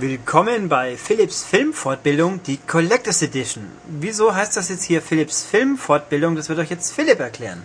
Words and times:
Willkommen 0.00 0.70
bei 0.70 0.96
Philips 0.96 1.44
Filmfortbildung, 1.44 2.42
die 2.44 2.56
Collectors 2.56 3.20
Edition. 3.20 3.70
Wieso 3.86 4.34
heißt 4.34 4.56
das 4.56 4.70
jetzt 4.70 4.84
hier 4.84 5.02
Philips 5.02 5.44
Filmfortbildung? 5.44 6.36
Das 6.36 6.48
wird 6.48 6.58
euch 6.58 6.70
jetzt 6.70 6.94
Philipp 6.94 7.20
erklären. 7.20 7.62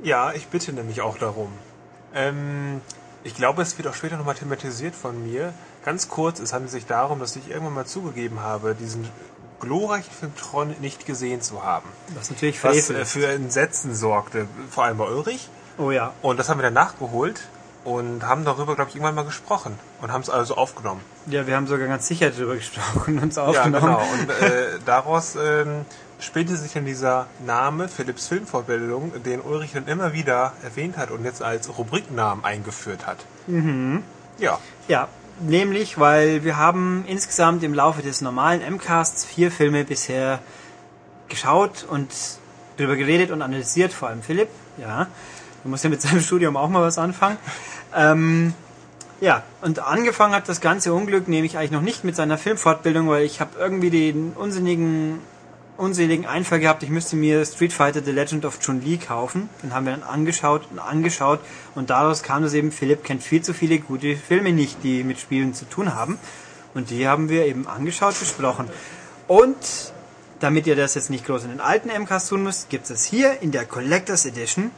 Ja, 0.00 0.32
ich 0.32 0.46
bitte 0.46 0.72
nämlich 0.72 1.00
auch 1.00 1.18
darum. 1.18 1.50
Ähm, 2.14 2.80
ich 3.24 3.34
glaube, 3.34 3.62
es 3.62 3.76
wird 3.76 3.88
auch 3.88 3.94
später 3.94 4.16
nochmal 4.16 4.36
thematisiert 4.36 4.94
von 4.94 5.24
mir. 5.24 5.52
Ganz 5.84 6.08
kurz, 6.08 6.38
es 6.38 6.52
handelt 6.52 6.70
sich 6.70 6.86
darum, 6.86 7.18
dass 7.18 7.34
ich 7.34 7.50
irgendwann 7.50 7.74
mal 7.74 7.86
zugegeben 7.86 8.38
habe, 8.38 8.76
diesen 8.76 9.08
glorreichen 9.58 10.12
Film 10.12 10.36
Tron 10.36 10.76
nicht 10.80 11.04
gesehen 11.04 11.42
zu 11.42 11.64
haben. 11.64 11.88
Was 12.14 12.30
natürlich 12.30 12.62
Was 12.62 12.90
äh, 12.90 13.04
für 13.04 13.26
Entsetzen 13.26 13.96
sorgte, 13.96 14.46
vor 14.70 14.84
allem 14.84 14.98
bei 14.98 15.08
Ulrich. 15.08 15.48
Oh 15.78 15.90
ja. 15.90 16.14
Und 16.22 16.38
das 16.38 16.48
haben 16.48 16.58
wir 16.58 16.62
dann 16.62 16.74
nachgeholt 16.74 17.42
und 17.84 18.26
haben 18.26 18.44
darüber, 18.44 18.74
glaube 18.74 18.90
ich, 18.90 18.96
irgendwann 18.96 19.14
mal 19.14 19.24
gesprochen 19.24 19.78
und 20.02 20.12
haben 20.12 20.20
es 20.20 20.28
also 20.30 20.56
aufgenommen. 20.56 21.00
Ja, 21.26 21.46
wir 21.46 21.56
haben 21.56 21.66
sogar 21.66 21.88
ganz 21.88 22.06
sicher 22.06 22.30
darüber 22.30 22.54
gesprochen 22.54 23.16
und 23.16 23.22
uns 23.24 23.36
Ja, 23.36 23.44
aufgenommen. 23.44 23.80
genau. 23.86 24.02
Und 24.12 24.30
äh, 24.30 24.78
daraus 24.84 25.36
ähm, 25.36 25.86
spielte 26.18 26.56
sich 26.56 26.72
dann 26.74 26.84
dieser 26.84 27.26
Name 27.46 27.88
Philips 27.88 28.26
Filmvorbildung, 28.28 29.22
den 29.22 29.40
Ulrich 29.40 29.72
dann 29.72 29.86
immer 29.86 30.12
wieder 30.12 30.52
erwähnt 30.62 30.98
hat 30.98 31.10
und 31.10 31.24
jetzt 31.24 31.42
als 31.42 31.78
Rubriknamen 31.78 32.44
eingeführt 32.44 33.06
hat. 33.06 33.18
Mhm. 33.46 34.02
Ja. 34.38 34.58
Ja, 34.88 35.08
nämlich, 35.40 35.98
weil 35.98 36.44
wir 36.44 36.58
haben 36.58 37.04
insgesamt 37.06 37.62
im 37.62 37.72
Laufe 37.72 38.02
des 38.02 38.20
normalen 38.20 38.60
M-Casts 38.60 39.24
vier 39.24 39.50
Filme 39.50 39.84
bisher 39.84 40.40
geschaut 41.28 41.86
und 41.88 42.08
darüber 42.76 42.96
geredet 42.96 43.30
und 43.30 43.40
analysiert, 43.42 43.92
vor 43.92 44.08
allem 44.08 44.22
Philipp. 44.22 44.48
Ja, 44.78 45.06
du 45.62 45.68
musst 45.68 45.84
ja 45.84 45.90
mit 45.90 46.02
seinem 46.02 46.20
Studium 46.20 46.56
auch 46.56 46.68
mal 46.68 46.82
was 46.82 46.98
anfangen. 46.98 47.38
Ähm, 47.94 48.54
ja, 49.20 49.42
und 49.60 49.80
angefangen 49.80 50.34
hat 50.34 50.48
das 50.48 50.60
ganze 50.60 50.94
Unglück 50.94 51.28
nämlich 51.28 51.58
eigentlich 51.58 51.72
noch 51.72 51.82
nicht 51.82 52.04
mit 52.04 52.16
seiner 52.16 52.38
Filmfortbildung, 52.38 53.08
weil 53.08 53.24
ich 53.24 53.40
habe 53.40 53.50
irgendwie 53.58 53.90
den 53.90 54.32
unsinnigen, 54.32 55.18
unseligen 55.76 56.24
Einfall 56.24 56.60
gehabt, 56.60 56.82
ich 56.82 56.88
müsste 56.88 57.16
mir 57.16 57.44
Street 57.44 57.72
Fighter 57.72 58.02
The 58.02 58.12
Legend 58.12 58.46
of 58.46 58.60
Chun-Li 58.60 58.96
kaufen. 58.96 59.50
Den 59.62 59.74
haben 59.74 59.84
wir 59.84 59.92
dann 59.92 60.02
angeschaut 60.02 60.62
und 60.70 60.78
angeschaut 60.78 61.40
und 61.74 61.90
daraus 61.90 62.22
kam 62.22 62.44
es 62.44 62.54
eben, 62.54 62.72
Philipp 62.72 63.04
kennt 63.04 63.22
viel 63.22 63.42
zu 63.42 63.52
viele 63.52 63.78
gute 63.78 64.16
Filme 64.16 64.52
nicht, 64.52 64.82
die 64.82 65.04
mit 65.04 65.18
Spielen 65.18 65.52
zu 65.52 65.68
tun 65.68 65.94
haben. 65.94 66.18
Und 66.72 66.90
die 66.90 67.06
haben 67.06 67.28
wir 67.28 67.46
eben 67.46 67.66
angeschaut, 67.66 68.18
besprochen. 68.18 68.68
Und 69.26 69.56
damit 70.38 70.66
ihr 70.66 70.76
das 70.76 70.94
jetzt 70.94 71.10
nicht 71.10 71.26
groß 71.26 71.44
in 71.44 71.50
den 71.50 71.60
alten 71.60 71.88
MCAS 71.88 72.28
tun 72.28 72.42
müsst, 72.42 72.70
gibt 72.70 72.88
es 72.88 73.04
hier 73.04 73.42
in 73.42 73.52
der 73.52 73.66
Collectors 73.66 74.24
Edition 74.24 74.70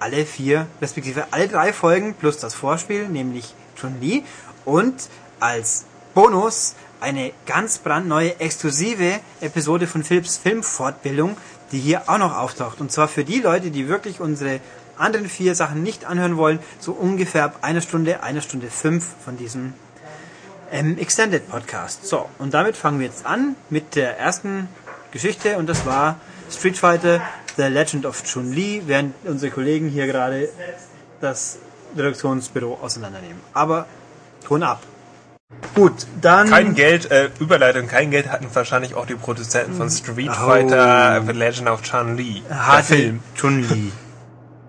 alle 0.00 0.26
vier, 0.26 0.66
respektive 0.80 1.26
alle 1.30 1.46
drei 1.46 1.72
Folgen 1.72 2.14
plus 2.14 2.38
das 2.38 2.54
Vorspiel, 2.54 3.08
nämlich 3.08 3.54
Chun-Li 3.76 4.24
und 4.64 5.08
als 5.38 5.84
Bonus 6.14 6.74
eine 7.00 7.32
ganz 7.46 7.78
brandneue, 7.78 8.38
exklusive 8.40 9.20
Episode 9.40 9.86
von 9.86 10.02
Philips 10.04 10.36
Filmfortbildung, 10.36 11.36
die 11.72 11.78
hier 11.78 12.08
auch 12.08 12.18
noch 12.18 12.36
auftaucht. 12.36 12.80
Und 12.80 12.92
zwar 12.92 13.08
für 13.08 13.24
die 13.24 13.40
Leute, 13.40 13.70
die 13.70 13.88
wirklich 13.88 14.20
unsere 14.20 14.60
anderen 14.98 15.28
vier 15.28 15.54
Sachen 15.54 15.82
nicht 15.82 16.04
anhören 16.04 16.36
wollen, 16.36 16.58
so 16.78 16.92
ungefähr 16.92 17.44
ab 17.44 17.58
einer 17.62 17.80
Stunde, 17.80 18.22
einer 18.22 18.42
Stunde 18.42 18.70
fünf 18.70 19.06
von 19.24 19.36
diesem 19.36 19.72
ähm, 20.70 20.98
Extended 20.98 21.48
Podcast. 21.48 22.06
So, 22.06 22.28
und 22.38 22.54
damit 22.54 22.76
fangen 22.76 23.00
wir 23.00 23.06
jetzt 23.06 23.24
an 23.24 23.56
mit 23.70 23.96
der 23.96 24.18
ersten 24.18 24.68
Geschichte 25.10 25.56
und 25.56 25.68
das 25.68 25.86
war 25.86 26.16
Street 26.50 26.76
Fighter 26.76 27.22
The 27.56 27.62
Legend 27.64 28.06
of 28.06 28.22
Chun-Li, 28.22 28.82
während 28.86 29.14
unsere 29.24 29.52
Kollegen 29.52 29.88
hier 29.88 30.06
gerade 30.06 30.48
das 31.20 31.58
Redaktionsbüro 31.96 32.78
auseinandernehmen. 32.82 33.40
Aber 33.52 33.86
Ton 34.44 34.62
ab. 34.62 34.82
Gut, 35.74 36.06
dann. 36.20 36.48
Kein 36.48 36.74
Geld, 36.74 37.10
äh, 37.10 37.30
Überleitung, 37.40 37.88
kein 37.88 38.10
Geld 38.10 38.28
hatten 38.28 38.46
wahrscheinlich 38.52 38.94
auch 38.94 39.06
die 39.06 39.14
Produzenten 39.14 39.74
von 39.74 39.90
Street 39.90 40.30
Oh. 40.30 40.46
Fighter 40.46 41.22
The 41.26 41.32
Legend 41.32 41.68
of 41.68 41.82
Chun-Li. 41.82 42.42
Der 42.48 42.84
Film. 42.84 43.20
Chun-Li. 43.36 43.92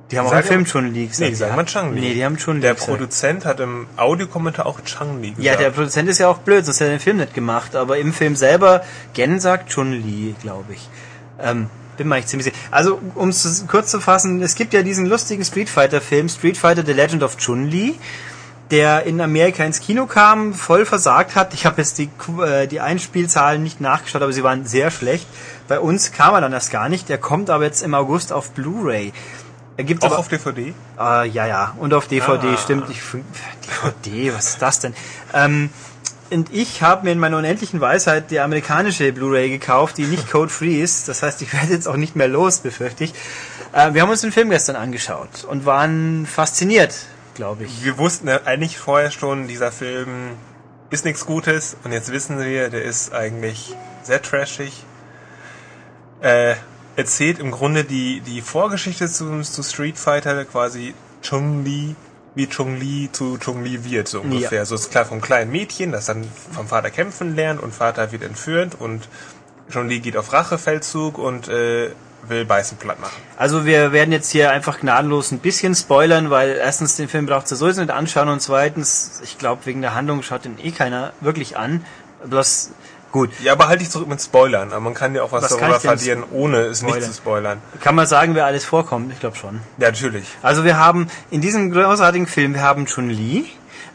Die 0.09 0.19
haben 0.19 0.25
auch 0.25 0.31
Sagen 0.31 0.50
einen 0.50 0.66
Film 0.66 0.85
Chun-Li 0.85 1.07
gesagt. 1.07 1.19
Nee, 1.22 1.29
die 1.29 1.35
sagen 1.35 1.51
ja. 1.51 1.55
mal 1.55 1.66
Chun-Li. 1.66 2.01
Nee, 2.01 2.13
die 2.13 2.25
haben 2.25 2.38
Chun-Li 2.38 2.61
Der 2.61 2.73
gesagt. 2.73 2.89
Produzent 2.89 3.45
hat 3.45 3.59
im 3.61 3.88
Audiokommentar 3.95 4.66
auch 4.66 4.81
Chun-Li 4.81 5.29
gesagt. 5.29 5.45
Ja, 5.45 5.55
der 5.55 5.69
Produzent 5.69 6.09
ist 6.09 6.17
ja 6.17 6.28
auch 6.28 6.39
blöd, 6.39 6.66
sonst 6.66 6.79
hätte 6.81 6.91
er 6.91 6.97
den 6.97 7.01
Film 7.01 7.17
nicht 7.17 7.34
gemacht. 7.34 7.75
Aber 7.75 7.97
im 7.97 8.11
Film 8.11 8.35
selber, 8.35 8.84
Gen 9.13 9.39
sagt 9.39 9.69
Chun-Li, 9.69 10.35
glaube 10.41 10.73
ich. 10.73 10.89
Ähm, 11.39 11.69
bin 12.03 12.12
echt 12.13 12.29
ziemlich 12.29 12.45
sicher. 12.45 12.57
Also, 12.72 13.00
um 13.16 13.29
es 13.29 13.66
kurz 13.67 13.91
zu 13.91 14.00
fassen, 14.00 14.41
es 14.41 14.56
gibt 14.56 14.73
ja 14.73 14.81
diesen 14.84 15.06
lustigen 15.06 15.44
Street 15.44 15.69
Fighter-Film, 15.69 16.29
Street 16.29 16.57
Fighter 16.57 16.84
The 16.85 16.94
Legend 16.94 17.23
of 17.23 17.38
Chun-Li, 17.38 18.00
der 18.72 19.03
in 19.03 19.19
Amerika 19.19 19.63
ins 19.66 19.81
Kino 19.81 20.06
kam, 20.06 20.53
voll 20.53 20.85
versagt 20.85 21.35
hat. 21.35 21.53
Ich 21.53 21.66
habe 21.66 21.81
jetzt 21.81 21.97
die, 21.97 22.09
äh, 22.41 22.67
die 22.67 22.79
Einspielzahlen 22.79 23.61
nicht 23.61 23.81
nachgeschaut, 23.81 24.22
aber 24.22 24.31
sie 24.31 24.44
waren 24.44 24.66
sehr 24.66 24.91
schlecht. 24.91 25.28
Bei 25.67 25.79
uns 25.79 26.11
kam 26.13 26.34
er 26.35 26.41
dann 26.41 26.53
erst 26.53 26.72
gar 26.72 26.88
nicht. 26.88 27.09
Der 27.09 27.17
kommt 27.17 27.50
aber 27.50 27.66
jetzt 27.66 27.81
im 27.84 27.94
August 27.94 28.31
auf 28.31 28.51
Blu-ray. 28.51 29.11
Er 29.78 29.84
gibt 29.84 30.03
auch 30.03 30.07
aber 30.11 30.19
auf 30.19 30.28
DVD? 30.28 30.73
äh, 31.00 31.28
ja, 31.29 31.47
ja, 31.47 31.75
und 31.79 31.94
auf 31.94 32.07
DVD, 32.07 32.47
Ah. 32.53 32.57
stimmt. 32.57 32.90
Ich, 32.90 33.01
DVD, 33.84 34.34
was 34.34 34.50
ist 34.50 34.61
das 34.61 34.79
denn? 34.79 34.94
Ähm, 35.34 35.69
und 36.31 36.53
ich 36.53 36.81
habe 36.81 37.05
mir 37.05 37.11
in 37.11 37.19
meiner 37.19 37.37
unendlichen 37.37 37.81
Weisheit 37.81 38.31
die 38.31 38.39
amerikanische 38.39 39.11
Blu-ray 39.11 39.49
gekauft, 39.49 39.97
die 39.97 40.05
nicht 40.05 40.31
code-free 40.31 40.81
ist. 40.81 41.07
Das 41.07 41.23
heißt, 41.23 41.41
ich 41.41 41.53
werde 41.53 41.73
jetzt 41.73 41.87
auch 41.87 41.97
nicht 41.97 42.15
mehr 42.15 42.27
los, 42.27 42.59
befürchte 42.59 43.03
ich. 43.03 43.13
Äh, 43.73 43.93
wir 43.93 44.01
haben 44.01 44.09
uns 44.09 44.21
den 44.21 44.31
Film 44.31 44.49
gestern 44.49 44.75
angeschaut 44.75 45.43
und 45.43 45.65
waren 45.65 46.25
fasziniert, 46.25 46.95
glaube 47.35 47.65
ich. 47.65 47.83
Wir 47.83 47.97
wussten 47.97 48.29
eigentlich 48.29 48.77
vorher 48.77 49.11
schon, 49.11 49.47
dieser 49.47 49.71
Film 49.71 50.31
ist 50.89 51.05
nichts 51.05 51.25
Gutes 51.25 51.77
und 51.83 51.91
jetzt 51.91 52.11
wissen 52.11 52.39
wir, 52.39 52.69
der 52.69 52.83
ist 52.83 53.13
eigentlich 53.13 53.75
sehr 54.03 54.21
trashig. 54.21 54.85
Äh, 56.21 56.55
erzählt 56.95 57.39
im 57.39 57.51
Grunde 57.51 57.83
die, 57.83 58.21
die 58.21 58.41
Vorgeschichte 58.41 59.07
zu, 59.07 59.41
zu 59.41 59.63
Street 59.63 59.97
Fighter 59.97 60.45
quasi 60.45 60.93
Chun-Li, 61.21 61.95
wie 62.35 62.47
Chun-Li 62.47 63.09
zu 63.11 63.37
Chun-Li 63.37 63.83
wird, 63.83 64.07
so 64.07 64.21
ungefähr. 64.21 64.59
Ja. 64.59 64.65
So 64.65 64.75
ist 64.75 64.91
klar 64.91 65.05
vom 65.05 65.21
kleinen 65.21 65.51
Mädchen, 65.51 65.91
das 65.91 66.05
dann 66.05 66.25
vom 66.53 66.67
Vater 66.67 66.89
kämpfen 66.89 67.35
lernt 67.35 67.61
und 67.61 67.73
Vater 67.73 68.11
wird 68.11 68.23
entführt 68.23 68.75
und 68.79 69.07
Chun-Li 69.69 69.99
geht 69.99 70.17
auf 70.17 70.31
Rachefeldzug 70.31 71.17
und 71.17 71.47
äh, 71.47 71.91
will 72.27 72.45
Beißen 72.45 72.77
platt 72.77 72.99
machen. 72.99 73.21
Also 73.37 73.65
wir 73.65 73.91
werden 73.91 74.11
jetzt 74.11 74.31
hier 74.31 74.51
einfach 74.51 74.79
gnadenlos 74.79 75.31
ein 75.31 75.39
bisschen 75.39 75.75
spoilern, 75.75 76.29
weil 76.29 76.51
erstens 76.51 76.95
den 76.95 77.09
Film 77.09 77.25
braucht 77.25 77.51
ihr 77.51 77.57
sowieso 77.57 77.81
nicht 77.81 77.91
anschauen 77.91 78.29
und 78.29 78.41
zweitens, 78.41 79.21
ich 79.23 79.37
glaube, 79.37 79.65
wegen 79.65 79.81
der 79.81 79.95
Handlung 79.95 80.21
schaut 80.23 80.45
den 80.45 80.57
eh 80.59 80.71
keiner 80.71 81.13
wirklich 81.19 81.57
an. 81.57 81.85
Bloß, 82.23 82.71
gut, 83.11 83.29
Ja, 83.41 83.53
aber 83.53 83.67
halt 83.67 83.81
dich 83.81 83.89
zurück 83.89 84.07
mit 84.07 84.22
Spoilern. 84.22 84.72
Aber 84.72 84.79
man 84.81 84.94
kann 84.94 85.13
ja 85.16 85.23
auch 85.23 85.31
was, 85.31 85.44
Was 85.44 85.57
darüber 85.57 85.79
verlieren, 85.79 86.23
ohne 86.31 86.57
es 86.61 86.81
nicht 86.81 86.91
spoilern? 86.91 87.09
zu 87.11 87.17
spoilern. 87.17 87.61
kann 87.81 87.95
man 87.95 88.07
sagen, 88.07 88.35
wer 88.35 88.45
alles 88.45 88.66
vorkommt? 88.66 89.11
Ich 89.13 89.19
glaube 89.19 89.35
schon. 89.35 89.61
Ja, 89.77 89.89
natürlich. 89.89 90.25
Also 90.41 90.63
wir 90.63 90.77
haben 90.77 91.07
in 91.29 91.41
diesem 91.41 91.72
großartigen 91.72 92.27
Film, 92.27 92.53
wir 92.53 92.61
haben 92.61 92.85
Chun-Li, 92.85 93.45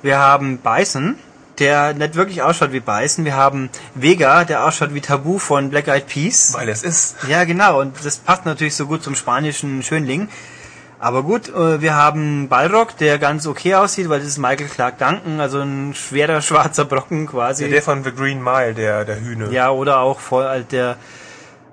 wir 0.02 0.18
haben 0.18 0.58
Bison, 0.58 1.16
der 1.58 1.94
nicht 1.94 2.14
wirklich 2.16 2.42
ausschaut 2.42 2.72
wie 2.72 2.80
Bison, 2.80 3.24
wir 3.24 3.34
haben 3.34 3.70
Vega, 3.94 4.44
der 4.44 4.64
ausschaut 4.64 4.92
wie 4.92 5.00
Tabu 5.00 5.38
von 5.38 5.70
Black 5.70 5.88
Eyed 5.88 6.06
Peas. 6.06 6.52
Weil 6.52 6.68
es 6.68 6.82
ist. 6.82 7.16
Ja, 7.28 7.44
genau, 7.44 7.80
und 7.80 7.96
das 8.04 8.18
passt 8.18 8.44
natürlich 8.44 8.74
so 8.76 8.86
gut 8.86 9.02
zum 9.02 9.14
spanischen 9.14 9.82
Schönling. 9.82 10.28
Aber 10.98 11.22
gut, 11.22 11.48
äh, 11.48 11.80
wir 11.80 11.94
haben 11.94 12.48
Balrog, 12.48 12.96
der 12.96 13.18
ganz 13.18 13.46
okay 13.46 13.74
aussieht, 13.74 14.08
weil 14.08 14.20
das 14.20 14.28
ist 14.28 14.38
Michael 14.38 14.68
Clark 14.68 14.98
Duncan, 14.98 15.40
also 15.40 15.60
ein 15.60 15.94
schwerer 15.94 16.40
schwarzer 16.42 16.84
Brocken 16.84 17.26
quasi. 17.26 17.64
Ja, 17.64 17.70
der 17.70 17.82
von 17.82 18.02
The 18.02 18.12
Green 18.12 18.42
Mile, 18.42 18.74
der, 18.74 19.04
der 19.04 19.20
Hühne. 19.20 19.50
Ja, 19.50 19.70
oder 19.70 20.00
auch 20.00 20.20
voll 20.20 20.44
halt 20.44 20.72
der 20.72 20.96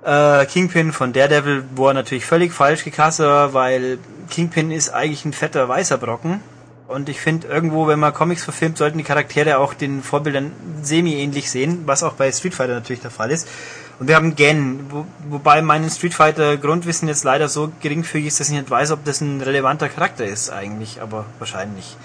äh, 0.03 0.45
Kingpin 0.45 0.91
von 0.91 1.13
Daredevil, 1.13 1.63
wo 1.75 1.87
er 1.87 1.93
natürlich 1.93 2.25
völlig 2.25 2.51
falsch 2.51 2.83
gecastet 2.83 3.25
war, 3.25 3.53
weil 3.53 3.97
Kingpin 4.29 4.71
ist 4.71 4.89
eigentlich 4.89 5.23
ein 5.25 5.33
fetter 5.33 5.69
weißer 5.69 5.97
Brocken. 5.97 6.41
Und 6.87 7.07
ich 7.07 7.21
finde, 7.21 7.47
irgendwo, 7.47 7.87
wenn 7.87 7.99
man 7.99 8.13
Comics 8.13 8.43
verfilmt, 8.43 8.77
sollten 8.77 8.97
die 8.97 9.05
Charaktere 9.05 9.57
auch 9.57 9.73
den 9.73 10.03
Vorbildern 10.03 10.51
semi-ähnlich 10.81 11.49
sehen, 11.49 11.83
was 11.85 12.03
auch 12.03 12.13
bei 12.13 12.31
Street 12.31 12.53
Fighter 12.53 12.73
natürlich 12.73 13.01
der 13.01 13.09
Fall 13.09 13.31
ist. 13.31 13.47
Und 14.03 14.09
wir 14.09 14.17
haben 14.17 14.35
Gen, 14.35 14.81
wo, 14.89 15.05
wobei 15.29 15.61
mein 15.61 15.89
Street 15.89 16.13
Fighter 16.13 16.57
Grundwissen 16.57 17.07
jetzt 17.07 17.23
leider 17.23 17.47
so 17.47 17.71
geringfügig 17.79 18.27
ist, 18.27 18.37
dass 18.41 18.49
ich 18.49 18.53
nicht 18.53 18.69
weiß, 18.69 18.91
ob 18.91 19.05
das 19.05 19.21
ein 19.21 19.39
relevanter 19.39 19.87
Charakter 19.87 20.25
ist 20.25 20.49
eigentlich, 20.49 21.01
aber 21.01 21.23
wahrscheinlich. 21.39 21.95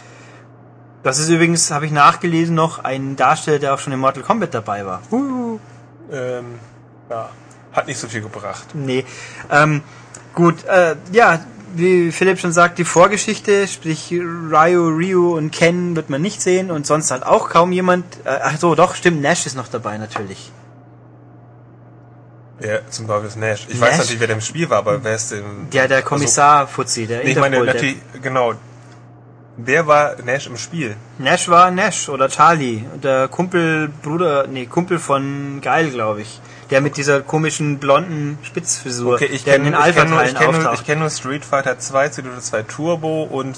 Das 1.02 1.18
ist 1.18 1.28
übrigens, 1.28 1.72
habe 1.72 1.86
ich 1.86 1.90
nachgelesen, 1.90 2.54
noch 2.54 2.84
ein 2.84 3.16
Darsteller, 3.16 3.58
der 3.58 3.74
auch 3.74 3.80
schon 3.80 3.92
in 3.92 3.98
Mortal 3.98 4.22
Kombat 4.22 4.54
dabei 4.54 4.86
war. 4.86 5.02
Uh. 5.10 5.58
Ähm, 6.12 6.60
ja. 7.10 7.30
Hat 7.72 7.88
nicht 7.88 7.98
so 7.98 8.06
viel 8.06 8.20
gebracht. 8.20 8.66
Nee. 8.74 9.04
Ähm, 9.50 9.82
gut, 10.36 10.66
äh, 10.66 10.94
ja, 11.10 11.40
wie 11.74 12.12
Philipp 12.12 12.38
schon 12.38 12.52
sagt, 12.52 12.78
die 12.78 12.84
Vorgeschichte, 12.84 13.66
sprich 13.66 14.12
Ryu, 14.12 14.86
Ryu 14.86 15.36
und 15.36 15.50
Ken 15.50 15.96
wird 15.96 16.10
man 16.10 16.22
nicht 16.22 16.42
sehen 16.42 16.70
und 16.70 16.86
sonst 16.86 17.10
halt 17.10 17.26
auch 17.26 17.48
kaum 17.48 17.72
jemand. 17.72 18.04
Äh, 18.24 18.38
ach 18.40 18.56
so, 18.56 18.76
doch, 18.76 18.94
stimmt, 18.94 19.20
Nash 19.20 19.46
ist 19.46 19.56
noch 19.56 19.66
dabei 19.66 19.98
natürlich. 19.98 20.52
Ja, 22.60 22.80
zum 22.90 23.06
Beispiel 23.06 23.28
ist 23.28 23.36
Nash. 23.36 23.66
Ich 23.68 23.78
Nash? 23.78 23.90
weiß 23.90 23.98
natürlich, 23.98 24.20
wer 24.20 24.26
der 24.26 24.36
im 24.36 24.42
Spiel 24.42 24.68
war, 24.68 24.78
aber 24.78 25.02
wer 25.04 25.14
ist 25.14 25.30
denn... 25.30 25.70
Der, 25.72 25.86
der 25.86 26.02
Kommissar 26.02 26.66
Fuzzi, 26.66 27.06
der 27.06 27.18
Also, 27.18 27.28
nee, 27.28 27.32
ich 27.34 27.40
meine, 27.40 27.64
natürlich, 27.64 27.96
genau. 28.20 28.54
Wer 29.56 29.86
war 29.86 30.16
Nash 30.24 30.46
im 30.46 30.56
Spiel? 30.56 30.96
Nash 31.18 31.48
war 31.48 31.70
Nash 31.70 32.08
oder 32.08 32.28
Charlie, 32.28 32.84
der 33.02 33.28
Kumpel, 33.28 33.88
Bruder, 34.02 34.46
nee, 34.46 34.66
Kumpel 34.66 34.98
von 34.98 35.60
Geil, 35.60 35.90
glaube 35.90 36.22
ich. 36.22 36.40
Der 36.70 36.82
mit 36.82 36.96
dieser 36.98 37.22
komischen 37.22 37.78
blonden 37.78 38.38
Spitzfrisur, 38.42 39.14
Okay, 39.14 39.26
ich 39.26 39.44
der 39.44 39.56
in 39.56 39.64
kenne 39.64 39.76
den 39.78 39.88
ich 39.88 39.94
kenn 39.96 40.10
nur, 40.10 40.18
Alpha-Teilen 40.18 40.34
ich 40.34 40.38
kenn 40.38 40.62
nur, 40.62 40.72
ich 40.74 40.84
kenn 40.84 40.98
nur 40.98 41.10
Street 41.10 41.44
Fighter 41.44 41.78
2, 41.78 42.10
Street 42.10 42.26
Fighter 42.26 42.40
2 42.42 42.62
Turbo 42.64 43.22
und 43.22 43.56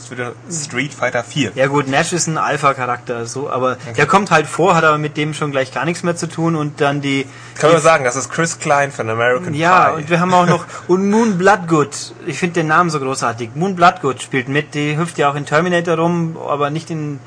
Street 0.51 0.95
Fighter 0.95 1.25
4. 1.25 1.53
Ja 1.57 1.67
gut, 1.67 1.89
Nash 1.89 2.13
ist 2.13 2.29
ein 2.29 2.39
Alpha-Charakter, 2.39 3.27
so, 3.27 3.51
aber 3.51 3.77
der 3.97 4.07
kommt 4.07 4.31
halt 4.31 4.47
vor, 4.47 4.77
hat 4.77 4.85
aber 4.85 4.99
mit 4.99 5.17
dem 5.17 5.35
schon 5.35 5.51
gleich 5.51 5.73
gar 5.73 5.85
nichts 5.85 6.03
mehr 6.03 6.15
zu 6.17 6.29
tun 6.29 6.55
und 6.55 6.81
dann 6.81 7.01
die... 7.01 7.27
Kann 7.59 7.73
man 7.73 7.81
sagen, 7.81 8.05
das 8.05 8.15
ist 8.17 8.31
Chris 8.31 8.59
Klein 8.59 8.93
von 8.93 9.11
American 9.11 9.55
Ja, 9.55 9.91
Pie. 9.91 9.97
und 9.97 10.11
wir 10.11 10.21
haben 10.21 10.33
auch 10.33 10.47
noch, 10.47 10.67
und 10.89 11.11
Moon 11.11 11.37
Bloodgood, 11.37 12.15
ich 12.27 12.39
finde 12.39 12.55
den 12.61 12.69
Namen 12.69 12.91
so 12.91 13.01
großartig, 13.01 13.51
Moon 13.55 13.75
Bloodgood 13.75 14.23
spielt 14.23 14.49
mit, 14.49 14.75
die 14.75 14.97
hüpft 14.97 15.19
ja 15.19 15.31
auch 15.31 15.35
in 15.35 15.47
Terminator 15.47 15.97
rum, 15.97 16.37
aber 16.49 16.71
nicht 16.71 16.91
in 16.91 17.19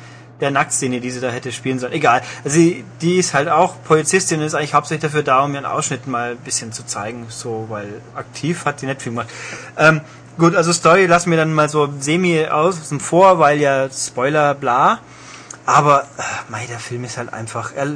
der 0.43 0.51
Nacktszene, 0.51 0.99
die 0.99 1.09
sie 1.09 1.21
da 1.21 1.29
hätte 1.29 1.51
spielen 1.51 1.79
sollen. 1.79 1.93
Egal. 1.93 2.21
Also 2.43 2.57
sie, 2.57 2.83
die 3.01 3.15
ist 3.15 3.33
halt 3.33 3.49
auch 3.49 3.75
Polizistin 3.83 4.41
ist 4.41 4.53
eigentlich 4.53 4.73
hauptsächlich 4.73 5.09
dafür 5.09 5.23
da, 5.23 5.43
um 5.43 5.53
ihren 5.53 5.65
Ausschnitt 5.65 6.05
mal 6.05 6.31
ein 6.31 6.37
bisschen 6.37 6.71
zu 6.71 6.85
zeigen, 6.85 7.25
so, 7.29 7.65
weil 7.69 8.01
aktiv 8.13 8.65
hat 8.65 8.81
sie 8.81 8.85
nicht 8.85 9.01
viel 9.01 9.13
gemacht. 9.13 9.29
Ähm, 9.77 10.01
gut, 10.37 10.55
also 10.55 10.73
Story 10.73 11.05
lassen 11.05 11.31
wir 11.31 11.37
dann 11.37 11.53
mal 11.53 11.69
so 11.69 11.91
semi 11.99 12.45
außen 12.45 12.99
vor, 12.99 13.39
weil 13.39 13.59
ja 13.59 13.89
Spoiler, 13.89 14.53
bla. 14.53 14.99
Aber, 15.65 16.01
äh, 16.17 16.23
mei, 16.49 16.65
der 16.69 16.79
Film 16.79 17.05
ist 17.05 17.17
halt 17.17 17.33
einfach, 17.33 17.71
er, 17.73 17.87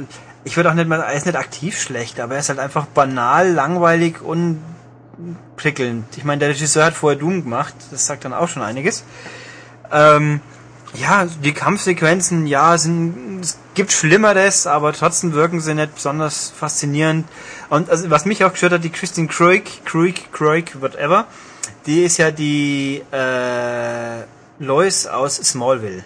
ich 0.44 0.56
würde 0.56 0.70
auch 0.70 0.74
nicht 0.74 0.88
mal, 0.88 1.00
er 1.00 1.12
ist 1.12 1.26
nicht 1.26 1.36
aktiv 1.36 1.78
schlecht, 1.78 2.18
aber 2.18 2.34
er 2.34 2.40
ist 2.40 2.48
halt 2.48 2.58
einfach 2.58 2.86
banal, 2.86 3.52
langweilig 3.52 4.22
und 4.22 4.62
prickelnd. 5.56 6.06
Ich 6.16 6.24
meine, 6.24 6.38
der 6.38 6.48
Regisseur 6.48 6.86
hat 6.86 6.94
vorher 6.94 7.18
Doom 7.18 7.42
gemacht, 7.42 7.74
das 7.90 8.06
sagt 8.06 8.24
dann 8.24 8.32
auch 8.32 8.48
schon 8.48 8.62
einiges. 8.62 9.04
Ähm, 9.92 10.40
ja, 10.94 11.26
die 11.26 11.52
Kampfsequenzen, 11.52 12.46
ja, 12.46 12.78
sind, 12.78 13.40
es 13.42 13.58
gibt 13.74 13.92
Schlimmeres, 13.92 14.66
aber 14.66 14.92
trotzdem 14.92 15.32
wirken 15.34 15.60
sie 15.60 15.74
nicht 15.74 15.94
besonders 15.94 16.50
faszinierend. 16.50 17.28
Und 17.68 17.90
also, 17.90 18.10
was 18.10 18.24
mich 18.24 18.44
auch 18.44 18.52
gestört 18.52 18.72
hat, 18.72 18.84
die 18.84 18.90
Christine 18.90 19.28
Craig, 19.28 19.84
Craig, 19.84 20.32
Craig, 20.32 20.80
whatever, 20.80 21.26
die 21.86 22.02
ist 22.04 22.16
ja 22.16 22.30
die 22.30 23.02
äh, 23.12 24.22
Lois 24.58 25.06
aus 25.06 25.36
Smallville. 25.36 26.04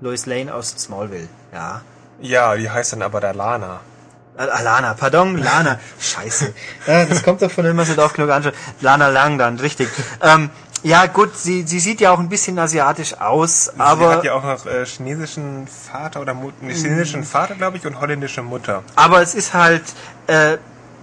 Lois 0.00 0.26
Lane 0.26 0.54
aus 0.54 0.70
Smallville, 0.70 1.28
ja. 1.52 1.82
Ja, 2.20 2.54
die 2.54 2.68
heißt 2.68 2.92
dann 2.92 3.02
aber 3.02 3.20
der 3.20 3.34
Lana. 3.34 3.80
Äh, 4.36 4.42
Alana, 4.42 4.94
pardon, 4.94 5.36
Lana. 5.36 5.78
Scheiße. 6.00 6.54
Ja, 6.86 7.04
das 7.04 7.22
kommt 7.22 7.42
doch 7.42 7.50
von 7.50 7.64
dem, 7.64 7.76
was 7.76 7.88
du 7.88 7.94
da 7.94 8.06
auch 8.06 8.12
genug 8.12 8.30
anschaut. 8.30 8.54
Lana 8.80 9.08
Lang 9.08 9.38
dann, 9.38 9.58
richtig. 9.58 9.88
Ähm, 10.22 10.50
ja, 10.82 11.06
gut, 11.06 11.36
sie, 11.36 11.62
sie 11.66 11.78
sieht 11.78 12.00
ja 12.00 12.10
auch 12.10 12.18
ein 12.18 12.28
bisschen 12.28 12.58
asiatisch 12.58 13.20
aus, 13.20 13.66
sie 13.66 13.80
aber, 13.80 14.16
hat 14.16 14.24
ja 14.24 14.34
auch 14.34 14.44
noch 14.44 14.66
äh, 14.66 14.86
chinesischen 14.86 15.68
Vater 15.68 16.20
oder 16.20 16.34
Mutter, 16.34 16.56
nee, 16.62 16.72
chinesischen 16.72 17.24
Vater, 17.24 17.54
glaube 17.54 17.76
ich, 17.76 17.86
und 17.86 18.00
holländische 18.00 18.42
Mutter. 18.42 18.82
aber 18.96 19.20
es 19.20 19.34
ist 19.34 19.52
halt 19.52 19.82
äh, 20.26 20.56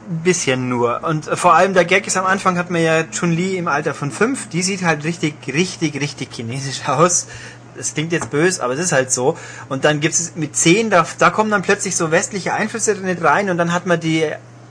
ein 0.09 0.23
bisschen 0.23 0.69
nur. 0.69 1.03
Und 1.03 1.27
äh, 1.27 1.35
vor 1.35 1.53
allem 1.53 1.73
der 1.73 1.85
Gag 1.85 2.07
ist 2.07 2.17
am 2.17 2.25
Anfang 2.25 2.57
hat 2.57 2.71
man 2.71 2.81
ja 2.81 3.03
Chun-Li 3.03 3.57
im 3.57 3.67
Alter 3.67 3.93
von 3.93 4.11
fünf, 4.11 4.49
die 4.49 4.63
sieht 4.63 4.83
halt 4.83 5.03
richtig, 5.03 5.35
richtig, 5.47 5.99
richtig 5.99 6.33
chinesisch 6.33 6.81
aus. 6.87 7.27
Das 7.75 7.93
klingt 7.93 8.11
jetzt 8.11 8.31
böse, 8.31 8.63
aber 8.63 8.73
es 8.73 8.79
ist 8.79 8.91
halt 8.91 9.11
so. 9.11 9.37
Und 9.69 9.85
dann 9.85 9.99
gibt 9.99 10.15
es 10.15 10.35
mit 10.35 10.55
zehn, 10.55 10.89
da, 10.89 11.05
da 11.19 11.29
kommen 11.29 11.51
dann 11.51 11.61
plötzlich 11.61 11.95
so 11.95 12.09
westliche 12.09 12.53
Einflüsse 12.53 12.95
nicht 12.95 13.23
rein 13.23 13.51
und 13.51 13.57
dann 13.59 13.71
hat 13.71 13.85
man 13.85 13.99
die 13.99 14.25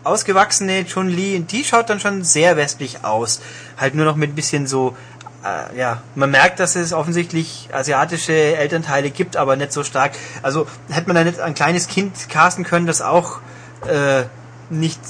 ausgewachsene 0.06 0.84
Chun-Li 0.86 1.36
und 1.36 1.52
die 1.52 1.64
schaut 1.64 1.90
dann 1.90 2.00
schon 2.00 2.24
sehr 2.24 2.56
westlich 2.56 3.04
aus. 3.04 3.40
Halt 3.76 3.94
nur 3.94 4.04
noch 4.04 4.16
mit 4.16 4.30
ein 4.30 4.34
bisschen 4.34 4.66
so, 4.66 4.96
äh, 5.44 5.78
ja, 5.78 6.02
man 6.14 6.30
merkt, 6.30 6.60
dass 6.60 6.76
es 6.76 6.92
offensichtlich 6.92 7.68
asiatische 7.72 8.32
Elternteile 8.32 9.10
gibt, 9.10 9.36
aber 9.36 9.56
nicht 9.56 9.72
so 9.72 9.84
stark. 9.84 10.12
Also 10.42 10.66
hätte 10.88 11.08
man 11.08 11.16
da 11.16 11.24
nicht 11.24 11.40
ein 11.40 11.54
kleines 11.54 11.88
Kind 11.88 12.28
casten 12.28 12.64
können, 12.64 12.86
das 12.86 13.02
auch 13.02 13.40
äh, 13.86 14.24
nicht 14.70 15.00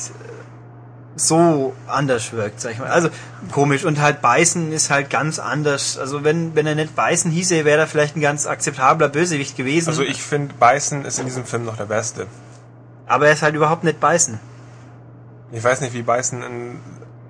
so 1.19 1.75
anders 1.87 2.33
wirkt, 2.33 2.61
sag 2.61 2.73
ich 2.73 2.79
mal. 2.79 2.91
Also 2.91 3.09
komisch 3.51 3.85
und 3.85 4.01
halt 4.01 4.21
beißen 4.21 4.71
ist 4.73 4.91
halt 4.91 5.09
ganz 5.09 5.39
anders. 5.39 5.97
Also 5.99 6.25
wenn 6.25 6.55
wenn 6.55 6.67
er 6.67 6.75
nicht 6.75 6.95
beißen 6.95 7.31
hieße, 7.31 7.65
wäre 7.65 7.81
er 7.81 7.87
vielleicht 7.87 8.17
ein 8.17 8.21
ganz 8.21 8.47
akzeptabler 8.47 9.09
Bösewicht 9.09 9.57
gewesen. 9.57 9.89
Also 9.89 10.03
ich 10.03 10.23
finde, 10.23 10.55
Beißen 10.55 11.05
ist 11.07 11.19
in 11.19 11.25
diesem 11.25 11.47
Film 11.47 11.65
noch 11.65 11.77
der 11.77 11.87
Beste. 11.87 12.27
aber 13.07 13.27
er 13.29 13.33
ist 13.33 13.43
halt 13.43 13.55
überhaupt 13.55 13.85
nicht 13.85 13.99
beißen. 14.01 14.39
Ich 15.57 15.65
weiß 15.65 15.81
nicht, 15.81 15.95
wie 15.95 16.03
Beißen 16.03 16.43
in, 16.43 16.81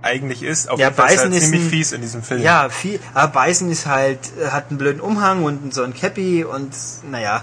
eigentlich 0.03 0.43
ist. 0.43 0.69
Auf 0.69 0.79
Ja, 0.79 0.87
jeden 0.87 0.97
Fall 0.97 1.11
ist 1.11 1.17
Beißen 1.17 1.33
ist 1.33 1.45
ziemlich 1.45 1.63
ein- 1.63 1.71
fies 1.71 1.93
in 1.93 2.01
diesem 2.01 2.23
Film. 2.23 2.43
Ja, 2.43 2.69
viel. 2.69 3.01
Aber 3.15 3.33
beißen 3.33 3.71
ist 3.71 3.87
halt 3.87 4.19
äh, 4.41 4.49
hat 4.49 4.67
einen 4.71 4.79
blöden 4.79 5.01
Umhang 5.01 5.45
und 5.45 5.73
so 5.73 5.83
ein 5.83 5.95
Cappy 5.95 6.45
und 6.45 6.73
naja. 7.11 7.43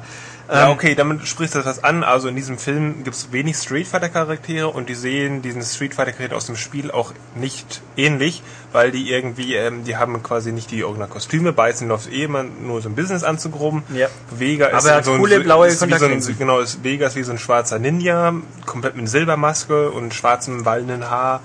Ja, 0.49 0.65
ähm, 0.65 0.71
okay, 0.71 0.93
damit 0.93 1.25
sprichst 1.25 1.55
du 1.55 1.61
das 1.61 1.83
an. 1.83 2.03
Also 2.03 2.27
in 2.27 2.35
diesem 2.35 2.57
Film 2.57 3.03
gibt 3.03 3.15
es 3.15 3.31
wenig 3.31 3.55
Street 3.55 3.87
Fighter 3.87 4.09
Charaktere 4.09 4.67
und 4.67 4.89
die 4.89 4.95
sehen 4.95 5.41
diesen 5.41 5.61
Street 5.61 5.95
Fighter 5.95 6.11
Charakter 6.11 6.35
aus 6.35 6.47
dem 6.47 6.57
Spiel 6.57 6.91
auch 6.91 7.13
nicht 7.35 7.81
ähnlich, 7.95 8.43
weil 8.73 8.91
die 8.91 9.09
irgendwie, 9.09 9.55
ähm, 9.55 9.85
die 9.85 9.95
haben 9.95 10.21
quasi 10.21 10.51
nicht 10.51 10.71
die 10.71 10.83
original 10.83 11.07
Kostüme. 11.07 11.53
Beißen 11.53 11.87
läuft 11.87 12.11
eh 12.11 12.23
immer 12.23 12.43
nur 12.43 12.81
so 12.81 12.89
ein 12.89 12.95
Business-Anzug 12.95 13.57
rum. 13.57 13.83
Ja. 13.93 14.07
Vega 14.31 14.67
ist 14.67 14.85
Aber 14.85 14.95
er 14.95 15.03
so 15.03 15.13
ein, 15.13 15.19
coole 15.19 15.39
blaue 15.39 15.67
ist 15.67 15.87
wie 15.87 15.93
so 15.93 16.05
ein, 16.05 16.37
genau, 16.37 16.59
ist, 16.59 16.83
Vega 16.83 17.07
ist 17.07 17.15
wie 17.15 17.23
so 17.23 17.31
ein 17.31 17.37
schwarzer 17.37 17.79
Ninja, 17.79 18.33
komplett 18.65 18.97
mit 18.97 19.07
Silbermaske 19.07 19.91
und 19.91 20.13
schwarzem 20.13 20.65
wallenden 20.65 21.09
Haar. 21.09 21.41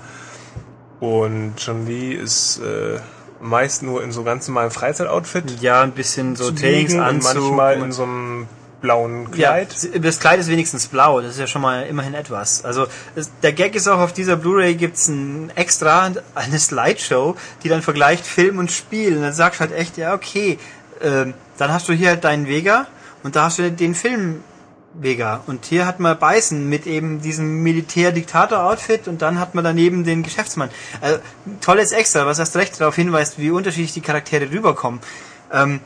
Und 0.99 1.55
Chun-Li 1.55 2.13
ist 2.13 2.59
äh, 2.59 2.99
meist 3.39 3.83
nur 3.83 4.03
in 4.03 4.11
so 4.11 4.23
ganz 4.23 4.47
normalem 4.49 4.71
Freizeitoutfit. 4.71 5.61
Ja, 5.61 5.81
ein 5.81 5.91
bisschen 5.91 6.35
so 6.35 6.49
liegen 6.49 6.99
und 6.99 7.23
manchmal 7.23 7.77
in 7.77 7.93
so 7.93 8.03
einem 8.03 8.47
blauen 8.81 9.27
Ja, 9.35 9.49
Kleid. 9.49 10.05
das 10.05 10.19
Kleid 10.19 10.39
ist 10.39 10.47
wenigstens 10.47 10.87
blau, 10.87 11.21
das 11.21 11.31
ist 11.31 11.39
ja 11.39 11.47
schon 11.47 11.61
mal 11.61 11.83
immerhin 11.83 12.13
etwas. 12.13 12.63
Also 12.63 12.87
es, 13.15 13.29
der 13.41 13.53
Gag 13.53 13.75
ist 13.75 13.87
auch, 13.87 13.99
auf 13.99 14.13
dieser 14.13 14.35
Blu-ray 14.35 14.75
gibt's 14.75 15.07
ein 15.07 15.51
extra, 15.55 16.11
eine 16.35 16.59
Slideshow, 16.59 17.35
die 17.63 17.69
dann 17.69 17.81
vergleicht 17.81 18.25
Film 18.25 18.57
und 18.57 18.71
Spiel. 18.71 19.15
Und 19.15 19.23
dann 19.23 19.33
sagst 19.33 19.59
du 19.59 19.65
halt 19.65 19.73
echt, 19.73 19.97
ja 19.97 20.13
okay, 20.13 20.57
ähm, 21.01 21.33
dann 21.57 21.71
hast 21.71 21.89
du 21.89 21.93
hier 21.93 22.09
halt 22.09 22.23
deinen 22.23 22.47
Vega 22.47 22.87
und 23.23 23.35
da 23.35 23.45
hast 23.45 23.59
du 23.59 23.71
den 23.71 23.95
Film 23.95 24.43
Vega. 24.93 25.41
Und 25.45 25.65
hier 25.65 25.85
hat 25.85 25.99
man 25.99 26.17
Beißen 26.17 26.67
mit 26.67 26.87
eben 26.87 27.21
diesem 27.21 27.61
Militär-Diktator-Outfit 27.63 29.07
und 29.07 29.21
dann 29.21 29.39
hat 29.39 29.55
man 29.55 29.63
daneben 29.63 30.03
den 30.03 30.23
Geschäftsmann. 30.23 30.69
Also, 30.99 31.19
tolles 31.61 31.91
Extra, 31.91 32.25
was 32.25 32.39
erst 32.39 32.55
recht 32.55 32.79
darauf 32.79 32.95
hinweist, 32.95 33.37
wie 33.37 33.51
unterschiedlich 33.51 33.93
die 33.93 34.01
Charaktere 34.01 34.49
rüberkommen. 34.49 34.99
Ähm, 35.51 35.79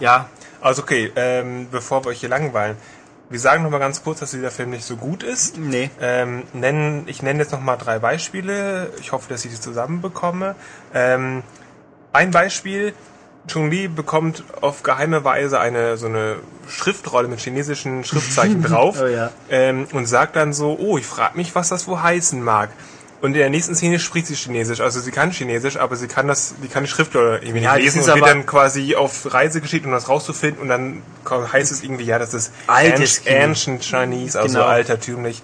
ja, 0.00 0.28
Also 0.66 0.82
okay, 0.82 1.12
ähm, 1.14 1.68
bevor 1.70 2.04
wir 2.04 2.08
euch 2.08 2.18
hier 2.18 2.28
langweilen, 2.28 2.76
wir 3.30 3.38
sagen 3.38 3.62
noch 3.62 3.70
mal 3.70 3.78
ganz 3.78 4.02
kurz, 4.02 4.18
dass 4.18 4.32
dieser 4.32 4.50
Film 4.50 4.70
nicht 4.70 4.84
so 4.84 4.96
gut 4.96 5.22
ist. 5.22 5.56
nee. 5.56 5.90
Ähm, 6.00 6.42
nennen, 6.54 7.04
ich 7.06 7.22
nenne 7.22 7.38
jetzt 7.38 7.52
noch 7.52 7.60
mal 7.60 7.76
drei 7.76 8.00
Beispiele. 8.00 8.92
Ich 9.00 9.12
hoffe, 9.12 9.28
dass 9.28 9.44
ich 9.44 9.52
die 9.52 9.60
zusammenbekomme. 9.60 10.56
Ähm, 10.92 11.44
ein 12.12 12.32
Beispiel. 12.32 12.94
Chun-Li 13.46 13.86
bekommt 13.86 14.42
auf 14.60 14.82
geheime 14.82 15.22
Weise 15.22 15.60
eine 15.60 15.96
so 15.98 16.06
eine 16.06 16.38
Schriftrolle 16.66 17.28
mit 17.28 17.38
chinesischen 17.38 18.02
Schriftzeichen 18.02 18.60
drauf 18.64 19.00
Oh 19.00 19.06
ja. 19.06 19.30
ähm, 19.48 19.86
und 19.92 20.06
sagt 20.06 20.34
dann 20.34 20.52
so, 20.52 20.76
oh, 20.80 20.98
ich 20.98 21.06
frage 21.06 21.36
mich, 21.36 21.54
was 21.54 21.68
das 21.68 21.86
wohl 21.86 22.02
heißen 22.02 22.42
mag. 22.42 22.70
Und 23.26 23.32
in 23.34 23.40
der 23.40 23.50
nächsten 23.50 23.74
Szene 23.74 23.98
spricht 23.98 24.28
sie 24.28 24.36
Chinesisch. 24.36 24.80
Also 24.80 25.00
sie 25.00 25.10
kann 25.10 25.32
Chinesisch, 25.32 25.76
aber 25.78 25.96
sie 25.96 26.06
kann 26.06 26.28
das, 26.28 26.54
die 26.62 26.68
kann 26.68 26.84
die 26.84 26.88
Schriftrolle 26.88 27.38
irgendwie 27.42 27.60
Ja, 27.64 27.74
nicht 27.74 27.84
lesen 27.86 28.02
und 28.02 28.06
wird 28.14 28.24
dann 28.26 28.46
quasi 28.46 28.94
auf 28.94 29.32
Reise 29.34 29.60
geschickt, 29.60 29.84
um 29.84 29.90
das 29.90 30.08
rauszufinden. 30.08 30.62
Und 30.62 30.68
dann 30.68 31.02
heißt 31.28 31.72
es 31.72 31.82
irgendwie, 31.82 32.04
ja, 32.04 32.20
das 32.20 32.34
ist 32.34 32.52
Altes 32.68 33.22
Anci- 33.26 33.42
Ancient 33.44 33.82
Chinese, 33.82 34.38
also 34.40 34.54
Genau. 34.58 34.66
altertümlich. 34.68 35.42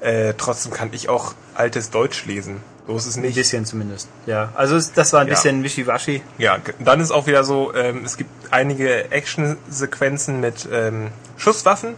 Äh, 0.00 0.34
trotzdem 0.36 0.72
kann 0.72 0.88
ich 0.92 1.08
auch 1.08 1.34
altes 1.54 1.90
Deutsch 1.90 2.24
lesen. 2.26 2.56
So 2.88 2.96
ist 2.96 3.06
es 3.06 3.16
Ein 3.16 3.22
nicht. 3.22 3.36
bisschen 3.36 3.64
zumindest. 3.64 4.08
Ja, 4.26 4.50
also 4.56 4.80
das 4.96 5.12
war 5.12 5.20
ein 5.20 5.28
Ja. 5.28 5.34
bisschen 5.34 5.62
wischiwaschi. 5.62 6.22
Ja, 6.38 6.58
dann 6.80 7.00
ist 7.00 7.12
auch 7.12 7.28
wieder 7.28 7.44
so, 7.44 7.72
ähm, 7.74 8.02
es 8.04 8.16
gibt 8.16 8.30
einige 8.50 9.12
Action-Sequenzen 9.12 10.40
mit 10.40 10.68
ähm, 10.72 11.08
Schusswaffen 11.36 11.94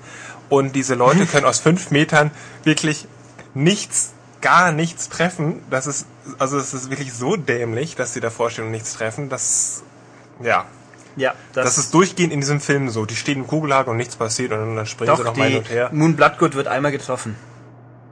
und 0.51 0.75
diese 0.77 0.95
Leute 0.95 1.25
können 1.33 1.47
aus 1.47 1.61
fünf 1.61 1.91
Metern 1.91 2.31
wirklich 2.65 3.07
nichts, 3.55 4.11
gar 4.43 4.73
nichts 4.73 5.09
treffen. 5.09 5.63
Das 5.71 5.87
ist, 5.87 6.07
also 6.39 6.59
es 6.59 6.75
ist 6.75 6.91
wirklich 6.91 7.13
so 7.15 7.37
dämlich, 7.37 7.97
dass 7.97 8.13
sie 8.13 8.21
davor 8.21 8.51
stehen 8.51 8.67
und 8.67 8.71
nichts 8.73 8.93
treffen. 8.95 9.29
Das, 9.29 9.83
ja, 10.43 10.67
Ja, 11.17 11.35
das, 11.53 11.79
ist 11.79 11.95
durchgehend 11.95 12.33
in 12.33 12.41
diesem 12.41 12.61
Film 12.61 12.91
so. 12.91 13.07
Die 13.07 13.17
stehen 13.17 13.39
im 13.39 13.47
Kugellager 13.47 13.91
und 13.91 13.97
nichts 13.97 14.17
passiert 14.17 14.53
und 14.53 14.77
dann 14.77 14.87
springen 14.87 15.17
sie 15.17 15.23
doch 15.23 15.31
noch 15.31 15.37
mal 15.37 15.49
hin 15.49 15.59
und 15.59 15.71
her. 15.71 15.89
Moon 15.93 16.17
Bloodgood 16.17 16.55
wird 16.55 16.69
einmal 16.69 16.93
getroffen. 16.93 17.37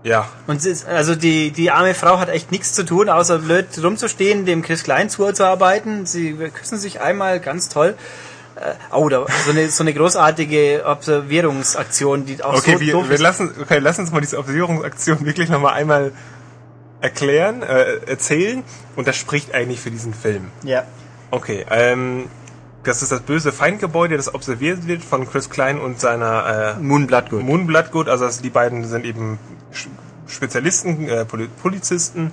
Ja, 0.02 0.28
Und 0.46 0.62
sie 0.62 0.70
ist, 0.70 0.86
also 0.88 1.14
die 1.14 1.50
die 1.50 1.70
arme 1.70 1.92
Frau 1.92 2.18
hat 2.18 2.30
echt 2.30 2.50
nichts 2.50 2.72
zu 2.72 2.86
tun, 2.86 3.10
außer 3.10 3.40
blöd 3.40 3.66
rumzustehen, 3.82 4.46
dem 4.46 4.62
Chris 4.62 4.82
Klein 4.82 5.10
zuzuarbeiten. 5.10 6.06
Sie 6.06 6.32
küssen 6.54 6.78
sich 6.78 7.02
einmal 7.02 7.38
ganz 7.38 7.68
toll. 7.68 7.96
Äh, 8.60 8.74
oh, 8.94 9.08
da, 9.08 9.24
so 9.44 9.50
eine 9.50 9.68
so 9.68 9.82
eine 9.82 9.94
großartige 9.94 10.84
Observierungsaktion, 10.84 12.26
die 12.26 12.42
auch 12.44 12.54
Okay, 12.58 12.74
so 12.74 12.80
wir, 12.80 13.08
wir 13.10 13.18
lassen, 13.18 13.54
okay, 13.60 13.78
lass 13.78 13.98
uns 13.98 14.12
mal 14.12 14.20
diese 14.20 14.38
Observierungsaktion 14.38 15.24
wirklich 15.24 15.48
nochmal 15.48 15.74
einmal 15.74 16.12
erklären, 17.00 17.62
äh, 17.62 17.96
erzählen. 18.06 18.62
Und 18.96 19.08
das 19.08 19.16
spricht 19.16 19.54
eigentlich 19.54 19.80
für 19.80 19.90
diesen 19.90 20.12
Film. 20.12 20.50
Ja. 20.62 20.84
Okay, 21.30 21.64
ähm, 21.70 22.26
das 22.82 23.02
ist 23.02 23.12
das 23.12 23.20
böse 23.20 23.52
Feindgebäude, 23.52 24.16
das 24.16 24.34
observiert 24.34 24.86
wird 24.86 25.02
von 25.02 25.28
Chris 25.30 25.48
Klein 25.48 25.78
und 25.80 26.00
seiner 26.00 26.76
äh, 26.78 26.80
Moon 26.82 27.06
Bloodgood. 27.06 27.42
Moon 27.42 27.66
Bloodgood. 27.66 28.08
Also 28.08 28.26
das, 28.26 28.42
die 28.42 28.50
beiden 28.50 28.84
sind 28.84 29.04
eben 29.06 29.38
Spezialisten, 30.26 31.08
äh, 31.08 31.24
Poli- 31.24 31.48
Polizisten. 31.62 32.32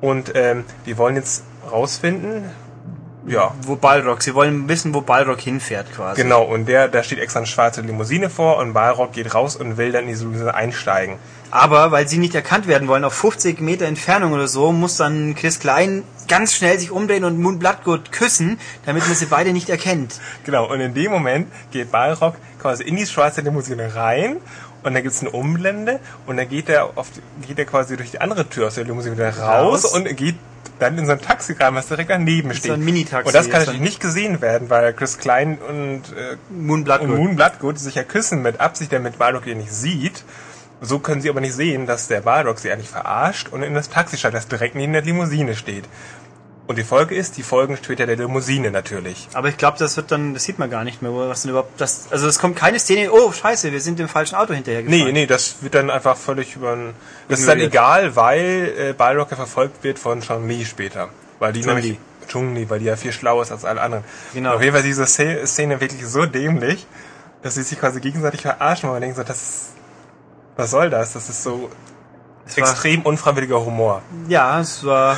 Und 0.00 0.32
ähm, 0.34 0.64
die 0.86 0.96
wollen 0.98 1.16
jetzt 1.16 1.42
rausfinden, 1.70 2.44
ja, 3.26 3.54
Wo 3.62 3.76
Balrog, 3.76 4.22
sie 4.22 4.34
wollen 4.34 4.68
wissen, 4.68 4.94
wo 4.94 5.00
Balrog 5.00 5.40
hinfährt 5.40 5.92
quasi. 5.94 6.22
genau. 6.22 6.42
Und 6.44 6.66
der, 6.68 6.88
da 6.88 7.02
steht 7.02 7.18
extra 7.18 7.40
eine 7.40 7.46
schwarze 7.46 7.80
Limousine 7.82 8.30
vor 8.30 8.58
und 8.58 8.72
Balrog 8.72 9.12
geht 9.12 9.34
raus 9.34 9.56
und 9.56 9.76
will 9.76 9.92
dann 9.92 10.04
in 10.04 10.10
diese 10.10 10.24
Limousine 10.24 10.54
einsteigen. 10.54 11.16
Aber 11.50 11.92
weil 11.92 12.08
sie 12.08 12.18
nicht 12.18 12.34
erkannt 12.34 12.66
werden 12.66 12.88
wollen, 12.88 13.04
auf 13.04 13.14
50 13.14 13.60
Meter 13.60 13.86
Entfernung 13.86 14.32
oder 14.32 14.48
so, 14.48 14.72
muss 14.72 14.96
dann 14.96 15.34
Chris 15.34 15.58
Klein 15.60 16.02
ganz 16.28 16.54
schnell 16.54 16.78
sich 16.78 16.90
umdrehen 16.90 17.24
und 17.24 17.40
Moon 17.40 17.58
Bloodgood 17.58 18.10
küssen, 18.10 18.58
damit 18.84 19.06
man 19.06 19.14
sie 19.16 19.26
beide 19.26 19.52
nicht 19.52 19.70
erkennt. 19.70 20.20
Genau, 20.44 20.70
und 20.70 20.80
in 20.80 20.92
dem 20.94 21.10
Moment 21.12 21.48
geht 21.70 21.90
Balrog 21.92 22.34
quasi 22.60 22.82
in 22.82 22.96
die 22.96 23.06
schwarze 23.06 23.42
Limousine 23.42 23.94
rein 23.94 24.38
und 24.82 24.94
dann 24.94 25.02
gibt's 25.02 25.20
eine 25.20 25.30
Umblende 25.30 26.00
und 26.26 26.36
dann 26.36 26.48
geht 26.48 26.68
er 26.68 26.90
auf 26.96 27.08
geht 27.46 27.58
er 27.58 27.64
quasi 27.64 27.96
durch 27.96 28.10
die 28.10 28.20
andere 28.20 28.48
Tür 28.48 28.66
aus 28.66 28.74
der 28.74 28.84
Limousine 28.84 29.16
wieder 29.16 29.36
raus, 29.36 29.84
Raus. 29.84 29.94
und 29.94 30.16
geht 30.16 30.36
dann 30.78 30.98
in 30.98 31.06
so 31.06 31.12
ein 31.12 31.20
Taxi 31.20 31.52
rein, 31.54 31.74
was 31.74 31.88
direkt 31.88 32.10
daneben 32.10 32.52
steht. 32.54 32.66
so 32.66 32.72
ein 32.72 32.84
Mini-Taxi 32.84 33.26
Und 33.26 33.34
das 33.34 33.48
kann 33.50 33.60
natürlich 33.60 33.80
nicht 33.80 34.00
gesehen 34.00 34.40
werden, 34.40 34.70
weil 34.70 34.92
Chris 34.92 35.18
Klein 35.18 35.58
und, 35.58 36.02
äh, 36.16 36.36
Moon 36.50 36.80
und 36.80 36.84
Bloodgood. 36.84 37.08
Moon 37.08 37.36
Bloodgood 37.36 37.78
sich 37.78 37.94
ja 37.94 38.04
küssen 38.04 38.42
mit 38.42 38.60
Absicht, 38.60 38.92
damit 38.92 39.18
Balrog 39.18 39.46
ihn 39.46 39.58
nicht 39.58 39.72
sieht. 39.72 40.24
So 40.80 40.98
können 40.98 41.22
sie 41.22 41.30
aber 41.30 41.40
nicht 41.40 41.54
sehen, 41.54 41.86
dass 41.86 42.06
der 42.06 42.20
Balrog 42.20 42.58
sie 42.58 42.70
eigentlich 42.70 42.90
verarscht 42.90 43.48
und 43.50 43.62
in 43.62 43.74
das 43.74 43.88
Taxi 43.88 44.18
steigt, 44.18 44.34
das 44.34 44.46
direkt 44.46 44.74
neben 44.74 44.92
der 44.92 45.02
Limousine 45.02 45.56
steht. 45.56 45.84
Und 46.68 46.76
die 46.78 46.84
Folge 46.84 47.14
ist, 47.14 47.36
die 47.36 47.44
folgen 47.44 47.76
später 47.76 48.06
der 48.06 48.16
Limousine 48.16 48.72
natürlich. 48.72 49.28
Aber 49.34 49.48
ich 49.48 49.56
glaube, 49.56 49.78
das 49.78 49.96
wird 49.96 50.10
dann, 50.10 50.34
das 50.34 50.42
sieht 50.44 50.58
man 50.58 50.68
gar 50.68 50.82
nicht 50.82 51.00
mehr, 51.00 51.12
wo- 51.12 51.28
was 51.28 51.42
denn 51.42 51.50
überhaupt, 51.52 51.80
das, 51.80 52.06
also 52.10 52.26
es 52.26 52.40
kommt 52.40 52.56
keine 52.56 52.80
Szene, 52.80 53.12
oh 53.12 53.30
scheiße, 53.30 53.70
wir 53.70 53.80
sind 53.80 54.00
dem 54.00 54.08
falschen 54.08 54.34
Auto 54.34 54.52
hinterhergefahren. 54.52 55.04
Nee, 55.04 55.12
nee, 55.12 55.26
das 55.26 55.56
wird 55.62 55.76
dann 55.76 55.90
einfach 55.90 56.16
völlig 56.16 56.56
über 56.56 56.76
Das 57.28 57.38
ist 57.38 57.48
dann 57.48 57.60
egal, 57.60 58.16
weil 58.16 58.72
äh, 58.76 58.92
Balrog 58.94 59.30
ja 59.30 59.36
verfolgt 59.36 59.84
wird 59.84 60.00
von 60.00 60.20
Chun 60.22 60.48
Li 60.48 60.64
später. 60.64 61.08
Weil 61.38 61.52
die 61.52 61.60
Chun-Li. 61.60 61.74
nämlich 61.82 61.98
Chun 62.26 62.54
Li, 62.56 62.68
weil 62.68 62.80
die 62.80 62.86
ja 62.86 62.96
viel 62.96 63.12
schlauer 63.12 63.42
ist 63.42 63.52
als 63.52 63.64
alle 63.64 63.80
anderen. 63.80 64.02
Genau. 64.34 64.50
Und 64.50 64.56
auf 64.56 64.62
jeden 64.62 64.74
Fall 64.74 64.84
ist 64.84 65.16
diese 65.18 65.46
Szene, 65.46 65.80
wirklich 65.80 66.04
so 66.04 66.26
dämlich, 66.26 66.84
dass 67.42 67.54
sie 67.54 67.62
sich 67.62 67.78
quasi 67.78 68.00
gegenseitig 68.00 68.40
verarschen, 68.42 68.88
weil 68.88 68.94
man 68.94 69.02
denkt 69.02 69.16
so, 69.18 69.22
das 69.22 69.36
ist, 69.40 69.62
was 70.56 70.72
soll 70.72 70.90
das? 70.90 71.12
Das 71.12 71.28
ist 71.28 71.44
so 71.44 71.70
war- 72.56 72.58
extrem 72.58 73.02
unfreiwilliger 73.02 73.64
Humor. 73.64 74.02
Ja, 74.26 74.58
es 74.60 74.84
war, 74.84 75.16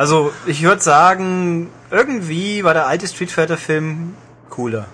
also 0.00 0.32
ich 0.46 0.62
würde 0.62 0.80
sagen, 0.80 1.68
irgendwie 1.90 2.64
war 2.64 2.72
der 2.72 2.86
alte 2.86 3.06
Street 3.06 3.30
Fighter 3.30 3.58
Film 3.58 4.14
cooler. 4.48 4.86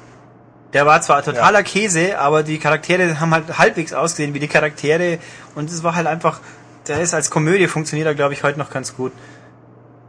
Der 0.73 0.85
war 0.85 1.01
zwar 1.01 1.23
totaler 1.23 1.63
Käse, 1.63 2.19
aber 2.19 2.43
die 2.43 2.59
Charaktere 2.59 3.21
haben 3.21 3.33
halt 3.33 3.57
halbwegs 3.57 3.93
ausgesehen 3.93 4.35
wie 4.35 4.41
die 4.41 4.49
Charaktere 4.49 5.19
und 5.55 5.71
es 5.71 5.85
war 5.85 5.95
halt 5.95 6.09
einfach, 6.09 6.41
der 6.89 7.01
ist 7.01 7.15
als 7.15 7.31
Komödie 7.31 7.69
funktioniert 7.69 8.09
er 8.09 8.17
glaube 8.17 8.35
ich 8.35 8.43
heute 8.43 8.59
noch 8.59 8.71
ganz 8.71 8.97
gut. 8.97 9.13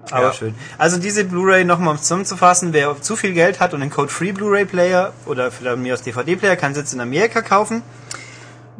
Aber 0.09 0.27
Ja. 0.27 0.33
schön. 0.33 0.55
Also 0.79 0.97
diese 0.97 1.25
Blu-ray 1.25 1.63
nochmal 1.63 1.93
um 1.93 2.01
zusammenzufassen, 2.01 2.73
wer 2.73 2.99
zu 2.99 3.15
viel 3.15 3.33
Geld 3.33 3.59
hat 3.59 3.75
und 3.75 3.83
einen 3.83 3.91
Code-Free 3.91 4.31
Blu-ray-Player 4.31 5.13
oder 5.27 5.51
von 5.51 5.79
mir 5.79 5.93
aus 5.93 6.01
DVD-Player, 6.01 6.55
kann 6.55 6.71
es 6.71 6.77
jetzt 6.79 6.93
in 6.95 7.01
Amerika 7.01 7.43
kaufen. 7.43 7.83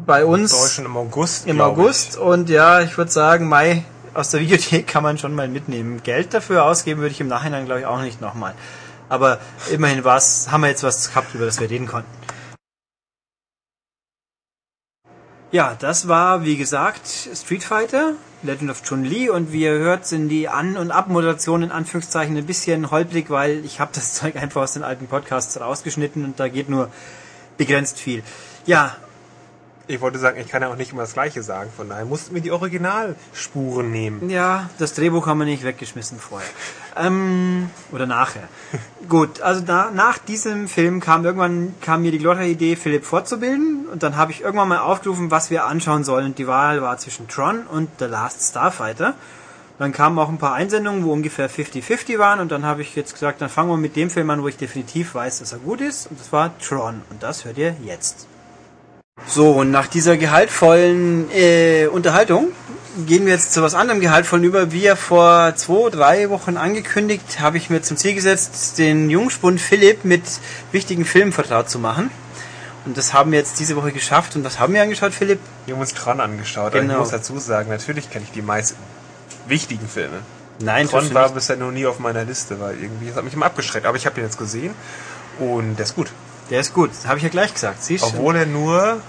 Bei 0.03 0.25
uns 0.25 0.49
Deutschland 0.49 0.87
im 0.89 0.97
August. 0.97 1.45
im 1.45 1.61
August 1.61 2.15
Ich. 2.15 2.19
und 2.19 2.49
ja, 2.49 2.81
ich 2.81 2.97
würde 2.97 3.11
sagen, 3.11 3.47
Mai 3.47 3.83
aus 4.17 4.31
der 4.31 4.41
Videothek 4.41 4.87
kann 4.87 5.03
man 5.03 5.17
schon 5.17 5.35
mal 5.35 5.47
mitnehmen. 5.47 6.01
Geld 6.01 6.33
dafür 6.33 6.65
ausgeben 6.65 7.01
würde 7.01 7.13
ich 7.13 7.21
im 7.21 7.27
Nachhinein 7.27 7.65
glaube 7.65 7.81
ich 7.81 7.85
auch 7.85 8.01
nicht 8.01 8.19
nochmal. 8.19 8.55
Aber 9.09 9.39
immerhin 9.71 10.03
war's, 10.03 10.51
haben 10.51 10.61
wir 10.61 10.69
jetzt 10.69 10.83
was 10.83 11.09
gehabt, 11.09 11.33
über 11.35 11.45
das 11.45 11.59
wir 11.59 11.69
reden 11.69 11.87
konnten. 11.87 12.09
Ja, 15.51 15.77
das 15.79 16.07
war, 16.09 16.43
wie 16.43 16.57
gesagt, 16.57 17.07
Street 17.07 17.63
Fighter, 17.63 18.15
Legend 18.43 18.71
of 18.71 18.83
Chun-Li 18.83 19.29
und 19.29 19.53
wie 19.53 19.61
ihr 19.61 19.71
hört, 19.71 20.05
sind 20.05 20.27
die 20.27 20.49
An- 20.49 20.75
und 20.75 20.91
Abmoderationen 20.91 21.69
in 21.69 21.71
Anführungszeichen 21.71 22.35
ein 22.35 22.45
bisschen 22.45 22.91
holprig, 22.91 23.29
weil 23.29 23.63
ich 23.63 23.79
habe 23.79 23.91
das 23.93 24.13
Zeug 24.15 24.35
einfach 24.35 24.63
aus 24.63 24.73
den 24.73 24.83
alten 24.83 25.07
Podcasts 25.07 25.57
rausgeschnitten 25.59 26.25
und 26.25 26.39
da 26.39 26.49
geht 26.49 26.69
nur 26.69 26.89
begrenzt 27.57 27.99
viel. 27.99 28.23
Ja, 28.65 28.97
Ich 29.89 30.01
wollte 30.01 30.19
sagen, 30.19 30.37
ich 30.39 30.49
kann 30.49 30.61
ja 30.61 30.67
auch 30.67 30.75
nicht 30.75 30.91
immer 30.91 31.03
das 31.03 31.13
Gleiche 31.13 31.41
sagen, 31.43 31.69
von 31.75 31.87
daher 31.87 32.03
mussten 32.03 32.35
wir 32.35 32.41
die 32.41 32.51
Originalspuren 32.51 33.89
nehmen. 33.89 34.29
Ja, 34.29 34.69
das 34.79 34.93
Drehbuch 34.93 35.27
haben 35.27 35.37
wir 35.37 35.45
nicht 35.45 35.63
weggeschmissen 35.63 36.19
vorher. 36.19 36.49
Ähm, 36.97 37.69
oder 37.93 38.05
nachher. 38.05 38.49
Gut, 39.09 39.39
also 39.39 39.61
da, 39.61 39.89
nach 39.91 40.17
diesem 40.17 40.67
Film 40.67 40.99
kam 40.99 41.23
irgendwann 41.23 41.73
kam 41.79 42.01
mir 42.01 42.11
die 42.11 42.17
glorreiche 42.17 42.51
Idee, 42.51 42.75
Philipp 42.75 43.05
fortzubilden. 43.05 43.85
Und 43.89 44.03
dann 44.03 44.17
habe 44.17 44.33
ich 44.33 44.41
irgendwann 44.41 44.67
mal 44.67 44.79
aufgerufen, 44.79 45.31
was 45.31 45.51
wir 45.51 45.65
anschauen 45.65 46.03
sollen. 46.03 46.25
Und 46.25 46.37
die 46.37 46.47
Wahl 46.47 46.81
war 46.81 46.97
zwischen 46.97 47.29
Tron 47.29 47.61
und 47.67 47.89
The 47.99 48.05
Last 48.05 48.49
Starfighter. 48.49 49.13
Dann 49.79 49.93
kamen 49.93 50.19
auch 50.19 50.27
ein 50.27 50.39
paar 50.39 50.53
Einsendungen, 50.53 51.05
wo 51.05 51.13
ungefähr 51.13 51.49
50-50 51.49 52.17
waren. 52.17 52.41
Und 52.41 52.51
dann 52.51 52.65
habe 52.65 52.81
ich 52.81 52.93
jetzt 52.95 53.13
gesagt, 53.13 53.41
dann 53.41 53.49
fangen 53.49 53.69
wir 53.69 53.77
mit 53.77 53.95
dem 53.95 54.09
Film 54.09 54.29
an, 54.31 54.41
wo 54.41 54.49
ich 54.49 54.57
definitiv 54.57 55.15
weiß, 55.15 55.39
dass 55.39 55.53
er 55.53 55.59
gut 55.59 55.79
ist. 55.79 56.07
Und 56.07 56.19
das 56.19 56.33
war 56.33 56.57
Tron. 56.59 57.03
Und 57.09 57.23
das 57.23 57.45
hört 57.45 57.57
ihr 57.57 57.75
jetzt. 57.85 58.27
So, 59.25 59.51
und 59.51 59.71
nach 59.71 59.87
dieser 59.87 60.15
gehaltvollen 60.17 61.29
äh, 61.31 61.87
Unterhaltung 61.87 62.49
gehen 63.05 63.25
wir 63.25 63.33
jetzt 63.33 63.53
zu 63.53 63.61
was 63.61 63.73
anderem 63.75 63.99
gehaltvollen 63.99 64.43
über. 64.45 64.71
Wie 64.71 64.81
ja 64.81 64.95
vor 64.95 65.53
zwei, 65.55 65.89
drei 65.89 66.29
Wochen 66.29 66.57
angekündigt, 66.57 67.39
habe 67.39 67.57
ich 67.57 67.69
mir 67.69 67.81
zum 67.81 67.97
Ziel 67.97 68.13
gesetzt, 68.13 68.77
den 68.77 69.09
Jungspund 69.09 69.59
Philipp 69.59 70.05
mit 70.05 70.23
wichtigen 70.71 71.03
Filmen 71.05 71.31
vertraut 71.33 71.69
zu 71.69 71.79
machen. 71.79 72.09
Und 72.85 72.97
das 72.97 73.13
haben 73.13 73.31
wir 73.31 73.39
jetzt 73.39 73.59
diese 73.59 73.75
Woche 73.75 73.91
geschafft. 73.91 74.35
Und 74.35 74.45
was 74.45 74.59
haben 74.59 74.73
wir 74.73 74.81
angeschaut, 74.81 75.13
Philipp? 75.13 75.39
Wir 75.65 75.73
haben 75.75 75.81
uns 75.81 75.93
Tron 75.93 76.21
angeschaut. 76.21 76.67
Aber 76.71 76.79
Genau. 76.79 76.93
ich 76.93 76.99
muss 76.99 77.09
dazu 77.09 77.37
sagen, 77.37 77.69
natürlich 77.69 78.09
kenne 78.09 78.23
ich 78.25 78.31
die 78.31 78.41
meisten 78.41 78.77
wichtigen 79.47 79.87
Filme. 79.87 80.19
Nein, 80.59 80.87
Tron 80.87 81.13
war 81.13 81.23
nicht. 81.23 81.35
bisher 81.35 81.57
noch 81.57 81.71
nie 81.71 81.85
auf 81.85 81.99
meiner 81.99 82.23
Liste, 82.23 82.59
weil 82.59 82.75
irgendwie, 82.81 83.07
das 83.07 83.17
hat 83.17 83.25
mich 83.25 83.33
immer 83.33 83.45
abgeschreckt. 83.47 83.85
Aber 83.85 83.97
ich 83.97 84.05
habe 84.05 84.15
den 84.15 84.23
jetzt 84.23 84.37
gesehen 84.39 84.73
und 85.39 85.75
der 85.75 85.83
ist 85.85 85.95
gut. 85.95 86.07
Der 86.49 86.61
ist 86.61 86.73
gut, 86.73 86.91
habe 87.05 87.17
ich 87.17 87.23
ja 87.23 87.29
gleich 87.29 87.53
gesagt. 87.53 87.83
Siehst? 87.83 88.03
Obwohl 88.03 88.35
er 88.35 88.45
nur 88.45 89.01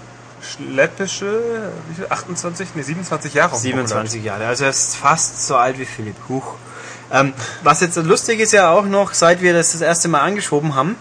schleppische, 0.42 1.71
wie 1.88 1.95
viel, 1.95 2.07
28, 2.09 2.68
nee, 2.75 2.83
27 2.83 3.35
Jahre 3.35 3.54
auf 3.54 3.62
dem 3.62 3.71
Buckel 3.71 3.83
hat. 3.83 3.88
27 3.88 4.25
Jahre, 4.25 4.47
also 4.47 4.64
er 4.64 4.71
ist 4.71 4.97
fast 4.97 5.47
so 5.47 5.57
alt 5.57 5.78
wie 5.78 5.85
Philipp. 5.85 6.16
Huch. 6.28 6.54
Ähm, 7.11 7.33
was 7.62 7.80
jetzt 7.80 7.97
lustig 7.97 8.40
ist 8.40 8.52
ja 8.52 8.71
auch 8.71 8.85
noch, 8.85 9.14
seit 9.14 9.40
wir 9.40 9.52
das 9.52 9.73
das 9.73 9.80
erste 9.80 10.09
Mal 10.09 10.21
angeschoben 10.21 10.75
haben, 10.75 10.97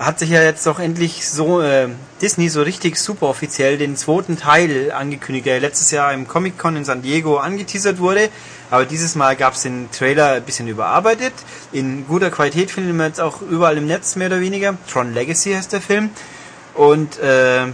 hat 0.00 0.18
sich 0.18 0.30
ja 0.30 0.42
jetzt 0.42 0.66
doch 0.66 0.78
endlich 0.80 1.28
so 1.28 1.60
äh, 1.60 1.88
Disney 2.22 2.48
so 2.48 2.62
richtig 2.62 2.96
super 2.96 3.26
offiziell 3.26 3.76
den 3.76 3.96
zweiten 3.96 4.38
Teil 4.38 4.90
angekündigt, 4.92 5.44
der 5.44 5.60
letztes 5.60 5.90
Jahr 5.90 6.14
im 6.14 6.26
Comic 6.26 6.58
Con 6.58 6.74
in 6.74 6.86
San 6.86 7.02
Diego 7.02 7.36
angeteasert 7.36 7.98
wurde. 7.98 8.30
Aber 8.70 8.86
dieses 8.86 9.14
Mal 9.14 9.36
gab 9.36 9.52
es 9.52 9.62
den 9.62 9.90
Trailer 9.90 10.32
ein 10.32 10.42
bisschen 10.42 10.68
überarbeitet. 10.68 11.34
In 11.72 12.06
guter 12.06 12.30
Qualität 12.30 12.70
finden 12.70 12.96
wir 12.96 13.06
jetzt 13.06 13.20
auch 13.20 13.42
überall 13.42 13.76
im 13.76 13.86
Netz 13.86 14.16
mehr 14.16 14.28
oder 14.28 14.40
weniger. 14.40 14.74
Tron 14.90 15.12
Legacy 15.12 15.52
heißt 15.52 15.72
der 15.74 15.82
Film. 15.82 16.08
Und 16.74 17.18
äh, 17.18 17.66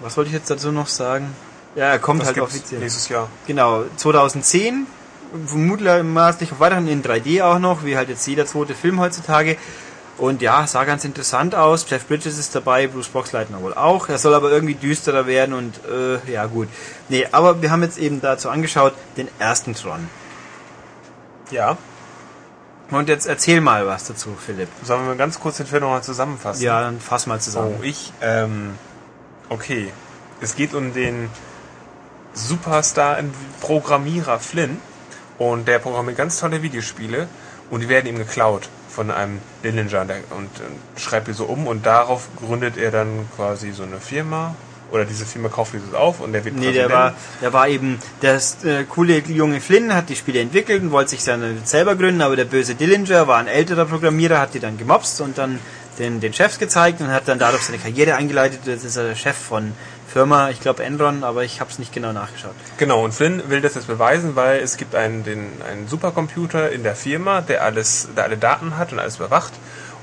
was 0.00 0.16
wollte 0.16 0.28
ich 0.28 0.34
jetzt 0.34 0.50
dazu 0.50 0.70
noch 0.70 0.86
sagen? 0.86 1.34
Ja, 1.74 1.86
er 1.86 1.98
kommt 1.98 2.20
Das 2.20 2.28
halt 2.28 2.38
offiziell. 2.38 2.80
nächstes 2.80 3.08
Jahr. 3.08 3.28
Genau, 3.48 3.84
2010, 3.96 4.86
vermutlich 5.46 6.52
auf 6.52 6.60
weiteren 6.60 6.86
in 6.86 7.02
3D 7.02 7.42
auch 7.42 7.58
noch, 7.58 7.84
wie 7.84 7.96
halt 7.96 8.08
jetzt 8.08 8.24
jeder 8.28 8.46
zweite 8.46 8.74
Film 8.74 9.00
heutzutage. 9.00 9.56
Und 10.18 10.42
ja, 10.42 10.66
sah 10.66 10.84
ganz 10.84 11.04
interessant 11.04 11.54
aus. 11.54 11.86
Jeff 11.88 12.06
Bridges 12.06 12.38
ist 12.38 12.54
dabei, 12.54 12.86
Bruce 12.86 13.08
Boxleitner 13.08 13.62
wohl 13.62 13.74
auch. 13.74 14.08
Er 14.08 14.18
soll 14.18 14.34
aber 14.34 14.50
irgendwie 14.50 14.74
düsterer 14.74 15.26
werden 15.26 15.54
und 15.54 15.80
äh, 15.86 16.30
ja 16.30 16.46
gut. 16.46 16.68
Nee, 17.08 17.26
aber 17.32 17.62
wir 17.62 17.70
haben 17.70 17.82
jetzt 17.82 17.98
eben 17.98 18.20
dazu 18.20 18.50
angeschaut, 18.50 18.92
den 19.16 19.28
ersten 19.38 19.74
Tron. 19.74 20.08
Ja. 21.50 21.78
Und 22.90 23.08
jetzt 23.08 23.26
erzähl 23.26 23.62
mal 23.62 23.86
was 23.86 24.04
dazu, 24.04 24.36
Philipp. 24.38 24.68
Sollen 24.82 25.06
wir 25.06 25.14
ganz 25.14 25.40
kurz 25.40 25.56
den 25.56 25.66
Film 25.66 25.82
nochmal 25.82 26.02
zusammenfassen? 26.02 26.62
Ja, 26.62 26.82
dann 26.82 27.00
fass 27.00 27.26
mal 27.26 27.40
zusammen. 27.40 27.76
Oh, 27.80 27.82
ich, 27.82 28.12
ähm, 28.20 28.74
okay. 29.48 29.90
Es 30.42 30.56
geht 30.56 30.74
um 30.74 30.92
den 30.92 31.30
Superstar-Programmierer 32.34 34.40
Flynn 34.40 34.78
und 35.38 35.68
der 35.68 35.78
programmiert 35.78 36.18
ganz 36.18 36.38
tolle 36.38 36.62
Videospiele 36.62 37.28
und 37.70 37.80
die 37.80 37.88
werden 37.88 38.08
ihm 38.08 38.18
geklaut 38.18 38.68
von 38.94 39.10
einem 39.10 39.38
Dillinger 39.64 40.04
der, 40.04 40.18
und, 40.36 40.50
schreibt 40.96 41.28
die 41.28 41.32
so 41.32 41.44
um 41.44 41.66
und 41.66 41.86
darauf 41.86 42.28
gründet 42.36 42.76
er 42.76 42.90
dann 42.90 43.26
quasi 43.36 43.72
so 43.72 43.84
eine 43.84 43.98
Firma 43.98 44.54
oder 44.90 45.06
diese 45.06 45.24
Firma 45.24 45.48
kauft 45.48 45.72
dieses 45.72 45.94
auf 45.94 46.20
und 46.20 46.32
der 46.32 46.44
wird 46.44 46.54
Nee, 46.54 46.72
der 46.72 46.88
Präsident. 46.88 46.92
war, 46.92 47.14
der 47.40 47.52
war 47.54 47.68
eben, 47.68 47.98
der 48.20 48.34
äh, 48.64 48.84
coole 48.84 49.18
junge 49.20 49.60
Flynn 49.60 49.94
hat 49.94 50.10
die 50.10 50.16
Spiele 50.16 50.40
entwickelt 50.40 50.82
und 50.82 50.90
wollte 50.90 51.10
sich 51.10 51.24
dann 51.24 51.62
selber 51.64 51.96
gründen, 51.96 52.20
aber 52.20 52.36
der 52.36 52.44
böse 52.44 52.74
Dillinger 52.74 53.26
war 53.26 53.38
ein 53.38 53.46
älterer 53.46 53.86
Programmierer, 53.86 54.38
hat 54.38 54.52
die 54.52 54.60
dann 54.60 54.76
gemobst 54.76 55.22
und 55.22 55.38
dann 55.38 55.58
den, 55.98 56.20
den 56.20 56.32
Chefs 56.32 56.58
gezeigt 56.58 57.00
und 57.00 57.08
hat 57.08 57.26
dann 57.26 57.38
dadurch 57.38 57.62
seine 57.62 57.78
Karriere 57.78 58.14
eingeleitet. 58.14 58.60
Jetzt 58.66 58.84
ist 58.84 58.96
er 58.96 59.08
der 59.08 59.14
Chef 59.14 59.36
von 59.36 59.72
Firma, 60.12 60.50
ich 60.50 60.60
glaube 60.60 60.84
Enron, 60.84 61.24
aber 61.24 61.42
ich 61.44 61.60
habe 61.60 61.70
es 61.70 61.78
nicht 61.78 61.92
genau 61.92 62.12
nachgeschaut. 62.12 62.54
Genau, 62.78 63.02
und 63.04 63.12
Flynn 63.14 63.42
will 63.48 63.60
das 63.60 63.74
jetzt 63.74 63.86
beweisen, 63.86 64.36
weil 64.36 64.60
es 64.60 64.76
gibt 64.76 64.94
einen, 64.94 65.24
den, 65.24 65.46
einen 65.68 65.88
Supercomputer 65.88 66.70
in 66.70 66.82
der 66.82 66.94
Firma, 66.96 67.40
der 67.40 67.62
alles, 67.64 68.08
der 68.16 68.24
alle 68.24 68.36
Daten 68.36 68.76
hat 68.76 68.92
und 68.92 68.98
alles 68.98 69.16
überwacht. 69.16 69.52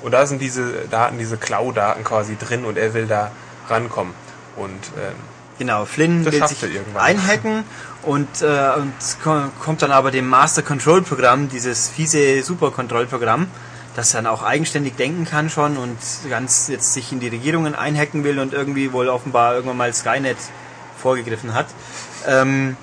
Und 0.01 0.11
da 0.13 0.25
sind 0.25 0.41
diese 0.41 0.71
Daten, 0.89 1.17
diese 1.19 1.37
Cloud-Daten 1.37 2.03
quasi 2.03 2.37
drin 2.37 2.65
und 2.65 2.77
er 2.77 2.93
will 2.93 3.05
da 3.05 3.31
rankommen. 3.69 4.13
Und 4.55 4.71
ähm, 4.97 5.13
Genau, 5.59 5.83
Flynn 5.85 6.23
will 6.23 6.47
sich 6.47 6.57
einhacken 6.95 7.65
und, 8.03 8.41
äh, 8.41 8.45
und 8.77 8.93
ko- 9.21 9.49
kommt 9.61 9.81
dann 9.81 9.91
aber 9.91 10.09
dem 10.09 10.25
Master 10.27 10.61
Control 10.61 11.01
Programm, 11.01 11.49
dieses 11.49 11.89
fiese 11.89 12.41
Super 12.43 12.71
Control 12.71 13.05
Programm, 13.07 13.47
das 13.95 14.11
dann 14.11 14.27
auch 14.27 14.43
eigenständig 14.43 14.95
denken 14.95 15.25
kann 15.25 15.49
schon 15.49 15.77
und 15.77 15.97
ganz 16.29 16.67
jetzt 16.67 16.93
sich 16.93 17.11
in 17.11 17.19
die 17.19 17.27
Regierungen 17.27 17.75
einhacken 17.75 18.23
will 18.23 18.39
und 18.39 18.53
irgendwie 18.53 18.93
wohl 18.93 19.09
offenbar 19.09 19.55
irgendwann 19.55 19.77
mal 19.77 19.93
Skynet 19.93 20.37
vorgegriffen 20.97 21.53
hat. 21.53 21.67
Ähm, 22.27 22.77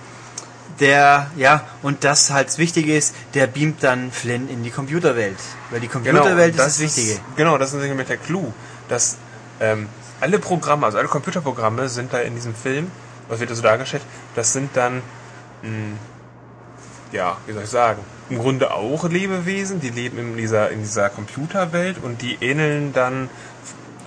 der, 0.81 1.31
ja, 1.37 1.67
und 1.83 2.05
das 2.05 2.31
halt 2.31 2.49
das 2.49 2.59
Wichtige 2.59 2.97
ist, 2.97 3.15
der 3.35 3.47
beamt 3.47 3.83
dann 3.83 4.11
Flynn 4.13 4.49
in 4.49 4.63
die 4.63 4.71
Computerwelt. 4.71 5.39
Weil 5.71 5.81
die 5.81 5.89
Computerwelt 5.89 6.55
ist 6.55 6.59
das 6.59 6.81
Wichtige. 6.81 7.19
genau, 7.37 7.57
das 7.57 7.73
ist 7.73 7.83
nämlich 7.83 8.07
der 8.07 8.19
Clou, 8.19 8.53
dass 8.89 9.17
ähm, 9.61 9.89
alle 10.21 10.39
Programme, 10.39 10.87
also 10.87 10.99
alle 10.99 11.09
Computerprogramme 11.09 11.89
sind 11.89 12.13
da 12.13 12.19
in 12.19 12.35
diesem 12.35 12.55
Film, 12.55 12.91
was 13.29 13.41
wird 13.41 13.51
da 13.51 13.55
so 13.55 13.63
dargestellt, 13.63 14.03
das 14.35 14.53
sind 14.53 14.71
dann, 14.75 15.03
mh, 15.63 15.97
ja, 17.13 17.37
wie 17.47 17.53
soll 17.53 17.63
ich 17.63 17.71
sagen, 17.71 18.03
im 18.31 18.39
Grunde 18.39 18.73
auch 18.73 19.09
Lebewesen, 19.09 19.81
die 19.81 19.91
leben 19.91 20.19
in 20.19 20.37
dieser, 20.37 20.71
in 20.71 20.81
dieser 20.81 21.09
Computerwelt 21.11 21.97
und 22.03 22.23
die 22.23 22.37
ähneln 22.41 22.93
dann 22.93 23.29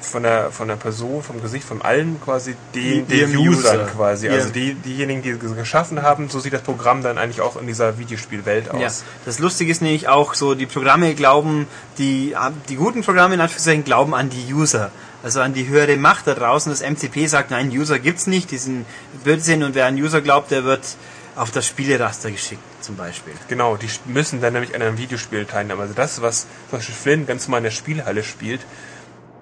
von 0.01 0.23
der, 0.23 0.49
von 0.51 0.67
der 0.69 0.75
Person, 0.77 1.21
vom 1.21 1.41
Gesicht, 1.41 1.65
von 1.65 1.81
allen 1.81 2.21
quasi 2.23 2.55
den, 2.73 3.05
Die- 3.07 3.17
den 3.17 3.35
Usern 3.37 3.49
User. 3.81 3.85
quasi. 3.85 4.27
Ihrem- 4.27 4.35
Also 4.37 4.49
die, 4.49 4.73
diejenigen, 4.73 5.21
die 5.21 5.29
es 5.31 5.55
geschaffen 5.55 6.01
haben, 6.01 6.29
so 6.29 6.39
sieht 6.39 6.53
das 6.53 6.61
Programm 6.61 7.03
dann 7.03 7.17
eigentlich 7.17 7.41
auch 7.41 7.59
in 7.59 7.67
dieser 7.67 7.97
Videospielwelt 7.99 8.71
aus. 8.71 8.81
Ja, 8.81 8.87
das 9.25 9.39
Lustige 9.39 9.71
ist 9.71 9.81
nämlich 9.81 10.07
auch 10.07 10.35
so, 10.35 10.55
die 10.55 10.65
Programme 10.65 11.13
glauben, 11.15 11.67
die, 11.97 12.33
die 12.69 12.75
guten 12.75 13.03
Programme 13.03 13.33
in 13.35 13.41
Anführungszeichen 13.41 13.83
glauben 13.83 14.13
an 14.15 14.29
die 14.29 14.53
User. 14.53 14.89
Also 15.21 15.41
an 15.41 15.53
die 15.53 15.67
höhere 15.67 15.97
Macht 15.97 16.27
da 16.27 16.33
draußen. 16.33 16.71
Das 16.71 16.81
MCP 16.81 17.27
sagt, 17.27 17.51
nein, 17.51 17.69
User 17.69 17.99
gibt's 17.99 18.25
nicht, 18.25 18.51
diesen 18.51 18.85
Blödsinn 19.25 19.63
und 19.63 19.75
wer 19.75 19.85
an 19.87 19.95
User 19.95 20.21
glaubt, 20.21 20.49
der 20.49 20.63
wird 20.63 20.79
auf 21.35 21.51
das 21.51 21.67
Spieleraster 21.67 22.31
geschickt, 22.31 22.61
zum 22.81 22.95
Beispiel. 22.95 23.33
Genau, 23.47 23.77
die 23.77 23.87
müssen 24.05 24.41
dann 24.41 24.53
nämlich 24.53 24.75
an 24.75 24.81
einem 24.81 24.97
Videospiel 24.97 25.45
teilnehmen. 25.45 25.79
Also 25.79 25.93
das, 25.93 26.21
was 26.21 26.47
zum 26.69 26.79
Beispiel 26.79 26.95
Flynn 26.95 27.27
ganz 27.27 27.47
normal 27.47 27.59
in 27.59 27.65
der 27.65 27.71
Spielhalle 27.71 28.23
spielt, 28.23 28.61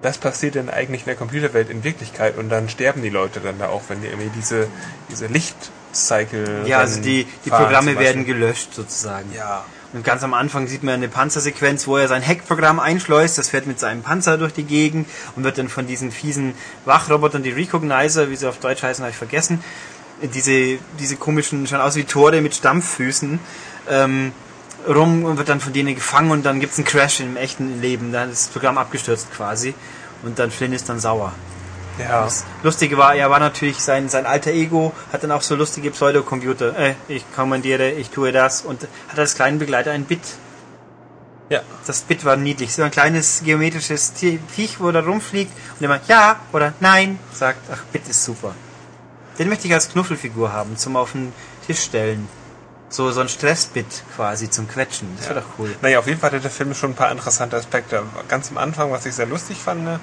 das 0.02 0.18
passiert 0.18 0.56
dann 0.56 0.68
eigentlich 0.68 1.02
in 1.02 1.06
der 1.06 1.16
Computerwelt 1.16 1.70
in 1.70 1.82
Wirklichkeit 1.82 2.38
und 2.38 2.48
dann 2.48 2.68
sterben 2.68 3.02
die 3.02 3.08
Leute 3.08 3.40
dann 3.40 3.58
da 3.58 3.68
auch, 3.68 3.82
wenn 3.88 4.00
die 4.00 4.06
irgendwie 4.06 4.30
diese, 4.36 4.68
diese 5.10 5.26
Lichtcycle. 5.26 6.66
Ja, 6.66 6.78
also 6.78 7.00
die, 7.00 7.26
die 7.44 7.50
fahren 7.50 7.64
Programme 7.64 7.98
werden 7.98 8.24
gelöscht 8.24 8.74
sozusagen. 8.74 9.32
Ja. 9.34 9.64
Und 9.92 10.04
ganz 10.04 10.22
am 10.22 10.34
Anfang 10.34 10.66
sieht 10.66 10.82
man 10.82 10.94
eine 10.94 11.08
Panzersequenz, 11.08 11.86
wo 11.86 11.96
er 11.96 12.08
sein 12.08 12.24
Hackprogramm 12.24 12.78
einschleust. 12.78 13.38
Das 13.38 13.48
fährt 13.48 13.66
mit 13.66 13.80
seinem 13.80 14.02
Panzer 14.02 14.36
durch 14.36 14.52
die 14.52 14.64
Gegend 14.64 15.08
und 15.34 15.44
wird 15.44 15.56
dann 15.56 15.68
von 15.68 15.86
diesen 15.86 16.12
fiesen 16.12 16.54
Wachrobotern, 16.84 17.42
die 17.42 17.50
Recognizer, 17.50 18.30
wie 18.30 18.36
sie 18.36 18.46
auf 18.46 18.58
Deutsch 18.58 18.82
heißen, 18.82 19.02
habe 19.02 19.12
ich 19.12 19.16
vergessen, 19.16 19.64
diese, 20.22 20.78
diese 20.98 21.16
komischen, 21.16 21.66
schauen 21.66 21.80
aus 21.80 21.96
wie 21.96 22.04
Tore 22.04 22.40
mit 22.40 22.54
Stampffüßen, 22.54 23.38
ähm, 23.88 24.32
rum 24.86 25.24
und 25.24 25.38
wird 25.38 25.48
dann 25.48 25.60
von 25.60 25.72
denen 25.72 25.94
gefangen 25.94 26.30
und 26.30 26.44
dann 26.44 26.60
gibt's 26.60 26.78
einen 26.78 26.86
Crash 26.86 27.20
im 27.20 27.36
echten 27.36 27.80
Leben. 27.80 28.12
Dann 28.12 28.30
ist 28.30 28.46
das 28.46 28.52
Programm 28.52 28.78
abgestürzt 28.78 29.30
quasi 29.32 29.74
und 30.22 30.38
dann 30.38 30.50
Flynn 30.50 30.72
ist 30.72 30.88
dann 30.88 31.00
sauer. 31.00 31.32
Ja. 31.98 32.24
Das 32.24 32.44
Lustige 32.62 32.96
war, 32.96 33.14
er 33.14 33.28
war 33.28 33.40
natürlich 33.40 33.78
sein, 33.78 34.08
sein 34.08 34.24
alter 34.24 34.52
Ego, 34.52 34.92
hat 35.12 35.24
dann 35.24 35.32
auch 35.32 35.42
so 35.42 35.56
lustige 35.56 35.90
Pseudocomputer. 35.90 36.78
Äh, 36.78 36.94
ich 37.08 37.24
kommandiere, 37.34 37.90
ich 37.90 38.10
tue 38.10 38.30
das 38.30 38.62
und 38.62 38.86
hat 39.08 39.18
als 39.18 39.34
kleinen 39.34 39.58
Begleiter 39.58 39.90
ein 39.90 40.04
Bit. 40.04 40.20
Ja. 41.50 41.62
Das 41.86 42.02
Bit 42.02 42.24
war 42.24 42.36
niedlich. 42.36 42.74
So 42.74 42.82
ein 42.82 42.90
kleines 42.90 43.42
geometrisches 43.44 44.12
Viech, 44.48 44.80
wo 44.80 44.92
da 44.92 45.00
rumfliegt 45.00 45.50
und 45.78 45.84
immer 45.84 45.98
ja 46.06 46.38
oder 46.52 46.72
nein 46.78 47.18
sagt. 47.32 47.60
Ach, 47.72 47.82
Bit 47.92 48.06
ist 48.08 48.24
super. 48.24 48.54
Den 49.38 49.48
möchte 49.48 49.66
ich 49.68 49.74
als 49.74 49.90
Knuffelfigur 49.90 50.52
haben, 50.52 50.76
zum 50.76 50.96
auf 50.96 51.12
den 51.12 51.32
Tisch 51.66 51.80
stellen. 51.80 52.28
So, 52.90 53.10
so 53.10 53.20
ein 53.20 53.28
Stressbit 53.28 53.86
quasi 54.16 54.48
zum 54.48 54.66
Quetschen. 54.66 55.08
Das 55.18 55.28
wäre 55.28 55.40
doch 55.40 55.46
cool. 55.58 55.74
Naja, 55.82 55.98
auf 55.98 56.06
jeden 56.06 56.18
Fall 56.18 56.30
hatte 56.30 56.40
der 56.40 56.50
Film 56.50 56.74
schon 56.74 56.92
ein 56.92 56.94
paar 56.94 57.10
interessante 57.12 57.56
Aspekte. 57.56 58.02
Ganz 58.28 58.50
am 58.50 58.56
Anfang, 58.58 58.90
was 58.90 59.04
ich 59.04 59.14
sehr 59.14 59.26
lustig 59.26 59.58
fand, 59.58 59.84
ne, 59.84 60.00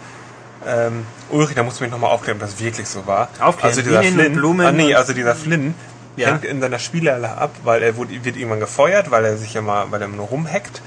ähm, 0.65 1.05
Ulrich, 1.29 1.55
da 1.55 1.63
musst 1.63 1.79
du 1.79 1.83
mich 1.83 1.91
nochmal 1.91 2.11
aufklären, 2.11 2.37
ob 2.37 2.41
das 2.47 2.59
wirklich 2.59 2.87
so 2.87 3.05
war. 3.05 3.29
Aufklären, 3.39 3.69
Also 3.69 3.81
dieser 3.81 3.99
und 3.99 4.05
Flynn, 4.05 4.33
Blumen 4.33 4.65
ah, 4.65 4.71
nee, 4.71 4.95
also 4.95 5.13
dieser 5.13 5.35
Flynn 5.35 5.75
Ja. 6.15 6.29
hängt 6.29 6.45
in 6.45 6.61
seiner 6.61 6.79
Spielhalle 6.79 7.37
ab, 7.37 7.51
weil 7.63 7.83
er 7.83 7.97
wurde, 7.97 8.23
wird 8.23 8.35
irgendwann 8.37 8.59
gefeuert, 8.59 9.11
weil 9.11 9.25
er 9.25 9.37
sich 9.37 9.55
immer, 9.55 9.91
weil 9.91 10.01
er 10.01 10.05
immer 10.07 10.17
nur 10.17 10.27
rumhackt 10.27 10.81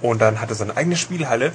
und 0.00 0.20
dann 0.20 0.40
hat 0.40 0.50
er 0.50 0.56
seine 0.56 0.76
eigene 0.76 0.96
Spielhalle 0.96 1.52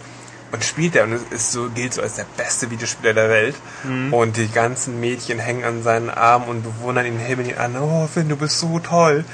und 0.52 0.64
spielt 0.64 0.96
er 0.96 1.04
und 1.04 1.14
es 1.14 1.22
ist 1.30 1.52
so, 1.52 1.70
gilt 1.70 1.94
so 1.94 2.02
als 2.02 2.16
der 2.16 2.26
beste 2.38 2.70
Videospieler 2.72 3.14
der 3.14 3.30
Welt 3.30 3.56
Mhm. 3.84 4.14
und 4.14 4.38
die 4.38 4.48
ganzen 4.48 5.00
Mädchen 5.00 5.40
hängen 5.40 5.64
an 5.64 5.84
seinen 5.84 6.10
Arm 6.10 6.44
und 6.44 6.64
bewundern 6.64 7.06
ihn, 7.06 7.20
himmeln 7.20 7.50
ihn 7.50 7.58
an, 7.58 7.76
oh 7.78 8.08
Finn, 8.08 8.30
du 8.30 8.36
bist 8.38 8.60
so 8.60 8.80
toll. 8.80 9.26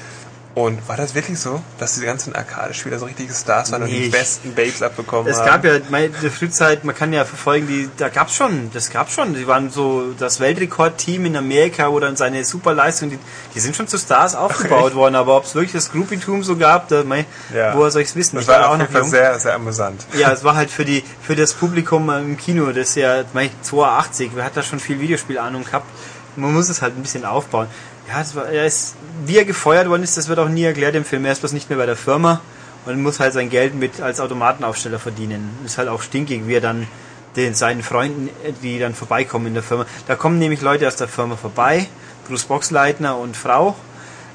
Und 0.56 0.88
war 0.88 0.98
das 0.98 1.16
wirklich 1.16 1.40
so, 1.40 1.60
dass 1.80 1.96
diese 1.96 2.06
ganzen 2.06 2.36
Arcade-Spieler 2.36 3.00
so 3.00 3.06
richtige 3.06 3.34
Stars 3.34 3.72
waren 3.72 3.82
und 3.82 3.90
die 3.90 4.10
besten 4.10 4.54
Babes 4.54 4.84
abbekommen 4.84 5.26
Es 5.28 5.40
haben? 5.40 5.48
gab 5.48 5.66
ja 5.66 5.80
meine, 5.90 6.06
in 6.06 6.14
der 6.22 6.30
Frühzeit, 6.30 6.84
man 6.84 6.94
kann 6.96 7.12
ja 7.12 7.26
verfolgen, 7.26 7.66
die, 7.66 7.90
da 7.98 8.10
gab's 8.10 8.36
schon, 8.36 8.70
das 8.72 8.92
gab's 8.92 9.14
schon. 9.16 9.34
Die 9.34 9.48
waren 9.48 9.72
so 9.72 10.14
das 10.20 10.40
Weltrekordteam 10.40 11.26
in 11.26 11.36
Amerika, 11.38 11.92
wo 11.92 12.00
dann 12.00 12.16
seine 12.16 12.46
Superleistung, 12.46 13.10
die, 13.10 13.18
die 13.56 13.60
sind 13.60 13.76
schon 13.76 13.88
zu 13.88 13.98
Stars 13.98 14.36
aufgebaut 14.36 14.94
worden, 14.94 15.16
aber 15.16 15.38
ob 15.38 15.46
es 15.46 15.56
wirklich 15.56 15.72
das 15.72 15.92
Groupietum 15.92 16.44
so 16.44 16.56
gab, 16.56 16.88
da, 16.88 17.04
mei, 17.04 17.26
Ja. 17.52 17.76
woher 17.76 17.90
soll 17.90 18.04
ich's 18.04 18.16
wissen? 18.16 18.36
Das 18.36 18.44
Ich 18.44 18.48
war 18.50 18.60
war 18.60 18.70
auch 18.70 18.78
noch 18.78 18.92
jung. 18.92 19.10
sehr, 19.10 19.40
sehr 19.40 19.56
amüsant. 19.56 20.06
Ja, 20.16 20.32
es 20.32 20.44
war 20.44 20.54
halt 20.56 20.70
für 20.70 20.86
die 20.86 21.04
für 21.24 21.36
das 21.36 21.54
Publikum 21.56 22.08
im 22.12 22.38
Kino, 22.38 22.68
das 22.68 22.90
ist 22.90 22.96
ja 22.98 23.24
mei, 23.34 23.50
82, 23.64 24.30
wer 24.36 24.44
hat 24.46 24.56
da 24.56 24.62
schon 24.62 24.80
viel 24.80 25.00
Videospielahnung 25.00 25.64
gehabt? 25.66 25.88
Man 26.36 26.54
muss 26.54 26.70
es 26.70 26.84
halt 26.84 26.96
ein 26.96 27.02
bisschen 27.02 27.26
aufbauen. 27.26 27.68
Ja, 28.08 28.22
es 28.22 28.36
war, 28.36 28.48
er 28.48 28.66
ist, 28.66 28.96
wie 29.26 29.38
er 29.38 29.46
gefeuert 29.46 29.88
worden 29.88 30.04
ist, 30.04 30.18
das 30.18 30.28
wird 30.28 30.40
auch 30.40 30.50
nie 30.50 30.64
erklärt 30.64 30.96
im 30.96 31.06
Film. 31.06 31.26
Er 31.26 31.32
ist 31.32 31.40
bloß 31.40 31.54
nicht 31.54 31.70
mehr 31.70 31.78
bei 31.78 31.86
der 31.86 31.96
Firma 31.96 32.42
und 32.86 33.02
muss 33.02 33.20
halt 33.20 33.34
sein 33.34 33.50
Geld 33.50 33.76
mit 33.76 34.02
als 34.02 34.20
Automatenaufsteller 34.20 35.00
verdienen. 35.00 35.50
Ist 35.66 35.78
halt 35.78 35.88
auch 35.88 36.02
stinkig, 36.02 36.48
wie 36.48 36.56
er 36.56 36.62
dann 36.62 36.88
den 37.36 37.56
seinen 37.56 37.82
Freunden, 37.82 38.30
die 38.62 38.80
dann 38.80 38.94
vorbeikommen 38.94 39.48
in 39.48 39.54
der 39.54 39.64
Firma. 39.64 39.86
Da 40.08 40.16
kommen 40.16 40.38
nämlich 40.40 40.62
Leute 40.62 40.88
aus 40.88 40.98
der 40.98 41.08
Firma 41.08 41.36
vorbei, 41.36 41.88
Bruce 42.28 42.44
Boxleitner 42.44 43.18
und 43.18 43.36
Frau, 43.36 43.76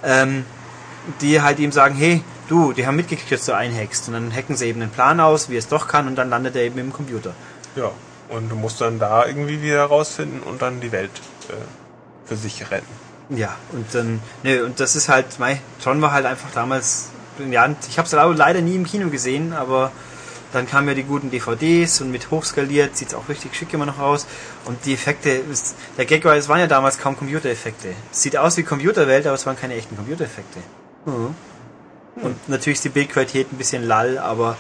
ähm, 0.03 0.45
die 1.21 1.41
halt 1.41 1.59
ihm 1.59 1.73
sagen, 1.73 1.95
hey, 1.95 2.23
du, 2.49 2.73
die 2.73 2.87
haben 2.87 2.97
mitgekriegt, 2.97 3.31
dass 3.31 3.45
du 3.45 3.55
einhackst. 3.55 4.09
Und 4.09 4.15
dann 4.15 4.35
hacken 4.35 4.57
sie 4.57 4.67
eben 4.67 4.83
einen 4.83 4.91
Plan 4.91 5.21
aus, 5.21 5.49
wie 5.49 5.57
es 5.57 5.69
doch 5.69 5.87
kann, 5.87 6.09
und 6.09 6.17
dann 6.17 6.31
landet 6.31 6.57
er 6.57 6.63
eben 6.63 6.79
im 6.79 6.93
Computer. 6.93 7.35
Ja. 7.77 7.91
Und 8.29 8.51
du 8.51 8.57
musst 8.57 8.81
dann 8.81 8.99
da 8.99 9.25
irgendwie 9.25 9.63
wieder 9.63 9.85
rausfinden 9.85 10.41
und 10.43 10.61
dann 10.61 10.81
die 10.81 10.93
Welt 10.93 11.11
äh, 11.49 11.53
für 12.27 12.37
sich 12.37 12.71
retten. 12.71 13.08
Ja, 13.31 13.55
und 13.73 13.87
dann, 13.95 14.21
ne, 14.43 14.65
und 14.65 14.81
das 14.81 14.97
ist 14.97 15.09
halt, 15.09 15.39
mei, 15.39 15.61
John 15.85 16.01
war 16.01 16.13
halt 16.13 16.25
einfach 16.27 16.49
damals 16.55 17.09
brillant. 17.37 17.77
Ich 17.89 17.99
habe 17.99 18.07
es 18.07 18.13
leider 18.39 18.61
nie 18.63 18.75
im 18.75 18.85
Kino 18.85 19.09
gesehen, 19.11 19.53
aber 19.53 19.93
dann 20.53 20.67
kamen 20.67 20.89
ja 20.89 20.95
die 20.95 21.03
guten 21.03 21.31
DVDs 21.31 22.01
und 22.01 22.11
mit 22.11 22.31
hochskaliert 22.31 22.97
sieht's 22.97 23.13
auch 23.13 23.29
richtig 23.29 23.55
schick 23.55 23.75
immer 23.75 23.85
noch 23.85 23.99
aus. 23.99 24.27
Und 24.65 24.83
die 24.87 24.95
Effekte, 24.95 25.43
der 25.99 26.07
Gag 26.07 26.25
war, 26.25 26.37
es 26.37 26.49
waren 26.49 26.59
ja 26.61 26.67
damals 26.67 26.99
kaum 26.99 27.19
Computereffekte. 27.19 27.89
Es 28.11 28.23
sieht 28.23 28.37
aus 28.39 28.57
wie 28.57 28.63
Computerwelt, 28.63 29.27
aber 29.27 29.35
es 29.35 29.45
waren 29.45 29.57
keine 29.57 29.75
echten 29.75 29.95
Computereffekte. 29.97 30.61
Mhm. 31.05 31.35
Und 32.23 32.49
natürlich 32.49 32.79
ist 32.79 32.85
die 32.85 32.89
Bildqualität 32.89 33.53
ein 33.53 33.59
bisschen 33.59 33.87
lall, 33.87 34.17
aber 34.19 34.57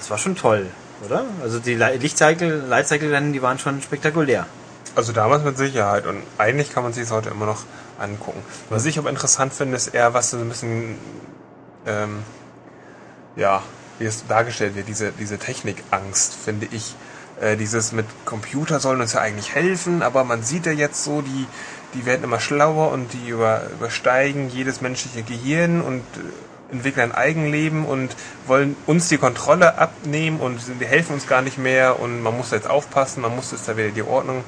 es 0.00 0.08
war 0.10 0.16
schon 0.18 0.36
toll, 0.36 0.66
oder? 1.04 1.24
Also 1.42 1.58
die 1.58 1.74
Le- 1.74 1.96
Lichtcycle, 1.96 2.64
Lightcycle-Rennen, 2.68 3.32
die 3.32 3.42
waren 3.42 3.58
schon 3.58 3.82
spektakulär. 3.82 4.46
Also 4.94 5.12
damals 5.12 5.42
mit 5.42 5.56
Sicherheit 5.56 6.06
und 6.06 6.22
eigentlich 6.36 6.72
kann 6.72 6.82
man 6.82 6.92
sich 6.92 7.04
es 7.04 7.10
heute 7.10 7.30
immer 7.30 7.46
noch 7.46 7.64
angucken. 7.98 8.42
Was 8.68 8.84
ich 8.84 8.98
aber 8.98 9.08
interessant 9.08 9.54
finde, 9.54 9.76
ist 9.76 9.88
eher, 9.88 10.12
was 10.12 10.30
so 10.30 10.36
ein 10.36 10.48
bisschen, 10.48 10.98
ähm, 11.86 12.22
ja, 13.36 13.62
wie 13.98 14.04
es 14.04 14.26
dargestellt 14.26 14.74
wird, 14.74 14.88
diese, 14.88 15.12
diese 15.12 15.38
Technikangst, 15.38 16.34
finde 16.34 16.68
ich. 16.70 16.94
Äh, 17.40 17.56
dieses 17.56 17.92
mit 17.92 18.06
Computer 18.26 18.80
sollen 18.80 19.00
uns 19.00 19.14
ja 19.14 19.20
eigentlich 19.20 19.54
helfen, 19.54 20.02
aber 20.02 20.24
man 20.24 20.42
sieht 20.42 20.66
ja 20.66 20.72
jetzt 20.72 21.02
so, 21.04 21.22
die, 21.22 21.46
die 21.94 22.04
werden 22.04 22.24
immer 22.24 22.40
schlauer 22.40 22.92
und 22.92 23.12
die 23.14 23.28
über, 23.28 23.62
übersteigen 23.70 24.50
jedes 24.50 24.82
menschliche 24.82 25.22
Gehirn 25.22 25.80
und 25.80 26.00
äh, 26.00 26.74
entwickeln 26.74 27.12
ein 27.12 27.16
Eigenleben 27.16 27.84
und 27.84 28.14
wollen 28.46 28.76
uns 28.86 29.08
die 29.08 29.18
Kontrolle 29.18 29.78
abnehmen 29.78 30.40
und 30.40 30.60
die 30.80 30.86
helfen 30.86 31.14
uns 31.14 31.26
gar 31.26 31.42
nicht 31.42 31.58
mehr 31.58 32.00
und 32.00 32.22
man 32.22 32.36
muss 32.36 32.50
jetzt 32.50 32.68
aufpassen, 32.68 33.22
man 33.22 33.34
muss 33.34 33.52
jetzt 33.52 33.68
da 33.68 33.76
wieder 33.76 33.90
die 33.90 34.02
Ordnung 34.02 34.44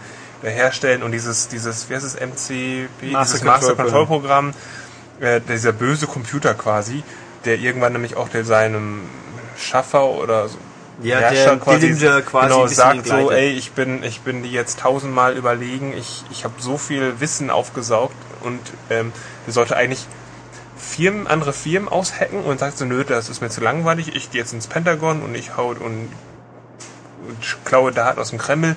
herstellen 0.50 1.02
und 1.02 1.12
dieses, 1.12 1.48
dieses, 1.48 1.88
wie 1.88 1.94
heißt 1.94 2.04
es, 2.04 2.14
MCP, 2.14 3.12
Master 3.12 3.34
dieses 3.34 3.44
Master 3.44 3.74
Control 3.74 4.06
Programm, 4.06 4.52
äh, 5.20 5.40
dieser 5.40 5.72
böse 5.72 6.06
Computer 6.06 6.54
quasi, 6.54 7.02
der 7.44 7.58
irgendwann 7.58 7.92
nämlich 7.92 8.16
auch 8.16 8.28
der 8.28 8.44
seinem 8.44 9.02
Schaffer 9.56 10.06
oder 10.06 10.48
so 10.48 10.58
Ja, 11.02 11.18
Herrscher 11.18 11.56
der 11.56 11.78
Dillinger 11.78 12.22
quasi 12.22 12.48
genau, 12.48 12.66
sagt 12.66 13.06
so, 13.06 13.30
ey, 13.30 13.50
ich 13.50 13.72
bin, 13.72 14.02
ich 14.02 14.20
bin 14.20 14.42
die 14.42 14.52
jetzt 14.52 14.80
tausendmal 14.80 15.36
überlegen, 15.36 15.94
ich, 15.96 16.24
ich 16.30 16.44
habe 16.44 16.54
so 16.58 16.78
viel 16.78 17.20
Wissen 17.20 17.50
aufgesaugt 17.50 18.16
und 18.42 18.60
ähm, 18.90 19.12
der 19.46 19.52
sollte 19.52 19.76
eigentlich 19.76 20.06
Firmen, 20.76 21.26
andere 21.26 21.52
Firmen 21.52 21.88
aushacken 21.88 22.44
und 22.44 22.60
sagt 22.60 22.78
so, 22.78 22.84
nö, 22.84 23.04
das 23.04 23.28
ist 23.28 23.40
mir 23.40 23.48
zu 23.48 23.60
langweilig, 23.60 24.14
ich 24.14 24.30
gehe 24.30 24.40
jetzt 24.40 24.52
ins 24.52 24.66
Pentagon 24.66 25.22
und 25.22 25.34
ich 25.34 25.56
hau 25.56 25.68
und 25.68 26.10
klaue 27.64 27.90
Daten 27.90 28.20
aus 28.20 28.30
dem 28.30 28.38
Kreml 28.38 28.76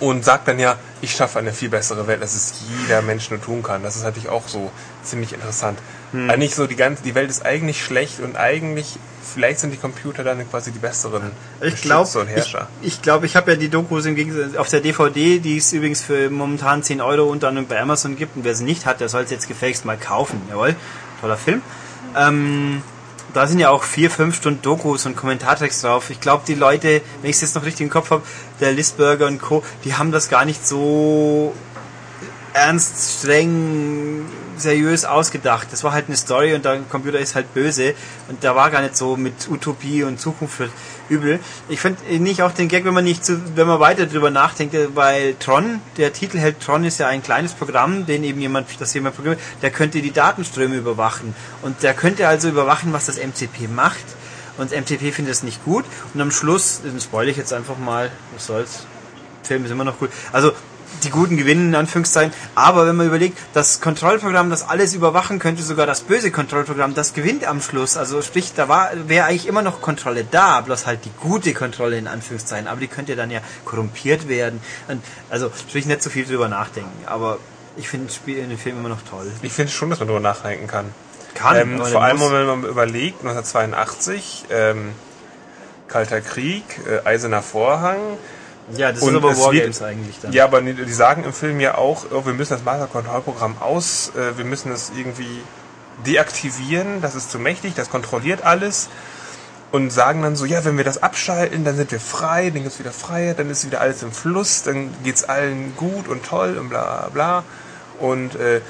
und 0.00 0.24
sagt 0.24 0.48
dann 0.48 0.58
ja, 0.58 0.76
ich 1.02 1.12
schaffe 1.14 1.38
eine 1.38 1.52
viel 1.52 1.68
bessere 1.68 2.06
Welt, 2.06 2.22
als 2.22 2.34
es 2.34 2.54
jeder 2.82 3.02
Mensch 3.02 3.30
nur 3.30 3.40
tun 3.40 3.62
kann. 3.62 3.82
Das 3.82 3.96
ist 3.96 4.02
natürlich 4.02 4.28
auch 4.28 4.48
so 4.48 4.70
ziemlich 5.04 5.32
interessant. 5.32 5.78
Hm. 6.12 6.30
Eigentlich 6.30 6.54
so 6.54 6.66
die 6.66 6.76
ganze, 6.76 7.02
die 7.02 7.14
Welt 7.14 7.30
ist 7.30 7.44
eigentlich 7.44 7.84
schlecht 7.84 8.20
und 8.20 8.36
eigentlich 8.36 8.98
vielleicht 9.22 9.60
sind 9.60 9.70
die 9.70 9.76
Computer 9.76 10.24
dann 10.24 10.48
quasi 10.50 10.72
die 10.72 10.78
besseren 10.78 11.30
ich 11.60 11.80
glaub, 11.82 12.14
und 12.16 12.26
Herrscher. 12.26 12.68
Ich, 12.80 12.94
ich 12.94 13.02
glaube, 13.02 13.26
ich 13.26 13.36
habe 13.36 13.52
ja 13.52 13.56
die 13.56 13.68
Dokus 13.68 14.06
im 14.06 14.16
Gegensatz 14.16 14.56
auf 14.56 14.68
der 14.68 14.80
DVD, 14.80 15.38
die 15.38 15.58
es 15.58 15.72
übrigens 15.72 16.02
für 16.02 16.30
momentan 16.30 16.82
10 16.82 17.00
Euro 17.00 17.28
unter 17.30 17.48
anderem 17.48 17.68
bei 17.68 17.80
Amazon 17.80 18.16
gibt. 18.16 18.36
Und 18.36 18.44
wer 18.44 18.54
sie 18.54 18.64
nicht 18.64 18.86
hat, 18.86 19.00
der 19.00 19.08
soll 19.08 19.22
es 19.22 19.30
jetzt 19.30 19.48
gefälligst 19.48 19.84
mal 19.84 19.96
kaufen. 19.96 20.40
Jawohl, 20.48 20.74
toller 21.20 21.36
Film. 21.36 21.62
Ähm, 22.16 22.82
da 23.34 23.46
sind 23.46 23.58
ja 23.58 23.70
auch 23.70 23.82
vier, 23.82 24.10
fünf 24.10 24.36
Stunden 24.36 24.62
Dokus 24.62 25.06
und 25.06 25.16
Kommentartext 25.16 25.84
drauf. 25.84 26.10
Ich 26.10 26.20
glaube, 26.20 26.44
die 26.46 26.54
Leute, 26.54 27.02
wenn 27.20 27.30
ich 27.30 27.36
es 27.36 27.42
jetzt 27.42 27.54
noch 27.54 27.64
richtig 27.64 27.84
im 27.84 27.90
Kopf 27.90 28.10
habe, 28.10 28.22
der 28.60 28.72
Listburger 28.72 29.26
und 29.26 29.40
Co., 29.40 29.62
die 29.84 29.94
haben 29.94 30.12
das 30.12 30.28
gar 30.28 30.44
nicht 30.44 30.66
so 30.66 31.54
ernst, 32.52 33.20
streng, 33.20 34.26
seriös 34.60 35.04
ausgedacht. 35.04 35.68
Das 35.72 35.82
war 35.84 35.92
halt 35.92 36.06
eine 36.06 36.16
Story 36.16 36.54
und 36.54 36.64
der 36.64 36.80
Computer 36.88 37.18
ist 37.18 37.34
halt 37.34 37.52
böse 37.54 37.94
und 38.28 38.44
da 38.44 38.54
war 38.54 38.70
gar 38.70 38.82
nicht 38.82 38.96
so 38.96 39.16
mit 39.16 39.48
Utopie 39.50 40.04
und 40.04 40.20
Zukunft 40.20 40.58
wird 40.58 40.70
übel. 41.08 41.40
Ich 41.68 41.80
finde 41.80 42.00
nicht 42.18 42.42
auch 42.42 42.52
den 42.52 42.68
Gag, 42.68 42.84
wenn 42.84 42.94
man 42.94 43.04
nicht 43.04 43.24
zu, 43.24 43.56
wenn 43.56 43.66
man 43.66 43.80
weiter 43.80 44.06
drüber 44.06 44.30
nachdenkt, 44.30 44.76
weil 44.94 45.34
Tron, 45.34 45.80
der 45.96 46.12
Titel 46.12 46.38
hält 46.38 46.60
Tron 46.60 46.84
ist 46.84 47.00
ja 47.00 47.08
ein 47.08 47.22
kleines 47.22 47.54
Programm, 47.54 48.06
den 48.06 48.24
eben 48.24 48.40
jemand, 48.40 48.68
das 48.78 48.94
jemand 48.94 49.16
programmiert, 49.16 49.42
der 49.62 49.70
könnte 49.70 50.00
die 50.00 50.12
Datenströme 50.12 50.76
überwachen 50.76 51.34
und 51.62 51.82
der 51.82 51.94
könnte 51.94 52.28
also 52.28 52.48
überwachen, 52.48 52.92
was 52.92 53.06
das 53.06 53.16
MCP 53.16 53.68
macht 53.68 54.04
und 54.58 54.72
MCP 54.72 55.12
findet 55.12 55.34
es 55.34 55.42
nicht 55.42 55.64
gut 55.64 55.84
und 56.14 56.20
am 56.20 56.30
Schluss, 56.30 56.82
den 56.82 57.00
spoil 57.00 57.28
ich 57.28 57.36
jetzt 57.36 57.52
einfach 57.52 57.78
mal, 57.78 58.10
was 58.34 58.46
soll's, 58.46 58.86
Film 59.42 59.64
ist 59.64 59.70
immer 59.70 59.84
noch 59.84 59.98
gut. 59.98 60.10
Also 60.32 60.52
die 61.04 61.10
Guten 61.10 61.36
gewinnen, 61.36 61.68
in 61.68 61.74
Anführungszeichen. 61.74 62.32
Aber 62.54 62.86
wenn 62.86 62.96
man 62.96 63.06
überlegt, 63.06 63.38
das 63.54 63.80
Kontrollprogramm, 63.80 64.50
das 64.50 64.68
alles 64.68 64.94
überwachen 64.94 65.38
könnte, 65.38 65.62
sogar 65.62 65.86
das 65.86 66.02
böse 66.02 66.30
Kontrollprogramm, 66.30 66.94
das 66.94 67.14
gewinnt 67.14 67.44
am 67.44 67.60
Schluss. 67.60 67.96
Also 67.96 68.22
sprich, 68.22 68.52
da 68.54 68.68
war, 68.68 68.90
wäre 69.06 69.26
eigentlich 69.26 69.46
immer 69.46 69.62
noch 69.62 69.80
Kontrolle 69.80 70.24
da, 70.30 70.60
bloß 70.60 70.86
halt 70.86 71.04
die 71.04 71.12
gute 71.20 71.54
Kontrolle 71.54 71.98
in 71.98 72.08
Anführungszeichen. 72.08 72.68
Aber 72.68 72.80
die 72.80 72.88
könnte 72.88 73.16
dann 73.16 73.30
ja 73.30 73.40
korrumpiert 73.64 74.28
werden. 74.28 74.60
Und, 74.88 75.02
also 75.30 75.50
sprich, 75.68 75.86
nicht 75.86 76.02
so 76.02 76.10
viel 76.10 76.24
drüber 76.24 76.48
nachdenken. 76.48 77.06
Aber 77.06 77.38
ich 77.76 77.88
finde 77.88 78.06
das 78.06 78.16
Spiel 78.16 78.38
in 78.38 78.50
dem 78.50 78.58
Film 78.58 78.78
immer 78.78 78.88
noch 78.88 79.02
toll. 79.02 79.30
Ich 79.42 79.52
finde 79.52 79.72
schon, 79.72 79.90
dass 79.90 79.98
man 79.98 80.08
drüber 80.08 80.20
nachdenken 80.20 80.66
kann. 80.66 80.86
Kann. 81.34 81.56
Ähm, 81.56 81.84
vor 81.84 82.02
allem, 82.02 82.20
wenn 82.20 82.46
man 82.46 82.64
überlegt, 82.64 83.20
1982, 83.20 84.46
ähm, 84.50 84.92
Kalter 85.86 86.20
Krieg, 86.20 86.64
äh, 86.88 87.06
Eiserner 87.06 87.42
Vorhang, 87.42 87.98
ja, 88.76 88.92
das 88.92 89.02
und 89.02 89.10
ist 89.10 89.16
aber 89.16 89.36
Wargames 89.36 89.82
eigentlich 89.82 90.18
dann. 90.20 90.32
Ja, 90.32 90.44
aber 90.44 90.60
die 90.60 90.92
sagen 90.92 91.24
im 91.24 91.32
Film 91.32 91.60
ja 91.60 91.76
auch, 91.76 92.06
oh, 92.10 92.24
wir 92.26 92.32
müssen 92.32 92.52
das 92.54 92.64
Master-Kontrollprogramm 92.64 93.56
aus, 93.60 94.12
äh, 94.16 94.36
wir 94.36 94.44
müssen 94.44 94.72
es 94.72 94.92
irgendwie 94.96 95.42
deaktivieren, 96.06 97.00
das 97.02 97.14
ist 97.14 97.30
zu 97.30 97.38
mächtig, 97.38 97.74
das 97.74 97.90
kontrolliert 97.90 98.44
alles. 98.44 98.88
Und 99.72 99.90
sagen 99.92 100.22
dann 100.22 100.34
so, 100.34 100.46
ja, 100.46 100.64
wenn 100.64 100.76
wir 100.76 100.82
das 100.82 101.00
abschalten, 101.00 101.64
dann 101.64 101.76
sind 101.76 101.92
wir 101.92 102.00
frei, 102.00 102.50
dann 102.50 102.64
gibt's 102.64 102.80
wieder 102.80 102.90
Freiheit, 102.90 103.38
dann 103.38 103.48
ist 103.50 103.64
wieder 103.64 103.80
alles 103.80 104.02
im 104.02 104.10
Fluss, 104.10 104.64
dann 104.64 104.92
geht's 105.04 105.22
allen 105.22 105.76
gut 105.76 106.08
und 106.08 106.24
toll 106.24 106.58
und 106.58 106.70
bla 106.70 107.08
bla. 107.14 107.44
Und 108.00 108.34
äh, 108.34 108.62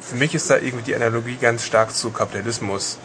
für 0.00 0.16
mich 0.16 0.34
ist 0.34 0.48
da 0.48 0.56
irgendwie 0.56 0.84
die 0.84 0.94
Analogie 0.94 1.36
ganz 1.36 1.66
stark 1.66 1.94
zu 1.94 2.10
Kapitalismus. 2.10 2.98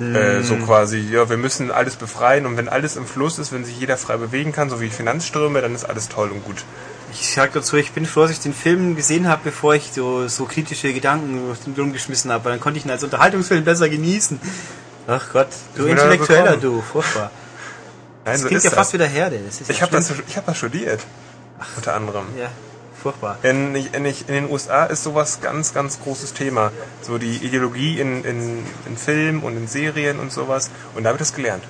Äh, 0.00 0.42
so 0.42 0.56
quasi, 0.56 0.98
ja, 0.98 1.28
wir 1.28 1.36
müssen 1.36 1.70
alles 1.70 1.96
befreien 1.96 2.46
und 2.46 2.56
wenn 2.56 2.70
alles 2.70 2.96
im 2.96 3.06
Fluss 3.06 3.38
ist, 3.38 3.52
wenn 3.52 3.66
sich 3.66 3.78
jeder 3.78 3.98
frei 3.98 4.16
bewegen 4.16 4.50
kann, 4.50 4.70
so 4.70 4.80
wie 4.80 4.88
Finanzströme, 4.88 5.60
dann 5.60 5.74
ist 5.74 5.84
alles 5.84 6.08
toll 6.08 6.30
und 6.30 6.42
gut. 6.42 6.64
Ich 7.12 7.34
sag 7.34 7.52
dazu, 7.52 7.76
ich 7.76 7.92
bin 7.92 8.06
froh, 8.06 8.22
dass 8.22 8.30
ich 8.30 8.40
den 8.40 8.54
Film 8.54 8.96
gesehen 8.96 9.28
habe, 9.28 9.42
bevor 9.44 9.74
ich 9.74 9.92
so, 9.92 10.26
so 10.26 10.46
kritische 10.46 10.92
Gedanken 10.94 11.54
rumgeschmissen 11.76 12.32
habe, 12.32 12.48
dann 12.48 12.60
konnte 12.60 12.78
ich 12.78 12.86
ihn 12.86 12.90
als 12.90 13.04
Unterhaltungsfilm 13.04 13.62
besser 13.64 13.90
genießen. 13.90 14.40
Ach 15.06 15.26
Gott, 15.32 15.48
du 15.76 15.84
Intellektueller, 15.84 16.56
du, 16.56 16.80
furchtbar. 16.80 17.30
Nein, 18.24 18.34
das 18.34 18.40
so 18.40 18.48
klingt 18.48 18.64
ja 18.64 18.70
das. 18.70 18.78
fast 18.78 18.94
wieder 18.94 19.06
Herde. 19.06 19.38
ich 19.68 19.82
habe 19.82 19.92
das, 19.92 20.10
hab 20.34 20.46
das 20.46 20.56
studiert. 20.56 21.00
Ach, 21.58 21.68
unter 21.76 21.94
anderem. 21.94 22.24
Ja, 22.38 22.48
furchtbar. 23.04 23.38
In, 23.42 23.74
in, 23.74 24.06
in, 24.06 24.14
den 24.26 24.50
USA 24.50 24.86
ist 24.86 25.04
sowas 25.04 25.40
ganz, 25.42 25.74
ganz 25.74 26.00
großes 26.00 26.32
Thema. 26.32 26.72
So 27.02 27.18
die 27.18 27.36
Ideologie 27.36 28.00
in, 28.00 28.24
in, 28.24 28.64
in 28.86 28.96
Filmen 28.96 29.42
und 29.42 29.56
in 29.58 29.68
Serien 29.68 30.18
und 30.18 30.32
sowas. 30.32 30.70
Und 30.94 31.04
da 31.04 31.12
ich 31.12 31.18
das 31.18 31.34
gelernt. 31.34 31.64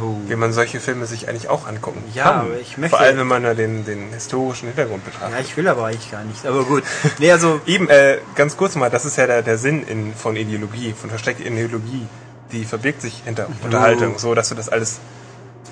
Oh. 0.00 0.16
Wie 0.26 0.34
man 0.34 0.52
solche 0.52 0.80
Filme 0.80 1.06
sich 1.06 1.28
eigentlich 1.28 1.48
auch 1.48 1.66
angucken 1.68 2.02
ja, 2.14 2.24
kann. 2.24 2.40
Aber 2.40 2.58
ich 2.60 2.78
möchte 2.78 2.96
Vor 2.96 3.04
allem, 3.04 3.18
wenn 3.18 3.26
man 3.28 3.44
da 3.44 3.54
den, 3.54 3.84
den 3.84 4.10
historischen 4.12 4.66
Hintergrund 4.66 5.04
betrachtet. 5.04 5.30
Ja, 5.30 5.40
ich 5.40 5.56
will 5.56 5.68
aber 5.68 5.86
eigentlich 5.86 6.10
gar 6.10 6.24
nicht. 6.24 6.44
Aber 6.46 6.64
gut. 6.64 6.82
Nee, 7.18 7.30
also 7.30 7.60
Eben, 7.66 7.88
äh, 7.88 8.18
ganz 8.34 8.56
kurz 8.56 8.74
mal, 8.74 8.90
das 8.90 9.04
ist 9.04 9.16
ja 9.16 9.26
der, 9.26 9.42
der 9.42 9.56
Sinn 9.56 9.84
in, 9.84 10.14
von 10.14 10.34
Ideologie, 10.34 10.94
von 11.00 11.10
versteckter 11.10 11.46
Ideologie. 11.46 12.06
Die 12.52 12.64
verbirgt 12.64 13.02
sich 13.02 13.22
hinter 13.24 13.46
oh. 13.48 13.64
Unterhaltung, 13.64 14.18
so 14.18 14.34
dass 14.34 14.48
du 14.48 14.56
das 14.56 14.68
alles 14.68 14.98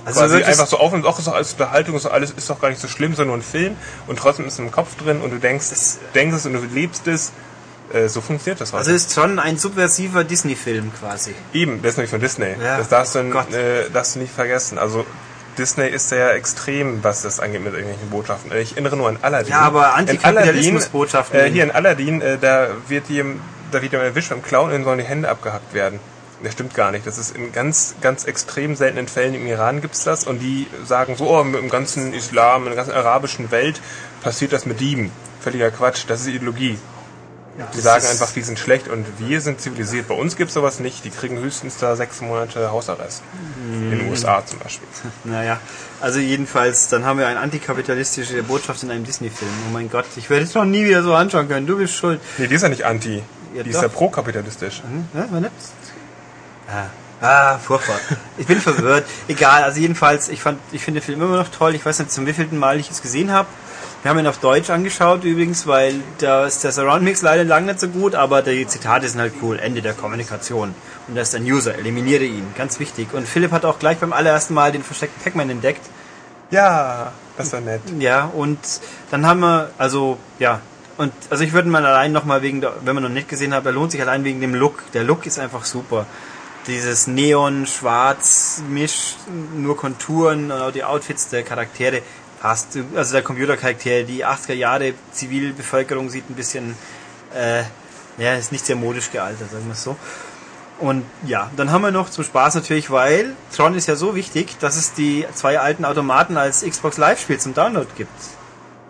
also 0.07 0.21
quasi 0.21 0.43
einfach 0.45 0.67
so 0.67 0.79
auf 0.79 0.93
und 0.93 1.05
auch 1.05 1.19
so 1.19 1.33
als 1.33 1.53
Unterhaltung 1.53 1.99
so 1.99 2.11
alles 2.11 2.31
ist 2.31 2.49
doch 2.49 2.61
gar 2.61 2.69
nicht 2.69 2.81
so 2.81 2.89
schlimm, 2.89 3.15
sondern 3.15 3.41
ein 3.41 3.43
Film 3.43 3.77
und 4.07 4.19
trotzdem 4.19 4.47
ist 4.47 4.55
es 4.55 4.59
im 4.59 4.71
Kopf 4.71 4.97
drin 4.97 5.21
und 5.21 5.31
du 5.31 5.39
denkst, 5.39 5.67
es, 5.73 5.99
denkst 6.15 6.37
es 6.37 6.47
und 6.47 6.53
du 6.55 6.63
lebst 6.63 7.07
es. 7.07 7.33
Äh, 7.93 8.09
so 8.09 8.21
funktioniert 8.21 8.61
das 8.61 8.73
heute. 8.73 8.79
Also 8.79 8.93
ist 8.93 9.15
schon 9.15 9.39
ein 9.39 9.59
subversiver 9.59 10.25
Disney-Film 10.25 10.93
quasi. 10.99 11.35
Eben, 11.53 11.83
das 11.83 11.93
ist 11.93 11.97
nämlich 11.99 12.11
von 12.11 12.21
Disney. 12.21 12.55
Ja. 12.61 12.79
Das 12.79 12.89
darfst 12.89 13.15
du, 13.15 13.21
äh, 13.21 13.91
darfst 13.93 14.17
du 14.17 14.19
nicht 14.19 14.35
vergessen. 14.35 14.79
Also 14.79 15.07
Disney 15.57 15.89
ist 15.89 16.09
sehr 16.09 16.35
extrem, 16.35 17.03
was 17.03 17.23
das 17.23 17.41
angeht 17.41 17.63
mit 17.63 17.73
irgendwelchen 17.73 18.11
Botschaften. 18.11 18.53
Ich 18.57 18.73
erinnere 18.73 18.97
nur 18.97 19.09
an 19.09 19.19
Aladdin. 19.23 19.51
Ja, 19.51 19.61
aber 19.61 19.95
Antikapitalismus-Botschaften. 19.95 21.39
Äh, 21.39 21.51
hier 21.51 21.65
in 21.65 21.71
Aladdin, 21.71 22.21
äh, 22.21 22.39
da 22.39 22.69
wird 22.89 23.09
jemand, 23.09 23.41
da 23.71 23.81
wird 23.81 23.93
jemand 23.93 24.09
erwischt 24.11 24.31
beim 24.31 24.43
Clown 24.43 24.73
und 24.73 24.85
sollen 24.85 24.99
die 24.99 25.05
Hände 25.05 25.29
abgehackt 25.29 25.73
werden. 25.75 26.01
Das 26.47 26.53
stimmt 26.53 26.75
gar 26.75 26.93
nicht. 26.93 27.05
Das 27.09 27.19
ist 27.19 27.35
in 27.35 27.51
ganz, 27.51 27.97
ganz 28.01 28.25
extrem 28.25 28.77
seltenen 28.77 29.09
Fällen 29.09 29.35
im 29.35 29.49
Iran 29.49 29.81
gibt's 29.81 30.05
das 30.05 30.29
und 30.29 30.39
die 30.39 30.69
sagen 30.85 31.17
so, 31.17 31.29
oh, 31.29 31.41
im 31.41 31.69
ganzen 31.69 32.15
Islam, 32.15 32.63
in 32.63 32.69
der 32.69 32.77
ganzen 32.77 32.93
arabischen 32.93 33.51
Welt 33.51 33.81
passiert 34.23 34.53
das 34.53 34.65
mit 34.65 34.79
Dieben. 34.79 35.11
Völliger 35.41 35.73
Quatsch, 35.73 36.05
das 36.07 36.21
ist 36.21 36.29
Ideologie. 36.29 36.79
Ja, 37.59 37.67
die 37.75 37.81
sagen 37.81 38.07
einfach, 38.07 38.31
die 38.31 38.43
sind 38.43 38.61
schlecht 38.61 38.87
und 38.87 39.05
wir 39.19 39.41
sind 39.41 39.61
zivilisiert. 39.61 40.07
Bei 40.07 40.15
uns 40.15 40.37
gibt's 40.37 40.55
sowas 40.55 40.79
nicht. 40.79 41.05
Die 41.05 41.11
kriegen 41.11 41.37
höchstens 41.37 41.79
da 41.79 41.97
sechs 41.97 42.21
Monate 42.21 42.71
Hausarrest. 42.71 43.25
Mhm. 43.67 43.93
In 43.93 43.99
den 43.99 44.09
USA 44.09 44.47
zum 44.47 44.61
Beispiel. 44.61 44.87
Naja, 45.25 45.59
also 46.01 46.21
jedenfalls, 46.21 46.87
dann 46.91 47.05
haben 47.05 47.19
wir 47.19 47.27
eine 47.27 47.41
antikapitalistische 47.41 48.41
Botschaft 48.45 48.85
in 48.85 48.93
einem 48.93 49.03
Disney-Film. 49.03 49.51
Oh 49.69 49.73
mein 49.73 49.91
Gott, 49.91 50.05
ich 50.15 50.31
werde 50.31 50.45
es 50.45 50.55
noch 50.55 50.65
nie 50.65 50.85
wieder 50.85 51.03
so 51.03 51.13
anschauen 51.13 51.49
können. 51.49 51.67
Du 51.67 51.77
bist 51.77 51.95
schuld. 51.95 52.21
Nee, 52.39 52.47
die 52.47 52.55
ist 52.55 52.63
ja 52.63 52.69
nicht 52.69 52.85
anti. 52.85 53.21
Ja, 53.53 53.65
die 53.65 53.71
doch. 53.71 53.79
ist 53.79 53.83
ja 53.83 53.89
pro-kapitalistisch. 53.89 54.83
Mhm. 54.85 55.09
Ja, 55.13 55.27
man 56.67 56.77
Ah. 56.77 56.91
Ah, 57.21 57.59
furchtbar. 57.59 57.97
Ich 58.37 58.47
bin 58.47 58.61
verwirrt. 58.61 59.07
Egal, 59.27 59.63
also 59.63 59.81
jedenfalls, 59.81 60.29
ich 60.29 60.43
fand, 60.43 60.61
ich 60.73 60.83
finde 60.83 61.01
den 61.01 61.07
Film 61.07 61.23
immer 61.23 61.37
noch 61.37 61.49
toll. 61.49 61.75
Ich 61.75 61.85
weiß 61.85 61.99
nicht, 61.99 62.13
zum 62.13 62.27
wievielten 62.27 62.59
Mal 62.59 62.79
ich 62.79 62.91
es 62.91 63.01
gesehen 63.01 63.33
habe. 63.33 63.49
Wir 64.03 64.11
haben 64.11 64.19
ihn 64.19 64.27
auf 64.27 64.39
Deutsch 64.39 64.69
angeschaut 64.69 65.25
übrigens, 65.25 65.67
weil 65.67 65.95
da 66.19 66.47
ist 66.47 66.63
der 66.63 66.73
Surround 66.73 67.03
Mix 67.03 67.23
leider 67.23 67.45
lang 67.45 67.65
nicht 67.65 67.81
so 67.81 67.89
gut, 67.89 68.15
aber 68.15 68.43
die 68.43 68.67
Zitate 68.67 69.09
sind 69.09 69.21
halt 69.21 69.33
cool. 69.43 69.59
Ende 69.59 69.81
der 69.81 69.95
Kommunikation. 69.95 70.75
Und 71.09 71.15
da 71.15 71.23
ist 71.23 71.35
ein 71.35 71.45
User, 71.45 71.75
eliminiere 71.77 72.25
ihn. 72.25 72.47
Ganz 72.57 72.79
wichtig. 72.79 73.15
Und 73.15 73.27
Philipp 73.27 73.51
hat 73.51 73.65
auch 73.65 73.79
gleich 73.79 73.99
beim 73.99 74.13
allerersten 74.13 74.53
Mal 74.53 74.71
den 74.71 74.83
versteckten 74.83 75.23
Pac-Man 75.25 75.49
entdeckt. 75.49 75.87
Ja, 76.51 77.13
das 77.39 77.53
war 77.53 77.61
nett. 77.63 77.81
Ja, 77.99 78.27
und 78.27 78.59
dann 79.11 79.27
haben 79.27 79.41
wir, 79.41 79.71
also, 79.79 80.19
ja, 80.39 80.61
und 80.99 81.13
also 81.31 81.43
ich 81.43 81.53
würde 81.53 81.69
mal 81.69 81.85
allein 81.85 82.13
nochmal 82.13 82.43
wegen, 82.43 82.61
der, 82.61 82.75
wenn 82.85 82.95
man 82.95 83.03
noch 83.03 83.11
nicht 83.11 83.29
gesehen 83.29 83.53
hat, 83.55 83.67
da 83.67 83.71
lohnt 83.71 83.91
sich 83.91 84.01
allein 84.01 84.23
wegen 84.23 84.41
dem 84.41 84.55
Look. 84.55 84.93
Der 84.93 85.03
Look 85.03 85.27
ist 85.27 85.39
einfach 85.39 85.65
super 85.65 86.07
dieses 86.67 87.07
Neon-Schwarz-Misch, 87.07 89.17
nur 89.55 89.77
Konturen 89.77 90.51
und 90.51 90.61
auch 90.61 90.73
die 90.73 90.85
Outfits 90.85 91.29
der 91.29 91.43
Charaktere 91.43 92.03
passt. 92.41 92.79
Also 92.95 93.13
der 93.13 93.23
Computercharaktere, 93.23 94.05
die 94.05 94.25
80er 94.25 94.55
Jahre 94.55 94.95
Zivilbevölkerung 95.13 96.11
sieht 96.11 96.29
ein 96.31 96.35
bisschen, 96.35 96.77
äh, 97.35 97.63
ja, 98.19 98.35
ist 98.35 98.53
nicht 98.53 98.67
sehr 98.67 98.77
modisch 98.77 99.11
gealtert, 99.11 99.51
sagen 99.51 99.67
wir 99.67 99.73
es 99.73 99.83
so. 99.83 99.97
Und 100.79 101.07
ja, 101.27 101.51
dann 101.57 101.71
haben 101.71 101.83
wir 101.83 101.91
noch 101.91 102.11
zum 102.11 102.23
Spaß 102.23 102.55
natürlich, 102.55 102.91
weil 102.91 103.35
Tron 103.55 103.75
ist 103.75 103.87
ja 103.87 103.97
so 103.97 104.15
wichtig, 104.15 104.59
dass 104.61 104.77
es 104.77 104.93
die 104.93 105.27
zwei 105.35 105.59
alten 105.59 105.87
Automaten 105.87 106.37
als 106.37 106.63
Xbox 106.63 106.99
Live-Spiel 106.99 107.39
zum 107.39 107.55
Download 107.55 107.87
gibt. 107.97 108.11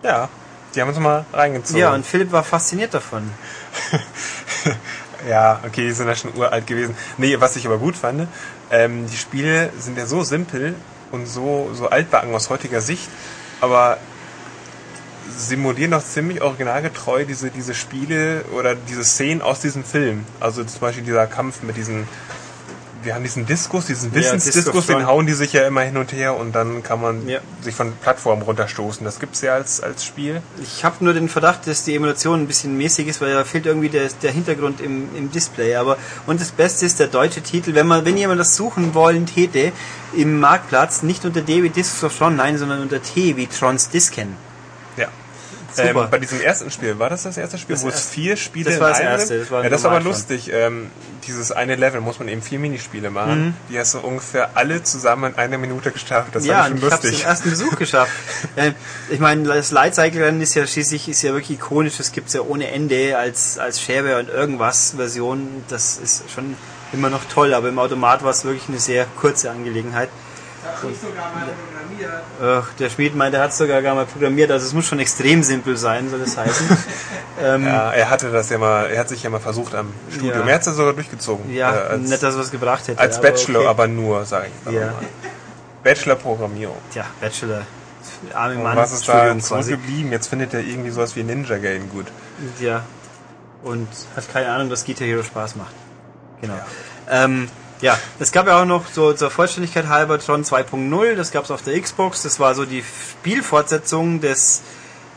Ja, 0.03 0.29
die 0.75 0.81
haben 0.81 0.89
uns 0.89 0.99
mal 0.99 1.25
reingezogen. 1.33 1.81
Ja, 1.81 1.95
und 1.95 2.05
Philipp 2.05 2.33
war 2.33 2.43
fasziniert 2.43 2.93
davon. 2.93 3.31
Ja, 5.29 5.61
okay, 5.67 5.83
die 5.87 5.93
sind 5.93 6.07
ja 6.07 6.15
schon 6.15 6.35
uralt 6.37 6.67
gewesen. 6.67 6.97
Nee, 7.19 7.41
was 7.41 7.57
ich 7.57 7.67
aber 7.67 7.79
gut 7.79 7.97
fand, 7.97 8.29
ähm, 8.71 9.07
die 9.07 9.17
Spiele 9.17 9.73
sind 9.79 9.99
ja 9.99 10.07
so 10.07 10.23
simpel 10.23 10.75
und 11.11 11.27
so, 11.27 11.71
so 11.75 11.89
altbacken 11.89 12.35
aus 12.35 12.49
heutiger 12.51 12.81
Sicht, 12.81 13.09
aber 13.61 13.99
simulieren 15.37 15.91
doch 15.91 16.05
ziemlich 16.05 16.41
originalgetreu 16.43 17.25
diese, 17.25 17.51
diese 17.51 17.75
Spiele 17.75 18.45
oder 18.57 18.75
diese 18.75 19.05
Szenen 19.05 19.43
aus 19.43 19.61
diesem 19.61 19.85
Film. 19.85 20.25
Also 20.39 20.63
zum 20.65 20.81
Beispiel 20.81 21.05
dieser 21.05 21.27
Kampf 21.27 21.63
mit 21.63 21.77
diesen 21.77 22.07
wir 23.07 23.15
haben 23.15 23.23
diesen 23.23 23.47
Diskus, 23.47 23.87
diesen 23.87 24.11
Ja, 24.13 24.19
Wissensdiskus, 24.19 24.65
Diskus 24.65 24.87
den 24.87 25.07
hauen 25.07 25.27
die 25.27 25.33
sich 25.33 25.53
ja 25.55 25.67
immer 25.67 25.81
hin 25.83 25.97
und 25.97 26.13
her 26.13 26.37
und 26.37 26.53
dann 26.55 26.83
kann 26.83 27.01
man 27.01 27.27
Ja. 27.27 27.39
sich 27.63 27.75
von 27.75 27.93
Plattformen 28.03 28.43
runterstoßen. 28.43 29.05
Das 29.05 29.19
gibt's 29.19 29.41
ja 29.41 29.55
als, 29.55 29.81
als 29.81 30.05
Spiel. 30.05 30.43
Ich 30.63 30.85
habe 30.85 31.03
nur 31.05 31.15
den 31.15 31.29
Verdacht, 31.29 31.67
dass 31.67 31.85
die 31.85 31.95
Emulation 31.95 32.43
ein 32.43 32.47
bisschen 32.47 32.77
mäßig 32.77 33.09
ist, 33.09 33.21
weil 33.21 33.33
da 33.33 33.45
fehlt 33.45 33.65
irgendwie 33.67 33.89
der, 33.89 34.09
der 34.23 34.33
Hintergrund 34.33 34.81
im, 34.81 35.09
im 35.17 35.31
Display. 35.33 35.77
Aber 35.77 35.97
und 36.27 36.41
das 36.41 36.51
Beste 36.51 36.85
ist 36.85 37.01
der 37.01 37.07
deutsche 37.07 37.41
Titel. 37.41 37.75
Wenn 37.75 37.87
man, 37.87 38.05
wenn 38.05 38.17
jemand 38.17 38.41
das 38.41 38.57
suchen 38.57 38.95
wollen 38.95 39.25
täte 39.27 39.73
im 40.15 40.39
Marktplatz, 40.41 41.03
nicht 41.03 41.25
unter 41.25 41.41
D 41.41 41.63
wie 41.63 41.71
Discs 41.71 42.03
of 42.05 42.17
Tron, 42.17 42.37
nein, 42.37 42.59
sondern 42.59 42.83
unter 42.83 43.03
T 43.03 43.37
wie 43.37 43.47
Trons 43.47 43.89
Disken. 43.89 44.37
Super. 45.77 46.05
Ähm, 46.05 46.11
bei 46.11 46.19
diesem 46.19 46.41
ersten 46.41 46.71
Spiel, 46.71 46.99
war 46.99 47.11
das 47.11 47.23
das 47.25 47.37
erste 47.37 47.59
Spiel, 47.59 47.75
Das 47.77 47.85
wo 47.85 47.89
es 47.89 47.95
erste- 47.95 48.11
vier 48.13 48.37
Spiele 48.37 48.71
das 48.71 48.81
war 48.81 48.89
in 48.89 48.93
das 48.95 49.01
einem 49.01 49.11
erste, 49.21 49.39
das 49.41 49.51
war 49.51 49.63
ja, 49.65 49.69
das 49.71 49.81
ist 49.81 49.87
aber 49.87 50.01
lustig. 50.01 50.51
Ähm, 50.53 50.91
dieses 51.27 51.53
eine 51.53 51.75
Level 51.77 52.01
muss 52.01 52.19
man 52.19 52.29
eben 52.29 52.41
vier 52.43 52.59
Minispiele 52.59 53.11
machen. 53.11 53.47
Mhm. 53.47 53.55
Die 53.69 53.79
hast 53.79 53.95
du 53.95 53.99
ungefähr 53.99 54.51
alle 54.55 54.83
zusammen 54.83 55.33
in 55.33 55.39
einer 55.39 55.59
Minute 55.59 55.91
geschafft. 55.91 56.29
Das 56.35 56.47
ja, 56.47 56.59
war 56.59 56.69
schon 56.69 56.77
ich 56.79 56.83
habe 56.85 56.95
es 56.95 57.03
lustig. 57.03 57.25
ersten 57.25 57.51
Besuch 57.51 57.77
geschafft. 57.77 58.13
äh, 58.57 58.73
ich 59.11 59.19
meine, 59.21 59.43
das 59.45 59.71
Lightcycle-Rennen 59.73 60.41
ist 60.41 60.55
ja 60.55 60.67
schließlich 60.67 61.09
ist 61.09 61.23
ja 61.23 61.33
wirklich 61.33 61.59
ikonisch. 61.59 61.97
Das 61.99 62.13
gibt's 62.13 62.33
ja 62.33 62.41
ohne 62.43 62.71
Ende 62.71 63.19
als 63.19 63.59
als 63.59 63.81
Shareware 63.83 64.21
und 64.21 64.29
irgendwas 64.29 64.95
Version. 64.97 65.65
Das 65.69 65.99
ist 65.99 66.31
schon 66.33 66.57
immer 66.93 67.11
noch 67.11 67.25
toll. 67.25 67.55
Aber 67.55 67.69
im 67.69 67.79
Automat 67.79 68.23
war 68.23 68.31
es 68.31 68.45
wirklich 68.45 68.69
eine 68.69 68.79
sehr 68.79 69.07
kurze 69.21 69.51
Angelegenheit. 69.51 70.09
Ach, 72.43 72.73
der 72.79 72.91
Schmied 72.91 73.15
meint, 73.15 73.35
er 73.35 73.43
hat 73.43 73.51
es 73.51 73.59
sogar 73.59 73.83
gar 73.83 73.95
mal 73.95 74.07
programmiert. 74.07 74.51
Also 74.51 74.67
es 74.67 74.75
muss 74.75 74.87
schon 74.87 74.99
extrem 74.99 75.43
simpel 75.43 75.77
sein, 75.77 76.11
soll 76.11 76.21
es 76.21 76.37
heißen. 76.37 76.69
ähm, 77.43 77.65
ja, 77.65 77.73
Ja, 77.73 77.93
er 77.93 78.11
hatte 78.11 78.31
das 78.31 78.51
ja 78.51 78.59
mal, 78.59 78.91
er 78.91 79.01
hat 79.01 79.09
sich 79.09 79.23
ja 79.23 79.31
mal 79.31 79.41
versucht 79.41 79.75
am 79.75 79.93
Studium. 80.11 80.41
Ja. 80.41 80.47
Er 80.47 80.55
hat 80.55 80.61
es 80.61 80.67
ja 80.67 80.73
sogar 80.73 80.93
durchgezogen. 80.93 81.55
Äh, 81.55 81.63
als, 81.63 82.03
nicht, 82.03 82.23
dass 82.23 82.35
er 82.35 82.41
was 82.41 82.51
gebracht 82.51 82.89
hätte. 82.89 83.01
als 83.01 83.19
aber 83.19 83.31
Bachelor, 83.31 83.61
okay. 83.61 83.69
aber 83.69 83.89
nur, 83.89 84.25
sage 84.25 84.49
ich. 84.67 84.73
Ja. 84.73 84.87
mal. 84.87 84.95
Bachelor 85.83 86.17
Programmierung. 86.17 86.77
Tja, 86.93 87.05
Bachelor. 87.21 87.63
Arme 88.35 88.57
Und 88.57 88.63
Mann. 88.63 88.77
was 88.77 88.93
ist 88.93 89.09
da 89.09 89.19
Studium 89.19 89.39
quasi. 89.41 89.71
zurückgeblieben? 89.71 90.13
Jetzt 90.13 90.29
findet 90.29 90.55
er 90.55 90.61
irgendwie 90.61 90.91
sowas 90.91 91.17
wie 91.17 91.23
Ninja 91.23 91.59
Game 91.59 91.89
gut. 91.91 92.07
Ja. 92.61 92.83
Und 93.63 93.89
hat 94.15 94.33
keine 94.33 94.51
Ahnung, 94.51 94.69
dass 94.71 94.85
Guitar 94.85 95.07
Hero 95.07 95.23
Spaß 95.23 95.57
macht. 95.57 95.75
Genau. 96.41 96.55
Ja, 96.55 97.25
ähm, 97.25 97.49
ja 97.81 97.99
es 98.19 98.33
gab 98.33 98.47
ja 98.47 98.61
auch 98.61 98.67
noch 98.67 98.85
so 98.93 99.13
zur 99.13 99.31
Vollständigkeit 99.31 99.89
halber 99.89 100.19
Tron 100.19 100.45
2.0, 100.45 101.15
das 101.15 101.31
gab 101.31 101.45
es 101.45 101.51
auf 101.51 101.63
der 101.63 101.81
Xbox, 101.81 102.23
das 102.23 102.41
war 102.41 102.55
so 102.55 102.65
die 102.65 102.83
Spielfortsetzung 103.21 104.21
des 104.21 104.63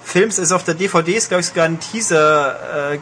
Films, 0.04 0.40
ist 0.40 0.52
auf 0.52 0.64
der 0.64 0.74
DVD, 0.74 1.14
ist 1.14 1.30
glaube 1.30 1.42
ich 1.42 1.48
sogar 1.48 1.66
ein 1.66 1.80
Teaser 1.80 2.94
äh, 2.94 3.00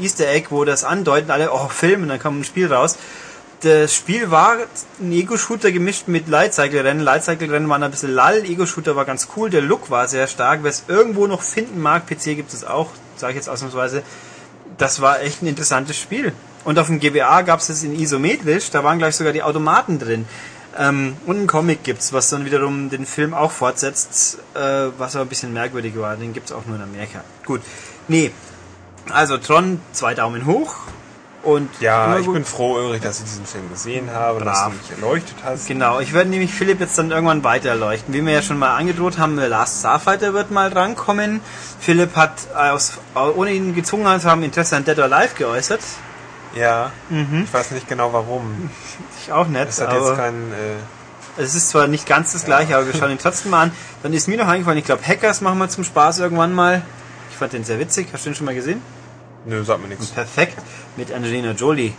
Easter 0.00 0.28
Egg, 0.28 0.48
wo 0.50 0.64
das 0.64 0.84
andeuten, 0.84 1.30
alle, 1.30 1.52
oh 1.52 1.68
Film, 1.68 2.02
und 2.02 2.08
dann 2.08 2.18
kam 2.18 2.40
ein 2.40 2.44
Spiel 2.44 2.72
raus. 2.72 2.98
Das 3.60 3.94
Spiel 3.94 4.30
war 4.30 4.56
ein 5.00 5.12
Ego-Shooter 5.12 5.70
gemischt 5.70 6.08
mit 6.08 6.26
Lightcycle-Rennen. 6.28 7.00
Lightcycle-Rennen 7.00 7.68
waren 7.68 7.82
ein 7.82 7.92
bisschen 7.92 8.12
lall, 8.12 8.44
Ego-Shooter 8.44 8.96
war 8.96 9.04
ganz 9.04 9.28
cool, 9.36 9.50
der 9.50 9.62
Look 9.62 9.88
war 9.88 10.08
sehr 10.08 10.26
stark. 10.26 10.60
Wer 10.62 10.70
es 10.70 10.84
irgendwo 10.88 11.28
noch 11.28 11.42
finden 11.42 11.80
mag, 11.80 12.06
PC 12.06 12.36
gibt 12.36 12.52
es 12.52 12.64
auch, 12.64 12.90
sage 13.16 13.32
ich 13.32 13.36
jetzt 13.36 13.48
ausnahmsweise, 13.48 14.02
das 14.78 15.00
war 15.00 15.20
echt 15.20 15.42
ein 15.42 15.46
interessantes 15.46 15.96
Spiel. 15.96 16.32
Und 16.64 16.78
auf 16.78 16.86
dem 16.86 17.00
GBA 17.00 17.42
gab 17.42 17.60
es 17.60 17.68
es 17.68 17.82
in 17.82 17.98
isometrisch, 17.98 18.70
da 18.70 18.84
waren 18.84 18.98
gleich 18.98 19.16
sogar 19.16 19.32
die 19.32 19.42
Automaten 19.42 19.98
drin. 19.98 20.26
Ähm, 20.78 21.16
und 21.26 21.36
einen 21.36 21.46
Comic 21.46 21.84
gibt's, 21.84 22.12
was 22.12 22.30
dann 22.30 22.44
wiederum 22.44 22.88
den 22.88 23.04
Film 23.04 23.34
auch 23.34 23.50
fortsetzt, 23.50 24.38
äh, 24.54 24.88
was 24.96 25.16
aber 25.16 25.26
ein 25.26 25.28
bisschen 25.28 25.52
merkwürdig 25.52 25.98
war. 25.98 26.16
Den 26.16 26.32
gibt's 26.32 26.52
auch 26.52 26.64
nur 26.66 26.76
in 26.76 26.82
Amerika. 26.82 27.22
Gut. 27.44 27.60
Nee. 28.08 28.30
Also 29.10 29.36
Tron, 29.36 29.80
zwei 29.92 30.14
Daumen 30.14 30.46
hoch. 30.46 30.76
Und 31.42 31.68
Ja, 31.80 32.16
ich 32.18 32.26
bin 32.30 32.44
froh, 32.44 32.74
Ulrich, 32.74 33.02
dass 33.02 33.18
ich 33.18 33.24
diesen 33.24 33.44
Film 33.44 33.68
gesehen 33.68 34.10
habe 34.12 34.38
und 34.38 34.44
dass 34.46 34.60
Brav. 34.60 34.72
du 34.72 34.78
mich 34.78 34.90
erleuchtet 35.02 35.36
hast. 35.44 35.66
Genau, 35.66 35.98
ich 35.98 36.12
werde 36.12 36.30
nämlich 36.30 36.52
Philipp 36.52 36.78
jetzt 36.78 36.96
dann 36.96 37.10
irgendwann 37.10 37.42
weiter 37.42 37.70
erleuchten. 37.70 38.14
Wie 38.14 38.24
wir 38.24 38.32
ja 38.32 38.42
schon 38.42 38.58
mal 38.58 38.76
angedroht 38.76 39.18
haben, 39.18 39.36
Last 39.36 39.80
Starfighter 39.80 40.34
wird 40.34 40.52
mal 40.52 40.70
drankommen. 40.70 41.40
Philipp 41.80 42.14
hat 42.14 42.32
aus, 42.54 42.92
ohne 43.14 43.52
ihn 43.52 43.74
gezwungen 43.74 44.20
zu 44.20 44.30
haben, 44.30 44.44
Interesse 44.44 44.76
an 44.76 44.84
Dead 44.84 44.96
or 44.98 45.12
Alive 45.12 45.34
geäußert. 45.36 45.80
Ja, 46.54 46.92
Mhm. 47.08 47.42
ich 47.44 47.52
weiß 47.54 47.70
nicht 47.72 47.88
genau 47.88 48.12
warum. 48.12 48.70
Ich 49.22 49.32
auch 49.32 49.46
nicht. 49.46 49.68
Es 49.68 49.80
hat 49.80 49.92
jetzt 49.92 50.16
keinen. 50.16 50.52
Äh, 50.52 51.40
es 51.42 51.54
ist 51.54 51.70
zwar 51.70 51.86
nicht 51.86 52.06
ganz 52.06 52.32
das 52.32 52.44
gleiche, 52.44 52.76
aber 52.76 52.86
wir 52.86 52.94
schauen 52.94 53.10
ihn 53.10 53.18
trotzdem 53.18 53.52
mal 53.52 53.62
an. 53.62 53.72
Dann 54.02 54.12
ist 54.12 54.28
mir 54.28 54.36
noch 54.36 54.48
eingefallen, 54.48 54.78
ich 54.78 54.84
glaube 54.84 55.06
Hackers 55.06 55.40
machen 55.40 55.58
wir 55.58 55.68
zum 55.68 55.82
Spaß 55.84 56.18
irgendwann 56.18 56.52
mal. 56.52 56.82
Ich 57.30 57.36
fand 57.38 57.54
den 57.54 57.64
sehr 57.64 57.78
witzig. 57.78 58.08
Hast 58.12 58.26
du 58.26 58.30
den 58.30 58.34
schon 58.36 58.44
mal 58.46 58.54
gesehen? 58.54 58.82
nö, 59.46 59.64
sagt 59.64 59.80
mir 59.82 59.88
nichts. 59.88 60.08
Perfekt. 60.08 60.58
Mit 60.96 61.10
Angelina 61.12 61.52
Jolie 61.52 61.92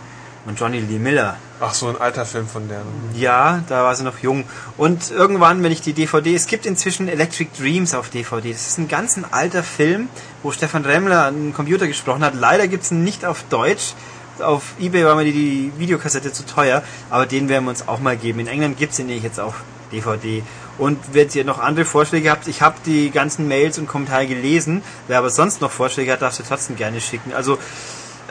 und 0.46 0.58
Johnny 0.58 0.78
Lee 0.78 0.98
Miller. 0.98 1.36
Ach, 1.60 1.74
so 1.74 1.88
ein 1.88 2.00
alter 2.00 2.24
Film 2.24 2.46
von 2.46 2.68
der. 2.68 2.80
Ja, 3.14 3.62
da 3.68 3.82
war 3.82 3.94
sie 3.96 4.04
noch 4.04 4.18
jung. 4.20 4.44
Und 4.76 5.10
irgendwann, 5.10 5.62
wenn 5.62 5.72
ich 5.72 5.80
die 5.82 5.92
DVD, 5.94 6.34
es 6.34 6.46
gibt 6.46 6.64
inzwischen 6.64 7.08
Electric 7.08 7.50
Dreams 7.58 7.92
auf 7.94 8.10
DVD. 8.10 8.52
Das 8.52 8.68
ist 8.68 8.78
ein 8.78 8.86
ganz 8.88 9.16
ein 9.16 9.26
alter 9.30 9.62
Film, 9.64 10.08
wo 10.42 10.52
Stefan 10.52 10.84
Remmler 10.84 11.24
an 11.26 11.34
den 11.34 11.54
Computer 11.54 11.86
gesprochen 11.88 12.22
hat. 12.24 12.34
Leider 12.34 12.68
gibt's 12.68 12.90
ihn 12.92 13.02
nicht 13.04 13.24
auf 13.26 13.42
Deutsch. 13.50 13.94
Auf 14.40 14.74
Ebay 14.80 15.04
war 15.04 15.14
mir 15.16 15.24
die, 15.24 15.72
Videokassette 15.76 16.32
zu 16.32 16.44
teuer, 16.46 16.82
aber 17.10 17.26
den 17.26 17.48
werden 17.48 17.64
wir 17.64 17.70
uns 17.70 17.86
auch 17.86 18.00
mal 18.00 18.16
geben. 18.16 18.40
In 18.40 18.46
England 18.46 18.78
gibt's 18.78 18.96
den 18.96 19.06
nämlich 19.06 19.24
jetzt 19.24 19.40
auf 19.40 19.62
DVD. 19.92 20.42
Und 20.78 20.98
wenn 21.12 21.28
ihr 21.34 21.44
noch 21.44 21.60
andere 21.60 21.84
Vorschläge 21.84 22.30
habt, 22.30 22.48
ich 22.48 22.62
habe 22.62 22.76
die 22.84 23.10
ganzen 23.10 23.46
Mails 23.46 23.78
und 23.78 23.86
Kommentare 23.86 24.26
gelesen. 24.26 24.82
Wer 25.06 25.18
aber 25.18 25.30
sonst 25.30 25.60
noch 25.60 25.70
Vorschläge 25.70 26.12
hat, 26.12 26.22
darfst 26.22 26.40
du 26.40 26.42
trotzdem 26.42 26.76
gerne 26.76 27.00
schicken. 27.00 27.32
Also 27.32 27.58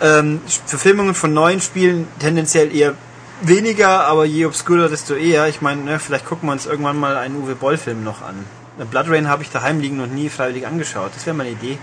ähm, 0.01 0.41
Verfilmungen 0.65 1.15
von 1.15 1.33
neuen 1.33 1.61
Spielen 1.61 2.07
tendenziell 2.19 2.75
eher 2.75 2.95
weniger, 3.41 4.05
aber 4.05 4.25
je 4.25 4.45
obskurer, 4.45 4.89
desto 4.89 5.13
eher. 5.13 5.47
Ich 5.47 5.61
meine, 5.61 5.81
ne, 5.83 5.99
vielleicht 5.99 6.25
gucken 6.25 6.49
wir 6.49 6.53
uns 6.53 6.65
irgendwann 6.65 6.97
mal 6.97 7.15
einen 7.17 7.37
Uwe 7.37 7.55
Boll-Film 7.55 8.03
noch 8.03 8.21
an. 8.21 8.45
Blood 8.89 9.09
Rain 9.09 9.29
habe 9.29 9.43
ich 9.43 9.51
daheim 9.51 9.79
liegen 9.79 9.99
und 9.99 10.13
nie 10.13 10.29
freiwillig 10.29 10.65
angeschaut. 10.65 11.11
Das 11.15 11.25
wäre 11.25 11.35
mal 11.35 11.43
eine 11.43 11.53
Idee. 11.53 11.77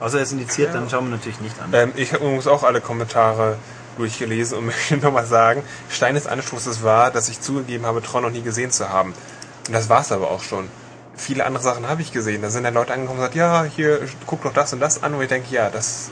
Außer 0.00 0.18
er 0.18 0.22
ist 0.22 0.32
indiziert, 0.32 0.74
dann 0.74 0.88
schauen 0.88 1.06
wir 1.10 1.16
natürlich 1.16 1.40
nicht 1.40 1.60
an. 1.60 1.70
Ähm, 1.72 1.92
ich 1.96 2.12
habe 2.12 2.24
übrigens 2.24 2.46
auch 2.46 2.62
alle 2.62 2.80
Kommentare 2.80 3.56
durchgelesen 3.96 4.58
und 4.58 4.66
möchte 4.66 4.96
nochmal 4.98 5.26
sagen, 5.26 5.62
Stein 5.90 6.14
des 6.14 6.26
Anstoßes 6.26 6.82
war, 6.82 7.10
dass 7.10 7.28
ich 7.28 7.40
zugegeben 7.40 7.84
habe, 7.84 8.00
Tron 8.02 8.22
noch 8.22 8.30
nie 8.30 8.42
gesehen 8.42 8.70
zu 8.70 8.88
haben. 8.88 9.12
Und 9.66 9.72
das 9.74 9.88
war's 9.88 10.12
aber 10.12 10.30
auch 10.30 10.42
schon. 10.42 10.68
Viele 11.16 11.44
andere 11.44 11.62
Sachen 11.64 11.88
habe 11.88 12.00
ich 12.00 12.12
gesehen. 12.12 12.42
Da 12.42 12.50
sind 12.50 12.62
dann 12.62 12.74
Leute 12.74 12.92
angekommen 12.92 13.18
und 13.18 13.24
gesagt, 13.24 13.34
ja, 13.34 13.64
hier, 13.64 14.00
guck 14.24 14.42
doch 14.44 14.52
das 14.52 14.72
und 14.72 14.78
das 14.78 15.02
an. 15.02 15.14
Und 15.14 15.22
ich 15.22 15.28
denke, 15.28 15.52
ja, 15.52 15.68
das, 15.68 16.10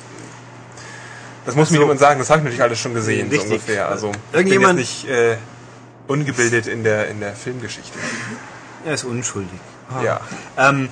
das 1.44 1.54
muss 1.54 1.70
mir 1.70 1.76
so. 1.76 1.82
jemand 1.82 2.00
sagen. 2.00 2.18
Das 2.18 2.28
habe 2.28 2.40
ich 2.40 2.44
natürlich 2.44 2.62
alles 2.62 2.80
schon 2.80 2.92
gesehen, 2.92 3.30
so 3.30 3.36
Richtig. 3.36 3.52
ungefähr. 3.52 3.88
Also, 3.88 4.10
Irgendjemand- 4.32 4.80
ich 4.80 5.02
bin 5.04 5.10
jetzt 5.14 5.20
nicht 5.28 5.32
äh, 5.32 5.36
ungebildet 6.08 6.66
in 6.66 6.82
der, 6.82 7.08
in 7.08 7.20
der 7.20 7.34
Filmgeschichte. 7.34 7.96
Er 8.84 8.94
ist 8.94 9.04
unschuldig. 9.04 9.60
Ja. 10.02 10.20
Ähm, 10.58 10.88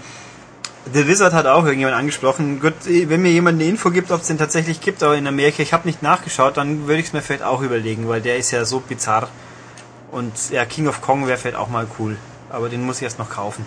The 0.93 1.07
Wizard 1.09 1.33
hat 1.33 1.47
auch 1.47 1.65
irgendjemand 1.65 1.97
angesprochen. 1.97 2.61
Gut, 2.61 2.75
wenn 2.85 3.23
mir 3.23 3.31
jemand 3.31 3.61
eine 3.61 3.69
Info 3.69 3.91
gibt, 3.91 4.11
ob 4.11 4.21
es 4.21 4.27
den 4.27 4.37
tatsächlich 4.39 4.81
gibt, 4.81 5.03
aber 5.03 5.17
in 5.17 5.27
Amerika, 5.27 5.63
ich 5.63 5.73
habe 5.73 5.89
nicht 5.89 6.03
nachgeschaut, 6.03 6.57
dann 6.59 6.87
würde 6.87 7.01
ich 7.01 7.07
es 7.07 7.13
mir 7.15 7.23
vielleicht 7.23 7.43
auch 7.43 7.63
überlegen, 7.63 8.07
weil 8.09 8.21
der 8.21 8.37
ist 8.37 8.51
ja 8.51 8.65
so 8.65 8.81
bizarr. 8.81 9.29
Und 10.11 10.33
ja, 10.51 10.65
King 10.67 10.87
of 10.87 11.01
Kong 11.01 11.27
wäre 11.27 11.39
vielleicht 11.39 11.57
auch 11.57 11.69
mal 11.69 11.87
cool. 11.99 12.17
Aber 12.51 12.69
den 12.69 12.85
muss 12.85 12.99
ich 12.99 13.03
erst 13.05 13.19
noch 13.19 13.31
kaufen. 13.31 13.65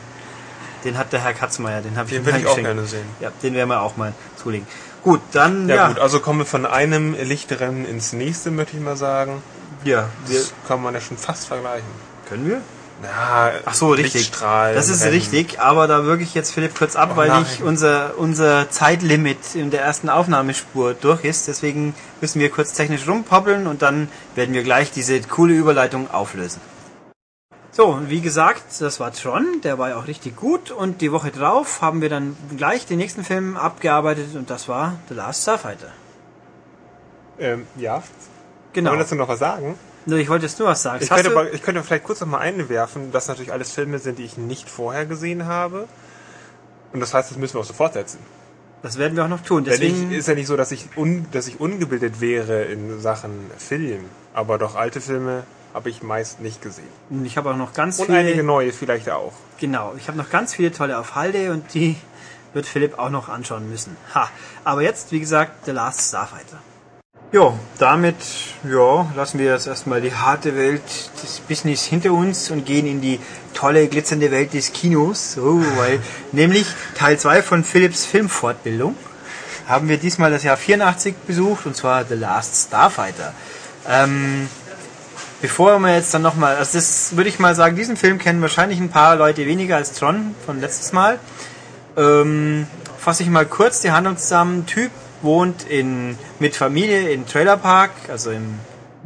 Den 0.85 0.97
hat 0.97 1.11
der 1.11 1.21
Herr 1.23 1.33
Katzmeier, 1.33 1.81
den 1.81 1.97
habe 1.97 2.07
ich 2.07 2.15
Den 2.15 2.25
würde 2.25 2.39
ich 2.39 2.45
auch 2.45 2.55
gerne 2.55 2.85
sehen. 2.85 3.05
Ja, 3.19 3.31
den 3.41 3.55
werden 3.55 3.69
wir 3.69 3.81
auch 3.81 3.97
mal 3.97 4.13
zulegen. 4.41 4.67
Gut, 5.03 5.21
dann 5.31 5.67
Ja, 5.67 5.75
ja. 5.75 5.87
gut, 5.87 5.99
also 5.99 6.19
kommen 6.19 6.39
wir 6.39 6.45
von 6.45 6.65
einem 6.65 7.15
Lichtrennen 7.15 7.85
ins 7.85 8.13
nächste, 8.13 8.51
möchte 8.51 8.77
ich 8.77 8.83
mal 8.83 8.95
sagen. 8.95 9.41
ja, 9.83 10.07
Das 10.29 10.53
kann 10.67 10.81
man 10.83 10.93
ja 10.93 11.01
schon 11.01 11.17
fast 11.17 11.47
vergleichen. 11.47 11.87
können 12.29 12.47
wir? 12.47 12.61
Ja, 13.03 13.51
Ach 13.65 13.73
so, 13.73 13.91
richtig. 13.91 14.31
Das 14.31 14.89
ist 14.89 15.05
richtig, 15.05 15.59
aber 15.59 15.87
da 15.87 16.05
wirklich 16.05 16.33
jetzt 16.33 16.51
Philipp 16.51 16.75
kurz 16.75 16.95
ab, 16.95 17.11
Oh 17.13 17.17
weil 17.17 17.27
nein. 17.27 17.43
nicht 17.43 17.61
unser, 17.61 18.17
unser 18.17 18.69
Zeitlimit 18.71 19.37
in 19.53 19.69
der 19.69 19.81
ersten 19.81 20.09
Aufnahmespur 20.09 20.95
durch 20.95 21.23
ist. 21.23 21.47
Deswegen 21.47 21.93
müssen 22.21 22.39
wir 22.39 22.49
kurz 22.49 22.73
technisch 22.73 23.07
rumpoppeln 23.07 23.67
und 23.67 23.81
dann 23.83 24.09
werden 24.35 24.55
wir 24.55 24.63
gleich 24.63 24.91
diese 24.91 25.21
coole 25.21 25.53
Überleitung 25.53 26.09
auflösen. 26.09 26.59
So, 27.71 27.85
und 27.85 28.09
wie 28.09 28.21
gesagt, 28.21 28.63
das 28.79 28.99
war 28.99 29.13
Tron, 29.13 29.61
der 29.63 29.77
war 29.77 29.89
ja 29.89 29.97
auch 29.97 30.07
richtig 30.07 30.35
gut 30.35 30.71
und 30.71 30.99
die 31.01 31.11
Woche 31.11 31.29
drauf 31.29 31.81
haben 31.83 32.01
wir 32.01 32.09
dann 32.09 32.35
gleich 32.57 32.87
den 32.87 32.97
nächsten 32.97 33.23
Film 33.23 33.55
abgearbeitet 33.55 34.35
und 34.35 34.49
das 34.49 34.67
war 34.67 34.95
The 35.09 35.13
Last 35.13 35.43
Starfighter. 35.43 35.91
Ähm, 37.37 37.67
ja. 37.75 38.01
Genau. 38.73 38.89
Wollen 38.89 38.99
wir 38.99 39.03
dazu 39.03 39.13
noch 39.13 39.27
was 39.27 39.37
sagen? 39.37 39.77
Nur, 40.07 40.19
Ich 40.19 40.29
wollte 40.29 40.45
jetzt 40.45 40.57
nur 40.57 40.69
was 40.69 40.81
sagen. 40.81 41.03
Ich 41.03 41.09
könnte, 41.09 41.31
aber, 41.31 41.53
ich 41.53 41.61
könnte 41.61 41.83
vielleicht 41.83 42.05
kurz 42.05 42.21
noch 42.21 42.27
mal 42.27 42.39
einwerfen, 42.39 43.11
dass 43.11 43.27
natürlich 43.27 43.51
alles 43.51 43.71
Filme 43.71 43.99
sind, 43.99 44.19
die 44.19 44.23
ich 44.23 44.37
nicht 44.37 44.69
vorher 44.69 45.05
gesehen 45.05 45.45
habe. 45.45 45.87
Und 46.93 47.01
das 47.01 47.13
heißt, 47.13 47.29
das 47.29 47.37
müssen 47.37 47.55
wir 47.55 47.61
auch 47.61 47.65
sofort 47.65 47.93
setzen. 47.93 48.19
das 48.81 48.97
werden 48.97 49.17
wir 49.17 49.25
auch 49.25 49.29
noch 49.29 49.41
tun. 49.41 49.65
Deswegen, 49.65 50.11
ich, 50.11 50.19
ist 50.19 50.27
ja 50.29 50.35
nicht 50.35 50.47
so, 50.47 50.55
dass 50.55 50.71
ich, 50.71 50.87
un, 50.95 51.25
dass 51.33 51.47
ich 51.47 51.59
ungebildet 51.59 52.21
wäre 52.21 52.63
in 52.63 53.01
Sachen 53.01 53.51
Film. 53.57 54.05
Aber 54.33 54.57
doch 54.57 54.75
alte 54.75 55.01
Filme 55.01 55.43
habe 55.73 55.89
ich 55.89 56.01
meist 56.01 56.39
nicht 56.39 56.61
gesehen. 56.61 56.87
ich 57.25 57.37
habe 57.37 57.51
auch 57.51 57.57
noch 57.57 57.73
ganz 57.73 57.99
Und 57.99 58.05
viele... 58.05 58.19
einige 58.19 58.43
neue 58.43 58.71
vielleicht 58.71 59.09
auch. 59.09 59.33
Genau, 59.59 59.93
ich 59.97 60.07
habe 60.07 60.17
noch 60.17 60.29
ganz 60.29 60.53
viele 60.53 60.71
tolle 60.71 60.97
auf 60.97 61.15
Halde 61.15 61.51
und 61.51 61.73
die 61.73 61.97
wird 62.53 62.65
Philipp 62.65 62.97
auch 62.97 63.09
noch 63.09 63.27
anschauen 63.27 63.69
müssen. 63.69 63.97
Ha, 64.15 64.29
aber 64.63 64.81
jetzt, 64.83 65.11
wie 65.11 65.19
gesagt, 65.19 65.65
The 65.65 65.71
Last 65.71 66.07
Starfighter. 66.07 66.59
Jo, 67.33 67.59
damit 67.77 68.15
ja, 68.63 69.05
lassen 69.17 69.37
wir 69.37 69.51
jetzt 69.51 69.67
erstmal 69.67 69.99
die 69.99 70.13
harte 70.13 70.55
Welt 70.55 70.81
des 71.21 71.41
Business 71.41 71.83
hinter 71.83 72.13
uns 72.13 72.49
und 72.51 72.65
gehen 72.65 72.87
in 72.87 73.01
die 73.01 73.19
tolle, 73.53 73.89
glitzernde 73.89 74.31
Welt 74.31 74.53
des 74.53 74.71
Kinos. 74.71 75.37
Oh, 75.37 75.61
weil, 75.75 75.99
nämlich 76.31 76.65
Teil 76.95 77.19
2 77.19 77.41
von 77.41 77.63
Philips 77.65 78.05
Filmfortbildung 78.05 78.95
haben 79.67 79.89
wir 79.89 79.97
diesmal 79.97 80.31
das 80.31 80.43
Jahr 80.43 80.55
84 80.55 81.15
besucht 81.27 81.65
und 81.65 81.75
zwar 81.75 82.05
The 82.05 82.15
Last 82.15 82.67
Starfighter. 82.67 83.33
Ähm, 83.89 84.47
bevor 85.41 85.79
wir 85.79 85.95
jetzt 85.95 86.13
dann 86.13 86.21
nochmal, 86.21 86.55
also 86.55 86.77
das 86.77 87.17
würde 87.17 87.29
ich 87.29 87.39
mal 87.39 87.55
sagen, 87.55 87.75
diesen 87.75 87.97
Film 87.97 88.19
kennen 88.19 88.41
wahrscheinlich 88.41 88.79
ein 88.79 88.89
paar 88.89 89.17
Leute 89.17 89.45
weniger 89.45 89.75
als 89.75 89.91
Tron 89.91 90.33
von 90.45 90.61
letztes 90.61 90.93
Mal. 90.93 91.19
Ähm, 91.97 92.67
fasse 92.97 93.23
ich 93.23 93.29
mal 93.29 93.45
kurz 93.45 93.81
die 93.81 93.91
Handlung 93.91 94.15
zusammen. 94.15 94.65
Typ 94.65 94.91
wohnt 95.21 95.63
in, 95.63 96.17
mit 96.39 96.55
Familie 96.55 97.09
in 97.09 97.25
Trailer 97.25 97.57
Park, 97.57 97.91
also 98.09 98.31
im 98.31 98.59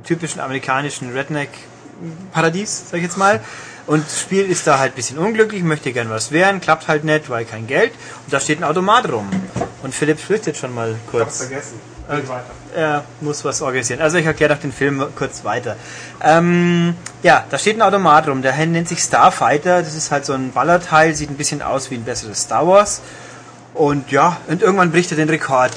typischen 0.03 0.41
amerikanischen 0.41 1.13
Redneck-Paradies, 1.13 2.89
sag 2.89 2.97
ich 2.97 3.03
jetzt 3.03 3.17
mal. 3.17 3.41
Und 3.87 4.05
das 4.05 4.21
Spiel 4.21 4.49
ist 4.49 4.67
da 4.67 4.79
halt 4.79 4.93
ein 4.93 4.95
bisschen 4.95 5.17
unglücklich, 5.17 5.63
möchte 5.63 5.91
gern 5.91 6.09
was 6.09 6.31
werden, 6.31 6.61
klappt 6.61 6.87
halt 6.87 7.03
nicht, 7.03 7.29
weil 7.29 7.45
kein 7.45 7.67
Geld. 7.67 7.91
Und 8.25 8.33
da 8.33 8.39
steht 8.39 8.59
ein 8.59 8.63
Automat 8.63 9.11
rum. 9.11 9.29
Und 9.83 9.93
Philipp 9.95 10.19
flüchtet 10.19 10.57
schon 10.57 10.73
mal 10.73 10.95
kurz. 11.09 11.21
Ich 11.21 11.25
hab's 11.25 11.37
vergessen. 11.47 11.91
Äh, 12.75 12.79
er 12.79 13.03
muss 13.21 13.43
was 13.45 13.61
organisieren. 13.61 14.01
Also 14.01 14.17
ich 14.17 14.25
erkläre 14.25 14.53
doch 14.53 14.61
den 14.61 14.71
Film 14.71 15.03
kurz 15.15 15.43
weiter. 15.43 15.75
Ähm, 16.21 16.95
ja, 17.23 17.45
da 17.49 17.57
steht 17.57 17.77
ein 17.77 17.81
Automat 17.81 18.27
rum, 18.27 18.41
der 18.41 18.53
nennt 18.65 18.87
sich 18.87 18.99
Starfighter. 18.99 19.81
Das 19.81 19.95
ist 19.95 20.11
halt 20.11 20.25
so 20.25 20.33
ein 20.33 20.51
Ballerteil, 20.51 21.15
sieht 21.15 21.29
ein 21.29 21.37
bisschen 21.37 21.61
aus 21.61 21.89
wie 21.91 21.95
ein 21.95 22.03
besseres 22.03 22.41
Star 22.41 22.67
Wars. 22.67 23.01
Und 23.81 24.11
ja, 24.11 24.37
und 24.47 24.61
irgendwann 24.61 24.91
bricht 24.91 25.09
er 25.09 25.17
den 25.17 25.27
Rekord. 25.27 25.71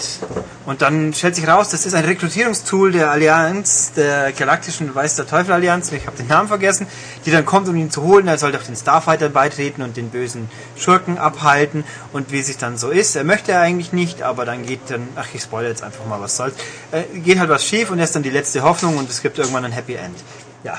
Und 0.66 0.82
dann 0.82 1.14
stellt 1.14 1.36
sich 1.36 1.48
raus, 1.48 1.70
das 1.70 1.86
ist 1.86 1.94
ein 1.94 2.04
Rekrutierungstool 2.04 2.92
der 2.92 3.10
Allianz, 3.10 3.92
der 3.96 4.30
galaktischen 4.32 4.94
Weiß 4.94 5.16
der 5.16 5.26
Teufel 5.26 5.52
Allianz, 5.54 5.90
ich 5.90 6.06
habe 6.06 6.14
den 6.18 6.26
Namen 6.26 6.48
vergessen, 6.48 6.86
die 7.24 7.30
dann 7.30 7.46
kommt, 7.46 7.66
um 7.66 7.76
ihn 7.76 7.90
zu 7.90 8.02
holen. 8.02 8.28
Er 8.28 8.36
sollte 8.36 8.58
auf 8.58 8.66
den 8.66 8.76
Starfighter 8.76 9.30
beitreten 9.30 9.80
und 9.80 9.96
den 9.96 10.10
bösen 10.10 10.50
Schurken 10.76 11.16
abhalten. 11.16 11.82
Und 12.12 12.30
wie 12.30 12.42
sich 12.42 12.58
dann 12.58 12.76
so 12.76 12.90
ist, 12.90 13.16
er 13.16 13.24
möchte 13.24 13.52
er 13.52 13.62
eigentlich 13.62 13.94
nicht, 13.94 14.20
aber 14.20 14.44
dann 14.44 14.66
geht 14.66 14.80
dann, 14.88 15.08
ach 15.16 15.28
ich 15.32 15.40
spoilere 15.40 15.70
jetzt 15.70 15.82
einfach 15.82 16.04
mal, 16.04 16.20
was 16.20 16.36
soll's, 16.36 16.56
äh, 16.92 17.04
geht 17.20 17.38
halt 17.38 17.48
was 17.48 17.64
schief 17.64 17.90
und 17.90 17.96
er 17.96 18.04
ist 18.04 18.14
dann 18.14 18.22
die 18.22 18.28
letzte 18.28 18.64
Hoffnung 18.64 18.98
und 18.98 19.08
es 19.08 19.22
gibt 19.22 19.38
irgendwann 19.38 19.64
ein 19.64 19.72
Happy 19.72 19.94
End. 19.94 20.18
Ja. 20.62 20.76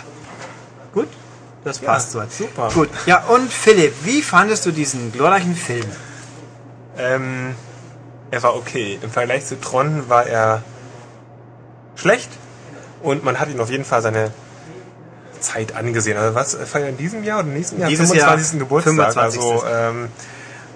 Gut? 0.94 1.08
Das 1.64 1.80
passt 1.80 2.14
Ja, 2.14 2.28
so. 2.30 2.44
super. 2.44 2.70
Gut. 2.72 2.90
Ja, 3.08 3.24
und 3.24 3.52
Philipp, 3.52 3.96
wie 4.04 4.22
fandest 4.22 4.68
du 4.68 4.72
diesen 4.72 5.12
glorreichen 5.12 5.56
Film? 5.56 5.88
Ähm, 6.98 7.56
er 8.32 8.44
war 8.44 8.56
okay. 8.56 9.00
Im 9.02 9.10
Vergleich 9.10 9.46
zu 9.46 9.60
Tron 9.60 10.10
war 10.10 10.26
er 10.28 10.64
schlecht 11.96 12.30
und 13.02 13.24
man 13.24 13.40
hat 13.40 13.50
ihn 13.50 13.60
auf 13.60 13.70
jeden 13.70 13.86
Fall 13.86 14.02
seine 14.02 14.32
Zeit 15.40 15.76
angesehen. 15.76 16.18
Also 16.18 16.36
was 16.36 16.56
feiert 16.56 16.90
in 16.90 16.98
diesem 16.98 17.24
Jahr 17.24 17.40
oder 17.40 17.50
nächsten 17.50 17.80
Jahr? 17.80 17.90
Dieses 17.90 18.14
Jahr 18.14 18.30
25. 18.30 18.60
Geburtstag. 18.60 18.94
25. 19.14 19.42
Also 19.42 19.64
ähm, 19.68 20.10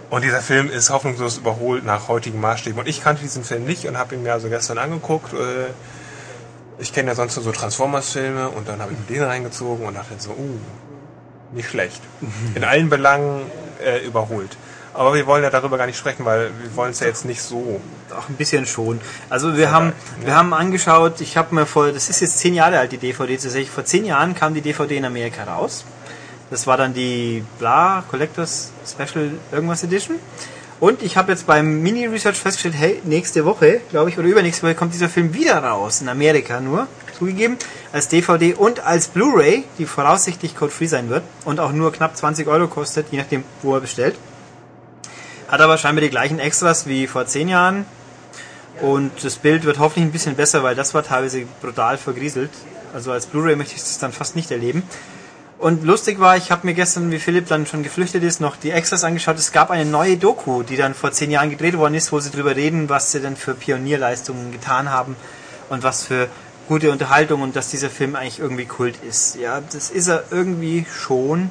und 0.09 0.23
dieser 0.23 0.41
Film 0.41 0.69
ist 0.69 0.89
hoffnungslos 0.89 1.37
überholt 1.37 1.85
nach 1.85 2.07
heutigen 2.07 2.39
Maßstäben. 2.39 2.79
Und 2.79 2.87
ich 2.87 3.03
kannte 3.03 3.21
diesen 3.21 3.43
Film 3.43 3.65
nicht 3.65 3.85
und 3.87 3.97
habe 3.97 4.15
ihn 4.15 4.23
mir 4.23 4.33
also 4.33 4.49
gestern 4.49 4.77
angeguckt. 4.77 5.33
Äh, 5.33 5.67
ich 6.79 6.93
kenne 6.93 7.09
ja 7.09 7.15
sonst 7.15 7.35
nur 7.35 7.43
so 7.43 7.51
Transformers-Filme 7.51 8.49
und 8.49 8.67
dann 8.67 8.81
habe 8.81 8.93
ich 8.93 8.97
mir 8.97 9.17
den 9.17 9.23
reingezogen 9.23 9.85
und 9.85 9.95
dachte 9.95 10.15
so, 10.17 10.31
uh, 10.31 10.59
nicht 11.53 11.69
schlecht. 11.69 12.01
In 12.55 12.63
allen 12.63 12.89
Belangen 12.89 13.41
äh, 13.83 14.05
überholt. 14.05 14.57
Aber 14.99 15.13
wir 15.13 15.25
wollen 15.27 15.43
ja 15.43 15.49
darüber 15.49 15.77
gar 15.77 15.85
nicht 15.85 15.97
sprechen, 15.97 16.25
weil 16.25 16.51
wir 16.61 16.75
wollen 16.75 16.91
es 16.91 16.99
ja 16.99 17.07
jetzt 17.07 17.23
nicht 17.23 17.41
so. 17.41 17.79
Auch 18.11 18.27
ein 18.27 18.35
bisschen 18.35 18.65
schon. 18.65 18.99
Also 19.29 19.55
wir 19.55 19.71
haben, 19.71 19.93
wir 20.25 20.35
haben 20.35 20.53
angeschaut, 20.53 21.21
ich 21.21 21.37
habe 21.37 21.55
mir 21.55 21.65
vor, 21.65 21.93
das 21.93 22.09
ist 22.09 22.19
jetzt 22.19 22.37
zehn 22.37 22.53
Jahre 22.53 22.79
alt, 22.79 22.91
die 22.91 22.97
DVD 22.97 23.37
tatsächlich. 23.37 23.69
Vor 23.69 23.85
zehn 23.85 24.03
Jahren 24.03 24.35
kam 24.35 24.53
die 24.53 24.59
DVD 24.59 24.97
in 24.97 25.05
Amerika 25.05 25.45
raus. 25.45 25.85
Das 26.49 26.67
war 26.67 26.75
dann 26.75 26.93
die 26.93 27.45
Bla 27.59 28.03
Collectors 28.11 28.71
Special 28.85 29.31
irgendwas 29.53 29.85
Edition. 29.85 30.17
Und 30.81 31.01
ich 31.01 31.15
habe 31.15 31.31
jetzt 31.31 31.47
beim 31.47 31.81
Mini-Research 31.81 32.37
festgestellt, 32.37 32.75
hey, 32.77 33.01
nächste 33.05 33.45
Woche, 33.45 33.79
glaube 33.91 34.09
ich, 34.09 34.17
oder 34.17 34.27
übernächste 34.27 34.63
Woche 34.63 34.75
kommt 34.75 34.93
dieser 34.93 35.07
Film 35.07 35.33
wieder 35.33 35.63
raus, 35.63 36.01
in 36.01 36.09
Amerika 36.09 36.59
nur, 36.59 36.87
zugegeben, 37.17 37.55
als 37.93 38.09
DVD 38.09 38.53
und 38.53 38.85
als 38.85 39.07
Blu-ray, 39.07 39.63
die 39.77 39.85
voraussichtlich 39.85 40.57
code-free 40.57 40.87
sein 40.87 41.07
wird 41.07 41.23
und 41.45 41.61
auch 41.61 41.71
nur 41.71 41.93
knapp 41.93 42.17
20 42.17 42.49
Euro 42.49 42.67
kostet, 42.67 43.07
je 43.11 43.17
nachdem, 43.17 43.45
wo 43.61 43.75
er 43.75 43.79
bestellt. 43.79 44.15
Hat 45.49 45.61
aber 45.61 45.77
scheinbar 45.77 46.01
die 46.01 46.09
gleichen 46.09 46.39
Extras 46.39 46.85
wie 46.85 47.07
vor 47.07 47.25
zehn 47.25 47.49
Jahren. 47.49 47.85
Und 48.81 49.11
das 49.23 49.37
Bild 49.37 49.65
wird 49.65 49.79
hoffentlich 49.79 50.05
ein 50.05 50.11
bisschen 50.11 50.35
besser, 50.35 50.63
weil 50.63 50.75
das 50.75 50.93
war 50.93 51.03
teilweise 51.03 51.43
brutal 51.61 51.97
vergrieselt. 51.97 52.51
Also 52.93 53.11
als 53.11 53.25
Blu-ray 53.25 53.55
möchte 53.55 53.75
ich 53.75 53.81
das 53.81 53.97
dann 53.97 54.13
fast 54.13 54.35
nicht 54.35 54.51
erleben. 54.51 54.83
Und 55.57 55.83
lustig 55.83 56.19
war, 56.19 56.37
ich 56.37 56.51
habe 56.51 56.65
mir 56.65 56.73
gestern, 56.73 57.11
wie 57.11 57.19
Philipp 57.19 57.47
dann 57.47 57.65
schon 57.65 57.83
geflüchtet 57.83 58.23
ist, 58.23 58.39
noch 58.39 58.55
die 58.55 58.71
Extras 58.71 59.03
angeschaut. 59.03 59.37
Es 59.37 59.51
gab 59.51 59.71
eine 59.71 59.83
neue 59.83 60.15
Doku, 60.15 60.63
die 60.63 60.77
dann 60.77 60.93
vor 60.93 61.11
zehn 61.11 61.31
Jahren 61.31 61.49
gedreht 61.49 61.77
worden 61.77 61.95
ist, 61.95 62.13
wo 62.13 62.19
sie 62.21 62.31
drüber 62.31 62.55
reden, 62.55 62.87
was 62.87 63.11
sie 63.11 63.19
denn 63.19 63.35
für 63.35 63.55
Pionierleistungen 63.55 64.53
getan 64.53 64.89
haben 64.89 65.17
und 65.69 65.83
was 65.83 66.05
für 66.05 66.29
gute 66.69 66.91
Unterhaltung 66.91 67.41
und 67.41 67.55
dass 67.55 67.69
dieser 67.69 67.89
Film 67.89 68.15
eigentlich 68.15 68.39
irgendwie 68.39 68.65
Kult 68.65 68.95
ist. 69.03 69.35
Ja, 69.35 69.61
das 69.73 69.89
ist 69.89 70.07
er 70.07 70.23
irgendwie 70.31 70.85
schon, 70.89 71.49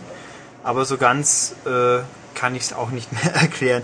aber 0.62 0.87
so 0.87 0.96
ganz 0.96 1.54
äh, 1.66 1.98
kann 2.38 2.55
ich 2.55 2.62
es 2.62 2.72
auch 2.72 2.90
nicht 2.90 3.11
mehr 3.12 3.35
erklären. 3.40 3.83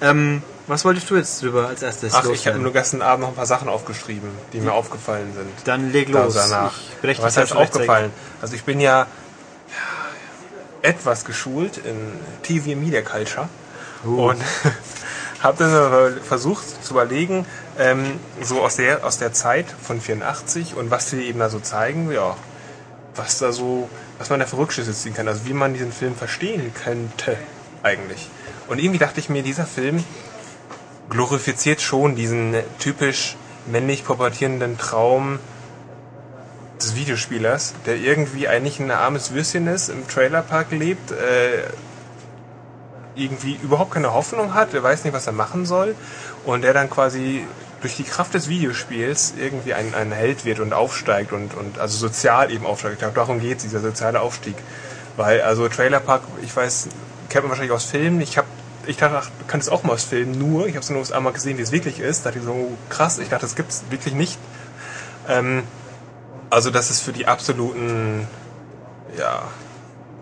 Ähm, 0.00 0.42
was 0.66 0.84
wolltest 0.84 1.08
du 1.10 1.16
jetzt 1.16 1.42
drüber 1.42 1.68
als 1.68 1.82
erstes 1.82 2.12
Ach, 2.12 2.18
ich 2.18 2.24
habe 2.24 2.32
loswerden? 2.32 2.62
nur 2.62 2.72
gestern 2.72 3.02
Abend 3.02 3.22
noch 3.22 3.28
ein 3.30 3.34
paar 3.36 3.46
Sachen 3.46 3.68
aufgeschrieben, 3.68 4.28
die 4.52 4.60
mir 4.60 4.72
aufgefallen 4.72 5.32
sind. 5.34 5.48
Dann 5.64 5.92
leg 5.92 6.08
los. 6.08 6.34
danach. 6.34 6.74
Ich 7.02 7.22
Was 7.22 7.36
heißt 7.36 7.54
aufgefallen? 7.54 8.10
Also 8.42 8.54
ich 8.54 8.64
bin 8.64 8.80
ja 8.80 9.06
etwas 10.82 11.24
geschult 11.24 11.78
in 11.78 11.96
TV 12.42 12.78
Media 12.78 13.02
Culture 13.02 13.48
Uh. 14.04 14.28
und 14.28 14.40
habe 15.42 15.56
dann 15.58 16.20
versucht 16.22 16.84
zu 16.84 16.92
überlegen, 16.92 17.46
ähm, 17.78 18.20
so 18.42 18.60
aus 18.60 18.76
der, 18.76 19.04
aus 19.04 19.18
der 19.18 19.32
Zeit 19.32 19.66
von 19.82 20.00
84 20.00 20.76
und 20.76 20.90
was 20.90 21.12
wir 21.12 21.22
eben 21.22 21.38
da 21.38 21.48
so 21.48 21.60
zeigen, 21.60 22.12
ja, 22.12 22.36
was 23.16 23.38
da 23.38 23.52
so, 23.52 23.88
was 24.18 24.28
man 24.28 24.38
da 24.38 24.46
für 24.46 24.58
Rückschlüsse 24.58 24.92
ziehen 24.92 25.14
kann, 25.14 25.26
also 25.26 25.46
wie 25.46 25.54
man 25.54 25.72
diesen 25.72 25.92
Film 25.92 26.14
verstehen 26.14 26.72
könnte 26.74 27.36
eigentlich. 27.86 28.28
Und 28.68 28.78
irgendwie 28.78 28.98
dachte 28.98 29.20
ich 29.20 29.28
mir, 29.28 29.42
dieser 29.42 29.64
Film 29.66 30.04
glorifiziert 31.08 31.80
schon 31.80 32.16
diesen 32.16 32.54
typisch 32.78 33.36
männlich 33.66 34.04
pubertierenden 34.04 34.76
Traum 34.76 35.38
des 36.80 36.94
Videospielers, 36.94 37.74
der 37.86 37.96
irgendwie 37.96 38.48
eigentlich 38.48 38.80
ein 38.80 38.90
armes 38.90 39.32
Würstchen 39.32 39.66
ist, 39.66 39.88
im 39.88 40.06
Trailerpark 40.06 40.72
lebt, 40.72 41.12
äh, 41.12 41.62
irgendwie 43.14 43.58
überhaupt 43.62 43.92
keine 43.92 44.12
Hoffnung 44.12 44.52
hat, 44.52 44.74
er 44.74 44.82
weiß 44.82 45.04
nicht, 45.04 45.14
was 45.14 45.26
er 45.26 45.32
machen 45.32 45.64
soll 45.64 45.94
und 46.44 46.62
der 46.62 46.74
dann 46.74 46.90
quasi 46.90 47.46
durch 47.80 47.96
die 47.96 48.04
Kraft 48.04 48.34
des 48.34 48.48
Videospiels 48.48 49.34
irgendwie 49.38 49.72
ein, 49.72 49.94
ein 49.94 50.12
Held 50.12 50.44
wird 50.44 50.60
und 50.60 50.72
aufsteigt 50.72 51.32
und, 51.32 51.54
und 51.54 51.78
also 51.78 51.96
sozial 51.96 52.50
eben 52.50 52.66
aufsteigt. 52.66 52.94
Ich 52.94 52.98
glaube, 53.00 53.14
darum 53.14 53.40
geht 53.40 53.58
es, 53.58 53.62
dieser 53.62 53.80
soziale 53.80 54.20
Aufstieg. 54.20 54.56
Weil, 55.16 55.40
also 55.42 55.68
Trailerpark, 55.68 56.22
ich 56.42 56.54
weiß, 56.54 56.88
kennt 57.36 57.44
man 57.44 57.50
wahrscheinlich 57.50 57.72
aus 57.74 57.84
Filmen, 57.84 58.20
ich 58.22 58.38
habe 58.38 58.48
ich 58.86 58.96
dachte, 58.96 59.18
ach, 59.18 59.28
kann 59.48 59.60
es 59.60 59.68
auch 59.68 59.82
mal 59.82 59.92
aus 59.94 60.04
Filmen, 60.04 60.38
nur, 60.38 60.66
ich 60.68 60.76
habe 60.76 60.84
es 60.84 60.90
nur 60.90 61.04
einmal 61.14 61.32
gesehen, 61.32 61.58
wie 61.58 61.62
es 61.62 61.72
wirklich 61.72 61.98
ist. 62.00 62.24
Da 62.24 62.30
dachte 62.30 62.38
ich 62.38 62.44
so, 62.44 62.52
oh, 62.52 62.72
krass, 62.88 63.18
ich 63.18 63.28
dachte, 63.28 63.44
das 63.44 63.56
gibt's 63.56 63.82
wirklich 63.90 64.14
nicht. 64.14 64.38
Ähm, 65.28 65.64
also 66.50 66.70
das 66.70 66.88
ist 66.90 67.00
für 67.00 67.12
die 67.12 67.26
absoluten, 67.26 68.28
ja, 69.18 69.42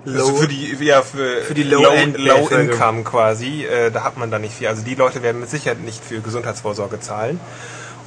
Low- 0.07 0.29
also 0.29 0.37
für 0.37 0.49
die, 0.49 0.74
ja, 0.82 1.03
für, 1.03 1.43
Für 1.43 1.53
die 1.55 1.62
Low-End- 1.62 2.16
Low, 2.16 2.24
Low 2.24 2.43
Bevölkerung. 2.45 2.70
Income 2.72 3.03
quasi, 3.05 3.64
äh, 3.64 3.91
da 3.91 4.03
hat 4.03 4.16
man 4.16 4.30
da 4.30 4.38
nicht 4.38 4.55
viel. 4.55 4.66
Also 4.68 4.82
die 4.82 4.95
Leute 4.95 5.22
werden 5.22 5.41
mit 5.41 5.51
Sicherheit 5.51 5.80
nicht 5.82 6.03
für 6.03 6.20
Gesundheitsvorsorge 6.20 7.01
zahlen. 7.01 7.38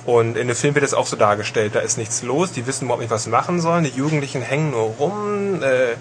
Und 0.05 0.37
in 0.37 0.47
dem 0.47 0.55
Film 0.55 0.73
wird 0.73 0.85
es 0.85 0.95
auch 0.95 1.05
so 1.05 1.17
dargestellt, 1.17 1.75
da 1.75 1.81
ist 1.81 1.97
nichts 1.99 2.23
los, 2.23 2.51
die 2.51 2.65
wissen 2.65 2.85
überhaupt 2.85 3.01
nicht, 3.01 3.11
was 3.11 3.25
sie 3.25 3.29
machen 3.29 3.61
sollen. 3.61 3.83
Die 3.83 3.91
Jugendlichen 3.91 4.41
hängen 4.41 4.71
nur 4.71 4.85
rum, 4.97 5.61
äh, 5.61 5.95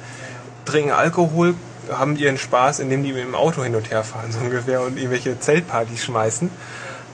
trinken 0.65 0.93
Alkohol, 0.93 1.55
haben 1.91 2.17
ihren 2.17 2.39
Spaß, 2.39 2.81
indem 2.81 3.03
die 3.05 3.13
mit 3.13 3.23
dem 3.23 3.35
Auto 3.35 3.63
hin 3.63 3.75
und 3.75 3.91
her 3.91 4.05
fahren, 4.05 4.31
so 4.33 4.39
ungefähr, 4.41 4.81
und 4.83 4.97
irgendwelche 4.97 5.39
Zeltpartys 5.39 6.05
schmeißen. 6.05 6.51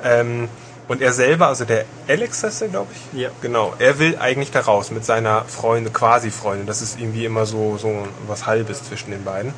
Ähm, 0.04 0.48
und 0.88 1.00
er 1.00 1.12
selber, 1.12 1.46
also 1.46 1.64
der 1.64 1.84
Alex 2.08 2.42
heißt 2.42 2.62
er, 2.62 2.68
glaube 2.68 2.92
ich. 2.92 3.18
Ja. 3.20 3.30
Genau. 3.40 3.72
Er 3.78 3.98
will 3.98 4.18
eigentlich 4.18 4.50
da 4.50 4.60
raus 4.60 4.90
mit 4.90 5.04
seiner 5.04 5.44
Freundin, 5.44 5.92
quasi 5.92 6.30
Freundin. 6.30 6.66
Das 6.66 6.82
ist 6.82 6.98
irgendwie 6.98 7.24
immer 7.24 7.46
so, 7.46 7.78
so 7.78 8.06
was 8.26 8.46
Halbes 8.46 8.82
zwischen 8.84 9.10
den 9.10 9.24
beiden. 9.24 9.54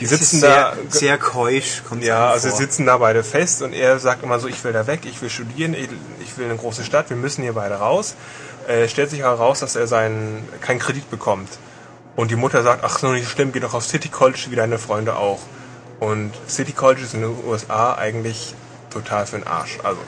Die 0.00 0.06
Das 0.06 0.18
sitzen 0.18 0.36
ist 0.36 0.42
da. 0.44 0.72
sehr, 0.74 0.76
sehr 0.88 1.18
keusch, 1.18 1.82
kommt 1.88 2.02
Ja, 2.02 2.30
also 2.30 2.44
sie 2.44 2.50
vor. 2.50 2.58
sitzen 2.58 2.86
da 2.86 2.96
beide 2.96 3.22
fest 3.22 3.62
und 3.62 3.74
er 3.74 3.98
sagt 3.98 4.24
immer 4.24 4.40
so, 4.40 4.48
ich 4.48 4.64
will 4.64 4.72
da 4.72 4.86
weg, 4.86 5.00
ich 5.04 5.20
will 5.22 5.30
studieren, 5.30 5.74
ich 5.74 6.36
will 6.38 6.44
in 6.46 6.50
eine 6.50 6.58
große 6.58 6.82
Stadt, 6.82 7.10
wir 7.10 7.16
müssen 7.16 7.42
hier 7.42 7.52
beide 7.52 7.74
raus. 7.74 8.14
Äh, 8.66 8.88
stellt 8.88 9.10
sich 9.10 9.20
heraus, 9.20 9.60
dass 9.60 9.76
er 9.76 9.86
seinen 9.86 10.48
keinen 10.60 10.78
Kredit 10.78 11.08
bekommt. 11.10 11.50
Und 12.14 12.30
die 12.30 12.36
Mutter 12.36 12.62
sagt, 12.62 12.84
ach, 12.84 12.98
so 12.98 13.12
nicht 13.12 13.28
schlimm, 13.28 13.52
geh 13.52 13.60
doch 13.60 13.74
auf 13.74 13.84
City 13.84 14.08
College 14.08 14.46
wie 14.50 14.56
deine 14.56 14.78
Freunde 14.78 15.16
auch. 15.16 15.40
Und 15.98 16.32
City 16.48 16.72
College 16.72 17.02
ist 17.02 17.14
in 17.14 17.22
den 17.22 17.34
USA 17.46 17.94
eigentlich 17.94 18.54
total 18.90 19.26
für 19.26 19.38
den 19.38 19.46
Arsch. 19.46 19.78
Also 19.82 20.00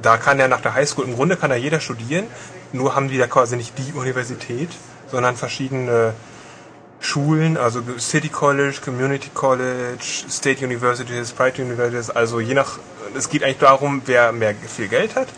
da 0.00 0.16
kann 0.16 0.38
er 0.38 0.48
nach 0.48 0.60
der 0.60 0.74
Highschool, 0.74 1.04
im 1.04 1.14
Grunde 1.14 1.36
kann 1.36 1.50
da 1.50 1.56
jeder 1.56 1.80
studieren, 1.80 2.26
nur 2.72 2.94
haben 2.94 3.08
die 3.08 3.18
da 3.18 3.26
quasi 3.26 3.56
nicht 3.56 3.74
die 3.78 3.92
Universität, 3.92 4.70
sondern 5.10 5.36
verschiedene 5.36 6.14
Schulen, 7.00 7.56
also 7.56 7.82
City 7.98 8.28
College, 8.28 8.78
Community 8.84 9.30
College, 9.32 10.24
State 10.30 10.64
Universities, 10.64 11.32
Private 11.32 11.62
Universities, 11.62 12.10
also 12.10 12.40
je 12.40 12.54
nach, 12.54 12.78
es 13.14 13.28
geht 13.28 13.44
eigentlich 13.44 13.58
darum, 13.58 14.02
wer 14.06 14.32
mehr 14.32 14.54
viel 14.54 14.88
Geld 14.88 15.14
hat, 15.14 15.28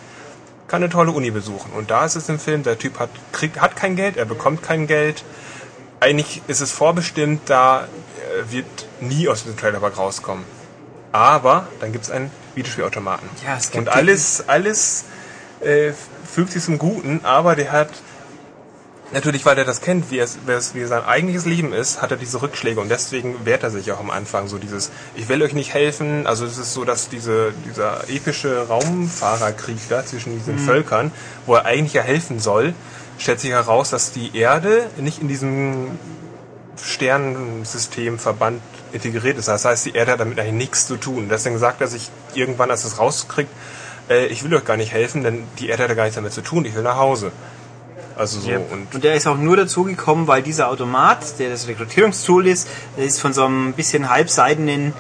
kann 0.69 0.83
eine 0.83 0.91
tolle 0.91 1.11
Uni 1.13 1.31
besuchen. 1.31 1.73
Und 1.73 1.91
da 1.91 2.05
ist 2.05 2.15
es 2.15 2.29
im 2.29 2.39
Film, 2.39 2.63
der 2.63 2.79
Typ 2.79 2.99
hat, 2.99 3.11
kriegt, 3.33 3.61
hat 3.61 3.75
kein 3.75 3.97
Geld, 3.97 4.17
er 4.17 4.27
bekommt 4.27 4.63
kein 4.63 4.87
Geld. 4.87 5.25
Eigentlich 6.01 6.43
ist 6.47 6.61
es 6.61 6.71
vorbestimmt, 6.71 7.43
da 7.47 7.85
äh, 7.85 8.53
wird 8.53 8.67
nie 9.01 9.29
aus 9.29 9.43
diesem 9.43 9.59
Trailerpark 9.59 9.99
rauskommen. 9.99 10.45
Aber 11.11 11.67
dann 11.81 11.91
gibt 11.91 12.05
es 12.05 12.11
einen 12.11 12.31
Videospielautomaten. 12.55 13.29
Ja, 13.45 13.57
es 13.57 13.71
gibt 13.71 13.89
Und 13.89 13.89
alles, 13.89 14.45
alles 14.47 15.07
äh, 15.61 15.93
fügt 16.25 16.53
sich 16.53 16.63
zum 16.63 16.79
Guten, 16.79 17.21
aber 17.25 17.57
der 17.57 17.73
hat 17.73 17.91
Natürlich, 19.11 19.47
weil 19.47 19.57
er 19.57 19.65
das 19.65 19.81
kennt, 19.81 20.11
wie, 20.11 20.19
es, 20.19 20.37
wie, 20.75 20.85
sein 20.85 21.03
eigentliches 21.03 21.47
Leben 21.47 21.73
ist, 21.73 22.03
hat 22.03 22.11
er 22.11 22.19
diese 22.19 22.43
Rückschläge 22.43 22.79
und 22.79 22.91
deswegen 22.91 23.47
wehrt 23.47 23.63
er 23.63 23.71
sich 23.71 23.91
auch 23.91 24.01
am 24.01 24.11
Anfang 24.11 24.49
so 24.49 24.59
dieses, 24.59 24.91
ich 25.15 25.31
will 25.31 25.43
euch 25.43 25.55
nicht 25.55 25.73
helfen, 25.73 26.27
also 26.27 26.45
es 26.45 26.59
ist 26.59 26.75
so, 26.75 26.85
dass 26.85 27.09
diese, 27.09 27.55
dieser 27.67 28.07
epische 28.11 28.69
Raumfahrerkrieg 28.69 29.79
da 29.89 30.05
zwischen 30.05 30.35
diesen 30.35 30.59
Völkern, 30.59 31.11
wo 31.47 31.55
er 31.55 31.65
eigentlich 31.65 31.95
ja 31.95 32.03
helfen 32.03 32.39
soll, 32.39 32.75
stellt 33.19 33.41
sich 33.41 33.51
heraus, 33.51 33.89
dass 33.89 34.13
die 34.13 34.37
Erde 34.37 34.91
nicht 34.99 35.23
in 35.23 35.29
diesem 35.29 35.99
Sternensystemverband 36.77 38.61
integriert 38.93 39.39
ist. 39.39 39.49
Das 39.49 39.65
heißt, 39.65 39.87
die 39.87 39.95
Erde 39.95 40.13
hat 40.13 40.21
damit 40.21 40.39
eigentlich 40.39 40.53
nichts 40.53 40.87
zu 40.87 40.97
tun. 40.97 41.29
Deswegen 41.31 41.59
sagt 41.59 41.81
er 41.81 41.89
sich 41.89 42.11
irgendwann, 42.35 42.71
als 42.71 42.85
er 42.85 42.89
es 42.89 42.99
rauskriegt, 42.99 43.51
äh, 44.09 44.27
ich 44.27 44.45
will 44.45 44.55
euch 44.55 44.65
gar 44.65 44.77
nicht 44.77 44.93
helfen, 44.93 45.23
denn 45.23 45.45
die 45.59 45.69
Erde 45.69 45.85
hat 45.85 45.91
ja 45.91 45.97
gar 45.97 46.05
nichts 46.05 46.17
damit 46.17 46.33
zu 46.33 46.43
tun, 46.43 46.65
ich 46.65 46.75
will 46.75 46.83
nach 46.83 46.97
Hause. 46.97 47.33
Also 48.19 48.41
so 48.41 48.51
und 48.51 48.95
Und 48.95 49.05
der 49.05 49.15
ist 49.15 49.29
auch 49.29 49.39
nur 49.39 49.57
dazugekommen, 49.57 50.27
weil 50.27 50.43
dieser 50.43 50.69
Automat, 50.69 51.39
der 51.39 51.51
das 51.51 51.69
Rekrutierungstool 51.69 52.49
ist, 52.49 52.69
ist 52.97 53.21
von 53.21 53.33
so 53.33 53.45
einem 53.45 53.73
bisschen 53.75 54.11
halbseidenen 54.11 54.93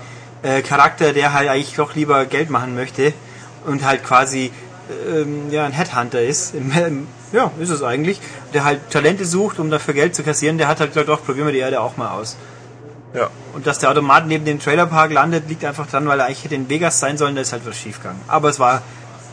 äh, 0.42 0.62
Charakter, 0.62 1.12
der 1.12 1.32
halt 1.32 1.48
eigentlich 1.48 1.74
doch 1.74 1.96
lieber 1.96 2.24
Geld 2.26 2.48
machen 2.48 2.76
möchte 2.76 3.12
und 3.66 3.84
halt 3.84 4.04
quasi 4.04 4.52
ähm, 5.08 5.50
ja, 5.50 5.64
ein 5.64 5.72
Headhunter 5.72 6.22
ist. 6.22 6.54
Ja, 7.30 7.50
ist 7.60 7.68
es 7.68 7.82
eigentlich. 7.82 8.22
Der 8.54 8.64
halt 8.64 8.88
Talente 8.88 9.26
sucht, 9.26 9.58
um 9.58 9.70
dafür 9.70 9.92
Geld 9.92 10.14
zu 10.14 10.22
kassieren. 10.22 10.56
Der 10.56 10.66
hat 10.66 10.80
halt 10.80 10.92
gesagt, 10.92 11.10
doch, 11.10 11.22
probieren 11.22 11.44
wir 11.44 11.52
die 11.52 11.58
Erde 11.58 11.82
auch 11.82 11.98
mal 11.98 12.08
aus. 12.08 12.38
ja. 13.12 13.28
Und 13.52 13.66
dass 13.66 13.80
der 13.80 13.90
Automat 13.90 14.26
neben 14.26 14.46
dem 14.46 14.58
Trailerpark 14.58 15.12
landet, 15.12 15.46
liegt 15.46 15.62
einfach 15.66 15.86
dran, 15.86 16.08
weil 16.08 16.20
er 16.20 16.24
eigentlich 16.24 16.44
hätte 16.44 16.54
in 16.54 16.70
Vegas 16.70 17.00
sein 17.00 17.18
sollen, 17.18 17.34
da 17.34 17.42
ist 17.42 17.52
halt 17.52 17.66
was 17.66 17.76
schiefgegangen. 17.76 18.22
Aber 18.28 18.48
es 18.48 18.58
war 18.58 18.80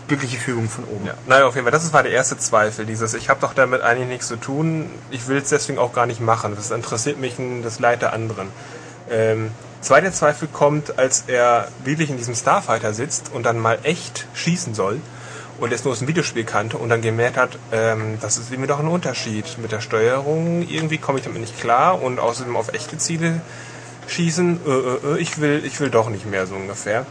glückliche 0.08 0.38
Fügung 0.38 0.70
von 0.70 0.84
oben. 0.86 1.06
Ja, 1.06 1.14
naja, 1.28 1.45
auf 1.45 1.56
jeden 1.56 1.66
Fall, 1.66 1.72
das 1.72 1.91
war 1.93 2.03
der 2.03 2.12
erste 2.12 2.38
Zweifel, 2.38 2.86
dieses, 2.86 3.14
ich 3.14 3.30
habe 3.30 3.41
doch 3.41 3.53
damit 3.53 3.82
eigentlich 3.82 4.08
nichts 4.08 4.28
zu 4.28 4.36
tun, 4.36 4.89
ich 5.12 5.28
will 5.28 5.38
es 5.38 5.49
deswegen 5.49 5.80
auch 5.80 5.93
gar 5.93 6.06
nicht 6.06 6.22
machen, 6.22 6.56
das 6.56 6.72
interessiert 6.72 7.20
mich 7.20 7.36
das 7.64 7.80
Leid 7.80 8.01
der 8.01 8.14
anderen. 8.14 8.49
Ähm, 9.10 9.51
zweiter 9.82 10.12
Zweifel 10.12 10.47
kommt, 10.47 10.97
als 10.97 11.26
er 11.28 11.68
wirklich 11.84 12.10
in 12.10 12.18
diesem 12.18 12.36
Starfighter 12.36 12.93
sitzt 12.93 13.32
und 13.34 13.45
dann 13.45 13.60
mal 13.60 13.80
echt 13.84 14.28
schießen 14.34 14.74
soll 14.74 14.99
und 15.60 15.72
es 15.72 15.84
nur 15.84 15.93
aus 15.93 15.99
dem 15.99 16.08
Videospiel 16.08 16.43
kannte 16.43 16.78
und 16.78 16.89
dann 16.89 17.01
gemerkt 17.01 17.38
hat, 17.38 17.58
ähm, 17.72 18.18
das 18.22 18.38
ist 18.38 18.51
irgendwie 18.51 18.68
doch 18.68 18.80
ein 18.80 18.88
Unterschied 18.88 19.58
mit 19.60 19.72
der 19.72 19.82
Steuerung, 19.82 20.68
irgendwie 20.68 20.97
komme 20.97 21.20
ich 21.20 21.26
damit 21.26 21.41
nicht 21.41 21.60
klar 21.60 22.01
und 22.01 22.20
außerdem 22.20 22.56
auf 22.56 22.74
echte 22.74 22.97
Ziele 22.97 23.41
schießen, 24.08 24.60
äh, 24.66 24.70
äh, 24.70 25.14
äh, 25.16 25.18
ich 25.20 25.39
will, 25.39 25.64
ich 25.66 25.80
will 25.80 25.89
doch 25.89 26.10
nicht 26.10 26.26
mehr 26.26 26.45
so 26.47 26.56
ungefähr. 26.56 27.06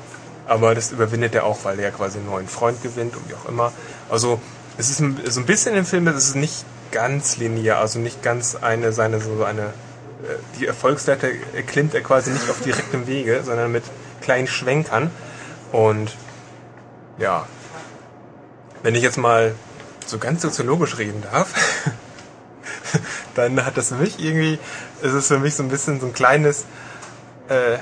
Aber 0.47 0.75
das 0.75 0.93
überwindet 0.93 1.35
er 1.35 1.45
auch, 1.45 1.65
weil 1.65 1.79
er 1.81 1.91
quasi 1.91 2.19
einen 2.19 2.27
neuen 2.27 2.49
Freund 2.49 2.83
gewinnt 2.83 3.17
und 3.17 3.29
wie 3.29 3.35
auch 3.35 3.49
immer. 3.49 3.73
Also 4.11 4.41
es 4.77 4.91
ist 4.91 4.99
so 4.99 5.41
ein 5.41 5.47
bisschen 5.47 5.75
im 5.75 5.87
Film, 5.87 6.05
das 6.05 6.17
ist 6.17 6.37
nicht 6.37 6.65
ganz 6.91 7.37
linear, 7.39 7.79
also 7.79 7.99
nicht 7.99 8.23
ganz 8.23 8.55
eine 8.55 8.93
seine 8.93 9.21
so 9.21 9.45
eine 9.45 9.73
äh, 10.25 10.37
die 10.59 10.67
Erfolgsleiter 10.67 11.29
erklimmt 11.55 11.95
er 11.95 12.03
quasi 12.03 12.31
nicht 12.31 12.49
auf 12.49 12.61
direktem 12.61 13.07
Wege, 13.07 13.43
sondern 13.45 13.73
mit 13.73 13.85
kleinen 14.21 14.47
Schwenkern. 14.47 15.11
Und 15.73 16.17
ja, 17.19 17.47
wenn 18.83 18.95
ich 18.95 19.03
jetzt 19.03 19.19
mal 19.19 19.55
so 20.07 20.19
ganz 20.19 20.43
soziologisch 20.43 20.99
reden 20.99 21.23
darf, 21.23 21.53
dann 23.35 23.65
hat 23.65 23.77
das 23.77 23.89
für 23.89 23.97
mich 23.97 24.19
irgendwie, 24.21 24.59
es 25.03 25.13
ist 25.13 25.29
für 25.29 25.39
mich 25.39 25.55
so 25.55 25.63
ein 25.63 25.69
bisschen 25.69 26.01
so 26.01 26.07
ein 26.07 26.13
kleines 26.13 26.65
äh, 27.49 27.79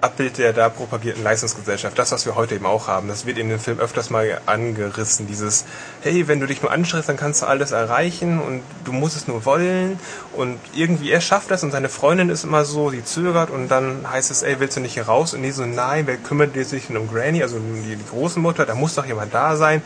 Abbild 0.00 0.38
der 0.38 0.52
da 0.52 0.68
propagierten 0.68 1.22
Leistungsgesellschaft. 1.22 1.98
Das, 1.98 2.12
was 2.12 2.24
wir 2.26 2.34
heute 2.34 2.54
eben 2.54 2.66
auch 2.66 2.88
haben. 2.88 3.08
Das 3.08 3.26
wird 3.26 3.38
in 3.38 3.48
dem 3.48 3.60
Film 3.60 3.78
öfters 3.78 4.10
mal 4.10 4.40
angerissen. 4.46 5.26
Dieses, 5.26 5.64
hey, 6.00 6.26
wenn 6.28 6.40
du 6.40 6.46
dich 6.46 6.62
nur 6.62 6.72
anstrengst, 6.72 7.08
dann 7.08 7.16
kannst 7.16 7.42
du 7.42 7.46
alles 7.46 7.72
erreichen 7.72 8.40
und 8.40 8.62
du 8.84 8.92
musst 8.92 9.16
es 9.16 9.28
nur 9.28 9.44
wollen. 9.44 9.98
Und 10.32 10.58
irgendwie, 10.74 11.10
er 11.10 11.20
schafft 11.20 11.50
das 11.50 11.62
und 11.62 11.70
seine 11.70 11.88
Freundin 11.88 12.30
ist 12.30 12.44
immer 12.44 12.64
so, 12.64 12.90
die 12.90 13.04
zögert 13.04 13.50
und 13.50 13.68
dann 13.68 14.10
heißt 14.10 14.30
es, 14.30 14.42
ey, 14.42 14.58
willst 14.58 14.76
du 14.76 14.80
nicht 14.80 14.94
hier 14.94 15.06
raus? 15.06 15.34
Und 15.34 15.42
die 15.42 15.50
so, 15.50 15.66
nein, 15.66 16.06
wer 16.06 16.16
kümmert 16.16 16.54
sich 16.54 16.86
denn 16.86 16.96
um 16.96 17.08
Granny, 17.08 17.42
also 17.42 17.56
um 17.56 17.82
die, 17.82 17.96
die 17.96 18.06
Großmutter, 18.06 18.66
da 18.66 18.74
muss 18.74 18.94
doch 18.94 19.06
jemand 19.06 19.34
da 19.34 19.56
sein. 19.56 19.82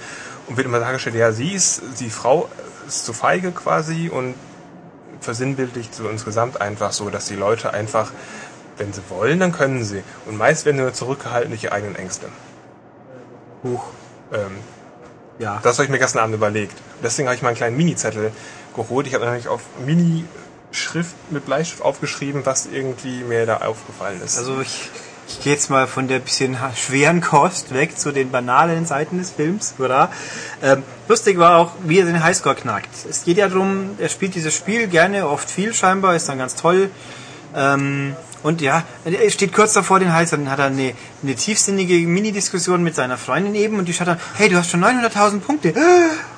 Und 0.46 0.56
wird 0.56 0.66
immer 0.66 0.80
dargestellt, 0.80 1.16
ja, 1.16 1.32
sie 1.32 1.52
ist, 1.52 1.82
die 2.00 2.10
Frau 2.10 2.48
ist 2.86 3.06
zu 3.06 3.12
feige 3.12 3.50
quasi 3.50 4.10
und 4.10 4.34
versinnbildlicht 5.24 5.94
so 5.94 6.08
insgesamt 6.08 6.60
einfach 6.60 6.92
so, 6.92 7.10
dass 7.10 7.26
die 7.26 7.34
Leute 7.34 7.72
einfach, 7.72 8.12
wenn 8.78 8.92
sie 8.92 9.02
wollen, 9.08 9.40
dann 9.40 9.52
können 9.52 9.84
sie. 9.84 10.02
Und 10.26 10.36
meist 10.36 10.64
werden 10.64 10.76
sie 10.78 10.82
nur 10.82 10.92
zurückgehalten 10.92 11.50
durch 11.50 11.64
ihre 11.64 11.72
eigenen 11.72 11.96
Ängste. 11.96 12.26
Huch. 13.62 13.84
Ähm, 14.32 14.58
Ja. 15.38 15.60
das 15.62 15.76
habe 15.78 15.84
ich 15.84 15.90
mir 15.90 15.98
gestern 15.98 16.22
Abend 16.22 16.34
überlegt. 16.34 16.76
Deswegen 17.02 17.28
habe 17.28 17.36
ich 17.36 17.42
mal 17.42 17.48
einen 17.48 17.56
kleinen 17.56 17.76
Mini-Zettel 17.76 18.32
geholt. 18.74 19.06
Ich 19.06 19.14
habe 19.14 19.24
nämlich 19.24 19.48
auf 19.48 19.62
Mini-Schrift 19.84 21.14
mit 21.30 21.46
Bleistift 21.46 21.82
aufgeschrieben, 21.82 22.44
was 22.46 22.66
irgendwie 22.66 23.22
mir 23.24 23.46
da 23.46 23.58
aufgefallen 23.58 24.20
ist. 24.24 24.38
Also 24.38 24.60
ich, 24.60 24.90
ich 25.28 25.40
gehe 25.40 25.52
jetzt 25.52 25.70
mal 25.70 25.86
von 25.86 26.08
der 26.08 26.18
bisschen 26.18 26.56
schweren 26.76 27.20
Kost 27.20 27.72
weg 27.74 27.98
zu 27.98 28.12
den 28.12 28.30
banalen 28.30 28.86
Seiten 28.86 29.18
des 29.18 29.30
Films, 29.30 29.74
oder? 29.78 30.10
Ähm, 30.62 30.82
lustig 31.08 31.38
war 31.38 31.56
auch, 31.58 31.72
wie 31.84 32.00
er 32.00 32.06
den 32.06 32.22
Highscore 32.22 32.54
knackt. 32.54 32.90
Es 33.08 33.24
geht 33.24 33.36
ja 33.38 33.48
darum, 33.48 33.90
er 33.98 34.08
spielt 34.08 34.34
dieses 34.34 34.54
Spiel 34.54 34.88
gerne, 34.88 35.28
oft 35.28 35.50
viel 35.50 35.74
scheinbar, 35.74 36.14
ist 36.16 36.28
dann 36.28 36.38
ganz 36.38 36.54
toll. 36.56 36.90
Ähm, 37.56 38.16
und 38.44 38.60
ja, 38.60 38.84
er 39.06 39.30
steht 39.30 39.54
kurz 39.54 39.72
davor, 39.72 40.00
den 40.00 40.12
Highscore, 40.12 40.42
dann 40.42 40.50
hat 40.50 40.58
er 40.58 40.66
eine, 40.66 40.92
eine 41.22 41.34
tiefsinnige 41.34 41.94
Mini-Diskussion 42.06 42.82
mit 42.82 42.94
seiner 42.94 43.16
Freundin 43.16 43.54
eben 43.54 43.78
und 43.78 43.86
die 43.86 43.94
schaut 43.94 44.06
dann, 44.06 44.20
hey, 44.34 44.50
du 44.50 44.56
hast 44.56 44.70
schon 44.70 44.84
900.000 44.84 45.40
Punkte. 45.40 45.72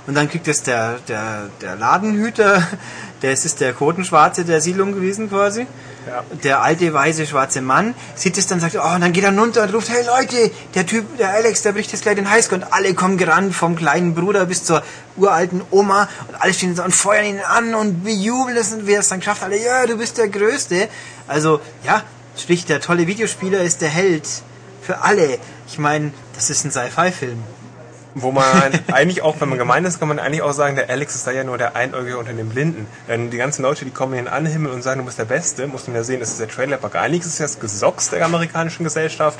Und 0.06 0.14
dann 0.14 0.30
kriegt 0.30 0.46
es 0.46 0.62
der, 0.62 1.00
der, 1.08 1.48
der 1.60 1.74
Ladenhüter, 1.74 2.64
der 3.22 3.32
es 3.32 3.44
ist 3.44 3.60
der 3.60 3.72
Quotenschwarze 3.72 4.44
der 4.44 4.60
Siedlung 4.60 4.92
gewesen 4.92 5.28
quasi 5.28 5.66
Ja. 6.06 6.22
der 6.44 6.62
alte, 6.62 6.92
weise, 6.94 7.26
schwarze 7.26 7.60
Mann 7.60 7.94
sieht 8.14 8.38
es 8.38 8.46
dann, 8.46 8.60
sagt, 8.60 8.76
oh, 8.76 8.94
und 8.94 9.00
dann 9.00 9.12
geht 9.12 9.24
er 9.24 9.36
runter 9.36 9.64
und 9.64 9.74
ruft, 9.74 9.88
hey 9.88 10.04
Leute, 10.06 10.52
der 10.74 10.86
Typ, 10.86 11.18
der 11.18 11.30
Alex, 11.30 11.62
der 11.62 11.72
bricht 11.72 11.90
jetzt 11.90 12.02
gleich 12.02 12.14
den 12.14 12.30
Highscore 12.30 12.60
und 12.60 12.72
alle 12.72 12.94
kommen 12.94 13.16
gerannt, 13.16 13.54
vom 13.56 13.74
kleinen 13.74 14.14
Bruder 14.14 14.46
bis 14.46 14.62
zur 14.62 14.84
uralten 15.16 15.62
Oma 15.72 16.08
und 16.28 16.40
alle 16.40 16.54
stehen 16.54 16.76
so 16.76 16.84
und 16.84 16.94
feuern 16.94 17.24
ihn 17.24 17.40
an 17.40 17.74
und 17.74 18.04
bejubeln 18.04 18.56
es 18.56 18.72
und 18.72 18.86
wer 18.86 19.00
es 19.00 19.08
dann 19.08 19.18
geschafft, 19.18 19.42
alle, 19.42 19.60
ja, 19.60 19.84
du 19.86 19.96
bist 19.98 20.16
der 20.18 20.28
Größte. 20.28 20.88
Also, 21.26 21.60
ja, 21.84 22.04
sprich, 22.36 22.64
der 22.66 22.80
tolle 22.80 23.08
Videospieler 23.08 23.62
ist 23.62 23.80
der 23.80 23.88
Held 23.88 24.28
für 24.82 25.02
alle. 25.02 25.38
Ich 25.66 25.78
meine, 25.78 26.12
das 26.36 26.50
ist 26.50 26.64
ein 26.64 26.70
Sci-Fi-Film. 26.70 27.42
Wo 28.18 28.32
man 28.32 28.44
eigentlich 28.92 29.20
auch, 29.20 29.36
wenn 29.40 29.50
man 29.50 29.58
gemein 29.58 29.84
ist, 29.84 29.98
kann 29.98 30.08
man 30.08 30.18
eigentlich 30.18 30.40
auch 30.40 30.52
sagen, 30.54 30.74
der 30.74 30.88
Alex 30.88 31.14
ist 31.16 31.26
da 31.26 31.32
ja 31.32 31.44
nur 31.44 31.58
der 31.58 31.76
Einäugige 31.76 32.16
unter 32.16 32.32
den 32.32 32.48
Blinden. 32.48 32.86
Denn 33.08 33.30
die 33.30 33.36
ganzen 33.36 33.60
Leute, 33.62 33.84
die 33.84 33.90
kommen 33.90 34.18
ihn 34.18 34.26
anhimmeln 34.26 34.72
und 34.74 34.82
sagen, 34.82 35.00
du 35.00 35.04
bist 35.06 35.18
der 35.18 35.26
Beste, 35.26 35.66
muss 35.66 35.86
man 35.86 35.96
ja 35.96 36.02
sehen, 36.02 36.20
das 36.20 36.30
ist 36.30 36.40
der 36.40 36.48
Trailerpark. 36.48 36.96
Eigentlich 36.96 37.20
ist 37.20 37.26
es 37.26 37.36
das 37.38 37.60
Gesocks 37.60 38.08
der 38.08 38.24
amerikanischen 38.24 38.84
Gesellschaft 38.84 39.38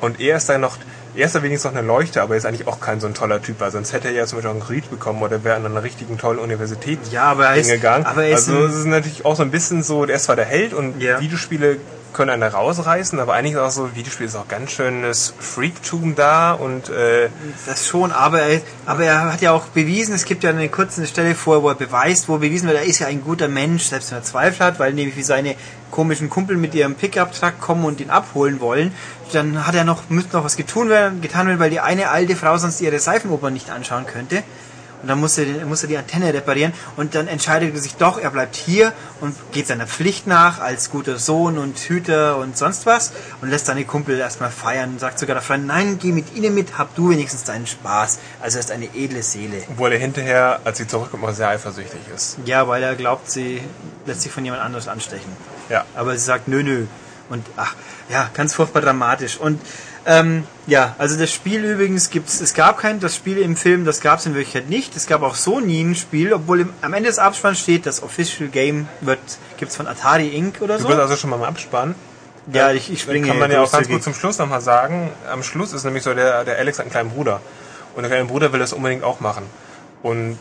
und 0.00 0.20
er 0.20 0.36
ist 0.36 0.48
da 0.48 0.56
noch, 0.56 0.76
er 1.16 1.26
ist 1.26 1.34
da 1.34 1.42
wenigstens 1.42 1.72
noch 1.72 1.76
eine 1.76 1.86
Leuchte, 1.86 2.22
aber 2.22 2.34
er 2.34 2.38
ist 2.38 2.46
eigentlich 2.46 2.68
auch 2.68 2.78
kein 2.80 3.00
so 3.00 3.08
ein 3.08 3.14
toller 3.14 3.42
Typ, 3.42 3.58
weil 3.58 3.72
sonst 3.72 3.92
hätte 3.92 4.06
er 4.06 4.14
ja 4.14 4.24
zum 4.26 4.38
Beispiel 4.38 4.50
auch 4.50 4.54
einen 4.54 4.62
Kredit 4.64 4.88
bekommen 4.90 5.20
oder 5.20 5.42
wäre 5.42 5.56
an 5.56 5.66
einer 5.66 5.82
richtigen 5.82 6.16
tollen 6.16 6.38
Universität 6.38 7.00
Ja, 7.10 7.24
aber 7.24 7.46
er 7.48 7.56
ist- 7.56 7.66
hingegangen. 7.66 8.06
aber 8.06 8.22
er 8.24 8.30
ist 8.38 8.48
also 8.48 8.66
es 8.66 8.76
ist 8.76 8.84
natürlich 8.86 9.24
auch 9.24 9.34
so 9.34 9.42
ein 9.42 9.50
bisschen 9.50 9.82
so, 9.82 10.06
der 10.06 10.14
ist 10.16 10.24
zwar 10.24 10.36
der 10.36 10.44
Held 10.46 10.74
und 10.74 11.00
Ja. 11.02 11.20
Videospiele 11.20 11.78
können 12.12 12.30
einen 12.30 12.42
rausreißen, 12.42 13.18
aber 13.20 13.34
eigentlich 13.34 13.54
ist 13.54 13.60
auch 13.60 13.70
so, 13.70 13.94
Videospiel 13.94 14.26
ist 14.26 14.36
auch 14.36 14.48
ganz 14.48 14.72
schönes 14.72 15.34
Freaktum 15.38 16.14
da 16.14 16.52
und 16.52 16.88
äh, 16.88 17.28
Das 17.66 17.86
schon, 17.86 18.12
aber 18.12 18.42
er, 18.42 18.60
aber 18.86 19.04
er 19.04 19.32
hat 19.32 19.40
ja 19.40 19.52
auch 19.52 19.66
bewiesen, 19.66 20.14
es 20.14 20.24
gibt 20.24 20.44
ja 20.44 20.50
eine 20.50 20.68
kurze 20.68 21.06
Stelle 21.06 21.34
vor, 21.34 21.62
wo 21.62 21.68
er 21.68 21.74
beweist, 21.74 22.28
wo 22.28 22.38
bewiesen 22.38 22.68
wird, 22.68 22.78
er 22.78 22.84
ist 22.84 22.98
ja 22.98 23.06
ein 23.06 23.22
guter 23.22 23.48
Mensch, 23.48 23.84
selbst 23.84 24.10
wenn 24.10 24.18
er 24.18 24.24
Zweifel 24.24 24.66
hat, 24.66 24.78
weil 24.78 24.92
nämlich 24.92 25.16
wie 25.16 25.22
seine 25.22 25.56
komischen 25.90 26.30
Kumpel 26.30 26.56
mit 26.56 26.74
ihrem 26.74 26.94
Pickup-Truck 26.94 27.60
kommen 27.60 27.84
und 27.84 28.00
ihn 28.00 28.10
abholen 28.10 28.60
wollen, 28.60 28.92
dann 29.32 29.66
hat 29.66 29.74
er 29.74 29.84
noch, 29.84 30.08
müsste 30.08 30.36
noch 30.36 30.44
was 30.44 30.56
getun 30.56 30.88
werden, 30.88 31.20
getan 31.20 31.46
werden, 31.46 31.60
weil 31.60 31.70
die 31.70 31.80
eine 31.80 32.10
alte 32.10 32.36
Frau 32.36 32.56
sonst 32.58 32.80
ihre 32.80 32.98
Seifenoper 32.98 33.50
nicht 33.50 33.70
anschauen 33.70 34.06
könnte. 34.06 34.42
Und 35.02 35.08
dann 35.08 35.20
muss 35.20 35.36
er, 35.38 35.66
muss 35.66 35.82
er 35.82 35.88
die 35.88 35.98
Antenne 35.98 36.32
reparieren 36.32 36.72
und 36.96 37.14
dann 37.14 37.28
entscheidet 37.28 37.74
er 37.74 37.80
sich 37.80 37.96
doch, 37.96 38.18
er 38.18 38.30
bleibt 38.30 38.56
hier 38.56 38.92
und 39.20 39.34
geht 39.52 39.66
seiner 39.66 39.86
Pflicht 39.86 40.26
nach 40.26 40.60
als 40.60 40.90
guter 40.90 41.18
Sohn 41.18 41.58
und 41.58 41.78
Hüter 41.78 42.38
und 42.38 42.56
sonst 42.56 42.86
was 42.86 43.12
und 43.40 43.50
lässt 43.50 43.66
seine 43.66 43.84
Kumpel 43.84 44.18
erstmal 44.18 44.50
feiern 44.50 44.90
und 44.90 45.00
sagt 45.00 45.18
sogar 45.18 45.34
der 45.34 45.42
Freund, 45.42 45.66
nein, 45.66 45.98
geh 46.00 46.12
mit 46.12 46.34
ihnen 46.34 46.54
mit, 46.54 46.78
hab 46.78 46.94
du 46.94 47.10
wenigstens 47.10 47.44
deinen 47.44 47.66
Spaß. 47.66 48.18
Also 48.40 48.58
er 48.58 48.60
ist 48.60 48.70
eine 48.70 48.86
edle 48.94 49.22
Seele. 49.22 49.62
Obwohl 49.68 49.92
er 49.92 49.98
hinterher, 49.98 50.60
als 50.64 50.78
sie 50.78 50.86
zurückkommt, 50.86 51.22
mal 51.22 51.34
sehr 51.34 51.48
eifersüchtig 51.48 52.00
ist. 52.14 52.38
Ja, 52.44 52.68
weil 52.68 52.82
er 52.82 52.94
glaubt, 52.94 53.30
sie 53.30 53.62
lässt 54.06 54.22
sich 54.22 54.32
von 54.32 54.44
jemand 54.44 54.62
anderes 54.62 54.88
anstechen. 54.88 55.32
Ja. 55.68 55.84
Aber 55.94 56.12
sie 56.16 56.24
sagt, 56.24 56.48
nö, 56.48 56.62
nö. 56.62 56.86
Und 57.28 57.46
ach, 57.56 57.74
ja, 58.10 58.30
ganz 58.34 58.54
furchtbar 58.54 58.82
dramatisch. 58.82 59.38
Und 59.38 59.60
ähm, 60.06 60.44
ja, 60.66 60.94
also 60.98 61.18
das 61.18 61.32
Spiel 61.32 61.64
übrigens 61.64 62.10
gibt's, 62.10 62.40
es 62.40 62.54
gab 62.54 62.78
kein, 62.78 63.00
das 63.00 63.16
Spiel 63.16 63.38
im 63.38 63.56
Film, 63.56 63.84
das 63.84 64.00
gab 64.00 64.18
es 64.18 64.26
in 64.26 64.34
Wirklichkeit 64.34 64.68
nicht. 64.68 64.96
Es 64.96 65.06
gab 65.06 65.22
auch 65.22 65.34
so 65.34 65.60
nie 65.60 65.82
ein 65.82 65.94
Spiel, 65.94 66.32
obwohl 66.32 66.60
im, 66.60 66.72
am 66.82 66.94
Ende 66.94 67.08
des 67.08 67.18
Abspanns 67.18 67.60
steht, 67.60 67.86
das 67.86 68.02
Official 68.02 68.48
Game 68.48 68.88
wird, 69.00 69.20
gibt's 69.58 69.76
von 69.76 69.86
Atari 69.86 70.28
Inc. 70.28 70.60
oder 70.60 70.76
Du 70.76 70.82
so. 70.82 70.88
bist 70.88 71.00
also 71.00 71.16
schon 71.16 71.30
mal 71.30 71.36
im 71.36 71.42
Abspann. 71.44 71.94
ja, 72.52 72.70
ich, 72.72 72.90
ich 72.90 73.00
Dann 73.00 73.14
springe 73.14 73.28
kann 73.28 73.38
man 73.38 73.50
ja 73.50 73.62
auch 73.62 73.70
ganz 73.70 73.88
gut 73.88 74.02
zum 74.02 74.14
Schluss 74.14 74.38
nochmal 74.38 74.60
sagen. 74.60 75.10
Am 75.30 75.42
Schluss 75.42 75.72
ist 75.72 75.84
nämlich 75.84 76.02
so, 76.02 76.14
der, 76.14 76.44
der 76.44 76.58
Alex 76.58 76.78
hat 76.78 76.84
einen 76.84 76.90
kleinen 76.90 77.10
Bruder. 77.10 77.40
Und 77.94 78.02
der 78.02 78.10
kleine 78.10 78.26
Bruder 78.26 78.52
will 78.52 78.60
das 78.60 78.72
unbedingt 78.72 79.04
auch 79.04 79.20
machen. 79.20 79.44
Und 80.02 80.38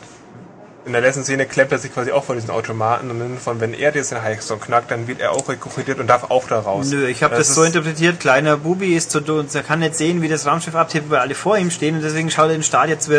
in 0.86 0.94
der 0.94 1.02
letzten 1.02 1.24
Szene 1.24 1.46
klemmt 1.46 1.72
er 1.72 1.78
sich 1.78 1.94
quasi 1.94 2.12
auch 2.12 2.24
vor 2.24 2.34
diesen 2.36 2.50
Automaten 2.50 3.12
und 3.12 3.40
von, 3.40 3.60
wenn 3.62 3.74
er 3.74 3.94
jetzt 3.94 4.12
den 4.12 4.22
Highstone 4.22 4.60
knackt, 4.60 4.90
dann 4.90 5.08
wird 5.08 5.20
er 5.20 5.32
auch 5.32 5.48
rekrutiert 5.48 6.00
und 6.00 6.08
darf 6.08 6.32
auch 6.32 6.48
da 6.48 6.60
raus. 6.60 6.90
Nö, 6.90 7.08
ich 7.08 7.22
habe 7.24 7.36
das, 7.36 7.50
ist- 7.50 7.56
so 7.56 7.64
interpretiert, 7.64 8.20
kleiner 8.20 8.58
Bubi 8.58 8.96
ist 8.96 9.12
so 9.12 9.20
dumm, 9.20 9.46
er 9.54 9.64
kann 9.64 9.80
nicht 9.80 9.96
sehen, 9.96 10.22
wie 10.22 10.28
das 10.28 10.48
Raumschiff 10.48 10.74
abtippt, 10.76 11.10
weil 11.12 11.20
alle 11.20 11.36
vor 11.36 11.58
ihm 11.58 11.70
stehen 11.70 11.96
und 11.98 12.02
deswegen 12.04 12.32
schaut 12.32 12.48
er 12.48 12.54
den 12.54 12.64
Start 12.64 12.90
jetzt 12.90 13.10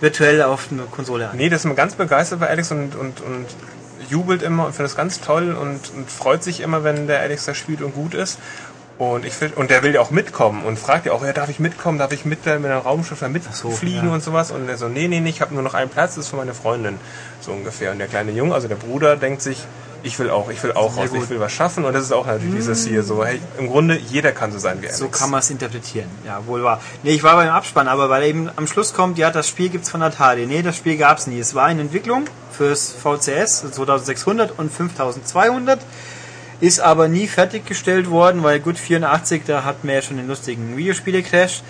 virtuell 0.00 0.42
auf 0.42 0.68
eine 0.70 0.82
Konsole 0.82 1.30
an. 1.30 1.36
Nee, 1.36 1.48
das 1.48 1.60
ist 1.60 1.64
immer 1.64 1.74
ganz 1.74 1.94
begeistert 1.94 2.40
bei 2.40 2.48
Alex 2.48 2.70
und, 2.72 2.94
und, 2.94 3.20
und 3.20 3.46
jubelt 4.10 4.42
immer 4.42 4.66
und 4.66 4.74
findet 4.74 4.90
es 4.92 4.96
ganz 4.96 5.20
toll 5.20 5.52
und, 5.58 5.80
und 5.94 6.10
freut 6.10 6.42
sich 6.42 6.60
immer, 6.60 6.82
wenn 6.84 7.06
der 7.08 7.20
Alex 7.20 7.44
da 7.44 7.54
spielt 7.54 7.82
und 7.82 7.94
gut 7.94 8.14
ist. 8.14 8.38
Und 8.98 9.24
ich 9.24 9.34
und 9.56 9.70
der 9.70 9.84
will 9.84 9.94
ja 9.94 10.00
auch 10.00 10.10
mitkommen 10.10 10.64
und 10.64 10.76
fragt 10.76 11.06
ja 11.06 11.12
auch, 11.12 11.24
ja, 11.24 11.32
darf 11.32 11.48
ich 11.48 11.60
mitkommen, 11.60 11.98
darf 11.98 12.10
ich 12.10 12.24
mit, 12.24 12.44
äh, 12.46 12.58
mit 12.58 12.68
einem 12.68 12.80
Raumschiff 12.80 13.20
da 13.20 13.26
so, 13.52 13.68
mitfliegen 13.68 14.08
ja. 14.08 14.14
und 14.14 14.24
sowas? 14.24 14.50
Und 14.50 14.68
er 14.68 14.76
so, 14.76 14.88
nee, 14.88 15.06
nee, 15.06 15.20
nee, 15.20 15.30
ich 15.30 15.40
habe 15.40 15.54
nur 15.54 15.62
noch 15.62 15.74
einen 15.74 15.88
Platz, 15.88 16.16
das 16.16 16.24
ist 16.24 16.30
für 16.30 16.36
meine 16.36 16.52
Freundin, 16.52 16.98
so 17.40 17.52
ungefähr. 17.52 17.92
Und 17.92 18.00
der 18.00 18.08
kleine 18.08 18.32
Junge, 18.32 18.54
also 18.54 18.66
der 18.66 18.74
Bruder, 18.74 19.16
denkt 19.16 19.40
sich, 19.40 19.64
ich 20.02 20.18
will 20.18 20.30
auch, 20.30 20.50
ich 20.50 20.62
will 20.62 20.72
auch 20.72 20.92
Sehr 20.92 21.04
raus, 21.04 21.10
gut. 21.10 21.22
ich 21.22 21.30
will 21.30 21.40
was 21.40 21.52
schaffen. 21.52 21.84
Und 21.84 21.92
das 21.92 22.02
ist 22.04 22.12
auch 22.12 22.26
natürlich 22.26 22.54
dieses 22.56 22.86
hier 22.86 23.02
so, 23.04 23.24
hey, 23.24 23.40
im 23.58 23.68
Grunde, 23.68 23.96
jeder 23.96 24.32
kann 24.32 24.50
so 24.50 24.58
sein 24.58 24.80
wie 24.80 24.86
Alex. 24.86 24.98
So 24.98 25.08
kann 25.08 25.30
man 25.30 25.40
es 25.40 25.50
interpretieren. 25.50 26.08
Ja, 26.24 26.44
wohl 26.46 26.62
wahr. 26.62 26.80
Nee, 27.02 27.12
ich 27.12 27.22
war 27.22 27.36
beim 27.36 27.50
Abspann, 27.50 27.88
aber 27.88 28.10
weil 28.10 28.24
eben 28.24 28.50
am 28.56 28.66
Schluss 28.66 28.94
kommt, 28.94 29.18
ja, 29.18 29.30
das 29.30 29.48
Spiel 29.48 29.68
gibt's 29.68 29.90
von 29.90 30.02
Atari. 30.02 30.46
Nee, 30.46 30.62
das 30.62 30.76
Spiel 30.76 30.96
gab's 30.96 31.26
nie. 31.26 31.38
Es 31.38 31.54
war 31.54 31.70
in 31.70 31.78
Entwicklung 31.78 32.24
fürs 32.52 32.92
VCS 32.92 33.72
2600 33.72 34.58
und 34.58 34.72
5200. 34.72 35.78
Ist 36.60 36.80
aber 36.80 37.08
nie 37.08 37.28
fertiggestellt 37.28 38.10
worden, 38.10 38.42
weil 38.42 38.58
gut 38.58 38.78
84, 38.78 39.42
da 39.46 39.64
hatten 39.64 39.86
wir 39.86 39.94
ja 39.94 40.02
schon 40.02 40.16
den 40.16 40.26
lustigen 40.26 40.76
Videospiele-Crash. 40.76 41.62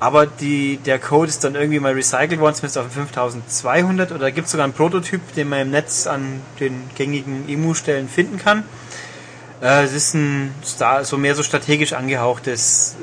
Aber 0.00 0.26
die, 0.26 0.78
der 0.84 0.98
Code 0.98 1.28
ist 1.28 1.44
dann 1.44 1.54
irgendwie 1.54 1.80
mal 1.80 1.92
recycelt 1.92 2.40
worden, 2.40 2.54
zumindest 2.54 2.78
auf 2.78 2.84
dem 2.84 2.92
5200. 2.92 4.12
Oder 4.12 4.30
gibt 4.32 4.48
sogar 4.48 4.64
einen 4.64 4.74
Prototyp, 4.74 5.20
den 5.34 5.48
man 5.48 5.60
im 5.60 5.70
Netz 5.70 6.06
an 6.06 6.42
den 6.60 6.82
gängigen 6.94 7.48
Emu-Stellen 7.48 8.08
finden 8.08 8.38
kann. 8.38 8.64
Äh, 9.62 9.84
es 9.84 9.92
ist 9.92 10.14
ein 10.14 10.54
Star, 10.62 11.04
so 11.04 11.16
mehr 11.16 11.34
so 11.34 11.42
strategisch 11.42 11.94
angehauchtes 11.94 12.96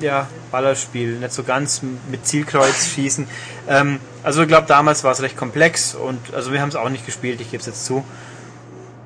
äh, 0.00 0.04
ja, 0.04 0.26
Ballerspiel, 0.50 1.18
nicht 1.18 1.32
so 1.32 1.42
ganz 1.42 1.82
mit 2.10 2.26
Zielkreuz 2.26 2.86
schießen. 2.94 3.26
Ähm, 3.68 4.00
also 4.22 4.42
ich 4.42 4.48
glaube, 4.48 4.66
damals 4.66 5.04
war 5.04 5.12
es 5.12 5.20
recht 5.20 5.36
komplex 5.36 5.94
und 5.94 6.18
also 6.32 6.52
wir 6.52 6.62
haben 6.62 6.70
es 6.70 6.76
auch 6.76 6.88
nicht 6.88 7.04
gespielt, 7.04 7.40
ich 7.40 7.50
gebe 7.50 7.60
es 7.60 7.66
jetzt 7.66 7.84
zu. 7.84 8.04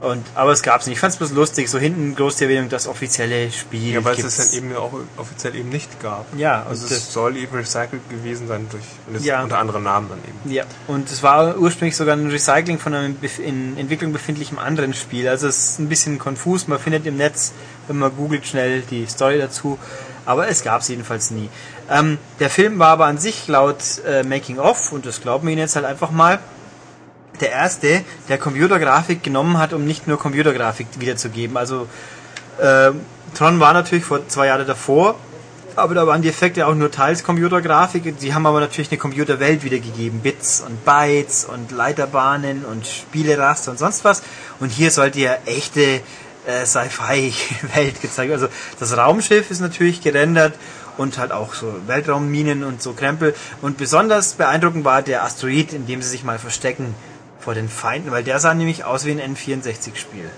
Und, 0.02 0.26
aber 0.34 0.50
es 0.50 0.62
gab 0.62 0.80
es 0.80 0.88
nicht. 0.88 0.96
Ich 0.96 1.00
fand 1.00 1.12
es 1.12 1.18
bloß 1.18 1.30
lustig, 1.30 1.70
so 1.70 1.78
hinten 1.78 2.16
groß 2.16 2.34
die 2.36 2.44
Erwähnung, 2.44 2.68
das 2.68 2.88
offizielle 2.88 3.52
Spiel. 3.52 3.94
ja, 3.94 4.04
weil 4.04 4.18
es 4.18 4.24
es 4.24 4.50
dann 4.50 4.56
eben 4.58 4.74
auch 4.76 4.92
offiziell 5.16 5.54
eben 5.54 5.68
nicht 5.68 6.00
gab. 6.00 6.26
Ja, 6.36 6.66
Also 6.68 6.92
es 6.92 7.12
soll 7.12 7.36
eben 7.36 7.54
recycelt 7.56 8.10
gewesen 8.10 8.48
sein 8.48 8.66
durch 8.70 9.22
Ja. 9.24 9.44
unter 9.44 9.58
anderem 9.58 9.84
Namen 9.84 10.08
dann 10.08 10.18
eben. 10.18 10.52
Ja, 10.52 10.64
und 10.88 11.08
es 11.08 11.22
war 11.22 11.56
ursprünglich 11.56 11.96
sogar 11.96 12.16
ein 12.16 12.28
Recycling 12.28 12.80
von 12.80 12.94
einem 12.94 13.16
in 13.38 13.76
Entwicklung 13.78 14.12
befindlichem 14.12 14.58
anderen 14.58 14.92
Spiel. 14.92 15.28
Also 15.28 15.46
es 15.46 15.70
ist 15.70 15.78
ein 15.78 15.88
bisschen 15.88 16.18
konfus. 16.18 16.66
Man 16.66 16.80
findet 16.80 17.06
im 17.06 17.16
Netz, 17.16 17.52
wenn 17.86 17.98
man 17.98 18.10
googelt, 18.16 18.44
schnell 18.44 18.80
die 18.82 19.06
Story 19.06 19.38
dazu. 19.38 19.78
Aber 20.26 20.48
es 20.48 20.64
gab 20.64 20.80
es 20.80 20.88
jedenfalls 20.88 21.30
nie. 21.30 21.48
Ähm, 21.88 22.18
der 22.40 22.50
Film 22.50 22.78
war 22.80 22.88
aber 22.88 23.06
an 23.06 23.18
sich 23.18 23.46
laut 23.46 23.82
äh, 24.06 24.24
Making 24.24 24.58
of, 24.58 24.90
und 24.92 25.06
das 25.06 25.20
glauben 25.20 25.46
wir 25.46 25.52
Ihnen 25.52 25.60
jetzt 25.60 25.76
halt 25.76 25.84
einfach 25.84 26.10
mal, 26.10 26.40
der 27.42 27.50
erste, 27.50 28.02
der 28.28 28.38
Computergrafik 28.38 29.22
genommen 29.22 29.58
hat, 29.58 29.72
um 29.72 29.84
nicht 29.84 30.08
nur 30.08 30.18
Computergrafik 30.18 30.86
wiederzugeben. 30.98 31.56
Also 31.56 31.88
ähm, 32.60 33.00
Tron 33.34 33.60
war 33.60 33.72
natürlich 33.72 34.04
vor 34.04 34.26
zwei 34.28 34.46
Jahren 34.46 34.66
davor, 34.66 35.16
aber 35.74 35.94
da 35.94 36.06
waren 36.06 36.22
die 36.22 36.28
Effekte 36.28 36.66
auch 36.66 36.74
nur 36.74 36.90
teils 36.90 37.24
Computergrafik. 37.24 38.18
Die 38.18 38.34
haben 38.34 38.46
aber 38.46 38.60
natürlich 38.60 38.90
eine 38.90 38.98
Computerwelt 38.98 39.64
wiedergegeben. 39.64 40.20
Bits 40.20 40.60
und 40.60 40.84
Bytes 40.84 41.44
und 41.44 41.70
Leiterbahnen 41.72 42.64
und 42.64 42.86
Spieleraster 42.86 43.70
und 43.70 43.78
sonst 43.78 44.04
was. 44.04 44.22
Und 44.60 44.70
hier 44.70 44.90
sollte 44.90 45.20
ja 45.20 45.36
echte 45.46 46.00
äh, 46.46 46.66
Sci-Fi-Welt 46.66 48.00
gezeigt 48.02 48.30
werden. 48.30 48.42
Also 48.42 48.48
das 48.78 48.96
Raumschiff 48.96 49.50
ist 49.50 49.60
natürlich 49.60 50.02
gerendert 50.02 50.54
und 50.98 51.16
halt 51.16 51.32
auch 51.32 51.54
so 51.54 51.74
Weltraumminen 51.86 52.64
und 52.64 52.82
so 52.82 52.92
Krempel. 52.92 53.34
Und 53.62 53.78
besonders 53.78 54.34
beeindruckend 54.34 54.84
war 54.84 55.00
der 55.00 55.24
Asteroid, 55.24 55.72
in 55.72 55.86
dem 55.86 56.02
sie 56.02 56.10
sich 56.10 56.24
mal 56.24 56.38
verstecken 56.38 56.94
vor 57.42 57.54
den 57.54 57.68
Feinden, 57.68 58.10
weil 58.10 58.24
der 58.24 58.38
sah 58.38 58.54
nämlich 58.54 58.84
aus 58.84 59.04
wie 59.04 59.10
ein 59.10 59.36
N64-Spiel. 59.36 60.30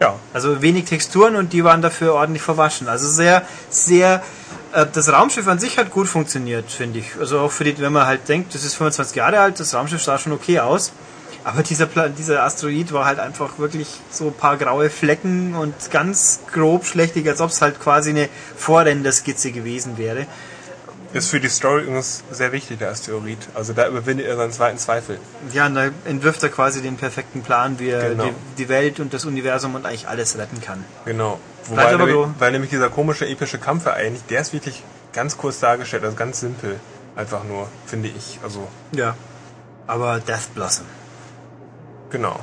Ja, 0.00 0.16
Also 0.34 0.60
wenig 0.60 0.84
Texturen 0.84 1.36
und 1.36 1.54
die 1.54 1.64
waren 1.64 1.80
dafür 1.80 2.14
ordentlich 2.14 2.42
verwaschen. 2.42 2.86
Also 2.86 3.08
sehr, 3.08 3.42
sehr. 3.70 4.22
Äh, 4.74 4.84
das 4.92 5.10
Raumschiff 5.10 5.48
an 5.48 5.58
sich 5.58 5.78
hat 5.78 5.90
gut 5.90 6.06
funktioniert, 6.06 6.70
finde 6.70 6.98
ich. 6.98 7.16
Also 7.18 7.40
auch 7.40 7.50
für 7.50 7.64
die, 7.64 7.78
wenn 7.80 7.94
man 7.94 8.06
halt 8.06 8.28
denkt, 8.28 8.54
das 8.54 8.62
ist 8.62 8.74
25 8.74 9.16
Jahre 9.16 9.40
alt, 9.40 9.58
das 9.58 9.74
Raumschiff 9.74 10.02
sah 10.02 10.18
schon 10.18 10.32
okay 10.32 10.60
aus. 10.60 10.92
Aber 11.44 11.62
dieser, 11.62 11.86
Pla 11.86 12.08
dieser 12.08 12.42
Asteroid 12.42 12.92
war 12.92 13.06
halt 13.06 13.20
einfach 13.20 13.58
wirklich 13.58 13.88
so 14.10 14.26
ein 14.26 14.34
paar 14.34 14.56
graue 14.56 14.90
Flecken 14.90 15.54
und 15.54 15.74
ganz 15.90 16.40
grob 16.52 16.84
schlechtig, 16.84 17.26
als 17.28 17.40
ob 17.40 17.50
es 17.50 17.62
halt 17.62 17.80
quasi 17.80 18.10
eine 18.10 18.28
Vorrenderskizze 18.56 19.52
gewesen 19.52 19.96
wäre. 19.96 20.26
Ist 21.16 21.30
für 21.30 21.40
die 21.40 21.48
Story 21.48 21.82
übrigens 21.82 22.22
sehr 22.30 22.52
wichtig, 22.52 22.78
der 22.78 22.90
Asteroid. 22.90 23.38
Also 23.54 23.72
da 23.72 23.88
überwindet 23.88 24.26
er 24.26 24.36
seinen 24.36 24.52
zweiten 24.52 24.78
Zweifel. 24.78 25.18
Ja, 25.52 25.66
und 25.66 25.74
da 25.74 25.88
entwirft 26.04 26.42
er 26.42 26.48
quasi 26.48 26.82
den 26.82 26.96
perfekten 26.96 27.42
Plan, 27.42 27.78
wie 27.78 27.88
er 27.90 28.10
Genau. 28.10 28.24
die, 28.24 28.32
die 28.58 28.68
Welt 28.68 29.00
und 29.00 29.12
das 29.14 29.24
Universum 29.24 29.74
und 29.74 29.86
eigentlich 29.86 30.08
alles 30.08 30.36
retten 30.38 30.60
kann. 30.60 30.84
Genau. 31.04 31.38
Wobei 31.66 31.90
nämlich, 31.96 32.12
so. 32.14 32.34
weil 32.38 32.52
nämlich 32.52 32.70
dieser 32.70 32.90
komische 32.90 33.26
epische 33.26 33.58
Kampf 33.58 33.86
eigentlich, 33.86 34.22
der 34.26 34.40
ist 34.40 34.52
wirklich 34.52 34.82
ganz 35.12 35.36
kurz 35.36 35.58
dargestellt, 35.60 36.04
also 36.04 36.14
ganz 36.16 36.40
simpel. 36.40 36.78
Einfach 37.16 37.44
nur, 37.44 37.68
finde 37.86 38.08
ich. 38.08 38.38
Also, 38.42 38.68
Ja. 38.92 39.16
Aber 39.86 40.20
Death 40.20 40.54
Blossom. 40.54 40.84
genau. 42.10 42.38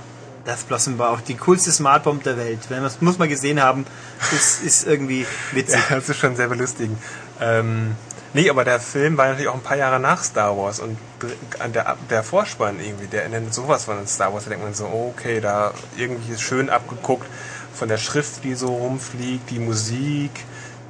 Death 0.45 0.67
Blossom 0.67 0.97
war 0.99 1.11
auch 1.11 1.21
die 1.21 1.36
coolste 1.36 1.71
Smartbomb 1.71 2.21
der 2.24 2.36
Welt. 2.38 2.59
Wenn 2.67 2.78
man 2.80 2.86
das 2.86 2.99
muss 3.01 3.17
man 3.17 3.30
gesehen 3.30 3.61
haben, 3.61 3.86
ist, 4.34 4.61
ist 4.61 4.86
irgendwie 4.86 5.26
witzig. 5.53 5.80
Ja, 5.89 5.95
das 5.95 6.09
ist 6.09 6.17
schon 6.17 6.36
sehr 6.36 6.49
belustigend. 6.49 6.97
Ähm, 7.39 7.95
nee, 8.34 8.49
aber 8.49 8.63
der 8.63 8.79
Film 8.79 9.17
war 9.17 9.27
natürlich 9.27 9.47
auch 9.47 9.55
ein 9.55 9.61
paar 9.61 9.77
Jahre 9.77 9.99
nach 9.99 10.23
Star 10.23 10.57
Wars 10.57 10.79
und 10.79 10.97
der, 11.73 11.97
der 12.09 12.23
Vorspann 12.23 12.79
irgendwie, 12.79 13.07
der 13.07 13.27
nennt 13.29 13.53
sowas 13.53 13.86
von 13.86 14.05
Star 14.07 14.34
Wars, 14.34 14.45
da 14.45 14.49
denkt 14.49 14.65
man 14.65 14.73
so, 14.73 14.86
okay, 14.86 15.39
da 15.39 15.73
irgendwie 15.97 16.34
ist 16.34 16.41
schön 16.41 16.69
abgeguckt 16.69 17.27
von 17.73 17.88
der 17.88 17.97
Schrift, 17.97 18.43
die 18.43 18.55
so 18.55 18.67
rumfliegt, 18.67 19.49
die 19.49 19.59
Musik, 19.59 20.31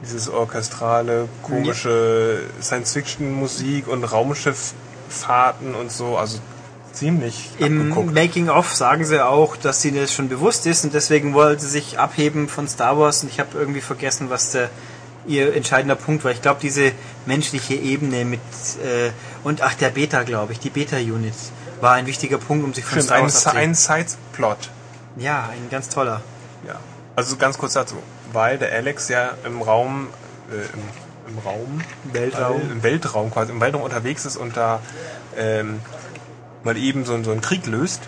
dieses 0.04 0.30
orchestrale, 0.30 1.30
komische 1.42 2.42
Science-Fiction-Musik 2.62 3.88
und 3.88 4.04
Raumschifffahrten 4.04 5.76
und 5.76 5.92
so, 5.92 6.18
also 6.18 6.40
ziemlich 6.92 7.50
Im 7.58 7.92
abgeguckt. 7.92 8.14
Making 8.14 8.50
of 8.50 8.74
sagen 8.74 9.06
sie 9.06 9.26
auch, 9.26 9.56
dass 9.58 9.82
sie 9.82 9.92
das 9.92 10.14
schon 10.14 10.30
bewusst 10.30 10.66
ist 10.66 10.84
und 10.84 10.94
deswegen 10.94 11.34
wollte 11.34 11.64
sie 11.64 11.70
sich 11.70 12.00
abheben 12.00 12.48
von 12.48 12.68
Star 12.68 12.98
Wars 13.00 13.24
und 13.24 13.30
ich 13.30 13.40
habe 13.40 13.58
irgendwie 13.58 13.82
vergessen, 13.82 14.30
was 14.30 14.52
der 14.52 14.70
ihr 15.26 15.56
entscheidender 15.56 15.96
Punkt 15.96 16.24
war. 16.24 16.32
Ich 16.32 16.42
glaube, 16.42 16.60
diese 16.62 16.92
menschliche 17.26 17.76
Ebene 17.76 18.26
mit 18.26 18.42
äh, 18.84 19.12
und 19.44 19.62
ach 19.62 19.74
der 19.76 19.90
Beta, 19.90 20.24
glaube 20.24 20.54
ich, 20.54 20.60
die 20.60 20.70
Beta-Unit 20.70 21.34
war 21.82 21.94
ein 21.94 22.06
wichtiger 22.06 22.38
Punkt, 22.38 22.64
um 22.64 22.74
sich 22.74 22.86
von 22.86 23.02
Stimmt, 23.02 23.06
Star 23.06 23.18
ein, 23.18 23.24
Wars 23.24 23.46
abzuheben. 23.48 23.70
ein 23.70 23.76
Side-Plot. 23.76 24.70
Ja, 25.18 25.50
ein 25.52 25.70
ganz 25.70 25.90
toller. 25.90 26.22
Ja. 26.68 26.80
Also 27.16 27.36
ganz 27.38 27.58
kurz 27.58 27.74
dazu, 27.74 27.96
weil 28.32 28.58
der 28.58 28.72
Alex 28.72 29.10
ja 29.10 29.32
im 29.46 29.62
Raum, 29.62 30.08
äh, 30.50 30.56
im, 30.56 31.34
im 31.34 31.40
Raum, 31.40 31.82
Weltraum. 32.12 32.62
All, 32.62 32.72
im 32.72 32.84
Weltraum 32.84 33.32
quasi, 33.32 33.52
im 33.52 33.62
Weltraum 33.62 33.84
unterwegs 33.84 34.26
ist 34.26 34.38
und 34.38 34.58
da 34.58 34.80
ähm, 35.38 35.80
mal 36.64 36.78
eben 36.78 37.06
so, 37.06 37.22
so 37.24 37.32
einen 37.32 37.42
Krieg 37.42 37.68
löst, 37.68 38.02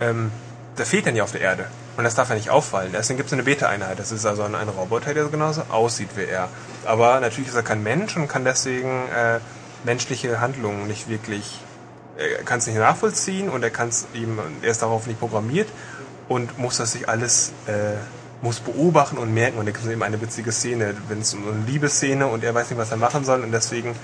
ähm, 0.00 0.30
der 0.78 0.86
fehlt 0.86 1.06
dann 1.06 1.16
ja 1.16 1.24
auf 1.24 1.32
der 1.32 1.40
Erde. 1.40 1.66
Und 2.00 2.04
das 2.04 2.14
darf 2.14 2.30
ja 2.30 2.34
nicht 2.34 2.48
auffallen. 2.48 2.92
Deswegen 2.94 3.18
gibt 3.18 3.26
es 3.26 3.34
eine 3.34 3.42
Beta-Einheit. 3.42 3.98
Das 3.98 4.10
ist 4.10 4.24
also 4.24 4.42
ein, 4.42 4.54
ein 4.54 4.70
Roboter, 4.70 5.12
der 5.12 5.24
so 5.24 5.28
genauso 5.28 5.64
aussieht 5.68 6.08
wie 6.16 6.24
er. 6.24 6.48
Aber 6.86 7.20
natürlich 7.20 7.50
ist 7.50 7.56
er 7.56 7.62
kein 7.62 7.82
Mensch 7.82 8.16
und 8.16 8.26
kann 8.26 8.42
deswegen 8.42 9.06
äh, 9.14 9.38
menschliche 9.84 10.40
Handlungen 10.40 10.86
nicht 10.86 11.10
wirklich, 11.10 11.60
er 12.16 12.42
kann 12.44 12.60
es 12.60 12.66
nicht 12.66 12.78
nachvollziehen 12.78 13.50
und 13.50 13.62
er 13.62 13.68
kann 13.68 13.90
es 13.90 14.06
ihm, 14.14 14.38
er 14.62 14.70
ist 14.70 14.80
darauf 14.80 15.06
nicht 15.06 15.20
programmiert 15.20 15.68
und 16.26 16.58
muss 16.58 16.78
das 16.78 16.92
sich 16.92 17.06
alles, 17.06 17.52
äh, 17.66 17.98
muss 18.40 18.60
beobachten 18.60 19.18
und 19.18 19.34
merken 19.34 19.58
und 19.58 19.66
da 19.66 19.72
gibt 19.72 19.84
es 19.84 19.90
eben 19.90 20.02
eine 20.02 20.22
witzige 20.22 20.52
Szene, 20.52 20.94
wenn 21.08 21.20
es 21.20 21.34
um 21.34 21.46
eine 21.46 21.66
Liebesszene 21.66 22.28
und 22.28 22.42
er 22.44 22.54
weiß 22.54 22.70
nicht, 22.70 22.78
was 22.78 22.92
er 22.92 22.96
machen 22.96 23.26
soll 23.26 23.42
und 23.42 23.52
deswegen 23.52 23.94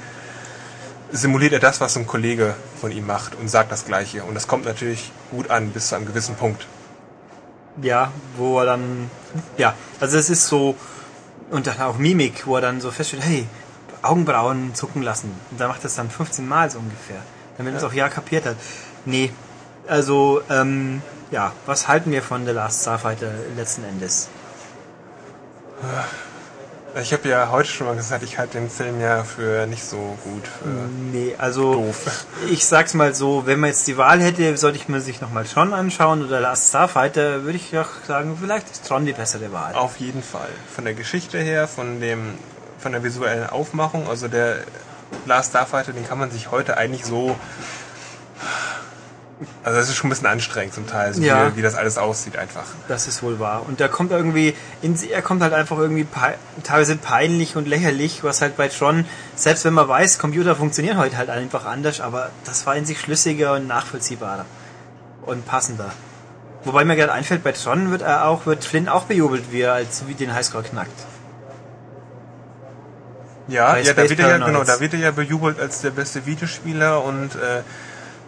simuliert 1.11 1.55
er 1.55 1.61
das, 1.61 1.81
was 1.81 1.97
ein 1.97 2.07
Kollege 2.07 2.57
von 2.79 2.93
ihm 2.93 3.07
macht 3.07 3.37
und 3.37 3.49
sagt 3.49 3.73
das 3.73 3.87
Gleiche 3.87 4.23
und 4.23 4.35
das 4.35 4.47
kommt 4.47 4.67
natürlich 4.67 5.13
gut 5.31 5.49
an 5.49 5.71
bis 5.71 5.89
zu 5.89 5.95
einem 5.95 6.05
gewissen 6.05 6.35
Punkt. 6.35 6.67
Ja, 7.83 8.13
wo 8.37 8.59
er 8.61 8.67
dann, 8.67 9.11
ja, 9.59 9.75
also 10.01 10.17
es 10.17 10.31
ist 10.31 10.47
so, 10.47 10.77
und 11.51 11.67
dann 11.67 11.81
auch 11.81 11.99
Mimik, 11.99 12.47
wo 12.47 12.57
er 12.57 12.63
dann 12.63 12.81
so 12.81 12.91
feststellt, 12.91 13.25
hey, 13.25 13.47
Augenbrauen 14.03 14.75
zucken 14.75 15.03
lassen. 15.03 15.31
Und 15.51 15.61
da 15.61 15.69
macht 15.69 15.85
das 15.85 15.95
dann 15.97 16.11
15 16.11 16.47
Mal 16.47 16.71
so 16.71 16.79
ungefähr. 16.79 17.21
Damit 17.59 17.75
er 17.75 17.79
es 17.79 17.85
auch 17.85 17.93
ja 17.93 18.09
kapiert 18.09 18.47
hat. 18.47 18.57
Nee, 19.05 19.33
also, 19.87 20.43
ähm, 20.51 21.03
ja, 21.31 21.53
was 21.65 21.89
halten 21.89 22.11
wir 22.13 22.23
von 22.23 22.45
The 22.47 22.53
Last 22.53 22.83
Starfighter 22.83 23.31
letzten 23.57 23.85
Endes? 23.85 24.29
Ich 27.03 27.13
habe 27.13 27.29
ja 27.29 27.51
heute 27.51 27.69
schon 27.69 27.87
mal 27.87 27.95
gesagt, 27.95 28.23
ich 28.23 28.39
halte 28.39 28.59
den 28.59 28.71
Film 28.71 29.01
ja 29.03 29.23
für 29.23 29.67
nicht 29.67 29.85
so 29.85 30.17
gut. 30.25 30.49
Für 30.49 30.69
Nee, 31.13 31.35
also 31.37 31.75
doof. 31.75 32.27
ich 32.51 32.65
sag's 32.65 32.95
mal 32.95 33.15
so, 33.15 33.45
wenn 33.45 33.61
man 33.61 33.69
jetzt 33.69 33.87
die 33.87 33.99
Wahl 33.99 34.23
hätte, 34.23 34.57
sollte 34.57 34.79
ich 34.79 34.89
mir 34.89 35.03
sich 35.03 35.21
nochmal 35.21 35.45
Tron 35.45 35.75
anschauen 35.75 36.25
oder 36.25 36.41
Last 36.41 36.71
Starfighter, 36.71 37.45
würde 37.45 37.57
ich 37.59 37.77
auch 37.77 37.91
sagen, 38.07 38.39
vielleicht 38.41 38.71
ist 38.71 38.87
Tron 38.87 39.05
die 39.05 39.13
bessere 39.13 39.53
Wahl. 39.53 39.75
Auf 39.75 39.99
jeden 39.99 40.23
Fall. 40.23 40.49
Von 40.75 40.85
der 40.85 40.95
Geschichte 40.95 41.39
her, 41.39 41.69
von 41.69 42.01
dem, 42.01 42.35
von 42.79 42.93
der 42.93 43.03
visuellen 43.03 43.51
Aufmachung, 43.51 44.09
also 44.09 44.29
der 44.29 44.61
Last 45.27 45.51
Starfighter, 45.51 45.93
den 45.93 46.09
kann 46.09 46.19
man 46.19 46.31
sich 46.31 46.51
heute 46.51 46.79
eigentlich 46.79 47.05
so. 47.05 47.37
Also 49.63 49.79
das 49.79 49.91
ist 49.91 49.97
schon 49.97 50.07
ein 50.07 50.11
bisschen 50.11 50.29
anstrengend 50.29 50.73
zum 50.73 50.87
Teil, 50.87 51.13
so 51.13 51.21
Ja. 51.21 51.53
wie, 51.53 51.57
wie 51.59 51.63
das 51.63 51.75
alles 51.75 51.99
aussieht 51.99 52.39
einfach. 52.39 52.65
Das 52.89 53.07
ist 53.07 53.23
wohl 53.23 53.39
wahr. 53.39 53.65
Und 53.69 53.81
da 53.81 53.89
kommt 53.89 54.11
irgendwie, 54.11 54.55
in, 54.81 54.99
er 55.11 55.21
kommt 55.21 55.43
halt 55.43 55.53
einfach 55.53 55.77
irgendwie 55.77 56.07
teilweise 56.63 56.97
peinlich 56.97 57.55
und 57.55 57.69
lächerlich, 57.69 58.25
was 58.25 58.41
halt 58.41 58.57
bei 58.57 58.69
Tron, 58.69 59.05
selbst 59.35 59.67
wenn 59.67 59.75
man 59.75 59.89
weiß, 59.89 60.19
Computer 60.19 60.57
funktionieren 60.57 60.97
heute 60.97 61.19
halt 61.19 61.29
einfach 61.29 61.67
anders, 61.67 62.01
aber 62.01 62.31
das 62.47 62.65
war 62.65 62.77
in 62.77 62.87
sich 62.87 62.99
schlüssiger 62.99 63.53
und 63.53 63.67
nachvollziehbarer 63.67 64.47
und 65.27 65.45
passender. 65.47 65.91
Wobei 66.65 66.85
mir 66.87 66.97
gerade 66.97 67.13
einfällt, 67.13 67.45
bei 67.45 67.53
Tron 67.53 67.91
wird 67.91 68.01
er 68.03 68.27
auch, 68.27 68.47
wird 68.47 68.65
Flynn 68.65 68.89
auch 68.89 69.05
bejubelt, 69.05 69.53
wie 69.53 69.61
er 69.61 69.75
als 69.75 70.05
wie 70.07 70.15
den 70.15 70.35
Highscore 70.35 70.65
knackt. 70.65 71.07
Ja, 73.49 73.73
Bei 73.73 73.83
ja, 73.83 73.93
da 73.93 74.09
wird 74.09 74.19
er 74.19 74.29
ja, 74.31 74.45
genau, 74.45 74.65
da 74.65 74.81
wird 74.81 74.95
er 74.95 74.99
ja 74.99 75.11
bejubelt 75.13 75.61
als 75.61 75.81
der 75.81 75.91
beste 75.91 76.27
Videospieler 76.27 77.05
und 77.05 77.35
äh, 77.37 77.63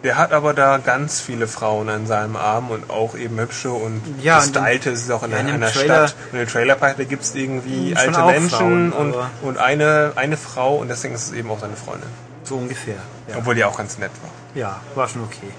der 0.03 0.17
hat 0.17 0.31
aber 0.31 0.53
da 0.53 0.77
ganz 0.77 1.19
viele 1.19 1.47
Frauen 1.47 1.89
an 1.89 2.07
seinem 2.07 2.35
Arm 2.35 2.71
und 2.71 2.89
auch 2.89 3.15
eben 3.15 3.39
hübsche 3.39 3.71
und 3.71 4.01
Ja, 4.21 4.39
gestylte. 4.39 4.91
Es 4.91 5.01
ist 5.01 5.11
auch 5.11 5.23
in, 5.23 5.31
ja, 5.31 5.39
in 5.39 5.47
einer, 5.47 5.67
Trailer- 5.67 6.07
Stadt. 6.07 6.15
Und 6.31 6.39
im 6.39 6.47
Trailerpark, 6.47 6.97
da 6.97 7.03
gibt's 7.03 7.35
irgendwie 7.35 7.95
Schon 7.95 8.15
alte 8.15 8.39
Menschen 8.39 8.91
Frauen, 8.91 8.93
und, 8.93 9.15
und 9.41 9.57
eine, 9.57 10.13
eine 10.15 10.37
Frau 10.37 10.77
und 10.77 10.87
deswegen 10.87 11.15
ist 11.15 11.27
es 11.27 11.33
eben 11.33 11.51
auch 11.51 11.59
seine 11.59 11.75
Freundin. 11.75 12.09
So 12.43 12.55
ungefähr. 12.55 12.95
Ja. 13.27 13.37
Obwohl 13.37 13.55
die 13.55 13.63
auch 13.63 13.77
ganz 13.77 13.97
nett 13.97 14.11
war. 14.21 14.31
Ja, 14.55 14.79
war 14.95 15.07
schon 15.07 15.23
okay. 15.23 15.51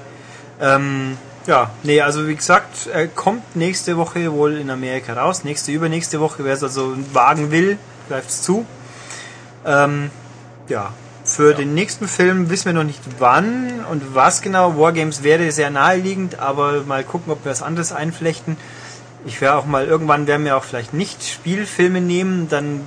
Ähm, 0.60 1.16
ja, 1.46 1.70
nee, 1.82 2.00
also 2.00 2.26
wie 2.26 2.34
gesagt, 2.34 2.88
er 2.92 3.08
kommt 3.08 3.56
nächste 3.56 3.96
Woche 3.96 4.32
wohl 4.32 4.56
in 4.56 4.70
Amerika 4.70 5.12
raus. 5.14 5.44
Nächste, 5.44 5.72
übernächste 5.72 6.20
Woche, 6.20 6.44
wer 6.44 6.54
es 6.54 6.62
also 6.62 6.96
wagen 7.12 7.50
will, 7.50 7.78
greift's 8.08 8.42
zu. 8.42 8.66
Ähm, 9.64 10.10
ja, 10.68 10.92
für 11.30 11.54
den 11.54 11.74
nächsten 11.74 12.08
Film 12.08 12.50
wissen 12.50 12.66
wir 12.66 12.72
noch 12.72 12.84
nicht 12.84 13.00
wann 13.18 13.84
und 13.90 14.14
was 14.14 14.42
genau. 14.42 14.76
Wargames 14.76 15.22
wäre 15.22 15.52
sehr 15.52 15.70
naheliegend, 15.70 16.38
aber 16.38 16.82
mal 16.82 17.04
gucken, 17.04 17.32
ob 17.32 17.44
wir 17.44 17.52
was 17.52 17.62
anderes 17.62 17.92
einflechten. 17.92 18.56
Ich 19.24 19.40
werde 19.40 19.56
auch 19.56 19.66
mal, 19.66 19.86
irgendwann 19.86 20.26
werden 20.26 20.44
wir 20.44 20.56
auch 20.56 20.64
vielleicht 20.64 20.94
nicht 20.94 21.22
Spielfilme 21.22 22.00
nehmen, 22.00 22.48
dann, 22.48 22.80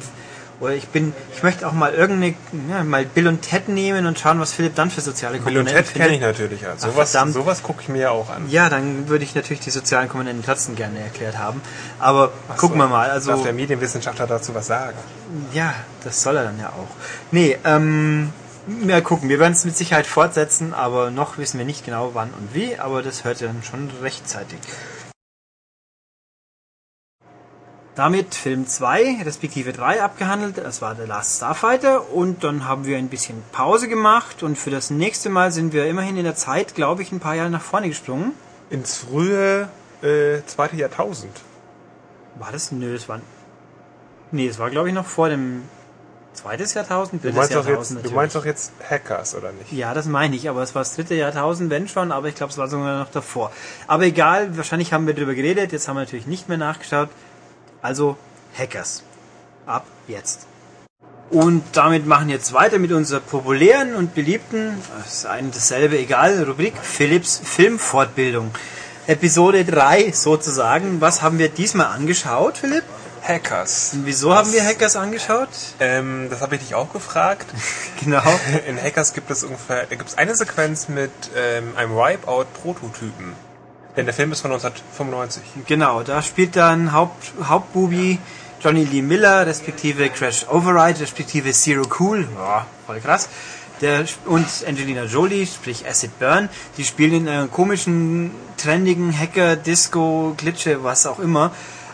oder 0.63 0.73
ich 0.73 0.87
bin, 0.87 1.13
ich 1.35 1.43
möchte 1.43 1.67
auch 1.67 1.73
mal 1.73 1.93
irgendeine, 1.93 2.35
ja, 2.69 2.83
mal 2.83 3.05
Bill 3.05 3.27
und 3.27 3.41
Ted 3.41 3.67
nehmen 3.67 4.05
und 4.05 4.17
schauen, 4.17 4.39
was 4.39 4.53
Philipp 4.53 4.75
dann 4.75 4.89
für 4.89 5.01
soziale 5.01 5.39
Bill 5.39 5.57
und 5.57 5.65
Komponenten 5.65 5.93
Ted 5.93 6.01
kenne 6.01 6.15
ich 6.15 6.21
natürlich. 6.21 6.61
Ja. 6.61 6.77
Sowas, 6.77 7.11
sowas 7.11 7.63
gucke 7.63 7.81
ich 7.81 7.89
mir 7.89 7.99
ja 7.99 8.09
auch 8.11 8.29
an. 8.29 8.49
Ja, 8.49 8.69
dann 8.69 9.09
würde 9.09 9.23
ich 9.23 9.35
natürlich 9.35 9.59
die 9.59 9.71
sozialen 9.71 10.07
Komponenten 10.07 10.43
trotzdem 10.43 10.75
gerne 10.75 10.99
erklärt 10.99 11.37
haben. 11.37 11.61
Aber 11.99 12.31
Ach 12.49 12.57
gucken 12.57 12.77
so. 12.77 12.83
wir 12.85 12.87
mal. 12.87 13.07
Darf 13.07 13.15
Also 13.15 13.43
der 13.43 13.53
Medienwissenschaftler 13.53 14.25
dazu 14.25 14.55
was 14.55 14.67
sagen? 14.67 14.97
ja, 15.53 15.73
das 16.03 16.21
soll 16.21 16.37
er 16.37 16.43
dann 16.43 16.59
ja 16.59 16.69
auch. 16.69 16.95
Nee, 17.31 17.57
ähm, 17.65 18.31
mal 18.67 19.01
gucken. 19.01 19.29
Wir 19.29 19.39
werden 19.39 19.53
es 19.53 19.65
mit 19.65 19.75
Sicherheit 19.75 20.07
fortsetzen, 20.07 20.73
aber 20.73 21.11
noch 21.11 21.37
wissen 21.37 21.57
wir 21.57 21.65
nicht 21.65 21.85
genau 21.85 22.11
wann 22.13 22.29
und 22.29 22.53
wie, 22.53 22.77
aber 22.77 23.01
das 23.01 23.23
hört 23.23 23.41
ihr 23.41 23.47
dann 23.47 23.63
schon 23.63 23.89
rechtzeitig. 24.01 24.59
Damit 27.95 28.33
Film 28.33 28.65
2, 28.65 29.21
respektive 29.23 29.71
3 29.71 30.01
abgehandelt. 30.01 30.57
Das 30.57 30.81
war 30.81 30.95
der 30.95 31.05
Last 31.05 31.37
Starfighter. 31.37 32.11
Und 32.11 32.43
dann 32.43 32.67
haben 32.67 32.85
wir 32.85 32.97
ein 32.97 33.09
bisschen 33.09 33.43
Pause 33.51 33.87
gemacht. 33.87 34.41
Und 34.41 34.57
für 34.57 34.71
das 34.71 34.89
nächste 34.89 35.29
Mal 35.29 35.51
sind 35.51 35.73
wir 35.73 35.85
immerhin 35.85 36.17
in 36.17 36.23
der 36.23 36.35
Zeit, 36.35 36.73
glaube 36.73 37.03
ich, 37.03 37.11
ein 37.11 37.19
paar 37.19 37.35
Jahre 37.35 37.51
nach 37.51 37.61
vorne 37.61 37.89
gesprungen. 37.89 38.31
Ins 38.71 38.97
frühe 38.97 39.69
äh, 40.01 40.41
zweite 40.47 40.75
Jahrtausend. 40.75 41.41
War 42.35 42.51
das? 42.51 42.71
Nö, 42.71 42.93
das 42.93 43.07
war. 43.07 43.21
Nee, 44.31 44.47
das 44.47 44.57
war, 44.57 44.71
glaube 44.71 44.87
ich, 44.87 44.95
noch 44.95 45.05
vor 45.05 45.29
dem 45.29 45.61
zweites 46.33 46.73
Jahrtausend. 46.73 47.23
Du 47.23 47.31
meinst, 47.31 47.53
doch 47.53 47.65
Jahrtausend 47.65 48.01
jetzt, 48.01 48.11
du 48.11 48.15
meinst 48.15 48.35
doch 48.35 48.45
jetzt 48.45 48.71
Hackers, 48.89 49.35
oder 49.35 49.51
nicht? 49.51 49.71
Ja, 49.71 49.93
das 49.93 50.07
meine 50.07 50.35
ich, 50.35 50.49
aber 50.49 50.63
es 50.63 50.73
war 50.73 50.81
das 50.81 50.95
dritte 50.95 51.13
Jahrtausend, 51.13 51.69
wenn 51.69 51.87
schon, 51.87 52.11
aber 52.11 52.27
ich 52.27 52.33
glaube, 52.33 52.51
es 52.51 52.57
war 52.57 52.67
sogar 52.67 52.99
noch 52.99 53.11
davor. 53.11 53.51
Aber 53.85 54.05
egal, 54.05 54.57
wahrscheinlich 54.57 54.93
haben 54.93 55.05
wir 55.05 55.13
darüber 55.13 55.35
geredet, 55.35 55.71
jetzt 55.71 55.87
haben 55.87 55.95
wir 55.95 56.01
natürlich 56.01 56.25
nicht 56.25 56.49
mehr 56.49 56.57
nachgeschaut. 56.57 57.09
Also, 57.83 58.15
Hackers. 58.57 59.03
Ab 59.65 59.85
jetzt. 60.07 60.47
Und 61.29 61.63
damit 61.73 62.07
machen 62.07 62.27
wir 62.27 62.35
jetzt 62.35 62.53
weiter 62.53 62.79
mit 62.79 62.93
unserer 62.93 63.19
populären 63.19 63.95
und 63.95 64.15
beliebten, 64.15 64.81
das 64.97 65.15
ist 65.15 65.25
ein 65.25 65.51
dasselbe, 65.51 65.97
egal, 65.97 66.43
Rubrik 66.43 66.75
Philips 66.81 67.41
Filmfortbildung. 67.43 68.51
Episode 69.05 69.65
3 69.65 70.13
sozusagen. 70.13 71.01
Was 71.01 71.21
haben 71.21 71.39
wir 71.39 71.49
diesmal 71.49 71.87
angeschaut, 71.87 72.59
Philipp? 72.59 72.85
Hackers. 73.21 73.91
Und 73.93 74.05
wieso 74.05 74.33
haben 74.33 74.53
wir 74.53 74.63
Hackers 74.63 74.95
angeschaut? 74.95 75.49
Ähm, 75.81 76.27
das 76.29 76.39
habe 76.39 76.55
ich 76.55 76.61
dich 76.61 76.75
auch 76.75 76.91
gefragt. 76.93 77.47
Genau. 78.03 78.23
In 78.67 78.81
Hackers 78.81 79.13
gibt 79.13 79.31
es 79.31 79.45
ungefähr, 79.45 79.85
da 79.85 79.95
gibt 79.95 80.09
es 80.09 80.17
eine 80.17 80.35
Sequenz 80.35 80.89
mit 80.89 81.11
ähm, 81.37 81.71
einem 81.77 81.95
Wipeout-Prototypen. 81.95 83.33
Denn 83.95 84.05
der 84.05 84.13
Film 84.13 84.31
ist 84.31 84.41
von 84.41 84.51
1995. 84.51 85.43
Genau, 85.67 86.01
da 86.01 86.21
spielt 86.21 86.55
dann 86.55 86.93
Haupt, 86.93 87.33
Hauptbubi 87.43 88.17
Johnny 88.63 88.85
Lee 88.85 89.01
Miller, 89.01 89.45
respektive 89.45 90.09
Crash 90.09 90.47
Override, 90.47 91.01
respektive 91.01 91.51
Zero 91.51 91.83
Cool, 91.99 92.27
ja, 92.35 92.65
voll 92.87 93.01
krass. 93.01 93.27
Der, 93.81 94.05
und 94.25 94.45
Angelina 94.65 95.03
Jolie, 95.03 95.45
sprich 95.45 95.85
Acid 95.85 96.17
Burn, 96.17 96.47
die 96.77 96.85
spielen 96.85 97.13
in 97.13 97.27
einer 97.27 97.47
komischen, 97.47 98.31
trendigen 98.55 99.11
Hacker, 99.11 99.57
Disco, 99.57 100.33
Glitsche, 100.37 100.83
was 100.83 101.05
auch 101.05 101.19
immer, 101.19 101.51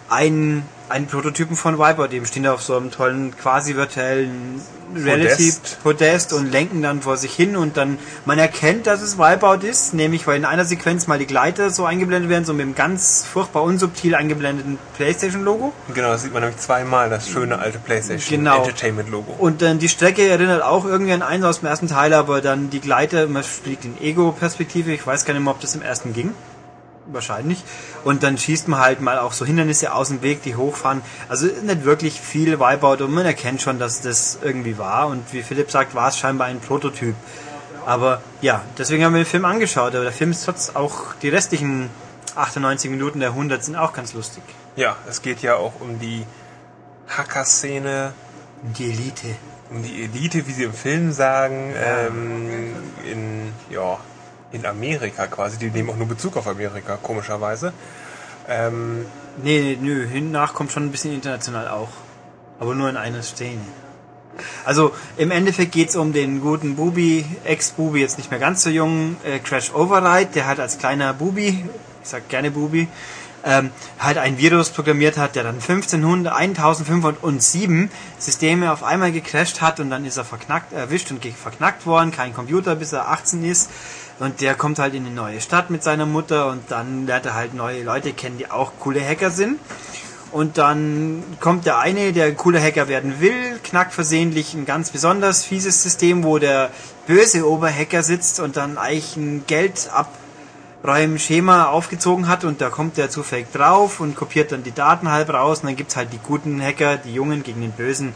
einen, 0.09 0.63
einen 0.89 1.07
Prototypen 1.07 1.55
von 1.55 1.77
Viper, 1.77 2.07
dem 2.07 2.25
stehen 2.25 2.43
da 2.43 2.53
auf 2.53 2.61
so 2.61 2.75
einem 2.75 2.91
tollen, 2.91 3.35
quasi 3.37 3.75
virtuellen 3.75 4.61
Reality 4.95 5.53
Podest 5.83 6.33
und 6.33 6.51
lenken 6.51 6.81
dann 6.81 7.01
vor 7.01 7.15
sich 7.15 7.33
hin 7.33 7.55
und 7.55 7.77
dann, 7.77 7.99
man 8.25 8.39
erkennt, 8.39 8.87
dass 8.87 9.01
es 9.01 9.17
Wipeout 9.19 9.65
ist, 9.65 9.93
nämlich 9.93 10.25
weil 10.25 10.37
in 10.37 10.45
einer 10.45 10.65
Sequenz 10.65 11.05
mal 11.05 11.19
die 11.19 11.27
Gleiter 11.27 11.69
so 11.69 11.85
eingeblendet 11.85 12.29
werden, 12.29 12.45
so 12.45 12.53
mit 12.53 12.65
dem 12.65 12.73
ganz 12.73 13.23
furchtbar 13.23 13.63
unsubtil 13.63 14.15
eingeblendeten 14.15 14.79
Playstation-Logo. 14.97 15.73
Genau, 15.93 16.09
das 16.09 16.23
sieht 16.23 16.33
man 16.33 16.41
nämlich 16.41 16.59
zweimal, 16.59 17.09
das 17.09 17.29
schöne 17.29 17.59
alte 17.59 17.77
PlayStation 17.77 18.39
Genau. 18.39 18.57
Entertainment-Logo. 18.57 19.35
Und 19.37 19.61
dann 19.61 19.77
die 19.77 19.89
Strecke 19.89 20.27
erinnert 20.27 20.63
auch 20.63 20.85
irgendwie 20.85 21.13
an 21.13 21.21
einen 21.21 21.43
aus 21.43 21.59
dem 21.59 21.67
ersten 21.67 21.87
Teil, 21.87 22.13
aber 22.13 22.41
dann 22.41 22.69
die 22.71 22.79
Gleiter, 22.79 23.27
man 23.27 23.43
spielt 23.43 23.85
in 23.85 24.01
Ego-Perspektive, 24.01 24.91
ich 24.91 25.05
weiß 25.05 25.25
gar 25.25 25.33
nicht 25.33 25.43
mehr, 25.43 25.53
ob 25.53 25.61
das 25.61 25.75
im 25.75 25.83
ersten 25.83 26.13
ging. 26.13 26.33
Wahrscheinlich. 27.11 27.63
Und 28.03 28.21
dann 28.23 28.37
schießt 28.37 28.67
man 28.67 28.79
halt 28.79 29.01
mal 29.01 29.17
auch 29.19 29.33
so 29.33 29.45
Hindernisse 29.45 29.93
aus 29.93 30.09
dem 30.09 30.21
Weg, 30.21 30.43
die 30.43 30.55
hochfahren. 30.55 31.01
Also 31.27 31.47
nicht 31.47 31.83
wirklich 31.83 32.21
viel 32.21 32.59
Wipeout 32.59 33.03
und 33.03 33.11
man 33.11 33.25
erkennt 33.25 33.61
schon, 33.61 33.79
dass 33.79 34.01
das 34.01 34.37
irgendwie 34.43 34.77
war. 34.77 35.07
Und 35.07 35.33
wie 35.33 35.41
Philipp 35.41 35.71
sagt, 35.71 35.95
war 35.95 36.09
es 36.09 36.17
scheinbar 36.17 36.47
ein 36.47 36.59
Prototyp. 36.59 37.15
Aber 37.85 38.21
ja, 38.41 38.61
deswegen 38.77 39.03
haben 39.03 39.13
wir 39.13 39.21
den 39.21 39.25
Film 39.27 39.45
angeschaut. 39.45 39.95
Aber 39.95 40.03
der 40.03 40.13
Film 40.13 40.31
ist 40.31 40.45
trotz 40.45 40.75
auch 40.75 41.15
die 41.21 41.29
restlichen 41.29 41.89
98 42.35 42.91
Minuten 42.91 43.19
der 43.19 43.29
100 43.29 43.63
sind 43.63 43.75
auch 43.75 43.93
ganz 43.93 44.13
lustig. 44.13 44.43
Ja, 44.75 44.95
es 45.09 45.21
geht 45.23 45.41
ja 45.41 45.55
auch 45.55 45.73
um 45.79 45.99
die 45.99 46.25
Hacker-Szene, 47.07 48.13
Die 48.77 48.91
Elite. 48.91 49.35
um 49.71 49.81
die 49.83 50.03
Elite, 50.03 50.47
wie 50.47 50.51
sie 50.51 50.63
im 50.63 50.73
Film 50.73 51.11
sagen, 51.11 51.73
ähm, 51.75 52.73
in, 53.11 53.53
ja, 53.69 53.97
in 54.51 54.65
Amerika 54.65 55.27
quasi. 55.27 55.57
Die 55.57 55.69
nehmen 55.69 55.89
auch 55.89 55.97
nur 55.97 56.07
Bezug 56.07 56.37
auf 56.37 56.47
Amerika, 56.47 56.97
komischerweise. 57.01 57.73
Ähm, 58.47 59.05
Nee, 59.41 59.61
nee, 59.61 59.77
nö, 59.79 60.05
hinnach 60.05 60.53
kommt 60.53 60.71
schon 60.71 60.83
ein 60.83 60.91
bisschen 60.91 61.13
international 61.13 61.69
auch. 61.69 61.89
Aber 62.59 62.75
nur 62.75 62.89
in 62.89 62.97
einer 62.97 63.23
Szene. 63.23 63.61
Also 64.65 64.91
im 65.17 65.31
Endeffekt 65.31 65.71
geht's 65.71 65.95
um 65.95 66.11
den 66.11 66.41
guten 66.41 66.75
Bubi, 66.75 67.25
Ex-Bubi, 67.45 68.01
jetzt 68.01 68.17
nicht 68.17 68.31
mehr 68.31 68.39
ganz 68.39 68.63
so 68.63 68.69
jung, 68.69 69.15
äh, 69.23 69.39
Crash 69.39 69.73
Override, 69.73 70.31
der 70.33 70.45
halt 70.45 70.59
als 70.59 70.77
kleiner 70.77 71.13
Bubi, 71.13 71.63
ich 72.03 72.09
sag 72.09 72.27
gerne 72.27 72.51
Bubi, 72.51 72.87
ähm, 73.45 73.71
halt 73.97 74.17
ein 74.17 74.37
Virus 74.37 74.71
programmiert 74.71 75.17
hat, 75.17 75.35
der 75.35 75.43
dann 75.43 75.55
1500, 75.55 76.33
1507 76.33 77.89
Systeme 78.17 78.71
auf 78.73 78.83
einmal 78.83 79.13
gecrasht 79.13 79.61
hat 79.61 79.79
und 79.79 79.89
dann 79.89 80.05
ist 80.05 80.17
er 80.17 80.25
verknackt, 80.25 80.73
erwischt 80.73 81.11
und 81.11 81.25
verknackt 81.25 81.85
worden, 81.85 82.11
kein 82.11 82.33
Computer, 82.33 82.75
bis 82.75 82.91
er 82.91 83.09
18 83.09 83.49
ist. 83.49 83.69
Und 84.19 84.41
der 84.41 84.55
kommt 84.55 84.79
halt 84.79 84.93
in 84.93 85.05
eine 85.05 85.15
neue 85.15 85.39
Stadt 85.39 85.69
mit 85.69 85.81
seiner 85.81 86.05
Mutter 86.05 86.47
und 86.49 86.69
dann 86.69 87.07
lernt 87.07 87.25
er 87.25 87.35
halt 87.35 87.53
neue 87.53 87.83
Leute 87.83 88.11
kennen, 88.11 88.37
die 88.37 88.51
auch 88.51 88.73
coole 88.79 89.01
Hacker 89.01 89.31
sind. 89.31 89.59
Und 90.31 90.57
dann 90.57 91.23
kommt 91.39 91.65
der 91.65 91.79
eine, 91.79 92.13
der 92.13 92.25
ein 92.25 92.37
cooler 92.37 92.61
Hacker 92.61 92.87
werden 92.87 93.19
will, 93.19 93.59
knackt 93.63 93.93
versehentlich 93.93 94.53
ein 94.53 94.65
ganz 94.65 94.91
besonders 94.91 95.43
fieses 95.43 95.81
System, 95.81 96.23
wo 96.23 96.37
der 96.37 96.69
böse 97.07 97.49
Oberhacker 97.49 98.03
sitzt 98.03 98.39
und 98.39 98.55
dann 98.55 98.77
eigentlich 98.77 99.17
ein 99.17 99.45
Geld 99.47 99.89
Schema 101.17 101.65
aufgezogen 101.65 102.27
hat 102.27 102.43
und 102.43 102.61
da 102.61 102.69
kommt 102.69 102.97
der 102.97 103.09
zufällig 103.09 103.51
drauf 103.51 103.99
und 103.99 104.15
kopiert 104.15 104.51
dann 104.51 104.63
die 104.63 104.71
Daten 104.71 105.09
halb 105.09 105.33
raus 105.33 105.61
und 105.61 105.67
dann 105.67 105.75
gibt's 105.75 105.95
halt 105.95 106.13
die 106.13 106.19
guten 106.19 106.61
Hacker, 106.61 106.97
die 106.97 107.13
Jungen 107.13 107.41
gegen 107.41 107.61
den 107.61 107.71
bösen 107.71 108.13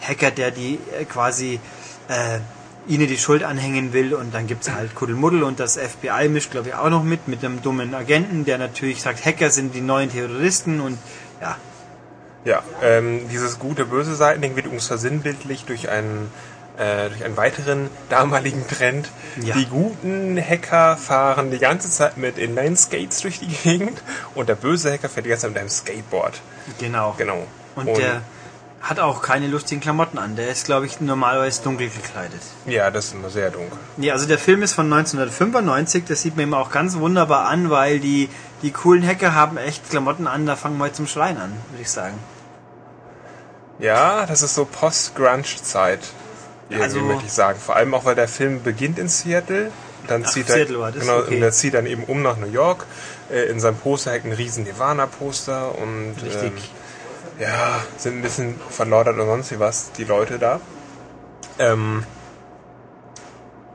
Hacker, 0.00 0.30
der 0.30 0.50
die 0.50 0.78
äh, 0.98 1.04
quasi 1.04 1.60
äh, 2.08 2.40
ihnen 2.86 3.06
die 3.06 3.18
Schuld 3.18 3.44
anhängen 3.44 3.92
will 3.92 4.14
und 4.14 4.34
dann 4.34 4.46
gibt's 4.46 4.70
halt 4.70 4.94
Kuddelmuddel 4.94 5.42
und 5.42 5.60
das 5.60 5.76
FBI 5.76 6.28
mischt 6.28 6.50
glaube 6.50 6.68
ich 6.68 6.74
auch 6.74 6.90
noch 6.90 7.04
mit, 7.04 7.28
mit 7.28 7.44
einem 7.44 7.62
dummen 7.62 7.94
Agenten, 7.94 8.44
der 8.44 8.58
natürlich 8.58 9.02
sagt, 9.02 9.24
Hacker 9.24 9.50
sind 9.50 9.74
die 9.74 9.80
neuen 9.80 10.10
Terroristen 10.10 10.80
und 10.80 10.98
ja, 11.40 11.56
Ja, 12.44 12.62
ähm, 12.82 13.28
dieses 13.30 13.58
gute 13.58 13.84
böse 13.84 14.14
Seitending 14.16 14.56
wird 14.56 14.66
uns 14.66 14.86
versinnbildlich 14.86 15.64
durch 15.64 15.88
einen 15.88 16.30
äh, 16.76 17.08
durch 17.10 17.24
einen 17.24 17.36
weiteren 17.36 17.90
damaligen 18.08 18.66
Trend. 18.66 19.10
Ja. 19.42 19.54
Die 19.54 19.66
guten 19.66 20.40
Hacker 20.40 20.96
fahren 20.96 21.50
die 21.50 21.58
ganze 21.58 21.90
Zeit 21.90 22.16
mit 22.16 22.38
Inline-Skates 22.38 23.20
durch 23.20 23.40
die 23.40 23.48
Gegend 23.48 24.02
und 24.34 24.48
der 24.48 24.54
böse 24.54 24.90
Hacker 24.90 25.08
fährt 25.08 25.26
die 25.26 25.30
ganze 25.30 25.42
Zeit 25.42 25.50
mit 25.52 25.60
einem 25.60 25.68
Skateboard. 25.68 26.40
genau. 26.78 27.14
Genau. 27.18 27.46
Und, 27.74 27.86
der 27.96 28.22
hat 28.82 28.98
auch 28.98 29.22
keine 29.22 29.46
lustigen 29.46 29.80
Klamotten 29.80 30.18
an, 30.18 30.34
der 30.36 30.48
ist 30.48 30.66
glaube 30.66 30.86
ich 30.86 31.00
normalerweise 31.00 31.62
dunkel 31.62 31.88
gekleidet. 31.88 32.40
ja, 32.66 32.90
das 32.90 33.06
ist 33.06 33.14
immer 33.14 33.30
sehr 33.30 33.50
dunkel. 33.50 33.78
Ja, 33.96 34.12
also 34.14 34.26
der 34.26 34.38
Film 34.38 34.62
ist 34.62 34.72
von 34.74 34.92
1995, 34.92 36.04
das 36.06 36.22
sieht 36.22 36.36
man 36.36 36.46
ihm 36.48 36.54
auch 36.54 36.70
ganz 36.70 36.96
wunderbar 36.96 37.46
an, 37.46 37.70
weil 37.70 38.00
die, 38.00 38.28
die 38.62 38.72
coolen 38.72 39.06
Hacker 39.06 39.34
haben 39.34 39.56
echt 39.56 39.88
Klamotten 39.88 40.26
an, 40.26 40.46
da 40.46 40.56
fangen 40.56 40.78
wir 40.78 40.92
zum 40.92 41.06
Schreien 41.06 41.36
an, 41.38 41.52
würde 41.70 41.82
ich 41.82 41.90
sagen. 41.90 42.18
Ja, 43.78 44.26
das 44.26 44.42
ist 44.42 44.54
so 44.54 44.64
Post-Grunge-Zeit. 44.64 46.00
Also- 46.80 47.00
möchte 47.00 47.26
ich 47.26 47.32
sagen. 47.32 47.58
Vor 47.58 47.76
allem 47.76 47.92
auch, 47.94 48.04
weil 48.04 48.14
der 48.14 48.28
Film 48.28 48.62
beginnt 48.62 48.98
in 48.98 49.08
Seattle. 49.08 49.70
Dann 50.08 50.24
Ach, 50.26 50.30
zieht 50.30 50.48
Seattle 50.48 50.76
er, 50.76 50.80
war 50.80 50.92
das? 50.92 51.02
genau, 51.02 51.18
Okay. 51.18 51.36
und 51.36 51.42
er 51.42 51.52
zieht 51.52 51.74
dann 51.74 51.86
eben 51.86 52.04
um 52.04 52.22
nach 52.22 52.36
New 52.36 52.50
York. 52.50 52.86
Äh, 53.30 53.44
in 53.50 53.60
seinem 53.60 53.76
Poster 53.76 54.12
hängt 54.12 54.24
ein 54.24 54.32
riesen 54.32 54.64
Nirvana-Poster 54.64 55.76
und 55.78 56.14
Richtig. 56.22 56.42
Ähm, 56.44 56.52
ja, 57.38 57.80
sind 57.96 58.16
ein 58.18 58.22
bisschen 58.22 58.54
verlautert 58.70 59.18
und 59.18 59.26
sonst 59.26 59.50
wie 59.52 59.58
was, 59.60 59.92
die 59.92 60.04
Leute 60.04 60.38
da. 60.38 60.60
Ähm, 61.58 62.04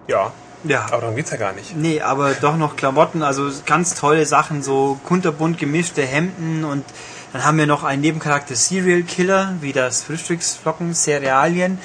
ja, 0.08 0.32
Ja. 0.64 0.86
aber 0.92 1.02
darum 1.02 1.16
geht's 1.16 1.32
ja 1.32 1.38
gar 1.38 1.54
nicht. 1.54 1.76
Nee, 1.76 2.02
aber 2.02 2.34
doch 2.34 2.58
noch 2.58 2.76
Klamotten, 2.76 3.24
also 3.24 3.50
ganz 3.66 3.94
tolle 3.96 4.26
Sachen, 4.26 4.64
so 4.64 5.00
kunterbunt 5.06 5.58
gemischte 5.58 6.02
Hemden 6.04 6.64
und 6.64 6.86
dann 7.34 7.44
haben 7.44 7.58
wir 7.58 7.68
noch 7.68 7.84
einen 7.84 8.02
Nebencharakter 8.02 8.56
Serial 8.56 9.04
Killer, 9.04 9.56
wie 9.62 9.74
das 9.74 10.04
Frühstücksflocken 10.04 10.94
Cerealien, 10.94 11.78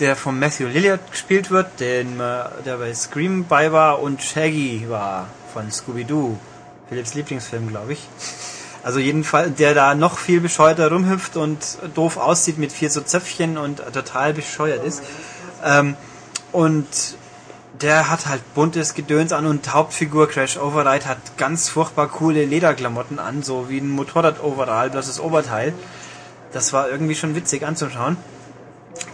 der 0.00 0.16
von 0.16 0.38
Matthew 0.38 0.66
Lillard 0.66 1.10
gespielt 1.10 1.50
wird, 1.50 1.78
den, 1.78 2.18
äh, 2.20 2.44
der 2.64 2.76
bei 2.78 2.92
Scream 2.92 3.44
bei 3.46 3.70
war 3.72 4.00
und 4.00 4.22
Shaggy 4.22 4.86
war 4.88 5.28
von 5.54 5.70
Scooby-Doo, 5.70 6.36
Philips 6.88 7.14
Lieblingsfilm, 7.14 7.68
glaube 7.68 7.92
ich. 7.92 8.08
Also 8.82 8.98
jedenfalls, 8.98 9.56
der 9.56 9.74
da 9.74 9.94
noch 9.94 10.18
viel 10.18 10.40
bescheuerter 10.40 10.90
rumhüpft 10.90 11.36
und 11.36 11.58
doof 11.94 12.16
aussieht 12.16 12.58
mit 12.58 12.72
vier 12.72 12.90
so 12.90 13.00
Zöpfchen 13.00 13.58
und 13.58 13.82
total 13.92 14.32
bescheuert 14.32 14.84
ist. 14.84 15.02
Ähm, 15.64 15.96
und 16.52 16.86
der 17.80 18.10
hat 18.10 18.26
halt 18.26 18.42
buntes 18.54 18.94
Gedöns 18.94 19.32
an 19.32 19.46
und 19.46 19.72
Hauptfigur 19.72 20.28
Crash 20.28 20.56
Override 20.58 21.06
hat 21.06 21.18
ganz 21.36 21.68
furchtbar 21.68 22.08
coole 22.08 22.44
Lederklamotten 22.44 23.18
an, 23.18 23.42
so 23.42 23.68
wie 23.68 23.78
ein 23.78 23.90
Motorrad-Overall, 23.90 24.90
bloß 24.90 25.06
das 25.06 25.20
Oberteil. 25.20 25.72
Das 26.52 26.72
war 26.72 26.90
irgendwie 26.90 27.14
schon 27.14 27.34
witzig 27.34 27.64
anzuschauen. 27.64 28.16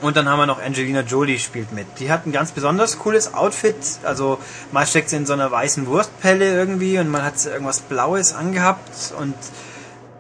Und 0.03 0.16
dann 0.16 0.29
haben 0.29 0.39
wir 0.39 0.47
noch 0.47 0.62
Angelina 0.62 1.01
Jolie 1.01 1.39
spielt 1.39 1.72
mit. 1.72 1.87
Die 2.01 2.11
hat 2.11 2.27
ein 2.27 2.33
ganz 2.33 2.53
besonders 2.53 2.99
cooles 2.99 3.35
Outfit. 3.35 3.77
Also 4.03 4.39
mal 4.72 4.87
steckt 4.87 5.11
sie 5.11 5.16
in 5.16 5.27
so 5.27 5.33
einer 5.33 5.51
weißen 5.51 5.87
Wurstpelle 5.87 6.53
irgendwie 6.55 6.99
und 6.99 7.09
man 7.09 7.22
hat 7.22 7.45
irgendwas 7.47 7.81
Blaues 7.81 8.35
angehabt 8.35 9.14
und 9.18 9.35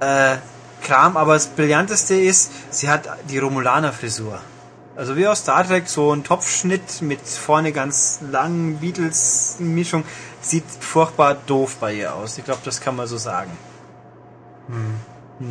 äh, 0.00 0.36
Kram. 0.82 1.16
Aber 1.16 1.34
das 1.34 1.48
Brillanteste 1.48 2.14
ist, 2.14 2.50
sie 2.70 2.88
hat 2.88 3.08
die 3.28 3.38
Romulaner-Frisur. 3.38 4.40
Also 4.96 5.16
wie 5.16 5.26
aus 5.26 5.40
Star 5.40 5.66
Trek, 5.66 5.88
so 5.88 6.12
ein 6.12 6.24
Topfschnitt 6.24 7.02
mit 7.02 7.20
vorne 7.20 7.72
ganz 7.72 8.20
langen 8.30 8.78
Beatles-Mischung. 8.78 10.04
Sieht 10.40 10.64
furchtbar 10.80 11.34
doof 11.34 11.76
bei 11.80 11.92
ihr 11.94 12.14
aus. 12.14 12.38
Ich 12.38 12.44
glaube, 12.44 12.60
das 12.64 12.80
kann 12.80 12.96
man 12.96 13.06
so 13.06 13.18
sagen. 13.18 13.50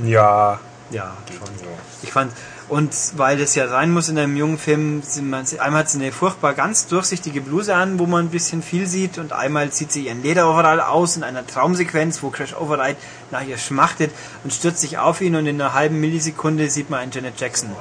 Ja, 0.03 0.59
Ja, 0.91 1.17
schon. 1.29 1.47
so. 1.57 1.65
Ich 2.03 2.11
fand, 2.11 2.31
und 2.69 2.93
weil 3.17 3.37
das 3.37 3.55
ja 3.55 3.67
sein 3.67 3.91
muss 3.91 4.07
in 4.09 4.17
einem 4.19 4.35
jungen 4.37 4.57
Film, 4.59 5.01
man- 5.23 5.45
einmal 5.59 5.79
hat 5.81 5.89
sie 5.89 5.97
eine 5.99 6.11
furchtbar 6.11 6.53
ganz 6.53 6.87
durchsichtige 6.87 7.41
Bluse 7.41 7.75
an, 7.75 7.97
wo 7.99 8.05
man 8.05 8.25
ein 8.25 8.29
bisschen 8.29 8.61
viel 8.61 8.85
sieht, 8.87 9.17
und 9.17 9.33
einmal 9.33 9.71
zieht 9.71 9.91
sie 9.91 10.05
ihren 10.07 10.21
Lederoverall 10.21 10.79
aus 10.81 11.17
in 11.17 11.23
einer 11.23 11.45
Traumsequenz, 11.45 12.21
wo 12.21 12.29
Crash 12.29 12.53
Override 12.55 12.97
nach 13.31 13.43
ihr 13.45 13.57
schmachtet 13.57 14.11
und 14.43 14.53
stürzt 14.53 14.79
sich 14.81 14.97
auf 14.99 15.21
ihn, 15.21 15.35
und 15.35 15.47
in 15.47 15.59
einer 15.59 15.73
halben 15.73 15.99
Millisekunde 15.99 16.69
sieht 16.69 16.89
man 16.89 16.99
einen 16.99 17.11
Janet 17.11 17.39
Jackson 17.39 17.71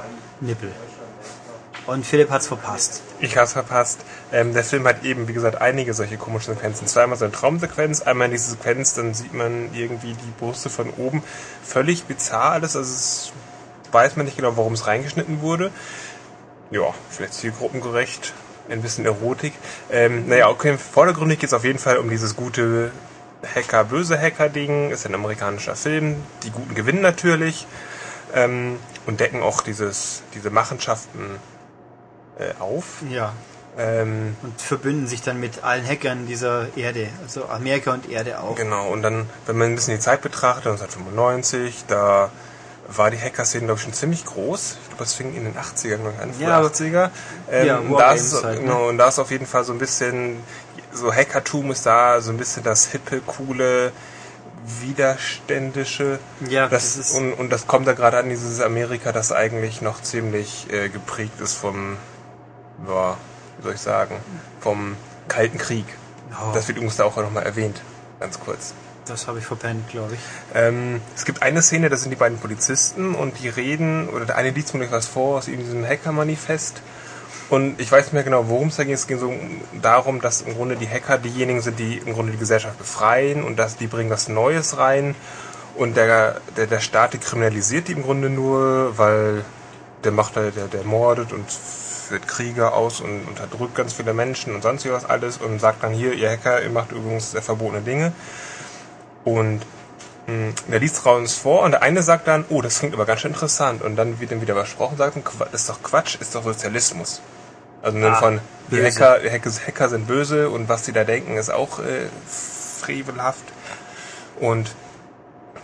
Nippel. 0.41 0.71
Und 1.87 2.05
Philipp 2.05 2.31
hat's 2.31 2.47
verpasst. 2.47 3.03
Ich 3.19 3.37
hab's 3.37 3.53
verpasst. 3.53 3.99
Ähm, 4.31 4.53
der 4.53 4.63
Film 4.63 4.87
hat 4.87 5.03
eben, 5.03 5.27
wie 5.27 5.33
gesagt, 5.33 5.61
einige 5.61 5.93
solche 5.93 6.17
komischen 6.17 6.55
Sequenzen. 6.55 6.87
Zweimal 6.87 7.17
so 7.17 7.25
eine 7.25 7.33
Traumsequenz, 7.33 8.01
einmal 8.01 8.29
diese 8.29 8.51
Sequenz, 8.51 8.95
dann 8.95 9.13
sieht 9.13 9.33
man 9.33 9.69
irgendwie 9.73 10.13
die 10.13 10.33
Brüste 10.39 10.69
von 10.69 10.89
oben. 10.91 11.21
Völlig 11.63 12.05
bizarr 12.05 12.53
alles. 12.53 12.75
Also 12.75 12.91
es 12.91 13.31
weiß 13.91 14.15
man 14.15 14.25
nicht 14.25 14.37
genau, 14.37 14.57
warum 14.57 14.73
es 14.73 14.87
reingeschnitten 14.87 15.41
wurde. 15.41 15.71
Ja, 16.71 16.93
vielleicht 17.09 17.35
zielgruppengerecht. 17.35 18.33
Ein 18.67 18.81
bisschen 18.81 19.05
Erotik. 19.05 19.53
Ähm, 19.91 20.27
naja, 20.27 20.49
okay, 20.49 20.77
vordergründig 20.79 21.37
geht 21.37 21.49
es 21.49 21.53
auf 21.53 21.63
jeden 21.63 21.77
Fall 21.77 21.97
um 21.97 22.09
dieses 22.09 22.35
gute 22.35 22.91
Hacker-böse 23.53 24.19
Hacker-Ding. 24.19 24.89
Ist 24.89 25.05
ein 25.05 25.13
amerikanischer 25.13 25.75
Film. 25.75 26.15
Die 26.41 26.49
Guten 26.49 26.73
gewinnen 26.73 27.01
natürlich. 27.01 27.67
Ähm, 28.33 28.79
und 29.05 29.19
decken 29.19 29.43
auch 29.43 29.61
dieses, 29.61 30.23
diese 30.33 30.49
Machenschaften 30.49 31.37
äh, 32.39 32.53
auf. 32.61 33.01
Ja. 33.09 33.33
Ähm, 33.77 34.35
Und 34.41 34.61
verbünden 34.61 35.05
sich 35.07 35.21
dann 35.21 35.39
mit 35.39 35.63
allen 35.63 35.85
Hackern 35.85 36.25
dieser 36.27 36.67
Erde, 36.77 37.09
also 37.23 37.45
Amerika 37.49 37.93
und 37.93 38.09
Erde 38.09 38.39
auch. 38.39 38.55
genau, 38.55 38.89
und 38.89 39.01
dann, 39.01 39.29
wenn 39.47 39.57
man 39.57 39.67
ein 39.71 39.75
bisschen 39.75 39.95
die 39.95 39.99
Zeit 39.99 40.21
betrachtet, 40.21 40.67
1995, 40.71 41.83
da 41.87 42.29
war 42.87 43.11
die 43.11 43.17
Hacker-Szene, 43.19 43.65
glaube 43.65 43.79
ich, 43.79 43.83
schon 43.83 43.93
ziemlich 43.93 44.23
groß. 44.23 44.77
Ich 44.81 44.87
glaube, 44.89 45.03
das 45.03 45.13
fing 45.15 45.35
in 45.35 45.43
den 45.43 45.55
80ern, 45.57 45.97
glaube 45.97 46.13
ich, 46.15 46.21
an, 46.23 46.39
Ja, 46.39 46.57
aber- 46.59 46.67
80er. 46.67 47.09
Ähm, 47.51 47.67
Ja, 47.67 47.77
und 47.79 47.97
da 47.97 48.13
ist, 48.13 48.43
halt, 48.43 48.59
ne? 48.59 48.61
genau, 48.61 48.87
und 48.87 48.97
da 48.97 49.09
ist 49.09 49.19
auf 49.19 49.31
jeden 49.31 49.45
Fall 49.47 49.65
so 49.65 49.73
ein 49.73 49.79
bisschen, 49.79 50.37
so 50.93 51.11
Hackertum 51.13 51.71
ist 51.71 51.85
da, 51.85 52.21
so 52.21 52.31
ein 52.31 52.37
bisschen 52.37 52.63
das 52.63 52.85
hippe, 52.87 53.19
coole, 53.25 53.91
widerständische. 54.81 56.19
Ja, 56.47 56.67
das, 56.67 56.95
das 56.95 57.09
ist- 57.09 57.15
und, 57.17 57.33
und 57.33 57.49
das 57.49 57.67
kommt 57.67 57.87
da 57.87 57.93
gerade 57.93 58.17
an, 58.17 58.29
dieses 58.29 58.61
Amerika, 58.61 59.11
das 59.11 59.31
eigentlich 59.31 59.81
noch 59.81 60.01
ziemlich 60.01 60.67
äh, 60.71 60.89
geprägt 60.89 61.39
ist 61.41 61.53
vom, 61.55 61.97
ja, 62.87 63.17
wie 63.57 63.63
soll 63.63 63.73
ich 63.73 63.81
sagen, 63.81 64.15
vom 64.59 64.95
Kalten 65.27 65.57
Krieg. 65.57 65.85
Oh. 66.31 66.53
Das 66.53 66.67
wird 66.67 66.77
übrigens 66.77 66.97
da 66.97 67.05
auch 67.05 67.15
nochmal 67.17 67.43
erwähnt, 67.43 67.81
ganz 68.19 68.39
kurz. 68.39 68.73
Das 69.05 69.27
habe 69.27 69.37
ich 69.39 69.45
verpennt, 69.45 69.87
glaube 69.89 70.15
ich. 70.15 70.19
Ähm, 70.55 70.99
es 71.15 71.25
gibt 71.25 71.43
eine 71.43 71.61
Szene, 71.61 71.89
da 71.89 71.97
sind 71.97 72.09
die 72.09 72.15
beiden 72.15 72.39
Polizisten 72.39 73.13
und 73.13 73.39
die 73.39 73.49
reden, 73.49 74.09
oder 74.09 74.25
der 74.25 74.35
eine 74.35 74.49
liest 74.49 74.73
mir 74.73 74.89
was 74.91 75.07
vor 75.07 75.37
aus 75.37 75.45
diesem 75.45 75.85
Hacker-Manifest. 75.85 76.81
Und 77.49 77.79
ich 77.79 77.91
weiß 77.91 78.05
nicht 78.05 78.13
mehr 78.13 78.23
genau, 78.23 78.49
worum 78.49 78.69
es 78.69 78.77
da 78.77 78.83
ging. 78.83 78.93
Es 78.93 79.05
ging 79.05 79.19
so 79.19 79.31
darum, 79.79 80.21
dass 80.21 80.41
im 80.41 80.55
Grunde 80.55 80.75
die 80.75 80.89
Hacker 80.89 81.19
diejenigen 81.19 81.61
sind, 81.61 81.77
die 81.77 81.97
im 81.97 82.13
Grunde 82.13 82.31
die 82.31 82.39
Gesellschaft 82.39 82.79
befreien 82.79 83.43
und 83.43 83.57
dass 83.57 83.77
die 83.77 83.85
bringen 83.85 84.09
was 84.09 84.27
Neues 84.27 84.77
rein. 84.79 85.13
Und 85.75 85.95
der, 85.95 86.41
der, 86.57 86.65
der 86.65 86.79
Staat 86.79 87.13
die 87.13 87.19
kriminalisiert 87.19 87.87
die 87.87 87.91
im 87.91 88.01
Grunde 88.01 88.31
nur, 88.31 88.97
weil 88.97 89.45
der 90.03 90.11
macht 90.11 90.35
halt, 90.37 90.55
der, 90.55 90.67
der 90.67 90.83
mordet 90.83 91.33
und 91.33 91.45
führt 92.05 92.27
Kriege 92.27 92.71
aus 92.73 93.01
und 93.01 93.25
unterdrückt 93.27 93.75
ganz 93.75 93.93
viele 93.93 94.13
Menschen 94.13 94.55
und 94.55 94.61
sonst 94.61 94.89
was 94.91 95.05
alles 95.05 95.37
und 95.37 95.59
sagt 95.59 95.83
dann 95.83 95.91
hier, 95.91 96.13
ihr 96.13 96.29
Hacker, 96.31 96.61
ihr 96.61 96.69
macht 96.69 96.91
übrigens 96.91 97.31
sehr 97.31 97.41
verbotene 97.41 97.81
Dinge. 97.81 98.13
Und 99.23 99.61
mh, 100.27 100.53
der 100.67 100.79
liest 100.79 101.05
uns 101.05 101.33
vor 101.35 101.63
und 101.63 101.71
der 101.71 101.81
eine 101.81 102.01
sagt 102.03 102.27
dann, 102.27 102.45
oh, 102.49 102.61
das 102.61 102.79
klingt 102.79 102.93
aber 102.93 103.05
ganz 103.05 103.21
schön 103.21 103.31
interessant. 103.31 103.81
Und 103.81 103.95
dann 103.95 104.19
wird 104.19 104.31
ihm 104.31 104.41
wieder 104.41 104.53
versprochen, 104.55 104.97
sagt, 104.97 105.17
das 105.51 105.61
ist 105.61 105.69
doch 105.69 105.81
Quatsch, 105.83 106.15
ist 106.19 106.35
doch 106.35 106.43
Sozialismus. 106.43 107.21
Also 107.81 107.97
Ah, 107.99 108.15
von, 108.15 108.39
die. 108.71 108.83
Hacker, 108.83 109.19
Hacker, 109.67 109.89
sind 109.89 110.07
böse 110.07 110.49
und 110.49 110.69
was 110.69 110.83
die 110.83 110.91
da 110.91 111.03
denken, 111.03 111.37
ist 111.37 111.51
auch 111.51 111.79
äh, 111.79 112.07
frevelhaft. 112.27 113.43
Und 114.39 114.73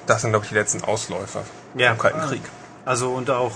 das 0.05 0.21
sind, 0.21 0.31
glaube 0.31 0.45
ich, 0.45 0.49
die 0.49 0.55
letzten 0.57 0.83
Ausläufer 0.83 1.43
Ja. 1.75 1.91
im 1.91 1.97
Kalten 1.97 2.21
Krieg. 2.21 2.41
Also 2.85 3.11
und 3.13 3.29
auch, 3.29 3.51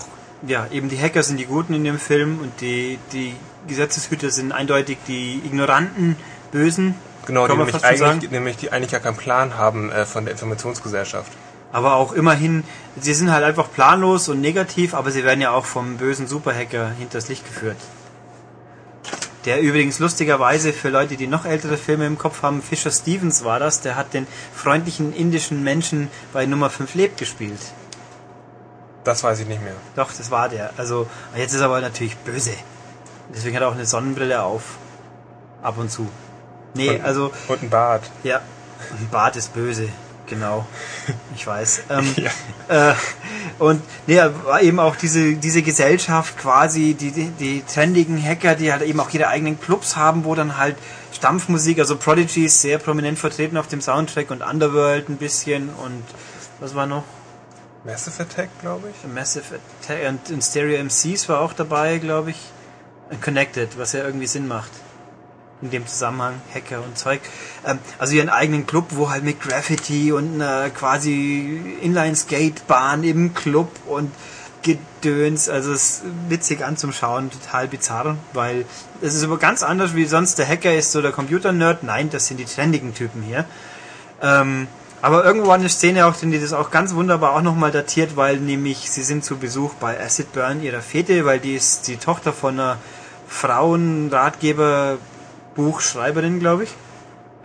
ja, 0.46 0.66
eben 0.70 0.88
die 0.88 0.98
Hacker 0.98 1.22
sind 1.22 1.38
die 1.38 1.46
Guten 1.46 1.74
in 1.74 1.84
dem 1.84 1.98
Film 1.98 2.38
und 2.40 2.60
die, 2.60 2.98
die 3.12 3.34
Gesetzeshüter 3.66 4.30
sind 4.30 4.52
eindeutig 4.52 4.98
die 5.06 5.40
ignoranten 5.44 6.16
Bösen. 6.52 6.94
Genau, 7.26 7.48
die 7.48 7.56
nämlich 7.56 7.84
eigentlich, 7.84 8.30
nämlich 8.30 8.56
die 8.56 8.70
eigentlich 8.70 8.92
ja 8.92 9.00
keinen 9.00 9.16
Plan 9.16 9.56
haben 9.56 9.90
äh, 9.90 10.06
von 10.06 10.24
der 10.24 10.32
Informationsgesellschaft. 10.32 11.32
Aber 11.72 11.96
auch 11.96 12.12
immerhin, 12.12 12.62
sie 12.98 13.12
sind 13.12 13.32
halt 13.32 13.44
einfach 13.44 13.70
planlos 13.72 14.28
und 14.28 14.40
negativ, 14.40 14.94
aber 14.94 15.10
sie 15.10 15.24
werden 15.24 15.40
ja 15.40 15.50
auch 15.50 15.66
vom 15.66 15.96
bösen 15.96 16.28
Superhacker 16.28 16.90
hinters 16.98 17.28
Licht 17.28 17.44
geführt. 17.44 17.76
Der 19.44 19.60
übrigens 19.60 19.98
lustigerweise 19.98 20.72
für 20.72 20.88
Leute, 20.88 21.16
die 21.16 21.26
noch 21.26 21.44
ältere 21.44 21.76
Filme 21.76 22.06
im 22.06 22.18
Kopf 22.18 22.42
haben, 22.42 22.62
Fisher 22.62 22.90
Stevens 22.90 23.44
war 23.44 23.60
das, 23.60 23.80
der 23.80 23.96
hat 23.96 24.14
den 24.14 24.26
freundlichen 24.54 25.14
indischen 25.14 25.62
Menschen 25.62 26.08
bei 26.32 26.46
Nummer 26.46 26.70
5 26.70 26.94
lebt 26.94 27.18
gespielt. 27.18 27.60
Das 29.06 29.22
weiß 29.22 29.38
ich 29.40 29.46
nicht 29.46 29.62
mehr. 29.62 29.72
Doch, 29.94 30.12
das 30.12 30.30
war 30.30 30.48
der. 30.48 30.70
Also, 30.76 31.06
jetzt 31.36 31.54
ist 31.54 31.60
er 31.60 31.66
aber 31.66 31.80
natürlich 31.80 32.16
böse. 32.18 32.50
Deswegen 33.34 33.54
hat 33.56 33.62
er 33.62 33.68
auch 33.68 33.74
eine 33.74 33.86
Sonnenbrille 33.86 34.42
auf. 34.42 34.62
Ab 35.62 35.78
und 35.78 35.90
zu. 35.90 36.08
Nee, 36.74 36.90
Und- 36.90 37.04
also, 37.04 37.32
Und 37.48 37.62
ein 37.62 37.70
Bart. 37.70 38.02
ja. 38.24 38.40
Ein 39.00 39.08
Bart 39.10 39.36
ist 39.36 39.54
böse. 39.54 39.88
Genau. 40.26 40.66
Ich 41.36 41.46
weiß. 41.46 41.82
Ähm, 41.90 42.14
Ja. 42.16 42.90
äh, 42.90 42.94
und 43.60 43.80
nee, 44.08 44.20
war 44.44 44.60
eben 44.60 44.80
auch 44.80 44.96
diese, 44.96 45.34
diese 45.34 45.62
Gesellschaft 45.62 46.36
quasi, 46.36 46.94
die, 46.94 47.12
die, 47.12 47.28
die 47.30 47.62
trendigen 47.62 48.20
Hacker, 48.22 48.56
die 48.56 48.72
halt 48.72 48.82
eben 48.82 48.98
auch 48.98 49.10
ihre 49.10 49.28
eigenen 49.28 49.58
Clubs 49.60 49.94
haben, 49.96 50.24
wo 50.24 50.34
dann 50.34 50.58
halt 50.58 50.76
Stampfmusik, 51.12 51.78
also 51.78 51.96
Prodigy 51.96 52.46
ist 52.46 52.60
sehr 52.60 52.78
prominent 52.78 53.18
vertreten 53.20 53.56
auf 53.56 53.68
dem 53.68 53.80
Soundtrack 53.80 54.30
und 54.32 54.42
Underworld 54.42 55.08
ein 55.08 55.16
bisschen 55.16 55.68
und 55.82 56.02
was 56.58 56.74
war 56.74 56.86
noch? 56.86 57.04
Massive 57.86 58.24
Attack, 58.24 58.48
glaube 58.60 58.88
ich. 58.90 59.08
Massive 59.08 59.60
Attack 59.80 60.08
und, 60.08 60.30
und 60.30 60.42
Stereo 60.42 60.82
MCs 60.82 61.28
war 61.28 61.40
auch 61.40 61.52
dabei, 61.52 61.98
glaube 61.98 62.30
ich. 62.30 62.36
Connected, 63.22 63.78
was 63.78 63.92
ja 63.92 64.04
irgendwie 64.04 64.26
Sinn 64.26 64.48
macht. 64.48 64.72
In 65.62 65.70
dem 65.70 65.86
Zusammenhang, 65.86 66.34
Hacker 66.52 66.82
und 66.82 66.98
Zeug. 66.98 67.20
Ähm, 67.64 67.78
also 67.98 68.14
ihren 68.14 68.28
eigenen 68.28 68.66
Club, 68.66 68.86
wo 68.90 69.10
halt 69.10 69.22
mit 69.22 69.40
Graffiti 69.40 70.10
und 70.10 70.34
einer 70.34 70.68
quasi 70.70 71.78
Inline-Skatebahn 71.80 73.04
im 73.04 73.32
Club 73.34 73.70
und 73.86 74.10
Gedöns, 74.62 75.48
also 75.48 75.72
es 75.72 75.82
ist 75.82 76.02
witzig 76.28 76.64
anzuschauen, 76.64 77.30
total 77.30 77.68
bizarr, 77.68 78.16
weil 78.32 78.64
es 79.00 79.14
ist 79.14 79.22
aber 79.22 79.38
ganz 79.38 79.62
anders 79.62 79.94
wie 79.94 80.06
sonst. 80.06 80.40
Der 80.40 80.48
Hacker 80.48 80.74
ist 80.74 80.90
so 80.90 81.00
der 81.00 81.12
Computer-Nerd, 81.12 81.84
nein, 81.84 82.10
das 82.10 82.26
sind 82.26 82.38
die 82.38 82.46
trendigen 82.46 82.92
Typen 82.92 83.22
hier. 83.22 83.44
Ähm, 84.20 84.66
aber 85.06 85.24
irgendwo 85.24 85.52
eine 85.52 85.68
Szene 85.68 86.04
auch, 86.04 86.16
die 86.16 86.40
das 86.40 86.52
auch 86.52 86.72
ganz 86.72 86.92
wunderbar 86.92 87.34
auch 87.34 87.40
nochmal 87.40 87.70
datiert, 87.70 88.16
weil 88.16 88.38
nämlich 88.38 88.90
sie 88.90 89.04
sind 89.04 89.24
zu 89.24 89.36
Besuch 89.36 89.74
bei 89.74 90.00
Acid 90.00 90.32
Burn 90.32 90.60
ihrer 90.64 90.80
Fete, 90.80 91.24
weil 91.24 91.38
die 91.38 91.54
ist 91.54 91.86
die 91.86 91.96
Tochter 91.96 92.32
von 92.32 92.58
einer 92.58 92.78
Frauenratgeber 93.28 94.98
Buchschreiberin, 95.54 96.40
glaube 96.40 96.64
ich. 96.64 96.70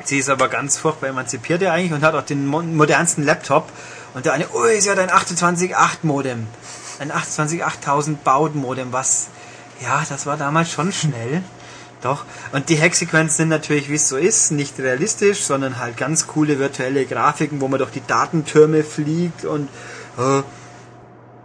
Sie 0.04 0.18
ist 0.18 0.32
aber 0.32 0.48
ganz 0.48 0.80
furchtbar 0.80 1.10
emanzipiert 1.10 1.64
eigentlich 1.66 1.94
und 1.94 2.02
hat 2.02 2.16
auch 2.16 2.26
den 2.26 2.48
mo 2.48 2.64
modernsten 2.64 3.24
Laptop. 3.24 3.70
Und 4.16 4.26
der 4.26 4.34
eine, 4.34 4.52
ui, 4.56 4.82
sie 4.82 4.90
hat 4.90 4.98
ein 4.98 5.12
28.8 5.12 5.98
Modem. 6.02 6.48
Ein 6.98 7.12
28.8000 7.12 8.16
Baud 8.24 8.56
Modem, 8.56 8.92
was, 8.92 9.28
ja, 9.82 10.04
das 10.10 10.26
war 10.26 10.36
damals 10.36 10.72
schon 10.72 10.92
schnell. 10.92 11.44
Doch. 12.02 12.26
Und 12.52 12.70
die 12.70 12.82
Hacksequenzen 12.82 13.38
sind 13.38 13.50
natürlich, 13.50 13.90
wie 13.90 13.96
es 13.96 14.10
so 14.10 14.18
ist, 14.18 14.52
nicht 14.52 14.80
realistisch, 14.80 15.44
sondern 15.44 15.78
halt 15.80 15.98
ganz 15.98 16.26
coole 16.28 16.58
virtuelle 16.58 17.06
Grafiken, 17.06 17.62
wo 17.62 17.68
man 17.68 17.78
durch 17.78 17.92
die 17.92 18.02
Datentürme 18.06 18.84
fliegt 18.84 19.46
und, 19.46 19.70
äh, 20.18 20.42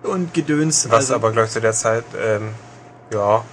und 0.07 0.33
Gedöns. 0.33 0.87
Was 0.89 0.95
Also- 0.95 1.15
aber, 1.17 1.33
glaube 1.33 1.47
ich, 1.47 1.53
zu 1.53 1.61
der 1.61 1.73
Zeit, 1.73 2.05
ähm, 2.19 2.51
ja, 3.13 3.45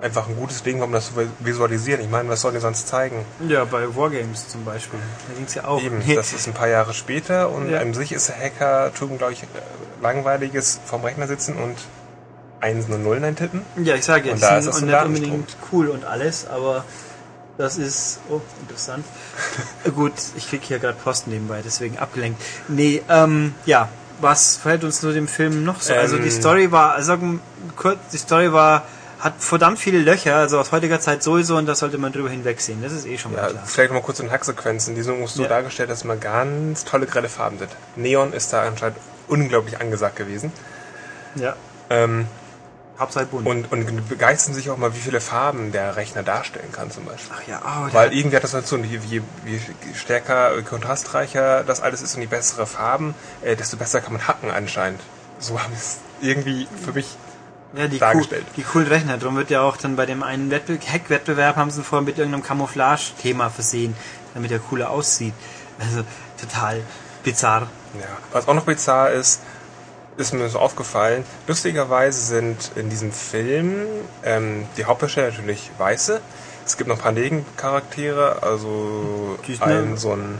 einfach 0.00 0.26
ein 0.28 0.36
gutes 0.36 0.62
Ding, 0.62 0.80
um 0.80 0.90
das 0.92 1.08
zu 1.08 1.12
visualisieren. 1.40 2.00
Ich 2.00 2.08
meine, 2.08 2.30
was 2.30 2.40
soll 2.40 2.52
die 2.52 2.60
sonst 2.60 2.88
zeigen? 2.88 3.24
Ja, 3.46 3.64
bei 3.66 3.94
Wargames 3.94 4.48
zum 4.48 4.64
Beispiel. 4.64 4.98
Da 5.28 5.34
ging 5.34 5.44
es 5.44 5.54
ja 5.54 5.64
auch. 5.66 5.82
Eben, 5.82 6.02
das 6.14 6.32
ist 6.32 6.46
ein 6.46 6.54
paar 6.54 6.68
Jahre 6.68 6.94
später 6.94 7.50
und 7.50 7.68
Ja. 7.70 7.80
an 7.80 7.92
sich 7.92 8.12
ist 8.12 8.30
Hackertum, 8.34 9.18
glaube 9.18 9.34
ich, 9.34 9.42
äh, 9.42 9.46
langweiliges 10.00 10.80
vom 10.86 11.04
Rechner 11.04 11.26
sitzen 11.26 11.54
und 11.56 11.76
Einsen 12.60 12.92
und 12.94 13.02
Nullen 13.04 13.24
eintippen. 13.24 13.62
Ja, 13.82 13.94
ich 13.94 14.04
sage 14.04 14.26
ja, 14.28 14.32
Und 14.32 14.38
die 14.38 14.42
da 14.42 14.58
ist 14.58 14.64
sind 14.72 14.86
nicht 14.86 15.02
unbedingt 15.04 15.56
cool 15.72 15.88
und 15.88 16.04
alles, 16.04 16.46
aber 16.48 16.84
das 17.58 17.76
ist, 17.78 18.20
oh, 18.30 18.40
interessant. 18.62 19.04
Gut, 19.94 20.12
ich 20.36 20.48
krieg 20.48 20.62
hier 20.62 20.78
gerade 20.78 20.96
Post 21.02 21.26
nebenbei, 21.26 21.60
deswegen 21.64 21.98
abgelenkt. 21.98 22.40
Nee, 22.68 23.02
ähm, 23.08 23.54
ja, 23.66 23.88
was 24.20 24.56
fällt 24.56 24.84
uns 24.84 25.02
nur 25.02 25.12
dem 25.12 25.28
Film 25.28 25.64
noch 25.64 25.80
so? 25.80 25.94
also 25.94 26.16
die 26.16 26.24
Ähm. 26.24 26.30
Story 26.30 26.72
war, 26.72 26.92
also 26.94 27.16
kurz, 27.76 27.98
die 28.12 28.18
Story 28.18 28.52
war, 28.52 28.84
hat 29.18 29.34
verdammt 29.38 29.78
viele 29.78 29.98
Löcher, 29.98 30.36
also 30.36 30.58
aus 30.58 30.72
heutiger 30.72 31.00
Zeit 31.00 31.22
sowieso, 31.22 31.56
und 31.56 31.66
da 31.66 31.74
sollte 31.74 31.98
man 31.98 32.12
drüber 32.12 32.30
hinwegsehen. 32.30 32.82
Das 32.82 32.92
ist 32.92 33.06
eh 33.06 33.18
schon 33.18 33.32
mal 33.32 33.42
Ja, 33.42 33.48
klar. 33.50 33.62
vielleicht 33.66 33.92
mal 33.92 34.00
kurz 34.00 34.16
zu 34.18 34.22
den 34.22 34.32
Hacksequenzen. 34.32 34.94
Die 34.94 35.02
sind 35.02 35.26
so 35.28 35.42
Ja. 35.42 35.48
dargestellt, 35.48 35.90
dass 35.90 36.04
man 36.04 36.18
ganz 36.20 36.84
tolle 36.86 37.06
grelle 37.06 37.28
Farben 37.28 37.58
sind. 37.58 37.70
Neon 37.96 38.32
ist 38.32 38.52
da 38.54 38.62
anscheinend 38.62 38.96
unglaublich 39.28 39.78
angesagt 39.80 40.16
gewesen. 40.16 40.52
Ja, 41.34 41.54
Ähm, 41.90 42.26
Hauptsache 43.00 43.26
bunt. 43.26 43.46
und, 43.46 43.72
und 43.72 44.08
begeistern 44.08 44.54
sich 44.54 44.70
auch 44.70 44.76
mal, 44.76 44.94
wie 44.94 44.98
viele 45.00 45.20
Farben 45.20 45.72
der 45.72 45.96
Rechner 45.96 46.22
darstellen 46.22 46.70
kann 46.70 46.90
zum 46.90 47.04
Beispiel. 47.06 47.34
Ach 47.36 47.48
ja, 47.48 47.60
oh, 47.64 47.92
Weil 47.92 48.12
irgendwie 48.12 48.36
hat 48.36 48.44
das 48.44 48.52
dazu, 48.52 48.76
je, 48.78 49.00
je, 49.08 49.22
je 49.46 49.60
stärker, 49.94 50.56
äh, 50.56 50.62
kontrastreicher 50.62 51.64
das 51.64 51.80
alles 51.80 52.02
ist 52.02 52.14
und 52.14 52.20
je 52.20 52.26
bessere 52.28 52.66
Farben, 52.66 53.14
äh, 53.42 53.56
desto 53.56 53.76
besser 53.76 54.00
kann 54.00 54.12
man 54.12 54.28
hacken 54.28 54.50
anscheinend. 54.50 55.00
So 55.38 55.60
haben 55.60 55.72
es 55.74 55.98
irgendwie 56.20 56.68
für 56.84 56.92
mich 56.92 57.16
Ja, 57.74 57.86
die, 57.88 57.94
cool, 57.96 58.00
dargestellt. 58.00 58.46
die 58.56 58.62
coolen 58.62 58.86
Rechner. 58.88 59.16
Darum 59.16 59.36
wird 59.36 59.48
ja 59.50 59.62
auch 59.62 59.76
dann 59.78 59.96
bei 59.96 60.04
dem 60.06 60.22
einen 60.22 60.50
Wettbe 60.50 60.78
Hack-Wettbewerb 60.78 61.56
haben 61.56 61.70
sie 61.70 61.82
vorher 61.82 62.04
mit 62.04 62.18
irgendeinem 62.18 62.42
Camouflage-Thema 62.42 63.48
versehen, 63.48 63.96
damit 64.34 64.50
er 64.52 64.58
cooler 64.58 64.90
aussieht. 64.90 65.34
Also 65.78 66.04
total 66.38 66.82
bizarr. 67.24 67.62
Ja, 67.98 68.06
was 68.32 68.46
auch 68.46 68.54
noch 68.54 68.64
bizarr 68.64 69.10
ist, 69.10 69.40
ist 70.20 70.32
mir 70.34 70.48
so 70.48 70.58
aufgefallen. 70.58 71.24
Lustigerweise 71.46 72.20
sind 72.20 72.70
in 72.76 72.88
diesem 72.90 73.12
Film 73.12 73.86
ähm, 74.24 74.66
die 74.76 74.84
Hauptdarsteller 74.84 75.30
natürlich 75.30 75.70
Weiße. 75.78 76.20
Es 76.66 76.76
gibt 76.76 76.88
noch 76.88 76.96
ein 76.96 77.02
paar 77.02 77.12
Nebencharaktere, 77.12 78.42
also 78.42 79.36
ist 79.46 79.62
ein 79.62 79.96
so 79.96 80.12
ein 80.12 80.38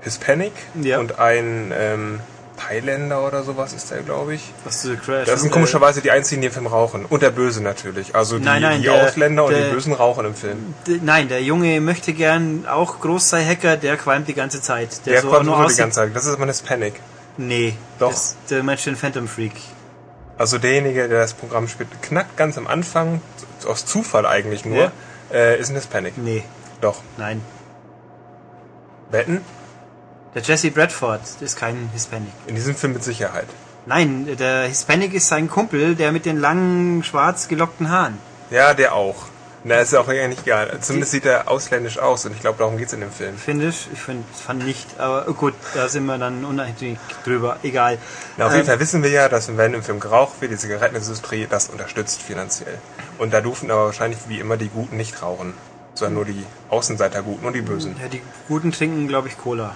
Hispanic 0.00 0.52
Ja. 0.80 0.98
und 1.00 1.18
ein 1.18 1.72
ähm, 1.76 2.20
Thailänder 2.56 3.26
oder 3.26 3.42
sowas 3.42 3.74
ist 3.74 3.90
der, 3.90 3.98
glaube 4.02 4.34
ich. 4.34 4.50
Was 4.64 4.80
du 4.82 4.96
Crash. 4.96 5.26
Das 5.26 5.40
sind 5.42 5.50
äh, 5.50 5.52
komischerweise 5.52 6.00
die 6.00 6.10
einzigen, 6.10 6.40
die 6.40 6.46
im 6.46 6.52
Film 6.54 6.66
rauchen. 6.66 7.04
Und 7.04 7.20
der 7.20 7.28
Böse 7.30 7.62
natürlich. 7.62 8.14
Also 8.14 8.38
die, 8.38 8.44
Nein, 8.44 8.62
nein, 8.62 8.78
die 8.80 8.84
der- 8.84 9.04
Ausländer 9.06 9.44
und 9.44 9.50
der- 9.52 9.66
die 9.66 9.70
Bösen 9.74 9.92
rauchen 9.92 10.24
im 10.24 10.34
Film. 10.34 10.74
Nein, 11.02 11.28
der 11.28 11.42
Junge 11.42 11.78
möchte 11.82 12.14
gern 12.14 12.64
auch 12.66 13.00
groß 13.00 13.28
sei 13.28 13.44
Hacker, 13.44 13.76
der 13.76 13.98
qualmt 13.98 14.28
die 14.28 14.34
ganze 14.34 14.62
Zeit. 14.62 15.04
Der, 15.04 15.14
Der 15.14 15.22
so 15.22 15.28
kommt 15.28 15.44
nur 15.46 15.66
die 15.66 15.74
ganze 15.76 15.96
Zeit. 15.96 16.16
Das 16.16 16.24
ist 16.24 16.40
ein 16.40 16.48
Hispanic. 16.48 16.94
Nee, 17.38 17.74
Doch. 17.98 18.10
Das, 18.10 18.36
der 18.50 18.62
Mensch 18.62 18.84
den 18.84 18.96
Phantom 18.96 19.28
Freak. 19.28 19.52
Also 20.38 20.58
derjenige, 20.58 21.08
der 21.08 21.20
das 21.20 21.34
Programm 21.34 21.68
spielt, 21.68 21.90
knackt 22.02 22.36
ganz 22.36 22.58
am 22.58 22.66
Anfang, 22.66 23.20
aus 23.66 23.86
Zufall 23.86 24.26
eigentlich 24.26 24.64
nur, 24.64 24.76
Ja. 24.84 24.92
äh, 25.32 25.58
ist 25.58 25.70
ein 25.70 25.76
Hispanic. 25.76 26.16
Nee, 26.18 26.42
Doch. 26.80 27.02
nein. 27.16 27.40
Wetten? 29.10 29.40
Der 30.34 30.42
Jesse 30.42 30.70
Bradford 30.70 31.20
ist 31.40 31.56
kein 31.56 31.88
Hispanic. 31.92 32.32
In 32.46 32.54
diesem 32.54 32.74
Film 32.74 32.92
mit 32.92 33.02
Sicherheit. 33.04 33.46
Nein, 33.86 34.36
der 34.36 34.64
Hispanic 34.66 35.14
ist 35.14 35.28
sein 35.28 35.48
Kumpel, 35.48 35.94
der 35.94 36.12
mit 36.12 36.26
den 36.26 36.38
langen, 36.38 37.02
schwarz 37.04 37.48
gelockten 37.48 37.90
Haaren. 37.90 38.18
Ja, 38.50 38.74
der 38.74 38.94
auch. 38.94 39.26
Na, 39.68 39.80
ist 39.80 39.92
ja 39.92 39.98
auch 40.00 40.06
eigentlich 40.06 40.42
egal. 40.42 40.78
Zumindest 40.80 41.10
sieht 41.10 41.26
er 41.26 41.50
ausländisch 41.50 41.98
aus 41.98 42.24
und 42.24 42.32
ich 42.32 42.40
glaube, 42.40 42.58
darum 42.58 42.76
geht's 42.78 42.92
in 42.92 43.00
dem 43.00 43.10
Film. 43.10 43.36
Finde 43.36 43.66
ich. 43.66 43.88
Ich 43.92 44.00
find, 44.00 44.24
fand 44.32 44.64
nicht. 44.64 44.86
Aber 45.00 45.24
gut, 45.32 45.54
da 45.74 45.88
sind 45.88 46.06
wir 46.06 46.18
dann 46.18 46.44
uneinig 46.44 46.98
drüber. 47.24 47.56
Egal. 47.64 47.98
Na, 48.36 48.46
auf 48.46 48.52
jeden 48.52 48.60
Ähm, 48.60 48.66
Fall 48.68 48.78
wissen 48.78 49.02
wir 49.02 49.10
ja, 49.10 49.28
dass 49.28 49.54
wenn 49.56 49.74
im 49.74 49.82
Film 49.82 49.98
geraucht 49.98 50.40
wird, 50.40 50.52
die 50.52 50.56
Zigarettenindustrie 50.56 51.48
das 51.50 51.68
unterstützt 51.68 52.22
finanziell. 52.22 52.78
Und 53.18 53.32
da 53.32 53.40
dürfen 53.40 53.68
aber 53.72 53.86
wahrscheinlich 53.86 54.20
wie 54.28 54.38
immer 54.38 54.56
die 54.56 54.68
Guten 54.68 54.96
nicht 54.96 55.20
rauchen, 55.20 55.52
sondern 55.94 56.14
nur 56.14 56.24
die 56.26 56.44
Außenseiter 56.70 57.22
Guten 57.22 57.44
und 57.44 57.54
die 57.54 57.62
Bösen. 57.62 57.96
Ja, 58.00 58.06
die 58.06 58.22
Guten 58.46 58.70
trinken, 58.70 59.08
glaube 59.08 59.26
ich, 59.26 59.36
Cola. 59.36 59.74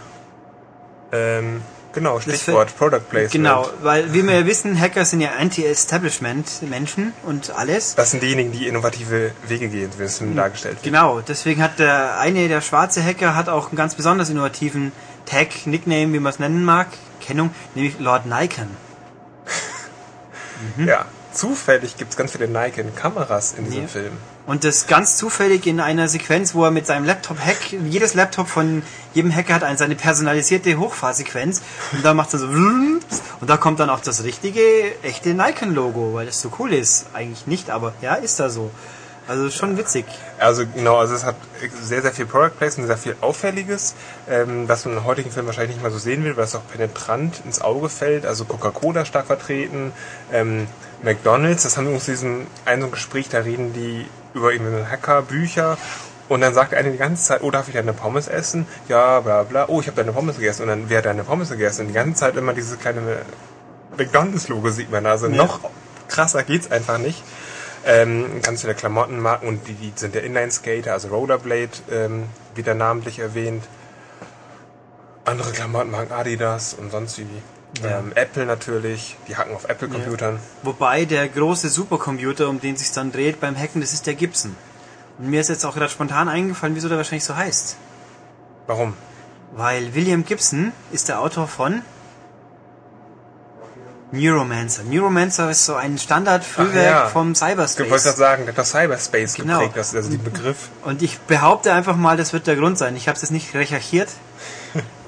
Ähm, 1.11 1.63
Genau, 1.93 2.21
Stichwort 2.21 2.77
Product 2.77 3.01
Placement. 3.09 3.33
Genau, 3.33 3.69
weil 3.83 4.13
wie 4.13 4.23
wir 4.23 4.41
ja 4.41 4.47
wissen, 4.47 4.79
Hacker 4.79 5.05
sind 5.05 5.21
ja 5.21 5.31
Anti-Establishment-Menschen 5.39 7.13
und 7.25 7.51
alles. 7.51 7.97
Das 7.97 8.13
sind 8.13 8.23
diejenigen, 8.23 8.53
die 8.53 8.69
innovative 8.69 9.33
Wege 9.49 9.69
gehen, 9.69 9.91
wie 9.99 10.03
es 10.05 10.23
dargestellt 10.37 10.77
wird. 10.77 10.85
Genau, 10.85 11.21
deswegen 11.21 11.63
hat 11.63 11.79
der 11.79 12.19
eine, 12.19 12.49
der 12.49 12.61
schwarze 12.61 13.03
Hacker, 13.05 13.35
hat 13.35 13.49
auch 13.49 13.69
einen 13.69 13.77
ganz 13.77 13.97
besonders 13.97 14.31
innovativen 14.31 14.93
Tag, 15.27 15.67
Nickname, 15.67 16.13
wie 16.13 16.21
man 16.21 16.33
es 16.33 16.39
nennen 16.39 16.65
mag, 16.65 16.89
Kennung, 17.21 17.51
nämlich 17.75 17.99
Lord 17.99 18.27
Nikon. 18.27 18.69
Mhm. 20.77 20.89
Ja, 20.89 21.07
zufällig 21.33 21.97
gibt 21.97 22.13
es 22.13 22.17
ganz 22.17 22.33
viele 22.33 22.49
Nikon-Kameras 22.49 23.55
in 23.57 23.65
diesem 23.67 23.83
Ja. 23.83 23.89
Film. 23.89 24.13
Und 24.47 24.65
das 24.65 24.87
ganz 24.87 25.17
zufällig 25.17 25.67
in 25.67 25.81
einer 25.81 26.09
Sequenz, 26.09 26.55
wo 26.55 26.65
er 26.65 26.71
mit 26.71 26.87
seinem 26.87 27.05
Laptop 27.05 27.39
hack, 27.39 27.73
jedes 27.89 28.15
Laptop 28.15 28.49
von 28.49 28.83
jedem 29.15 29.35
Hacker 29.35 29.55
hat 29.55 29.63
eine, 29.63 29.79
seine 29.79 29.95
personalisierte 29.95 30.77
Hochfahrsequenz 30.77 31.63
und 31.93 32.05
da 32.05 32.15
macht 32.15 32.33
er 32.33 32.41
so 32.41 32.47
und 32.47 33.01
da 33.47 33.57
kommt 33.57 33.79
dann 33.79 33.91
auch 33.91 34.01
das 34.01 34.25
richtige, 34.25 34.61
echte 35.03 35.35
Nikon-Logo, 35.35 36.15
weil 36.15 36.27
das 36.27 36.41
so 36.41 36.51
cool 36.59 36.73
ist. 36.73 37.07
Eigentlich 37.13 37.47
nicht, 37.47 37.71
aber 37.71 37.93
ja, 38.01 38.15
ist 38.15 38.41
da 38.41 38.51
so. 38.51 38.71
Also 39.29 39.49
schon 39.51 39.79
witzig. 39.79 40.07
Also 40.41 40.65
genau, 40.67 40.97
also 40.97 41.15
es 41.15 41.25
hat 41.25 41.37
sehr, 41.81 42.03
sehr 42.03 42.11
viel 42.11 42.27
Product 42.27 42.51
Placement, 42.59 42.89
sehr 42.89 42.99
viel 42.99 43.17
Auffälliges, 43.21 43.95
ähm, 44.29 44.69
was 44.69 44.85
man 44.87 44.97
im 44.97 45.05
heutigen 45.05 45.31
Film 45.31 45.47
wahrscheinlich 45.47 45.77
nicht 45.77 45.83
mehr 45.83 45.93
so 45.93 45.99
sehen 45.99 46.25
will, 46.25 46.37
weil 46.37 46.45
es 46.45 46.57
auch 46.57 46.67
penetrant 46.73 47.41
ins 47.45 47.61
Auge 47.61 47.89
fällt. 47.89 48.27
Also 48.27 48.45
Coca-Cola 48.45 49.05
stark 49.05 49.27
vertreten, 49.27 49.93
ähm, 50.33 50.67
McDonalds, 51.03 51.63
das 51.63 51.77
haben 51.77 51.87
wir 51.87 51.95
uns 51.95 52.09
in 52.09 52.15
diesem 52.15 52.47
einen 52.65 52.83
so 52.83 52.89
ein 52.89 52.93
Gespräch, 52.93 53.29
da 53.29 53.39
reden 53.39 53.73
die 53.73 54.07
über 54.35 54.53
irgendeine 54.53 54.91
Hacker-Bücher 54.91 55.79
und 56.29 56.43
dann 56.43 56.55
sagt 56.55 56.75
einer 56.75 56.91
die 56.91 56.99
ganze 56.99 57.23
Zeit, 57.25 57.43
oh, 57.43 57.51
darf 57.51 57.69
ich 57.69 57.75
deine 57.75 57.93
Pommes 57.93 58.29
essen? 58.29 58.67
Ja, 58.89 59.21
bla 59.21 59.43
bla, 59.43 59.67
oh, 59.69 59.81
ich 59.81 59.87
habe 59.87 59.97
deine 59.97 60.13
Pommes 60.13 60.37
gegessen 60.37 60.63
und 60.63 60.69
dann, 60.69 60.85
wer 60.89 60.99
hat 60.99 61.07
deine 61.07 61.25
Pommes 61.25 61.51
gegessen? 61.51 61.83
Und 61.83 61.89
die 61.89 61.95
ganze 61.95 62.21
Zeit 62.21 62.37
immer 62.37 62.53
dieses 62.53 62.79
kleine 62.79 63.01
McDonalds-Logo 63.97 64.71
sieht 64.71 64.91
man, 64.91 65.07
also 65.07 65.27
Ja. 65.27 65.37
noch 65.37 65.61
krasser 66.09 66.43
geht's 66.43 66.71
einfach 66.71 66.99
nicht. 66.99 67.23
Ähm, 67.87 68.43
ganz 68.43 68.61
viele 68.61 68.75
Klamottenmarken 68.75 69.49
und 69.49 69.67
die, 69.67 69.73
die 69.73 69.93
sind 69.97 70.15
der 70.15 70.23
Inline-Skater, 70.23 70.93
also 70.93 71.09
Rollerblade, 71.09 71.71
ähm, 71.91 72.25
wieder 72.55 72.75
namentlich 72.75 73.19
erwähnt. 73.21 73.65
Andere 75.25 75.51
Klamottenmarken, 75.53 76.13
Adidas 76.13 76.75
und 76.75 76.91
sonst 76.91 77.19
wie. 77.19 77.27
Ja. 77.83 77.99
Ähm, 78.01 78.13
Apple 78.15 78.47
natürlich, 78.47 79.17
die 79.29 79.37
hacken 79.37 79.55
auf 79.55 79.69
Apple-Computern. 79.69 80.39
Wobei 80.63 81.05
der 81.05 81.29
große 81.29 81.69
Supercomputer, 81.69 82.49
um 82.49 82.61
den 82.61 82.77
sich 82.77 82.91
dann 82.93 83.13
dreht 83.13 83.41
beim 83.41 83.57
Hacken, 83.57 83.81
das 83.81 83.93
ist 83.93 84.07
der 84.07 84.15
Gibson. 84.15 84.57
Und 85.19 85.31
mir 85.31 85.41
ist 85.41 85.49
jetzt 85.49 85.65
auch 85.65 85.75
gerade 85.75 85.91
spontan 85.91 86.29
eingefallen, 86.29 86.75
wieso 86.75 86.89
der 86.89 86.97
wahrscheinlich 86.97 87.25
so 87.25 87.37
heißt. 87.37 87.77
Warum? 88.67 88.95
Weil 89.53 89.95
William 89.95 90.25
Gibson 90.25 90.73
ist 90.93 91.09
der 91.09 91.21
Autor 91.21 91.47
von 91.49 91.83
Neuromancer. 94.13 94.83
Neuromancer 94.85 95.51
ist 95.51 95.65
so 95.67 95.75
ein 95.75 95.97
Standardfrühwerk 95.99 96.91
ja. 96.91 97.09
vom 97.09 97.35
Cyberspace. 97.35 97.89
gerade 97.89 98.17
sagen, 98.17 98.43
der 98.45 98.53
hat 98.55 98.59
das 98.59 98.71
Cyberspace 98.71 99.35
Genau. 99.35 99.59
geprägt, 99.59 99.77
das, 99.77 99.95
also 99.95 100.11
den 100.11 100.23
Begriff. 100.23 100.69
Und 100.83 101.03
ich 101.03 101.19
behaupte 101.21 101.73
einfach 101.73 101.97
mal, 101.97 102.17
das 102.17 102.33
wird 102.33 102.47
der 102.47 102.57
Grund 102.57 102.77
sein. 102.77 102.97
Ich 102.97 103.07
habe 103.07 103.17
es 103.17 103.23
jetzt 103.23 103.31
nicht 103.31 103.55
recherchiert, 103.55 104.09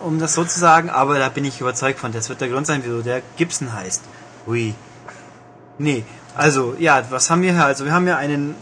um 0.02 0.18
das 0.18 0.34
so 0.34 0.44
zu 0.44 0.58
sagen, 0.58 0.90
aber 0.90 1.18
da 1.18 1.28
bin 1.28 1.44
ich 1.44 1.60
überzeugt 1.60 1.98
von. 1.98 2.12
Das 2.12 2.28
wird 2.28 2.40
der 2.40 2.48
Grund 2.48 2.66
sein, 2.66 2.82
wieso 2.84 3.02
der 3.02 3.22
Gibson 3.36 3.72
heißt. 3.72 4.02
Ui. 4.46 4.74
Nee, 5.78 6.04
also 6.34 6.74
ja, 6.78 7.04
was 7.10 7.28
haben 7.30 7.42
wir 7.42 7.52
hier? 7.52 7.64
Also 7.64 7.84
wir 7.84 7.92
haben 7.92 8.06
ja 8.06 8.16
einen 8.16 8.54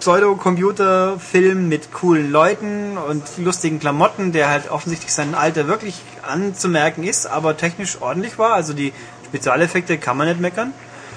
Pseudo-Computer-Film 0.00 1.68
mit 1.68 1.92
coolen 1.92 2.30
Leuten 2.30 2.98
und 2.98 3.22
lustigen 3.38 3.80
Klamotten, 3.80 4.32
der 4.32 4.48
halt 4.48 4.70
offensichtlich 4.70 5.12
sein 5.12 5.34
Alter 5.34 5.66
wirklich 5.66 6.02
anzumerken 6.22 7.02
ist, 7.02 7.26
aber 7.26 7.56
technisch 7.56 8.00
ordentlich 8.02 8.38
war. 8.38 8.52
Also 8.52 8.74
die 8.74 8.92
Spezialeffekte 9.26 9.96
kann 9.96 10.18
man 10.18 10.28
nicht 10.28 10.40
meckern. 10.40 10.74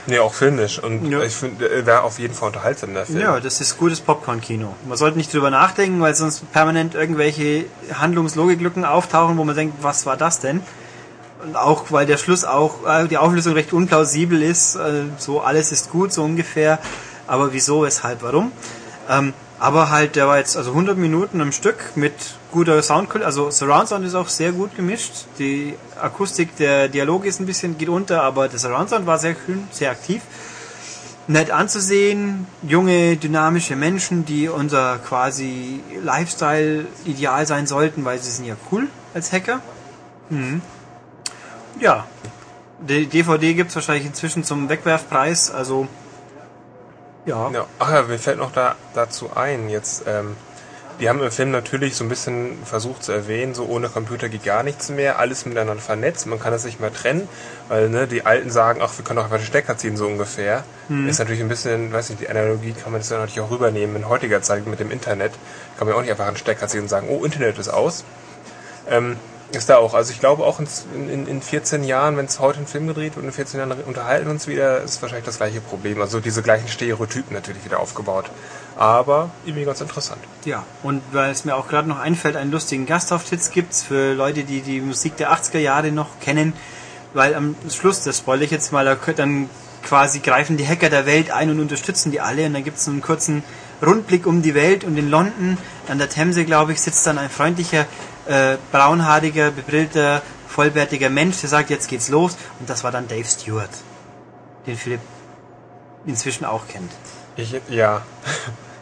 Nee, 0.07 0.19
auch 0.19 0.33
filmisch. 0.33 0.79
Und 0.81 1.09
Ja. 1.11 1.21
ich 1.21 1.35
finde, 1.35 1.69
er 1.69 1.85
wäre 1.85 2.01
auf 2.03 2.17
jeden 2.17 2.33
Fall 2.33 2.47
unterhaltsam, 2.47 2.93
der 2.93 3.05
Film. 3.05 3.19
Ja, 3.19 3.39
das 3.39 3.59
ist 3.61 3.77
gutes 3.77 3.99
Popcorn-Kino. 3.99 4.73
Man 4.87 4.97
sollte 4.97 5.17
nicht 5.17 5.33
drüber 5.33 5.49
nachdenken, 5.49 5.99
weil 6.01 6.15
sonst 6.15 6.49
permanent 6.53 6.95
irgendwelche 6.95 7.65
Handlungslogiklücken 7.93 8.85
auftauchen, 8.85 9.37
wo 9.37 9.43
man 9.43 9.55
denkt, 9.55 9.75
was 9.81 10.05
war 10.05 10.15
das 10.17 10.39
denn? 10.39 10.61
Und 11.43 11.55
auch, 11.55 11.91
weil 11.91 12.05
der 12.05 12.17
Schluss 12.17 12.45
auch, 12.45 12.85
äh, 12.87 13.07
die 13.07 13.17
Auflösung 13.17 13.53
recht 13.53 13.73
unplausibel 13.73 14.41
ist, 14.41 14.75
äh, 14.75 15.03
so 15.17 15.41
alles 15.41 15.71
ist 15.71 15.91
gut, 15.91 16.11
so 16.13 16.23
ungefähr. 16.23 16.79
Aber 17.27 17.53
wieso, 17.53 17.83
weshalb, 17.83 18.23
warum? 18.23 18.51
Ähm, 19.09 19.33
aber 19.59 19.89
halt, 19.89 20.15
der 20.15 20.27
war 20.27 20.37
jetzt 20.37 20.55
also 20.55 20.71
100 20.71 20.97
Minuten 20.97 21.41
am 21.41 21.51
Stück 21.51 21.95
mit 21.95 22.13
guter 22.51 22.81
Soundqualität, 22.81 23.25
also 23.25 23.49
Surround 23.49 23.89
Sound 23.89 24.05
ist 24.05 24.15
auch 24.15 24.29
sehr 24.29 24.51
gut 24.51 24.75
gemischt. 24.75 25.25
Die 25.39 25.75
Akustik, 25.99 26.55
der 26.57 26.87
Dialog 26.87 27.25
ist 27.25 27.39
ein 27.39 27.45
bisschen, 27.45 27.77
geht 27.77 27.89
unter, 27.89 28.23
aber 28.23 28.47
der 28.47 28.59
Surround 28.59 28.89
Sound 28.89 29.05
war 29.05 29.17
sehr 29.17 29.35
schön, 29.45 29.67
sehr 29.71 29.91
aktiv 29.91 30.21
nett 31.27 31.51
anzusehen, 31.51 32.47
junge, 32.63 33.17
dynamische 33.17 33.75
Menschen, 33.75 34.25
die 34.25 34.47
unser 34.47 34.97
quasi 34.99 35.81
Lifestyle-Ideal 36.01 37.45
sein 37.45 37.67
sollten, 37.67 38.05
weil 38.05 38.19
sie 38.19 38.31
sind 38.31 38.45
ja 38.45 38.55
cool 38.71 38.87
als 39.13 39.31
Hacker. 39.31 39.59
Mhm. 40.29 40.61
Ja, 41.79 42.07
die 42.79 43.07
DVD 43.07 43.53
gibt's 43.53 43.75
wahrscheinlich 43.75 44.05
inzwischen 44.05 44.43
zum 44.43 44.69
Wegwerfpreis, 44.69 45.51
also 45.51 45.87
ja. 47.27 47.51
Ja, 47.51 47.65
ach 47.77 47.91
ja, 47.91 48.01
mir 48.03 48.17
fällt 48.17 48.39
noch 48.39 48.51
da, 48.51 48.75
dazu 48.95 49.29
ein, 49.35 49.69
jetzt, 49.69 50.05
ähm, 50.07 50.35
die 50.99 51.09
haben 51.09 51.21
im 51.21 51.29
Film 51.29 51.51
natürlich 51.51 51.95
so 51.95 52.03
ein 52.03 52.09
bisschen 52.09 52.57
versucht 52.65 53.03
zu 53.03 53.11
erwähnen, 53.11 53.53
so 53.53 53.65
ohne 53.65 53.89
Computer 53.89 54.29
geht 54.29 54.43
gar 54.43 54.63
nichts 54.63 54.89
mehr, 54.89 55.19
alles 55.19 55.45
miteinander 55.45 55.81
vernetzt, 55.81 56.25
man 56.25 56.39
kann 56.39 56.51
das 56.51 56.65
nicht 56.65 56.79
mehr 56.79 56.91
trennen, 56.91 57.29
weil 57.67 57.89
ne, 57.89 58.07
die 58.07 58.25
Alten 58.25 58.49
sagen, 58.49 58.79
ach, 58.81 58.97
wir 58.97 59.05
können 59.05 59.17
doch 59.17 59.25
einfach 59.25 59.37
den 59.37 59.45
Stecker 59.45 59.77
ziehen, 59.77 59.95
so 59.95 60.07
ungefähr. 60.07 60.63
Ist 61.07 61.19
natürlich 61.19 61.41
ein 61.41 61.49
bisschen, 61.49 61.93
weiß 61.93 62.09
nicht, 62.09 62.21
die 62.21 62.29
Analogie 62.29 62.71
kann 62.71 62.91
man 62.91 63.01
jetzt 63.01 63.11
ja 63.11 63.17
natürlich 63.17 63.41
auch 63.41 63.51
rübernehmen 63.51 63.95
in 63.97 64.09
heutiger 64.09 64.41
Zeit 64.41 64.65
mit 64.65 64.79
dem 64.79 64.89
Internet. 64.89 65.33
Kann 65.77 65.85
man 65.85 65.89
ja 65.89 65.95
auch 65.95 66.01
nicht 66.01 66.11
einfach 66.11 66.27
einen 66.27 66.37
Stecker 66.37 66.67
ziehen 66.67 66.81
und 66.81 66.87
sagen, 66.87 67.07
oh, 67.09 67.23
Internet 67.23 67.59
ist 67.59 67.69
aus. 67.69 68.05
Ähm, 68.89 69.17
ist 69.51 69.69
da 69.69 69.77
auch. 69.77 69.93
Also 69.93 70.11
ich 70.11 70.19
glaube 70.19 70.43
auch 70.43 70.59
in, 70.59 70.67
in, 71.09 71.27
in 71.27 71.41
14 71.41 71.83
Jahren, 71.83 72.17
wenn 72.17 72.25
es 72.25 72.39
heute 72.39 72.59
ein 72.59 72.67
Film 72.67 72.87
gedreht 72.87 73.15
wird 73.15 73.23
und 73.23 73.25
in 73.25 73.31
14 73.31 73.59
Jahren 73.59 73.71
unterhalten 73.83 74.25
wir 74.25 74.31
uns 74.31 74.47
wieder, 74.47 74.81
ist 74.81 75.01
wahrscheinlich 75.01 75.25
das 75.25 75.37
gleiche 75.37 75.61
Problem. 75.61 76.01
Also 76.01 76.19
diese 76.19 76.41
gleichen 76.41 76.67
Stereotypen 76.67 77.33
natürlich 77.33 77.63
wieder 77.63 77.79
aufgebaut. 77.79 78.25
Aber 78.75 79.31
irgendwie 79.45 79.65
ganz 79.65 79.81
interessant. 79.81 80.19
Ja, 80.45 80.63
und 80.83 81.01
weil 81.11 81.31
es 81.31 81.45
mir 81.45 81.55
auch 81.55 81.67
gerade 81.67 81.87
noch 81.87 81.99
einfällt, 81.99 82.35
einen 82.35 82.51
lustigen 82.51 82.85
Gastauftritt 82.85 83.51
gibt's 83.51 83.83
für 83.83 84.13
Leute, 84.13 84.43
die 84.43 84.61
die 84.61 84.81
Musik 84.81 85.17
der 85.17 85.31
80er 85.31 85.59
Jahre 85.59 85.91
noch 85.91 86.19
kennen, 86.19 86.53
weil 87.13 87.33
am 87.33 87.55
Schluss, 87.69 88.03
das 88.03 88.19
spoilere 88.19 88.45
ich 88.45 88.51
jetzt 88.51 88.71
mal, 88.71 88.97
dann 89.15 89.49
quasi 89.83 90.19
greifen 90.19 90.57
die 90.57 90.67
Hacker 90.67 90.89
der 90.89 91.05
Welt 91.05 91.31
ein 91.31 91.49
und 91.49 91.59
unterstützen 91.59 92.11
die 92.11 92.19
alle 92.19 92.45
und 92.45 92.53
dann 92.53 92.63
gibt's 92.63 92.85
so 92.85 92.91
einen 92.91 93.01
kurzen 93.01 93.43
Rundblick 93.85 94.25
um 94.25 94.41
die 94.41 94.53
Welt 94.53 94.83
und 94.83 94.97
in 94.97 95.09
London, 95.09 95.57
an 95.87 95.97
der 95.97 96.09
Themse, 96.09 96.45
glaube 96.45 96.73
ich, 96.73 96.81
sitzt 96.81 97.05
dann 97.07 97.17
ein 97.17 97.29
freundlicher, 97.29 97.85
äh, 98.27 98.57
braunhaariger, 98.71 99.51
bebrillter, 99.51 100.21
vollbärtiger 100.47 101.09
Mensch, 101.09 101.41
der 101.41 101.49
sagt, 101.49 101.69
jetzt 101.69 101.87
geht's 101.87 102.09
los 102.09 102.37
und 102.59 102.69
das 102.69 102.83
war 102.83 102.91
dann 102.91 103.07
Dave 103.07 103.25
Stewart, 103.25 103.69
den 104.65 104.77
Philipp 104.77 105.01
inzwischen 106.05 106.45
auch 106.45 106.67
kennt. 106.67 106.91
Ich, 107.35 107.55
ja. 107.69 108.01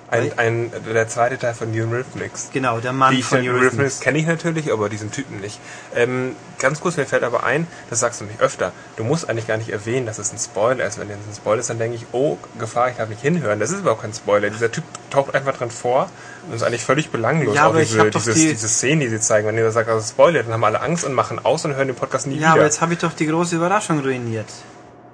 Ein, 0.08 0.38
ein, 0.38 0.72
der 0.94 1.08
zweite 1.08 1.38
Teil 1.40 1.56
von 1.56 1.72
New 1.72 1.90
Rhythmics. 1.90 2.52
Genau, 2.54 2.80
der 2.80 2.94
Mann 2.94 3.16
Die 3.16 3.24
von 3.24 3.40
New 3.40 3.52
Eurythmics. 3.52 3.74
Rhythmics 3.74 4.00
kenne 4.02 4.20
ich 4.20 4.28
natürlich, 4.28 4.72
aber 4.72 4.88
diesen 4.88 5.12
Typen 5.12 5.42
nicht. 5.42 5.60
Ähm, 5.96 6.36
ganz 6.60 6.80
kurz, 6.80 6.96
mir 6.96 7.08
fällt 7.08 7.24
aber 7.24 7.44
ein, 7.44 7.66
das 7.90 8.02
sagst 8.02 8.22
du 8.22 8.26
mich 8.26 8.40
öfter, 8.40 8.72
du 8.98 9.04
musst 9.04 9.28
eigentlich 9.28 9.48
gar 9.48 9.58
nicht 9.58 9.70
erwähnen, 9.70 10.06
dass 10.06 10.20
es 10.20 10.32
ein 10.32 10.38
Spoiler 10.38 10.86
ist. 10.86 11.00
Wenn 11.00 11.10
es 11.10 11.16
ein 11.16 11.36
Spoiler 11.36 11.60
ist, 11.60 11.72
dann 11.72 11.80
denke 11.80 11.98
ich, 11.98 12.06
oh, 12.12 12.38
Gefahr, 12.60 12.92
ich 12.92 12.98
darf 12.98 13.10
nicht 13.10 13.22
hinhören. 13.22 13.60
Das 13.60 13.72
ist 13.72 13.80
überhaupt 13.80 14.04
kein 14.04 14.14
Spoiler. 14.14 14.52
Dieser 14.52 14.72
Typ 14.72 14.84
taucht 15.10 15.34
einfach 15.34 15.58
drin 15.58 15.72
vor 15.72 16.10
und 16.48 16.56
ist 16.56 16.64
eigentlich 16.64 16.84
völlig 16.84 17.10
belanglos. 17.10 17.56
Ja, 17.56 17.66
aber 17.68 17.82
ich 17.82 17.90
diese, 17.90 18.00
hab 18.02 18.12
doch 18.12 18.20
dieses, 18.22 18.36
die- 18.36 18.50
diese 18.50 18.68
Szenen, 18.68 19.00
die 19.02 19.10
sie 19.10 19.20
zeigen. 19.20 19.48
Wenn 19.48 19.58
ihr 19.58 19.72
sagt, 19.72 19.88
das 19.90 20.06
ist 20.06 20.10
Spoiler, 20.12 20.44
dann 20.44 20.54
haben 20.54 20.64
alle 20.64 20.82
Angst 20.82 21.04
und 21.06 21.14
machen 21.14 21.44
aus 21.44 21.66
und 21.66 21.76
hören 21.76 21.88
den 21.88 21.96
Podcast 21.96 22.28
nie 22.28 22.38
Ja, 22.38 22.50
aber 22.50 22.56
wieder. 22.58 22.66
jetzt 22.66 22.82
habe 22.82 22.94
ich 22.94 23.00
doch 23.00 23.14
die 23.14 23.28
große 23.28 23.56
Überraschung 23.56 24.00
ruiniert. 24.00 24.48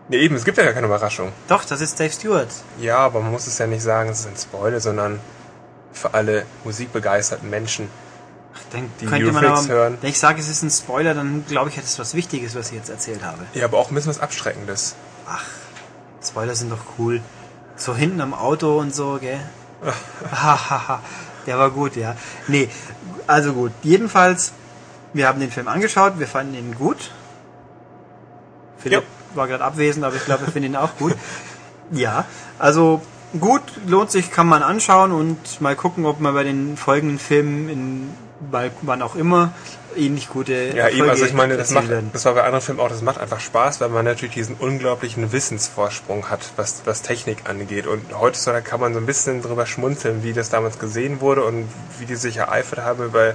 Nee, 0.09 0.17
eben, 0.17 0.35
es 0.35 0.43
gibt 0.43 0.57
ja 0.57 0.63
gar 0.65 0.73
keine 0.73 0.87
Überraschung. 0.87 1.31
Doch, 1.47 1.63
das 1.63 1.79
ist 1.79 1.99
Dave 1.99 2.11
Stewart. 2.11 2.49
Ja, 2.79 2.97
aber 2.97 3.21
man 3.21 3.31
muss 3.31 3.47
es 3.47 3.57
ja 3.57 3.67
nicht 3.67 3.81
sagen, 3.83 4.09
es 4.09 4.21
ist 4.21 4.27
ein 4.27 4.35
Spoiler, 4.37 4.79
sondern 4.81 5.19
für 5.93 6.13
alle 6.13 6.45
musikbegeisterten 6.65 7.49
Menschen. 7.49 7.87
Dann 8.73 8.89
Die 8.99 9.05
könnte 9.05 9.31
man 9.31 9.45
aber, 9.45 9.67
hören. 9.67 9.97
wenn 10.01 10.09
ich 10.09 10.19
sage, 10.19 10.41
es 10.41 10.49
ist 10.49 10.61
ein 10.63 10.69
Spoiler, 10.69 11.13
dann 11.13 11.45
glaube 11.47 11.69
ich, 11.69 11.77
es 11.77 11.85
ist 11.85 11.99
was 11.99 12.13
Wichtiges, 12.15 12.55
was 12.55 12.69
ich 12.71 12.77
jetzt 12.77 12.89
erzählt 12.89 13.23
habe. 13.23 13.37
Ja, 13.53 13.65
aber 13.65 13.77
auch 13.77 13.89
ein 13.89 13.95
bisschen 13.95 14.09
was 14.09 14.19
Abschreckendes. 14.19 14.95
Ach, 15.27 15.43
Spoiler 16.21 16.55
sind 16.55 16.71
doch 16.71 16.81
cool. 16.99 17.21
So 17.77 17.95
hinten 17.95 18.19
am 18.19 18.33
Auto 18.33 18.77
und 18.79 18.93
so, 18.93 19.17
gell? 19.21 19.39
Der 21.47 21.57
war 21.57 21.71
gut, 21.71 21.95
ja. 21.95 22.15
Nee, 22.47 22.69
also 23.27 23.53
gut. 23.53 23.71
Jedenfalls, 23.83 24.53
wir 25.13 25.27
haben 25.27 25.39
den 25.39 25.51
Film 25.51 25.67
angeschaut, 25.67 26.19
wir 26.19 26.27
fanden 26.27 26.53
ihn 26.53 26.75
gut. 26.75 27.11
Philipp 28.77 29.03
war 29.35 29.47
gerade 29.47 29.63
abwesend, 29.63 30.05
aber 30.05 30.15
ich 30.15 30.25
glaube, 30.25 30.45
wir 30.45 30.53
finden 30.53 30.71
ihn 30.71 30.75
auch 30.75 30.95
gut. 30.97 31.15
Ja, 31.91 32.25
also 32.59 33.01
gut, 33.39 33.61
lohnt 33.87 34.11
sich, 34.11 34.31
kann 34.31 34.47
man 34.47 34.63
anschauen 34.63 35.11
und 35.11 35.61
mal 35.61 35.75
gucken, 35.75 36.05
ob 36.05 36.19
man 36.19 36.33
bei 36.33 36.43
den 36.43 36.77
folgenden 36.77 37.19
Filmen, 37.19 37.69
in, 37.69 38.09
bei, 38.51 38.71
wann 38.81 39.01
auch 39.01 39.15
immer, 39.15 39.53
ähnlich 39.95 40.29
gute 40.29 40.73
Ja, 40.75 40.89
eben, 40.89 41.09
also 41.09 41.25
ich 41.25 41.33
meine, 41.33 41.57
das, 41.57 41.71
macht, 41.71 41.87
das 42.13 42.25
war 42.25 42.33
bei 42.33 42.43
anderen 42.43 42.61
Filmen 42.61 42.79
auch, 42.79 42.89
das 42.89 43.01
macht 43.01 43.19
einfach 43.19 43.39
Spaß, 43.39 43.81
weil 43.81 43.89
man 43.89 44.05
natürlich 44.05 44.33
diesen 44.33 44.55
unglaublichen 44.55 45.31
Wissensvorsprung 45.31 46.29
hat, 46.29 46.51
was, 46.55 46.81
was 46.85 47.01
Technik 47.01 47.49
angeht. 47.49 47.87
Und 47.87 48.17
heutzutage 48.19 48.61
kann 48.61 48.79
man 48.79 48.93
so 48.93 48.99
ein 48.99 49.05
bisschen 49.05 49.41
drüber 49.41 49.65
schmunzeln, 49.65 50.23
wie 50.23 50.33
das 50.33 50.49
damals 50.49 50.79
gesehen 50.79 51.21
wurde 51.21 51.43
und 51.43 51.67
wie 51.99 52.05
die 52.05 52.15
sich 52.15 52.37
ereifert 52.37 52.79
haben 52.79 53.03
über 53.05 53.33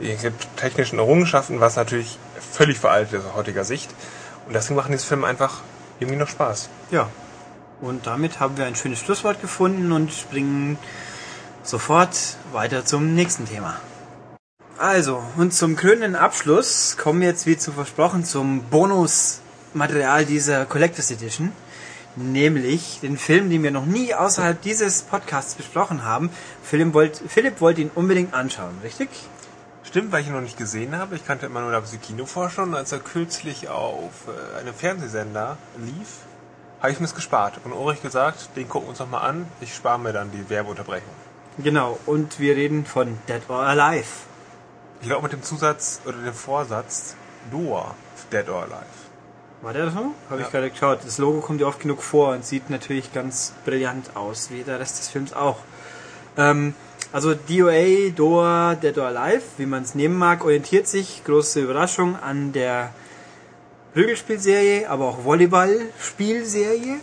ihre 0.00 0.32
technischen 0.56 0.98
Errungenschaften, 0.98 1.60
was 1.60 1.76
natürlich 1.76 2.18
völlig 2.52 2.78
veraltet 2.78 3.20
ist 3.20 3.26
aus 3.26 3.34
heutiger 3.34 3.64
Sicht. 3.64 3.90
Und 4.46 4.54
deswegen 4.54 4.76
machen 4.76 4.92
diese 4.92 5.06
Filme 5.06 5.26
einfach 5.26 5.60
irgendwie 6.00 6.18
noch 6.18 6.28
Spaß. 6.28 6.68
Ja. 6.90 7.08
Und 7.80 8.06
damit 8.06 8.40
haben 8.40 8.56
wir 8.56 8.64
ein 8.64 8.76
schönes 8.76 9.00
Schlusswort 9.00 9.40
gefunden 9.40 9.92
und 9.92 10.12
springen 10.12 10.78
sofort 11.62 12.36
weiter 12.52 12.84
zum 12.84 13.14
nächsten 13.14 13.46
Thema. 13.46 13.76
Also, 14.82 15.22
und 15.36 15.54
zum 15.54 15.76
krönenden 15.76 16.16
Abschluss 16.16 16.96
kommen 16.96 17.20
wir 17.20 17.28
jetzt, 17.28 17.46
wie 17.46 17.56
zu 17.56 17.70
versprochen, 17.70 18.24
zum 18.24 18.64
Bonusmaterial 18.64 20.24
dieser 20.24 20.66
Collectors 20.66 21.12
Edition. 21.12 21.52
Nämlich 22.16 22.98
den 23.00 23.16
Film, 23.16 23.48
den 23.48 23.62
wir 23.62 23.70
noch 23.70 23.86
nie 23.86 24.12
außerhalb 24.12 24.60
dieses 24.60 25.02
Podcasts 25.02 25.54
besprochen 25.54 26.04
haben. 26.04 26.30
Philipp 26.64 26.94
wollte, 26.94 27.28
Philipp 27.28 27.60
wollte 27.60 27.80
ihn 27.80 27.92
unbedingt 27.94 28.34
anschauen, 28.34 28.76
richtig? 28.82 29.08
Stimmt, 29.84 30.10
weil 30.10 30.22
ich 30.22 30.26
ihn 30.26 30.32
noch 30.32 30.40
nicht 30.40 30.58
gesehen 30.58 30.96
habe. 30.96 31.14
Ich 31.14 31.24
kannte 31.24 31.46
immer 31.46 31.60
nur 31.60 31.70
das 31.70 31.96
Kinovorschau 32.00 32.64
und 32.64 32.74
als 32.74 32.90
er 32.90 32.98
kürzlich 32.98 33.68
auf 33.68 34.10
äh, 34.26 34.58
einem 34.58 34.74
Fernsehsender 34.74 35.58
lief, 35.78 36.08
habe 36.80 36.90
ich 36.90 36.98
mir 36.98 37.06
es 37.06 37.14
gespart. 37.14 37.60
Und 37.62 37.72
Ulrich 37.72 38.02
gesagt, 38.02 38.56
den 38.56 38.68
gucken 38.68 38.88
wir 38.88 38.90
uns 38.90 38.98
noch 38.98 39.08
mal 39.08 39.20
an. 39.20 39.46
Ich 39.60 39.76
spare 39.76 40.00
mir 40.00 40.12
dann 40.12 40.32
die 40.32 40.50
Werbeunterbrechung. 40.50 41.14
Genau, 41.58 42.00
und 42.04 42.40
wir 42.40 42.56
reden 42.56 42.84
von 42.84 43.16
Dead 43.28 43.42
or 43.48 43.60
Alive. 43.60 44.31
Ich 45.02 45.08
glaube 45.08 45.24
mit 45.24 45.32
dem 45.32 45.42
Zusatz 45.42 46.00
oder 46.06 46.16
dem 46.18 46.32
Vorsatz 46.32 47.16
Doa 47.50 47.94
Dead 48.32 48.48
or 48.48 48.62
Alive. 48.62 48.86
War 49.62 49.72
der 49.72 49.90
so? 49.90 50.14
Habe 50.30 50.40
Ja. 50.40 50.46
ich 50.46 50.50
gerade 50.52 50.70
geschaut. 50.70 51.00
Das 51.04 51.18
Logo 51.18 51.40
kommt 51.40 51.60
ja 51.60 51.66
oft 51.66 51.80
genug 51.80 52.02
vor 52.02 52.32
und 52.32 52.44
sieht 52.44 52.70
natürlich 52.70 53.12
ganz 53.12 53.52
brillant 53.64 54.16
aus, 54.16 54.50
wie 54.50 54.62
der 54.62 54.78
Rest 54.80 54.98
des 55.00 55.08
Films 55.08 55.32
auch. 55.32 55.58
Ähm, 56.36 56.74
also 57.12 57.34
DOA, 57.34 58.10
DOA, 58.14 58.74
Dead 58.76 58.96
or 58.98 59.06
Alive, 59.08 59.42
wie 59.58 59.66
man 59.66 59.82
es 59.82 59.94
nehmen 59.94 60.16
mag, 60.16 60.44
orientiert 60.44 60.86
sich, 60.88 61.22
große 61.24 61.60
Überraschung, 61.60 62.16
an 62.16 62.52
der 62.52 62.90
Prügelspielserie, 63.94 64.88
aber 64.88 65.06
auch 65.06 65.24
Volleyballspielserie. 65.24 66.98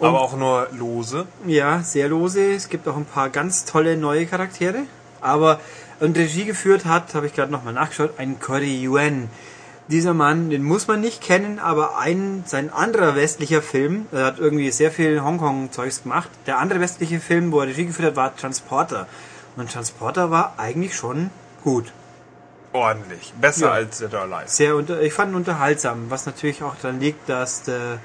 Aber 0.00 0.20
auch 0.20 0.36
nur 0.36 0.68
lose. 0.72 1.26
Ja, 1.46 1.80
sehr 1.82 2.08
lose. 2.08 2.54
Es 2.54 2.68
gibt 2.68 2.88
auch 2.88 2.96
ein 2.96 3.04
paar 3.04 3.28
ganz 3.28 3.64
tolle 3.64 3.96
neue 3.96 4.26
Charaktere. 4.26 4.84
Aber 5.20 5.60
und 6.00 6.16
Regie 6.16 6.44
geführt 6.44 6.84
hat, 6.84 7.14
habe 7.14 7.26
ich 7.26 7.34
gerade 7.34 7.52
nochmal 7.52 7.72
nachgeschaut, 7.74 8.14
ein 8.18 8.38
Corey 8.40 8.82
Yuen. 8.82 9.28
Dieser 9.88 10.14
Mann, 10.14 10.48
den 10.48 10.62
muss 10.62 10.86
man 10.88 11.00
nicht 11.02 11.20
kennen, 11.22 11.58
aber 11.58 11.98
ein, 11.98 12.42
sein 12.46 12.72
anderer 12.72 13.16
westlicher 13.16 13.60
Film, 13.60 14.06
er 14.12 14.24
hat 14.24 14.38
irgendwie 14.38 14.70
sehr 14.70 14.90
viel 14.90 15.22
Hongkong-Zeugs 15.22 16.04
gemacht. 16.04 16.30
Der 16.46 16.58
andere 16.58 16.80
westliche 16.80 17.20
Film, 17.20 17.52
wo 17.52 17.60
er 17.60 17.66
Regie 17.66 17.84
geführt 17.86 18.08
hat, 18.08 18.16
war 18.16 18.34
Transporter. 18.34 19.06
Und 19.56 19.70
Transporter 19.70 20.30
war 20.30 20.54
eigentlich 20.56 20.94
schon 20.96 21.28
gut. 21.62 21.92
Ordentlich. 22.72 23.34
Besser 23.40 23.66
Ja. 23.66 23.72
als 23.72 23.98
Dead 23.98 24.12
or 24.14 24.22
Alive. 24.22 24.48
Sehr 24.48 24.74
unter, 24.74 25.00
ich 25.02 25.12
fand 25.12 25.32
ihn 25.32 25.36
unterhaltsam, 25.36 26.06
was 26.08 26.24
natürlich 26.26 26.62
auch 26.62 26.74
daran 26.80 26.98
liegt, 26.98 27.28
dass 27.28 27.62
der 27.64 27.98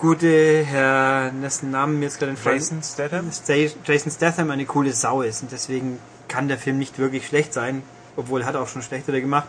gute 0.00 0.62
Herr, 0.64 1.30
dessen 1.30 1.70
Namen 1.70 1.98
mir 1.98 2.06
jetzt 2.06 2.18
gerade 2.18 2.30
entfallen 2.32 2.58
Jason 2.58 2.82
Statham? 2.82 3.30
Sta- 3.32 3.72
Jason 3.84 4.12
Statham 4.12 4.50
eine 4.50 4.66
coole 4.66 4.92
Sau 4.92 5.22
ist 5.22 5.42
und 5.42 5.52
deswegen 5.52 5.98
kann 6.28 6.48
der 6.48 6.58
Film 6.58 6.78
nicht 6.78 6.98
wirklich 6.98 7.26
schlecht 7.26 7.52
sein, 7.52 7.82
obwohl 8.16 8.44
hat 8.44 8.56
auch 8.56 8.68
schon 8.68 8.82
schlechtere 8.82 9.20
gemacht. 9.20 9.48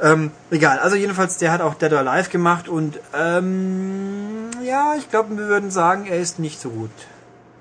Ähm, 0.00 0.30
egal, 0.50 0.78
also 0.78 0.96
jedenfalls, 0.96 1.38
der 1.38 1.52
hat 1.52 1.62
auch 1.62 1.74
Dead 1.74 1.92
or 1.92 2.00
Alive 2.00 2.30
gemacht 2.30 2.68
und 2.68 3.00
ähm, 3.14 4.50
ja, 4.62 4.94
ich 4.96 5.10
glaube, 5.10 5.36
wir 5.36 5.48
würden 5.48 5.70
sagen, 5.70 6.06
er 6.06 6.18
ist 6.18 6.38
nicht 6.38 6.60
so 6.60 6.70
gut 6.70 6.90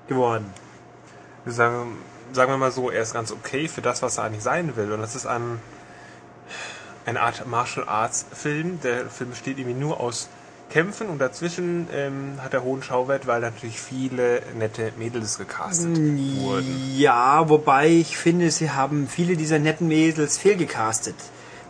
geworden. 0.07 0.53
Sagen, 1.45 1.97
sagen 2.33 2.51
wir 2.51 2.57
mal 2.57 2.71
so, 2.71 2.89
er 2.89 3.01
ist 3.01 3.13
ganz 3.13 3.31
okay 3.31 3.67
für 3.67 3.81
das, 3.81 4.01
was 4.01 4.17
er 4.17 4.25
eigentlich 4.25 4.43
sein 4.43 4.75
will. 4.75 4.91
Und 4.91 5.01
das 5.01 5.15
ist 5.15 5.25
ein, 5.25 5.59
eine 7.05 7.21
Art 7.21 7.47
Martial 7.47 7.87
Arts 7.87 8.25
Film. 8.33 8.81
Der 8.81 9.05
Film 9.07 9.29
besteht 9.29 9.57
irgendwie 9.57 9.79
nur 9.79 9.99
aus 9.99 10.27
Kämpfen 10.69 11.07
und 11.07 11.19
dazwischen 11.19 11.87
ähm, 11.93 12.33
hat 12.41 12.53
er 12.53 12.63
hohen 12.63 12.83
Schauwert, 12.83 13.27
weil 13.27 13.41
natürlich 13.41 13.79
viele 13.79 14.41
nette 14.57 14.91
Mädels 14.97 15.37
gecastet 15.37 15.95
wurden. 15.95 16.93
Ja, 16.97 17.47
wobei 17.49 17.87
ich 17.87 18.17
finde, 18.17 18.51
sie 18.51 18.71
haben 18.71 19.07
viele 19.07 19.37
dieser 19.37 19.59
netten 19.59 19.87
Mädels 19.87 20.37
fehlgecastet. 20.37 21.15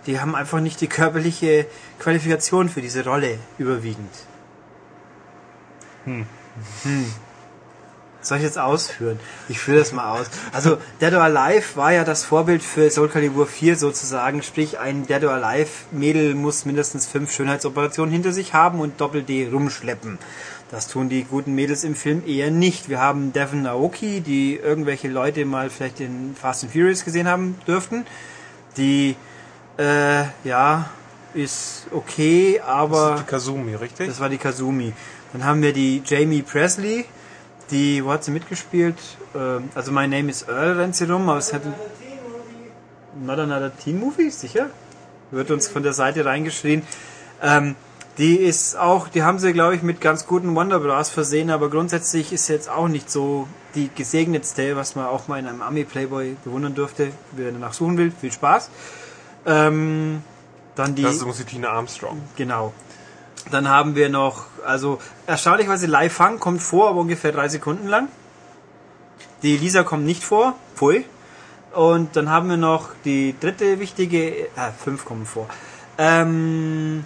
Die 0.08 0.20
haben 0.20 0.36
einfach 0.36 0.60
nicht 0.60 0.82
die 0.82 0.88
körperliche 0.88 1.66
Qualifikation 2.00 2.70
für 2.70 2.82
diese 2.82 3.04
Rolle 3.04 3.38
überwiegend. 3.58 4.14
Hm. 6.06 6.26
Soll 8.26 8.40
ich 8.40 8.44
jetzt 8.44 8.58
ausführen? 8.58 9.20
Ich 9.50 9.60
führe 9.60 9.78
das 9.78 9.92
mal 9.92 10.20
aus. 10.20 10.28
Also 10.52 10.78
Dead 11.00 11.14
or 11.14 11.22
Alive 11.22 11.76
war 11.76 11.94
ja 11.94 12.04
das 12.04 12.24
Vorbild 12.24 12.64
für 12.64 12.90
Soul 12.90 13.08
Calibur 13.08 13.46
4 13.46 13.76
sozusagen. 13.76 14.42
Sprich, 14.42 14.80
ein 14.80 15.06
Dead 15.06 15.24
or 15.24 15.32
Alive 15.32 15.70
Mädel 15.92 16.34
muss 16.34 16.66
mindestens 16.66 17.06
fünf 17.06 17.32
Schönheitsoperationen 17.32 18.12
hinter 18.12 18.34
sich 18.34 18.56
haben 18.56 18.80
und 18.80 19.00
Doppel-D 19.00 19.50
rumschleppen. 19.52 20.18
Das 20.72 20.88
tun 20.88 21.08
die 21.08 21.24
guten 21.24 21.54
Mädels 21.54 21.84
im 21.84 21.94
Film 21.94 22.24
eher 22.26 22.50
nicht. 22.50 22.90
Wir 22.90 23.00
haben 23.00 23.32
Devon 23.32 23.62
Naoki, 23.62 24.22
die 24.22 24.56
irgendwelche 24.56 25.08
Leute 25.08 25.46
mal 25.46 25.70
vielleicht 25.70 26.00
in 26.00 26.36
Fast 26.36 26.64
and 26.64 26.74
Furious 26.74 27.06
gesehen 27.06 27.28
haben 27.28 27.60
dürften. 27.68 28.08
Die, 28.76 29.16
äh, 29.78 30.24
ja, 30.44 30.90
ist 31.36 31.86
okay, 31.92 32.60
aber... 32.66 33.12
Das 33.12 33.20
ist 33.20 33.28
die 33.28 33.32
Kazumi, 33.32 33.76
richtig? 33.76 34.08
Das 34.08 34.20
war 34.20 34.30
die 34.30 34.40
Kazumi. 34.40 34.94
Dann 35.34 35.46
haben 35.46 35.62
wir 35.62 35.74
die 35.74 36.02
Jamie 36.04 36.42
Presley, 36.42 37.06
die, 37.72 38.04
wo 38.04 38.12
hat 38.12 38.24
sie 38.24 38.32
mitgespielt? 38.32 38.98
Ähm, 39.36 39.70
also 39.76 39.92
My 39.92 40.08
Name 40.08 40.30
is 40.30 40.44
Earl 40.48 40.78
rennt 40.80 40.96
sie 40.96 41.06
rum, 41.06 41.30
aber 41.30 41.40
es 41.40 41.54
hat... 41.54 41.64
Not 43.24 43.40
another 43.40 43.72
Teen 43.78 44.00
Movie, 44.00 44.30
sicher? 44.30 44.70
Wird 45.32 45.50
uns 45.50 45.68
von 45.68 45.84
der 45.84 45.94
Seite 45.94 46.26
reingeschrien. 46.26 46.82
Ähm, 47.42 47.76
die 48.18 48.38
ist 48.38 48.78
auch, 48.78 49.08
die 49.10 49.24
haben 49.24 49.40
sie, 49.40 49.52
glaube 49.52 49.76
ich, 49.76 49.84
mit 49.84 50.00
ganz 50.00 50.26
guten 50.26 50.56
Wonderbras 50.56 51.10
versehen, 51.10 51.50
aber 51.50 51.70
grundsätzlich 51.70 52.32
ist 52.32 52.46
sie 52.46 52.54
jetzt 52.54 52.70
auch 52.70 52.88
nicht 52.88 53.10
so 53.10 53.48
die 53.74 53.90
gesegnetste, 53.94 54.76
was 54.76 54.96
man 54.96 55.06
auch 55.06 55.28
mal 55.28 55.40
in 55.40 55.48
einem 55.48 55.62
Ami-Playboy 55.62 56.38
bewundern 56.44 56.76
dürfte. 56.76 57.12
Wer 57.34 57.52
danach 57.52 57.74
suchen 57.74 57.98
will, 57.98 58.12
viel 58.12 58.32
Spaß. 58.32 58.70
Ähm, 59.46 60.24
dann 60.76 60.96
die... 60.96 61.04
das 61.04 61.22
ist 61.22 61.40
die 61.40 61.44
Tina 61.44 61.70
Armstrong. 61.70 62.22
Genau. 62.36 62.74
Dann 63.52 63.70
haben 63.70 63.96
wir 63.96 64.10
noch, 64.10 64.46
also 64.66 65.00
erstaunlicherweise 65.28 65.88
Live 65.88 66.14
Fang 66.14 66.40
kommt 66.40 66.64
vor, 66.64 66.90
aber 66.90 67.02
ungefähr 67.02 67.32
drei 67.32 67.48
Sekunden 67.48 67.88
lang. 67.88 68.08
Die 69.44 69.58
Lisa 69.58 69.84
kommt 69.84 70.06
nicht 70.06 70.24
vor, 70.24 70.56
pfui. 70.76 71.06
Und 71.74 72.16
dann 72.16 72.30
haben 72.30 72.50
wir 72.50 72.58
noch 72.58 72.90
die 73.04 73.36
dritte 73.40 73.80
wichtige, 73.80 74.48
äh, 74.48 74.72
fünf 74.82 75.06
kommen 75.06 75.26
vor. 75.26 75.48
Ähm, 75.98 77.04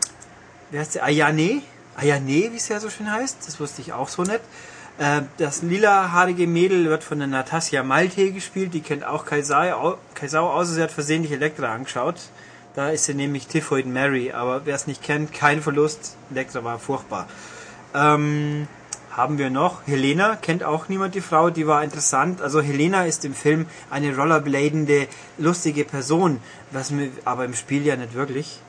wie 0.71 0.79
heißt 0.79 0.93
sie? 0.93 1.01
Ayane? 1.01 1.63
Ayane, 1.97 2.51
wie 2.51 2.55
es 2.55 2.69
ja 2.69 2.79
so 2.79 2.89
schön 2.89 3.11
heißt, 3.11 3.39
das 3.45 3.59
wusste 3.59 3.81
ich 3.81 3.93
auch 3.93 4.07
so 4.07 4.21
nicht. 4.21 4.41
Äh, 4.99 5.23
das 5.37 5.63
lilahaarige 5.63 6.45
Mädel 6.45 6.85
wird 6.85 7.03
von 7.03 7.19
der 7.19 7.27
Natasja 7.27 7.83
Malte 7.83 8.31
gespielt, 8.31 8.73
die 8.73 8.81
kennt 8.81 9.03
auch 9.03 9.25
Kaisau, 9.25 9.97
Kaisau 10.13 10.49
außer 10.49 10.73
sie 10.73 10.83
hat 10.83 10.91
versehentlich 10.91 11.31
Elektra 11.31 11.73
angeschaut. 11.73 12.15
Da 12.75 12.89
ist 12.89 13.05
sie 13.05 13.13
nämlich 13.13 13.47
Typhoid 13.47 13.85
Mary, 13.85 14.31
aber 14.31 14.65
wer 14.65 14.75
es 14.75 14.87
nicht 14.87 15.01
kennt, 15.01 15.33
kein 15.33 15.61
Verlust. 15.61 16.15
Elektra 16.31 16.63
war 16.63 16.79
furchtbar. 16.79 17.27
Ähm, 17.93 18.67
haben 19.11 19.37
wir 19.37 19.49
noch 19.49 19.85
Helena, 19.87 20.35
kennt 20.35 20.63
auch 20.63 20.87
niemand 20.87 21.15
die 21.15 21.21
Frau, 21.21 21.49
die 21.49 21.67
war 21.67 21.83
interessant. 21.83 22.41
Also 22.41 22.61
Helena 22.61 23.05
ist 23.05 23.25
im 23.25 23.33
Film 23.33 23.65
eine 23.89 24.15
rollerbladende, 24.15 25.07
lustige 25.37 25.83
Person, 25.83 26.39
was 26.71 26.91
mir 26.91 27.09
aber 27.25 27.45
im 27.45 27.53
Spiel 27.53 27.85
ja 27.85 27.95
nicht 27.95 28.13
wirklich. 28.13 28.59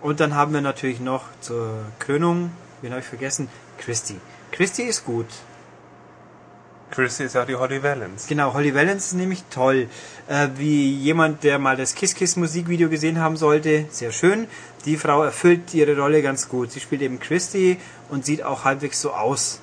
Und 0.00 0.20
dann 0.20 0.34
haben 0.34 0.52
wir 0.52 0.60
natürlich 0.60 1.00
noch 1.00 1.24
zur 1.40 1.78
Krönung, 1.98 2.50
wen 2.82 2.90
habe 2.90 3.00
ich 3.00 3.06
vergessen? 3.06 3.48
Christy. 3.78 4.16
Christy 4.50 4.82
ist 4.82 5.04
gut. 5.04 5.28
Chrissy 6.90 7.24
ist 7.24 7.34
ja 7.34 7.44
die 7.44 7.56
Holly 7.56 7.82
Valance. 7.82 8.28
Genau, 8.28 8.54
Holly 8.54 8.74
Valance 8.74 9.08
ist 9.08 9.14
nämlich 9.14 9.42
toll. 9.50 9.88
Äh, 10.28 10.48
wie 10.56 10.92
jemand, 10.92 11.42
der 11.42 11.58
mal 11.58 11.76
das 11.76 11.94
Kiss 11.94 12.14
Kiss 12.14 12.36
Musikvideo 12.36 12.88
gesehen 12.88 13.18
haben 13.18 13.36
sollte, 13.36 13.86
sehr 13.90 14.12
schön. 14.12 14.46
Die 14.84 14.96
Frau 14.96 15.24
erfüllt 15.24 15.74
ihre 15.74 15.96
Rolle 15.98 16.22
ganz 16.22 16.48
gut. 16.48 16.70
Sie 16.70 16.80
spielt 16.80 17.02
eben 17.02 17.18
Christy 17.18 17.78
und 18.10 18.24
sieht 18.24 18.42
auch 18.42 18.64
halbwegs 18.64 19.00
so 19.00 19.12
aus. 19.12 19.60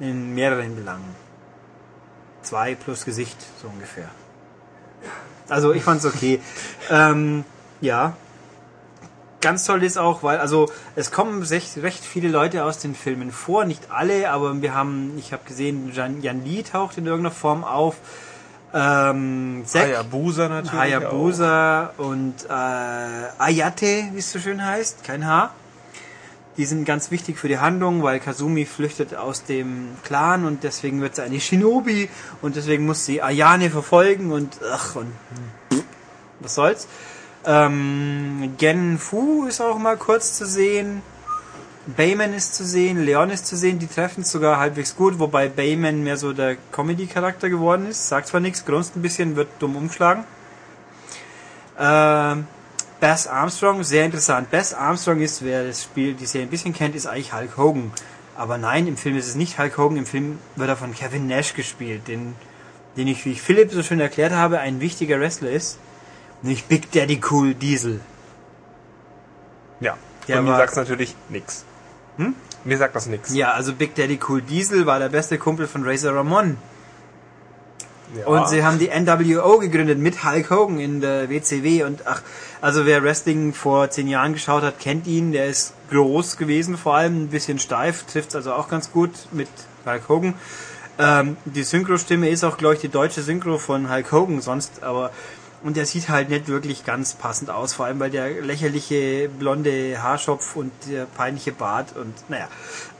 In 0.00 0.34
mehreren 0.34 0.74
Belangen. 0.74 1.14
Zwei 2.42 2.74
plus 2.74 3.04
Gesicht, 3.04 3.36
so 3.62 3.68
ungefähr. 3.68 4.10
Also 5.48 5.72
ich 5.72 5.82
fand's 5.82 6.04
okay. 6.04 6.40
ähm, 6.90 7.44
ja. 7.80 8.16
Ganz 9.44 9.66
toll 9.66 9.82
ist 9.82 9.98
auch, 9.98 10.22
weil, 10.22 10.38
also 10.38 10.70
es 10.96 11.10
kommen 11.10 11.42
recht, 11.42 11.76
recht 11.82 12.02
viele 12.02 12.28
Leute 12.28 12.64
aus 12.64 12.78
den 12.78 12.94
Filmen 12.94 13.30
vor, 13.30 13.66
nicht 13.66 13.90
alle, 13.90 14.30
aber 14.30 14.62
wir 14.62 14.74
haben, 14.74 15.12
ich 15.18 15.34
habe 15.34 15.42
gesehen, 15.46 15.92
Jan, 15.94 16.22
Jan 16.22 16.42
Lee 16.44 16.62
taucht 16.62 16.96
in 16.96 17.04
irgendeiner 17.04 17.34
Form 17.34 17.62
auf. 17.62 17.96
Ähm, 18.72 19.62
Zack, 19.66 19.82
Hayabusa 19.82 20.48
natürlich. 20.48 20.72
Hayabusa 20.72 21.92
und 21.98 22.34
äh, 22.48 22.52
Ayate, 23.38 24.04
wie 24.12 24.18
es 24.18 24.32
so 24.32 24.38
schön 24.38 24.64
heißt, 24.64 25.04
kein 25.04 25.26
Haar. 25.26 25.52
Die 26.56 26.64
sind 26.64 26.84
ganz 26.86 27.10
wichtig 27.10 27.38
für 27.38 27.48
die 27.48 27.58
Handlung, 27.58 28.02
weil 28.02 28.20
Kazumi 28.20 28.64
flüchtet 28.64 29.14
aus 29.14 29.44
dem 29.44 29.88
Clan 30.04 30.44
und 30.46 30.64
deswegen 30.64 31.02
wird 31.02 31.16
sie 31.16 31.22
eine 31.22 31.38
Shinobi 31.38 32.08
und 32.42 32.56
deswegen 32.56 32.86
muss 32.86 33.04
sie 33.04 33.20
Ayane 33.20 33.70
verfolgen 33.70 34.32
und 34.32 34.58
ach 34.72 34.96
und 34.96 35.12
was 36.40 36.54
soll's. 36.54 36.88
Ähm, 37.46 38.54
Gen 38.56 38.98
Fu 38.98 39.46
ist 39.46 39.60
auch 39.60 39.78
mal 39.78 39.96
kurz 39.96 40.34
zu 40.34 40.46
sehen. 40.46 41.02
Bayman 41.86 42.32
ist 42.32 42.54
zu 42.54 42.64
sehen, 42.64 43.04
Leon 43.04 43.28
ist 43.28 43.46
zu 43.46 43.56
sehen, 43.56 43.78
die 43.78 43.86
treffen 43.86 44.22
es 44.22 44.32
sogar 44.32 44.58
halbwegs 44.58 44.96
gut, 44.96 45.18
wobei 45.18 45.48
Bayman 45.48 46.02
mehr 46.02 46.16
so 46.16 46.32
der 46.32 46.56
Comedy-Charakter 46.72 47.50
geworden 47.50 47.88
ist. 47.88 48.08
Sagt 48.08 48.28
zwar 48.28 48.40
nichts, 48.40 48.64
grunzt 48.64 48.96
ein 48.96 49.02
bisschen, 49.02 49.36
wird 49.36 49.48
dumm 49.58 49.76
umschlagen. 49.76 50.24
Ähm, 51.78 52.46
Bass 53.00 53.26
Armstrong, 53.26 53.84
sehr 53.84 54.06
interessant. 54.06 54.50
Bass 54.50 54.72
Armstrong 54.72 55.20
ist, 55.20 55.44
wer 55.44 55.66
das 55.66 55.82
Spiel, 55.82 56.14
die 56.14 56.24
Serie 56.24 56.46
ein 56.46 56.50
bisschen 56.50 56.72
kennt, 56.72 56.94
ist 56.94 57.06
eigentlich 57.06 57.34
Hulk 57.34 57.58
Hogan. 57.58 57.92
Aber 58.34 58.56
nein, 58.56 58.86
im 58.86 58.96
Film 58.96 59.18
ist 59.18 59.28
es 59.28 59.34
nicht 59.34 59.58
Hulk 59.58 59.76
Hogan, 59.76 59.98
im 59.98 60.06
Film 60.06 60.38
wird 60.56 60.70
er 60.70 60.76
von 60.76 60.94
Kevin 60.94 61.26
Nash 61.26 61.52
gespielt, 61.52 62.08
den, 62.08 62.34
den 62.96 63.08
ich, 63.08 63.26
wie 63.26 63.32
ich 63.32 63.42
Philipp 63.42 63.72
so 63.72 63.82
schön 63.82 64.00
erklärt 64.00 64.32
habe, 64.32 64.60
ein 64.60 64.80
wichtiger 64.80 65.20
Wrestler 65.20 65.50
ist. 65.50 65.78
Nicht 66.44 66.68
Big 66.68 66.92
Daddy 66.92 67.20
Cool 67.30 67.54
Diesel. 67.54 68.00
Ja. 69.80 69.96
Der 70.28 70.40
Und 70.40 70.44
mir 70.44 70.56
sagt's 70.56 70.76
natürlich 70.76 71.16
nix. 71.30 71.64
Hm? 72.18 72.34
Mir 72.64 72.76
sagt 72.76 72.94
das 72.94 73.06
nix. 73.06 73.34
Ja, 73.34 73.52
also 73.52 73.72
Big 73.72 73.94
Daddy 73.94 74.20
Cool 74.28 74.42
Diesel 74.42 74.84
war 74.84 74.98
der 74.98 75.08
beste 75.08 75.38
Kumpel 75.38 75.66
von 75.66 75.84
Razor 75.86 76.14
Ramon. 76.14 76.58
Ja. 78.14 78.26
Und 78.26 78.48
sie 78.48 78.62
haben 78.62 78.78
die 78.78 78.88
NWO 78.88 79.58
gegründet 79.58 79.98
mit 79.98 80.22
Hulk 80.22 80.50
Hogan 80.50 80.78
in 80.78 81.00
der 81.00 81.30
WCW 81.30 81.84
und 81.84 82.06
ach, 82.06 82.20
also 82.60 82.84
wer 82.84 83.02
Wrestling 83.02 83.54
vor 83.54 83.88
zehn 83.88 84.06
Jahren 84.06 84.34
geschaut 84.34 84.62
hat, 84.62 84.78
kennt 84.78 85.06
ihn. 85.06 85.32
Der 85.32 85.46
ist 85.46 85.72
groß 85.90 86.36
gewesen, 86.36 86.76
vor 86.76 86.94
allem 86.94 87.24
ein 87.24 87.28
bisschen 87.28 87.58
steif, 87.58 88.04
trifft 88.04 88.36
also 88.36 88.52
auch 88.52 88.68
ganz 88.68 88.92
gut 88.92 89.12
mit 89.32 89.48
Hulk 89.86 90.08
Hogan. 90.10 90.34
Ähm, 90.98 91.38
die 91.46 91.64
Synchrostimme 91.64 92.28
ist 92.28 92.44
auch, 92.44 92.58
glaube 92.58 92.74
ich, 92.74 92.80
die 92.82 92.88
deutsche 92.88 93.22
Synchro 93.22 93.56
von 93.56 93.90
Hulk 93.90 94.12
Hogan 94.12 94.42
sonst, 94.42 94.82
aber 94.82 95.10
und 95.64 95.78
der 95.78 95.86
sieht 95.86 96.10
halt 96.10 96.28
nicht 96.28 96.46
wirklich 96.46 96.84
ganz 96.84 97.14
passend 97.14 97.50
aus, 97.50 97.72
vor 97.72 97.86
allem 97.86 97.98
weil 97.98 98.10
der 98.10 98.42
lächerliche 98.42 99.30
blonde 99.30 100.00
Haarschopf 100.00 100.56
und 100.56 100.70
der 100.88 101.06
peinliche 101.06 101.52
Bart 101.52 101.96
und 101.96 102.12
naja. 102.28 102.48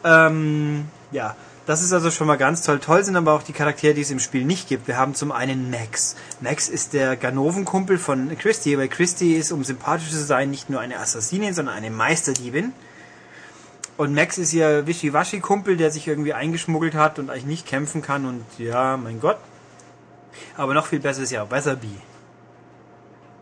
Ähm, 0.03 0.87
ja, 1.13 1.37
das 1.67 1.83
ist 1.83 1.93
also 1.93 2.11
schon 2.11 2.27
mal 2.27 2.37
ganz 2.37 2.63
toll. 2.63 2.79
Toll 2.79 3.05
sind 3.05 3.17
aber 3.17 3.35
auch 3.35 3.43
die 3.43 3.53
Charaktere, 3.53 3.93
die 3.93 4.01
es 4.01 4.11
im 4.11 4.19
Spiel 4.19 4.47
nicht 4.47 4.67
gibt. 4.67 4.89
Wir 4.89 4.97
haben 4.97 5.15
zum 5.15 5.31
einen 5.31 5.71
Max. 5.71 6.17
Max 6.41 6.71
ist 6.71 6.95
der 6.95 7.17
Ganoven-Kumpel 7.17 7.99
von 7.99 8.37
Christy, 8.39 8.79
weil 8.79 8.89
Christy 8.89 9.35
ist, 9.35 9.53
um 9.53 9.63
sympathisch 9.63 10.11
zu 10.11 10.25
sein, 10.25 10.51
nicht 10.51 10.71
nur 10.71 10.81
eine 10.81 10.99
Assassinin, 10.99 11.53
sondern 11.53 11.75
eine 11.75 11.91
Meisterdiebin. 11.91 12.73
Und 13.99 14.15
Max 14.15 14.39
ist 14.39 14.55
ihr 14.55 14.87
Wischiwaschi-Kumpel, 14.87 15.77
der 15.77 15.91
sich 15.91 16.09
irgendwie 16.09 16.33
eingeschmuggelt 16.33 16.95
hat 16.95 17.19
und 17.19 17.29
eigentlich 17.29 17.45
nicht 17.45 17.67
kämpfen 17.67 18.01
kann 18.01 18.25
und 18.25 18.45
ja, 18.59 18.97
mein 18.97 19.21
Gott. 19.21 19.39
Aber 20.57 20.73
noch 20.73 20.87
viel 20.87 21.01
besser 21.01 21.23
ist 21.23 21.31
ja 21.31 21.51
Weatherby. 21.51 22.01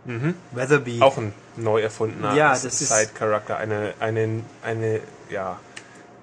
Mhm. 0.05 0.35
Weatherby. 0.53 1.01
Auch 1.01 1.17
ein 1.19 1.33
neu 1.57 1.81
erfundener 1.81 2.35
Ja, 2.35 2.51
das 2.51 2.65
ist- 2.65 2.89
Side-Character. 2.89 3.57
Eine, 3.57 3.95
eine, 4.01 4.43
eine, 4.65 5.01
ja. 5.31 5.59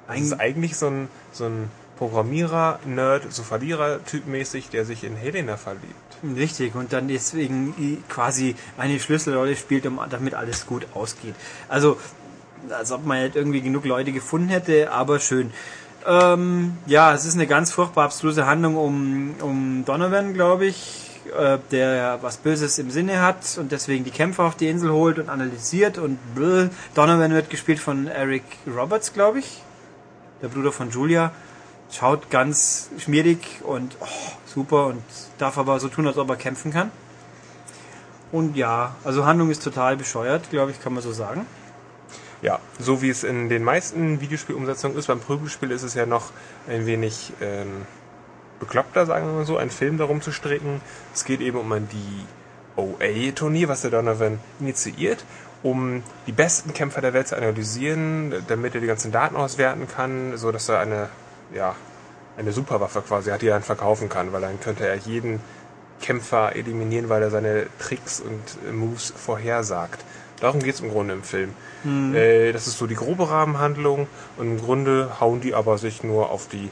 Das 0.07 0.15
Ein- 0.17 0.23
ist 0.23 0.33
eigentlich 0.39 0.75
so 0.77 0.87
ein, 0.87 1.07
so 1.31 1.45
ein 1.45 1.69
Programmierer, 1.97 2.79
Nerd, 2.85 3.31
so 3.31 3.43
Verlierer-Typ 3.43 4.25
mäßig, 4.25 4.69
der 4.69 4.85
sich 4.85 5.03
in 5.03 5.15
Helena 5.15 5.57
verliebt. 5.57 5.93
Richtig, 6.35 6.75
und 6.75 6.91
dann 6.93 7.07
deswegen 7.07 8.03
quasi 8.09 8.55
eine 8.77 8.99
Schlüsselrolle 8.99 9.55
spielt, 9.55 9.85
um, 9.85 9.99
damit 10.09 10.33
alles 10.33 10.65
gut 10.65 10.87
ausgeht. 10.93 11.35
Also, 11.69 11.97
als 12.69 12.91
ob 12.91 13.05
man 13.05 13.17
halt 13.19 13.35
irgendwie 13.35 13.61
genug 13.61 13.85
Leute 13.85 14.11
gefunden 14.11 14.49
hätte, 14.49 14.91
aber 14.91 15.19
schön. 15.19 15.51
Ähm, 16.05 16.77
ja, 16.85 17.13
es 17.13 17.25
ist 17.25 17.35
eine 17.35 17.47
ganz 17.47 17.71
furchtbar 17.71 18.05
abstruse 18.05 18.45
Handlung 18.45 18.75
um, 18.77 19.35
um 19.41 19.83
Donovan, 19.85 20.33
glaube 20.33 20.65
ich, 20.65 21.08
äh, 21.37 21.59
der 21.71 22.19
was 22.21 22.37
Böses 22.37 22.77
im 22.79 22.91
Sinne 22.91 23.21
hat 23.21 23.57
und 23.57 23.71
deswegen 23.71 24.03
die 24.03 24.11
Kämpfer 24.11 24.43
auf 24.43 24.55
die 24.55 24.67
Insel 24.67 24.91
holt 24.91 25.19
und 25.19 25.29
analysiert 25.29 25.97
und 25.97 26.17
bläh. 26.35 26.69
Donovan 26.95 27.31
wird 27.33 27.49
gespielt 27.49 27.79
von 27.79 28.07
Eric 28.07 28.43
Roberts, 28.67 29.13
glaube 29.13 29.39
ich, 29.39 29.63
der 30.41 30.47
Bruder 30.47 30.71
von 30.71 30.89
Julia. 30.89 31.31
Schaut 31.91 32.29
ganz 32.29 32.89
schmierig 32.99 33.39
und 33.63 33.95
oh, 33.99 34.05
super 34.45 34.87
und 34.87 35.03
darf 35.39 35.57
aber 35.57 35.79
so 35.79 35.87
tun, 35.87 36.05
als 36.05 36.17
ob 36.17 36.29
er 36.29 36.35
kämpfen 36.35 36.71
kann. 36.71 36.91
Und 38.31 38.55
ja, 38.55 38.95
also 39.03 39.25
Handlung 39.25 39.49
ist 39.49 39.63
total 39.63 39.97
bescheuert, 39.97 40.49
glaube 40.51 40.71
ich, 40.71 40.81
kann 40.81 40.93
man 40.93 41.01
so 41.01 41.11
sagen. 41.11 41.45
Ja, 42.41 42.59
so 42.79 43.01
wie 43.01 43.09
es 43.09 43.23
in 43.23 43.49
den 43.49 43.63
meisten 43.63 44.21
Videospielumsetzungen 44.21 44.97
ist, 44.97 45.07
beim 45.07 45.19
Prügelspiel 45.19 45.71
ist 45.71 45.83
es 45.83 45.93
ja 45.93 46.05
noch 46.05 46.31
ein 46.69 46.85
wenig 46.85 47.33
ähm, 47.41 47.85
bekloppter, 48.59 49.05
sagen 49.05 49.27
wir 49.27 49.33
mal 49.33 49.45
so, 49.45 49.57
einen 49.57 49.69
Film 49.69 49.97
darum 49.97 50.21
zu 50.21 50.31
stricken. 50.31 50.81
Es 51.13 51.25
geht 51.25 51.41
eben 51.41 51.57
um 51.57 51.71
ein 51.71 51.87
DOA-Turnier, 52.75 53.67
was 53.67 53.81
der 53.81 53.91
Donovan 53.91 54.39
initiiert, 54.59 55.23
um 55.63 56.03
die 56.27 56.31
besten 56.31 56.73
Kämpfer 56.73 57.01
der 57.01 57.13
Welt 57.13 57.27
zu 57.27 57.37
analysieren, 57.37 58.33
damit 58.47 58.75
er 58.75 58.81
die 58.81 58.87
ganzen 58.87 59.11
Daten 59.11 59.35
auswerten 59.35 59.87
kann, 59.87 60.37
so 60.37 60.51
dass 60.51 60.69
er 60.69 60.79
eine, 60.79 61.09
ja, 61.53 61.75
eine 62.37 62.51
Superwaffe 62.51 63.01
quasi 63.01 63.31
hat, 63.31 63.41
die 63.41 63.47
er 63.47 63.53
dann 63.53 63.63
verkaufen 63.63 64.07
kann, 64.07 64.31
weil 64.31 64.41
dann 64.41 64.59
könnte 64.59 64.87
er 64.87 64.95
jeden 64.95 65.41
Kämpfer 66.01 66.55
eliminieren, 66.55 67.09
weil 67.09 67.21
er 67.21 67.29
seine 67.29 67.67
Tricks 67.79 68.21
und 68.21 68.73
Moves 68.73 69.13
vorhersagt. 69.15 70.03
Darum 70.39 70.61
geht's 70.61 70.79
im 70.79 70.89
Grunde 70.89 71.13
im 71.13 71.23
Film. 71.23 71.53
Äh, 72.15 72.53
das 72.53 72.67
ist 72.67 72.77
so 72.77 72.87
die 72.87 72.95
grobe 72.95 73.29
Rahmenhandlung 73.29 74.07
und 74.37 74.47
im 74.47 74.57
Grunde 74.57 75.19
hauen 75.19 75.41
die 75.41 75.53
aber 75.53 75.77
sich 75.77 76.03
nur 76.03 76.29
auf 76.29 76.47
die 76.47 76.69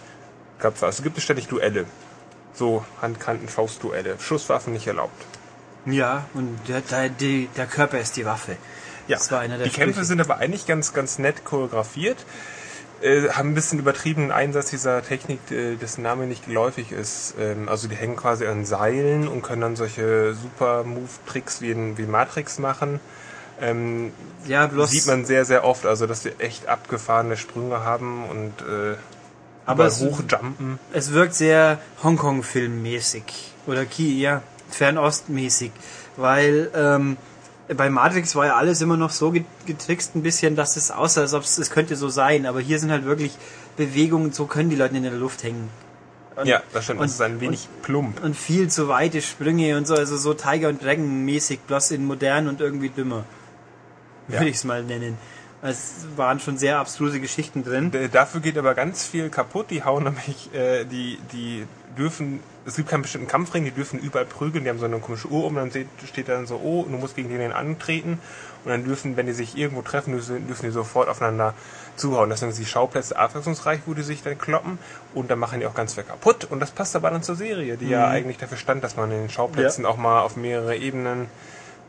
Köpfe. 0.59 0.85
Also 0.85 1.03
gibt 1.03 1.17
es 1.17 1.23
ständig 1.23 1.47
Duelle. 1.47 1.85
So 2.53 2.83
Handkanten, 3.01 3.47
Faustduelle. 3.47 4.15
Schusswaffen 4.19 4.73
nicht 4.73 4.87
erlaubt. 4.87 5.25
Ja, 5.85 6.25
und 6.33 6.59
der, 6.67 6.81
der, 6.81 7.09
der 7.09 7.65
Körper 7.65 7.99
ist 7.99 8.17
die 8.17 8.25
Waffe. 8.25 8.57
Das 9.07 9.31
war 9.31 9.39
einer 9.39 9.57
der 9.57 9.67
die 9.67 9.73
Kämpfe 9.73 10.03
sind 10.03 10.19
aber 10.19 10.37
eigentlich 10.37 10.65
ganz, 10.65 10.93
ganz 10.93 11.17
nett 11.17 11.45
choreografiert. 11.45 12.17
Äh, 13.01 13.29
haben 13.29 13.51
ein 13.51 13.53
bisschen 13.55 13.79
übertriebenen 13.79 14.31
Einsatz 14.31 14.71
dieser 14.71 15.03
Technik, 15.03 15.39
äh, 15.51 15.75
dessen 15.75 16.01
Name 16.01 16.25
nicht 16.25 16.45
geläufig 16.45 16.91
ist. 16.91 17.35
Ähm, 17.39 17.69
also 17.69 17.87
die 17.87 17.95
hängen 17.95 18.15
quasi 18.15 18.47
an 18.47 18.65
Seilen 18.65 19.27
und 19.27 19.43
können 19.43 19.61
dann 19.61 19.75
solche 19.75 20.33
super 20.33 20.83
Move-Tricks 20.83 21.61
wie 21.61 21.71
in, 21.71 21.97
wie 21.97 22.05
Matrix 22.07 22.57
machen. 22.57 22.99
Ähm, 23.61 24.11
Ja, 24.47 24.67
bloß. 24.67 24.89
sieht 24.91 25.05
man 25.05 25.25
sehr, 25.25 25.45
sehr 25.45 25.63
oft, 25.63 25.85
also 25.85 26.07
dass 26.07 26.23
sie 26.23 26.31
echt 26.39 26.67
abgefahrene 26.67 27.37
Sprünge 27.37 27.81
haben 27.81 28.25
und 28.29 28.61
äh, 28.61 28.95
Aber 29.67 29.85
es- 29.85 29.99
hochjumpen. 30.01 30.79
Es 30.93 31.11
wirkt 31.13 31.35
sehr 31.35 31.79
Hongkong-Film-mäßig. 32.03 33.23
Oder 33.67 33.85
Ki, 33.85 34.19
ja, 34.19 34.41
Fernost-mäßig. 34.69 35.71
Weil 36.15 36.71
ähm, 36.73 37.17
bei 37.75 37.89
Matrix 37.89 38.35
war 38.35 38.45
ja 38.47 38.55
alles 38.55 38.81
immer 38.81 38.97
noch 38.97 39.11
so 39.11 39.31
get- 39.31 39.45
getrickst 39.65 40.15
ein 40.15 40.23
bisschen, 40.23 40.55
dass 40.55 40.77
es 40.77 40.89
aussah, 40.89 41.21
als 41.21 41.33
ob 41.33 41.43
es 41.43 41.57
es 41.57 41.69
könnte 41.69 41.95
so 41.95 42.09
sein. 42.09 42.45
Aber 42.45 42.59
hier 42.61 42.79
sind 42.79 42.91
halt 42.91 43.05
wirklich 43.05 43.33
Bewegungen, 43.75 44.31
so 44.31 44.45
können 44.45 44.69
die 44.69 44.75
Leute 44.77 44.95
in 44.97 45.03
der 45.03 45.11
Luft 45.11 45.43
hängen. 45.43 45.69
Und, 46.37 46.45
Ja, 46.47 46.61
das 46.71 46.83
stimmt. 46.85 46.99
und- 47.01 47.05
das 47.07 47.15
ist 47.15 47.21
ein 47.21 47.39
wenig 47.41 47.67
plump. 47.81 48.23
und 48.23 48.35
viel 48.37 48.69
zu 48.69 48.87
weite 48.87 49.21
Sprünge 49.21 49.75
und 49.75 49.85
so, 49.87 49.95
also 49.95 50.17
so 50.17 50.33
Tiger 50.33 50.69
und 50.69 50.83
Dragon 50.83 51.25
mäßig, 51.25 51.59
bloß 51.61 51.91
in 51.91 52.05
modern 52.05 52.47
und 52.47 52.61
irgendwie 52.61 52.89
dümmer. 52.89 53.25
Ja. 54.27 54.39
Würde 54.39 54.49
ich 54.49 54.57
es 54.57 54.63
mal 54.63 54.83
nennen. 54.83 55.17
Es 55.61 56.05
waren 56.15 56.39
schon 56.39 56.57
sehr 56.57 56.77
abstruse 56.77 57.19
Geschichten 57.19 57.63
drin. 57.63 57.91
Dafür 58.11 58.41
geht 58.41 58.57
aber 58.57 58.75
ganz 58.75 59.05
viel 59.05 59.29
kaputt. 59.29 59.71
Die 59.71 59.83
hauen 59.83 60.03
nämlich, 60.03 60.53
äh, 60.53 60.85
die, 60.85 61.17
die 61.31 61.65
dürfen, 61.97 62.41
es 62.65 62.75
gibt 62.75 62.89
keinen 62.89 63.01
bestimmten 63.01 63.27
Kampfring, 63.27 63.63
die 63.65 63.71
dürfen 63.71 63.99
überall 63.99 64.25
prügeln. 64.25 64.63
Die 64.63 64.69
haben 64.69 64.77
so 64.77 64.85
eine 64.85 64.99
komische 64.99 65.29
Uhr 65.29 65.45
um, 65.45 65.55
dann 65.55 65.71
steht, 65.71 66.29
dann 66.29 66.45
so, 66.45 66.57
oh, 66.63 66.85
du 66.87 66.95
musst 66.97 67.15
gegen 67.15 67.29
den 67.29 67.51
antreten. 67.51 68.19
Und 68.63 68.71
dann 68.71 68.83
dürfen, 68.83 69.17
wenn 69.17 69.25
die 69.25 69.33
sich 69.33 69.57
irgendwo 69.57 69.81
treffen, 69.81 70.11
dürfen, 70.13 70.45
die 70.47 70.69
sofort 70.69 71.09
aufeinander 71.09 71.55
zuhauen. 71.95 72.29
Das 72.29 72.41
sind 72.41 72.55
die 72.55 72.65
Schauplätze 72.65 73.17
abwechslungsreich, 73.17 73.79
wo 73.87 73.95
die 73.95 74.03
sich 74.03 74.21
dann 74.21 74.37
kloppen. 74.37 74.77
Und 75.15 75.31
dann 75.31 75.39
machen 75.39 75.59
die 75.59 75.65
auch 75.65 75.73
ganz 75.73 75.95
viel 75.95 76.03
kaputt. 76.03 76.45
Und 76.45 76.59
das 76.59 76.69
passt 76.69 76.95
aber 76.95 77.09
dann 77.09 77.23
zur 77.23 77.35
Serie, 77.35 77.77
die 77.77 77.89
ja 77.89 78.07
eigentlich 78.07 78.37
dafür 78.37 78.57
stand, 78.57 78.83
dass 78.83 78.95
man 78.95 79.11
in 79.11 79.21
den 79.21 79.29
Schauplätzen 79.29 79.85
auch 79.87 79.97
mal 79.97 80.21
auf 80.21 80.35
mehrere 80.35 80.75
Ebenen 80.75 81.27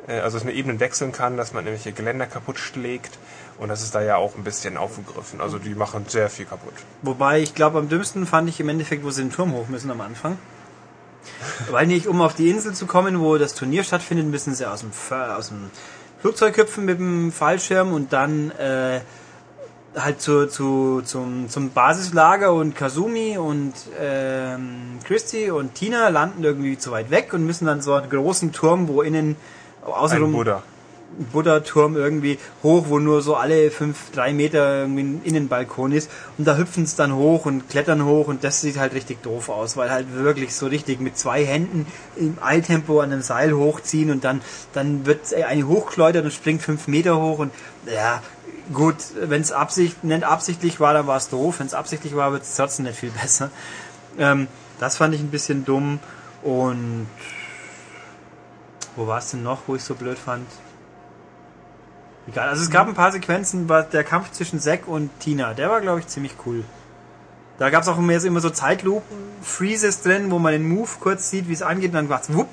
also 0.09 0.37
dass 0.37 0.45
man 0.45 0.55
Ebenen 0.55 0.81
wechseln 0.81 1.13
kann, 1.13 1.37
dass 1.37 1.53
man 1.53 1.67
irgendwelche 1.67 1.93
Geländer 1.93 2.27
kaputt 2.27 2.59
schlägt. 2.59 3.19
Und 3.59 3.69
das 3.69 3.83
ist 3.83 3.95
da 3.95 4.03
ja 4.03 4.17
auch 4.17 4.37
ein 4.37 4.45
bisschen 4.45 4.77
aufgegriffen. 4.77 5.41
Also 5.41 5.59
die 5.59 5.75
machen 5.75 6.07
sehr 6.09 6.31
viel 6.31 6.47
kaputt. 6.47 6.75
Wobei, 7.03 7.41
ich 7.41 7.55
glaube, 7.55 7.79
am 7.79 7.89
dümmsten 7.89 8.27
fand 8.27 8.49
ich 8.49 8.61
im 8.61 8.69
Endeffekt, 8.69 9.05
wo 9.05 9.11
sie 9.11 9.23
den 9.23 9.33
Turm 9.33 9.53
hoch 9.53 9.69
müssen 9.69 9.91
am 9.91 10.01
Anfang. 10.01 10.39
Weil 11.71 11.87
nicht, 11.87 12.07
um 12.07 12.23
auf 12.23 12.35
die 12.35 12.51
Insel 12.51 12.73
zu 12.73 12.87
kommen, 12.87 13.21
wo 13.21 13.37
das 13.37 13.55
Turnier 13.55 13.85
stattfindet, 13.85 14.27
müssen 14.27 14.55
sie 14.55 14.65
aus 14.67 14.81
dem, 14.81 14.93
aus 15.11 15.49
dem 15.49 15.71
Flugzeug 16.21 16.57
hüpfen 16.57 16.85
mit 16.85 16.99
dem 16.99 17.33
Fallschirm 17.33 17.93
und 17.93 18.13
dann 18.13 18.51
äh, 18.53 19.01
halt 19.97 20.21
zu, 20.21 20.47
zu, 20.47 21.03
zum, 21.05 21.49
zum 21.49 21.71
Basislager 21.71 22.53
und 22.53 22.75
Kazumi 22.75 23.39
und 23.39 23.75
ähm, 24.01 24.99
Christy 25.05 25.51
und 25.51 25.75
Tina 25.75 26.09
landen 26.09 26.45
irgendwie 26.45 26.79
zu 26.79 26.91
weit 26.93 27.11
weg 27.11 27.33
und 27.33 27.45
müssen 27.45 27.67
dann 27.67 27.83
so 27.83 27.95
einen 27.95 28.11
großen 28.11 28.53
Turm, 28.53 28.89
wo 28.89 29.03
innen 29.03 29.37
Ein 29.89 30.01
außenrum 30.01 30.33
Buddha. 30.33 30.63
Buddha-Turm 31.33 31.97
irgendwie 31.97 32.39
hoch, 32.63 32.87
wo 32.89 32.99
nur 32.99 33.23
so 33.23 33.35
alle 33.35 33.71
fünf, 33.71 34.11
drei 34.13 34.33
Meter 34.33 34.81
irgendwie 34.81 35.03
ein 35.03 35.21
Innenbalkon 35.25 35.93
ist. 35.93 36.11
Und 36.37 36.47
da 36.47 36.57
hüpfen 36.57 36.85
es 36.85 36.97
dann 36.97 37.15
hoch 37.15 37.47
und 37.47 37.69
klettern 37.69 38.05
hoch 38.05 38.29
und 38.29 38.45
das 38.45 38.61
sieht 38.61 38.79
halt 38.79 38.95
richtig 38.95 39.23
doof 39.23 39.49
aus, 39.49 39.77
weil 39.77 39.91
halt 39.91 40.15
wirklich 40.15 40.55
so 40.55 40.67
richtig 40.67 41.01
mit 41.01 41.19
zwei 41.19 41.45
Händen 41.45 41.87
im 42.17 42.39
Eiltempo 42.41 43.01
an 43.01 43.13
einem 43.13 43.23
Seil 43.23 43.53
hochziehen 43.53 44.11
und 44.11 44.25
dann, 44.25 44.41
dann 44.73 45.07
wird 45.07 45.33
eine 45.35 45.67
hochgeschleudert 45.67 46.25
und 46.25 46.33
springt 46.33 46.63
fünf 46.63 46.89
Meter 46.89 47.21
hoch 47.21 47.39
und 47.39 47.53
ja, 47.93 48.23
gut, 48.73 48.97
wenn 49.19 49.41
es 49.41 49.53
Absicht, 49.53 50.05
nicht 50.05 50.25
absichtlich 50.25 50.79
war, 50.79 50.95
dann 50.95 51.07
war 51.07 51.17
es 51.17 51.29
doof. 51.29 51.57
Wenn 51.59 51.67
es 51.67 51.75
absichtlich 51.75 52.15
war, 52.15 52.33
wird 52.33 52.43
es 52.43 52.55
trotzdem 52.55 52.85
nicht 52.85 52.99
viel 52.99 53.11
besser. 53.11 53.51
Ähm, 54.19 54.47
das 54.79 54.97
fand 54.97 55.15
ich 55.15 55.21
ein 55.21 55.31
bisschen 55.31 55.65
dumm 55.65 55.99
und 56.43 57.09
wo 58.99 59.07
war 59.07 59.19
es 59.19 59.31
denn 59.31 59.43
noch, 59.43 59.61
wo 59.67 59.77
ich 59.77 59.85
so 59.85 59.95
blöd 59.95 60.19
fand? 60.19 60.47
Egal, 62.27 62.49
also 62.49 62.63
es 62.63 62.71
gab 62.71 62.89
ein 62.89 62.95
paar 62.95 63.13
Sequenzen, 63.13 63.69
war 63.69 63.85
der 63.85 64.05
Kampf 64.05 64.33
zwischen 64.33 64.61
Zack 64.61 64.87
und 64.87 65.11
Tina, 65.21 65.55
der 65.55 65.71
war, 65.71 65.81
glaube 65.81 66.01
ich, 66.01 66.09
ziemlich 66.09 66.35
cool. 66.45 66.65
Da 67.59 67.71
gab 67.71 67.83
es 67.83 67.89
auch 67.89 67.99
immer, 67.99 68.19
so 68.19 68.51
Zeitlupen-Freezes 68.51 70.03
drin, 70.03 70.31
wo 70.31 70.39
man 70.39 70.53
den 70.53 70.69
Move 70.69 70.91
kurz 71.01 71.31
sieht, 71.31 71.49
wie 71.49 71.53
es 71.53 71.63
angeht, 71.63 71.91
und 71.91 71.95
dann 71.95 72.09
macht's 72.09 72.33
wupp. 72.33 72.49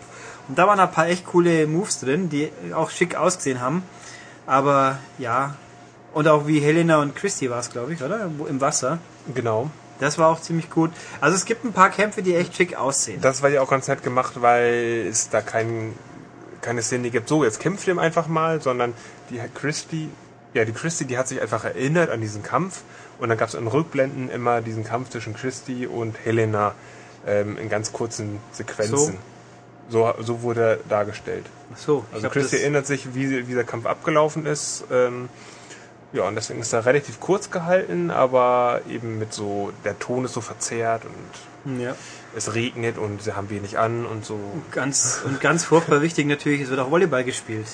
Und 0.47 0.57
da 0.57 0.67
waren 0.67 0.79
ein 0.79 0.91
paar 0.91 1.07
echt 1.07 1.25
coole 1.25 1.67
Moves 1.67 1.99
drin, 1.99 2.29
die 2.29 2.51
auch 2.73 2.89
schick 2.89 3.15
ausgesehen 3.15 3.59
haben. 3.59 3.83
Aber 4.45 4.99
ja, 5.17 5.55
und 6.13 6.27
auch 6.27 6.47
wie 6.47 6.59
Helena 6.59 7.01
und 7.01 7.15
Christy 7.15 7.49
war 7.49 7.59
es, 7.59 7.71
glaube 7.71 7.93
ich, 7.93 8.01
oder? 8.01 8.29
Im 8.47 8.61
Wasser. 8.61 8.99
Genau. 9.33 9.69
Das 9.99 10.17
war 10.17 10.29
auch 10.29 10.41
ziemlich 10.41 10.69
gut. 10.69 10.91
Also 11.21 11.35
es 11.35 11.45
gibt 11.45 11.63
ein 11.65 11.73
paar 11.73 11.89
Kämpfe, 11.89 12.21
die 12.21 12.35
echt 12.35 12.55
schick 12.55 12.75
aussehen. 12.75 13.21
Das 13.21 13.41
war 13.41 13.49
ja 13.49 13.61
auch 13.61 13.69
ganz 13.69 13.87
nett 13.87 14.03
gemacht, 14.03 14.41
weil 14.41 15.07
es 15.09 15.29
da 15.29 15.41
kein, 15.41 15.93
keine 16.65 16.81
Szene 16.81 17.09
gibt, 17.09 17.29
so 17.29 17.43
jetzt 17.43 17.59
kämpft 17.59 17.87
ihm 17.87 17.99
einfach 17.99 18.27
mal, 18.27 18.61
sondern 18.61 18.93
die 19.29 19.41
hat 19.41 19.55
Christy, 19.55 20.09
ja 20.53 20.65
die 20.65 20.73
Christy, 20.73 21.05
die 21.05 21.17
hat 21.17 21.27
sich 21.27 21.41
einfach 21.41 21.63
erinnert 21.63 22.09
an 22.09 22.19
diesen 22.21 22.43
Kampf 22.43 22.81
und 23.19 23.29
dann 23.29 23.37
gab 23.37 23.47
es 23.49 23.53
in 23.55 23.67
Rückblenden 23.67 24.29
immer 24.29 24.61
diesen 24.61 24.83
Kampf 24.83 25.09
zwischen 25.09 25.33
Christy 25.35 25.87
und 25.87 26.15
Helena 26.25 26.73
ähm, 27.25 27.57
in 27.57 27.69
ganz 27.69 27.93
kurzen 27.93 28.39
Sequenzen. 28.51 29.17
So, 29.87 30.11
so 30.19 30.41
wurde 30.41 30.61
er 30.61 30.75
dargestellt. 30.89 31.45
Ach 31.73 31.77
so, 31.77 32.05
Also 32.11 32.21
glaub, 32.21 32.33
Christy 32.33 32.55
das- 32.55 32.61
erinnert 32.61 32.87
sich, 32.87 33.13
wie, 33.13 33.47
wie 33.47 33.53
der 33.53 33.63
Kampf 33.63 33.85
abgelaufen 33.85 34.45
ist. 34.47 34.83
Ähm, 34.91 35.29
ja, 36.11 36.23
und 36.23 36.35
deswegen 36.35 36.61
ist 36.61 36.73
er 36.73 36.85
relativ 36.85 37.19
kurz 37.19 37.51
gehalten, 37.51 38.09
aber 38.09 38.81
eben 38.89 39.19
mit 39.19 39.33
so, 39.33 39.71
der 39.83 39.99
Ton 39.99 40.25
ist 40.25 40.33
so 40.33 40.41
verzerrt 40.41 41.03
und 41.65 41.79
ja. 41.79 41.95
Es 42.35 42.53
regnet 42.53 42.97
und 42.97 43.21
sie 43.21 43.35
haben 43.35 43.49
wenig 43.49 43.77
an 43.79 44.05
und 44.05 44.25
so. 44.25 44.39
Ganz, 44.71 45.21
und 45.25 45.39
ganz 45.39 45.63
furchtbar 45.65 46.01
wichtig 46.01 46.27
natürlich, 46.27 46.61
es 46.61 46.69
wird 46.69 46.79
auch 46.79 46.91
Volleyball 46.91 47.23
gespielt. 47.23 47.67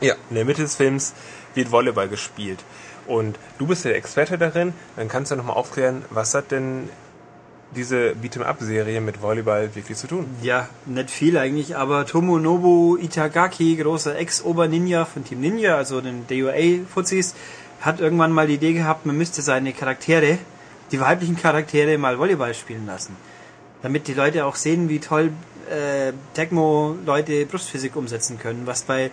Ja, 0.00 0.14
in 0.30 0.36
der 0.36 0.44
Mitte 0.44 0.62
des 0.62 0.76
Films 0.76 1.14
wird 1.54 1.70
Volleyball 1.70 2.08
gespielt. 2.08 2.58
Und 3.06 3.38
du 3.58 3.66
bist 3.66 3.84
ja 3.84 3.90
der 3.90 3.98
Experte 3.98 4.38
darin, 4.38 4.72
dann 4.96 5.08
kannst 5.08 5.30
du 5.30 5.36
nochmal 5.36 5.56
aufklären, 5.56 6.04
was 6.10 6.34
hat 6.34 6.50
denn 6.50 6.88
diese 7.76 8.14
Beat'em-up-Serie 8.14 9.00
mit 9.00 9.20
Volleyball 9.20 9.74
wirklich 9.74 9.98
zu 9.98 10.06
tun? 10.06 10.26
Ja, 10.42 10.68
nicht 10.86 11.10
viel 11.10 11.36
eigentlich, 11.36 11.76
aber 11.76 12.06
Tomonobu 12.06 12.96
Itagaki, 12.96 13.76
großer 13.76 14.16
Ex-Ober-Ninja 14.16 15.04
von 15.04 15.24
Team 15.24 15.40
Ninja, 15.40 15.76
also 15.76 16.00
den 16.00 16.26
DOA-Fuzis, 16.26 17.34
hat 17.80 18.00
irgendwann 18.00 18.32
mal 18.32 18.46
die 18.46 18.54
Idee 18.54 18.72
gehabt, 18.72 19.06
man 19.06 19.16
müsste 19.16 19.42
seine 19.42 19.72
Charaktere, 19.72 20.38
die 20.92 21.00
weiblichen 21.00 21.36
Charaktere, 21.36 21.98
mal 21.98 22.18
Volleyball 22.18 22.54
spielen 22.54 22.86
lassen. 22.86 23.16
Damit 23.84 24.08
die 24.08 24.14
Leute 24.14 24.46
auch 24.46 24.56
sehen, 24.56 24.88
wie 24.88 24.98
toll 24.98 25.30
äh, 25.70 26.12
Tecmo-Leute 26.32 27.44
Brustphysik 27.44 27.96
umsetzen 27.96 28.38
können, 28.38 28.62
was 28.64 28.84
bei 28.84 29.10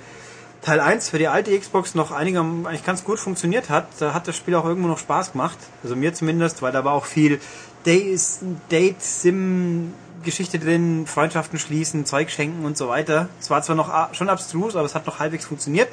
Teil 0.61 0.79
1 0.79 1.09
für 1.09 1.17
die 1.17 1.27
alte 1.27 1.59
Xbox 1.59 1.93
noch 1.93 2.11
einiger, 2.11 2.39
eigentlich 2.39 2.85
ganz 2.85 3.03
gut 3.03 3.19
funktioniert 3.19 3.69
hat. 3.69 3.87
Da 3.99 4.13
hat 4.13 4.29
das 4.29 4.37
Spiel 4.37 4.55
auch 4.55 4.63
irgendwo 4.63 4.87
noch 4.87 4.97
Spaß 4.97 5.33
gemacht. 5.33 5.57
Also 5.83 5.97
mir 5.97 6.13
zumindest, 6.13 6.61
weil 6.61 6.71
da 6.71 6.85
war 6.85 6.93
auch 6.93 7.03
viel 7.03 7.41
Date-Sim-Geschichte 7.85 10.57
drin, 10.57 11.05
Freundschaften 11.05 11.59
schließen, 11.59 12.05
Zeug 12.05 12.31
schenken 12.31 12.63
und 12.63 12.77
so 12.77 12.87
weiter. 12.87 13.27
Es 13.41 13.49
war 13.49 13.61
zwar 13.63 13.75
noch 13.75 14.13
schon 14.13 14.29
abstrus, 14.29 14.77
aber 14.77 14.85
es 14.85 14.95
hat 14.95 15.05
noch 15.05 15.19
halbwegs 15.19 15.43
funktioniert. 15.43 15.89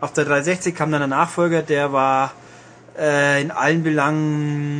Auf 0.00 0.12
der 0.12 0.24
360 0.24 0.72
kam 0.72 0.92
dann 0.92 1.00
der 1.00 1.08
Nachfolger, 1.08 1.62
der 1.62 1.92
war 1.92 2.30
äh, 2.98 3.40
in 3.40 3.50
allen 3.50 3.82
Belangen, 3.82 4.76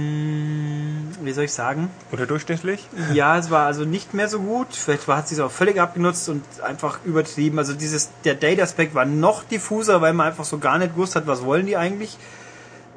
wie 1.23 1.33
soll 1.33 1.45
ich 1.45 1.53
sagen, 1.53 1.91
Unterdurchschnittlich? 2.11 2.89
ja, 3.13 3.39
es 3.39 3.51
war 3.51 3.67
also 3.67 3.85
nicht 3.85 4.15
mehr 4.15 4.29
so 4.29 4.41
gut. 4.41 4.69
Vielleicht 4.73 5.07
war, 5.09 5.19
hat 5.19 5.29
sie 5.29 5.37
es 5.37 5.41
auch 5.41 5.51
völlig 5.51 5.81
abgenutzt 5.81 6.29
und 6.29 6.43
einfach 6.63 6.99
übertrieben. 7.05 7.59
Also 7.59 7.75
dieses, 7.75 8.11
der 8.25 8.35
Date-Aspekt 8.35 8.95
war 8.95 9.05
noch 9.05 9.45
diffuser, 9.45 10.01
weil 10.01 10.13
man 10.13 10.27
einfach 10.27 10.45
so 10.45 10.59
gar 10.59 10.79
nicht 10.79 10.95
gewusst 10.95 11.17
hat, 11.17 11.27
was 11.27 11.45
wollen 11.45 11.67
die 11.67 11.77
eigentlich. 11.77 12.17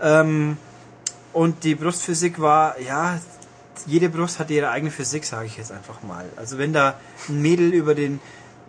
Ähm, 0.02 0.58
und 1.34 1.64
die 1.64 1.76
Brustphysik 1.76 2.42
war, 2.42 2.80
ja, 2.80 3.20
jede 3.86 4.10
Brust 4.10 4.40
hatte 4.40 4.54
ihre 4.54 4.70
eigene 4.70 4.92
Physik, 4.92 5.26
sage 5.26 5.46
ich 5.46 5.58
jetzt 5.58 5.72
einfach 5.72 6.04
mal. 6.04 6.26
Also 6.36 6.58
wenn 6.58 6.74
da 6.74 6.96
ein 7.30 7.42
Mädel 7.42 7.74
über 7.74 7.96
den 7.96 8.20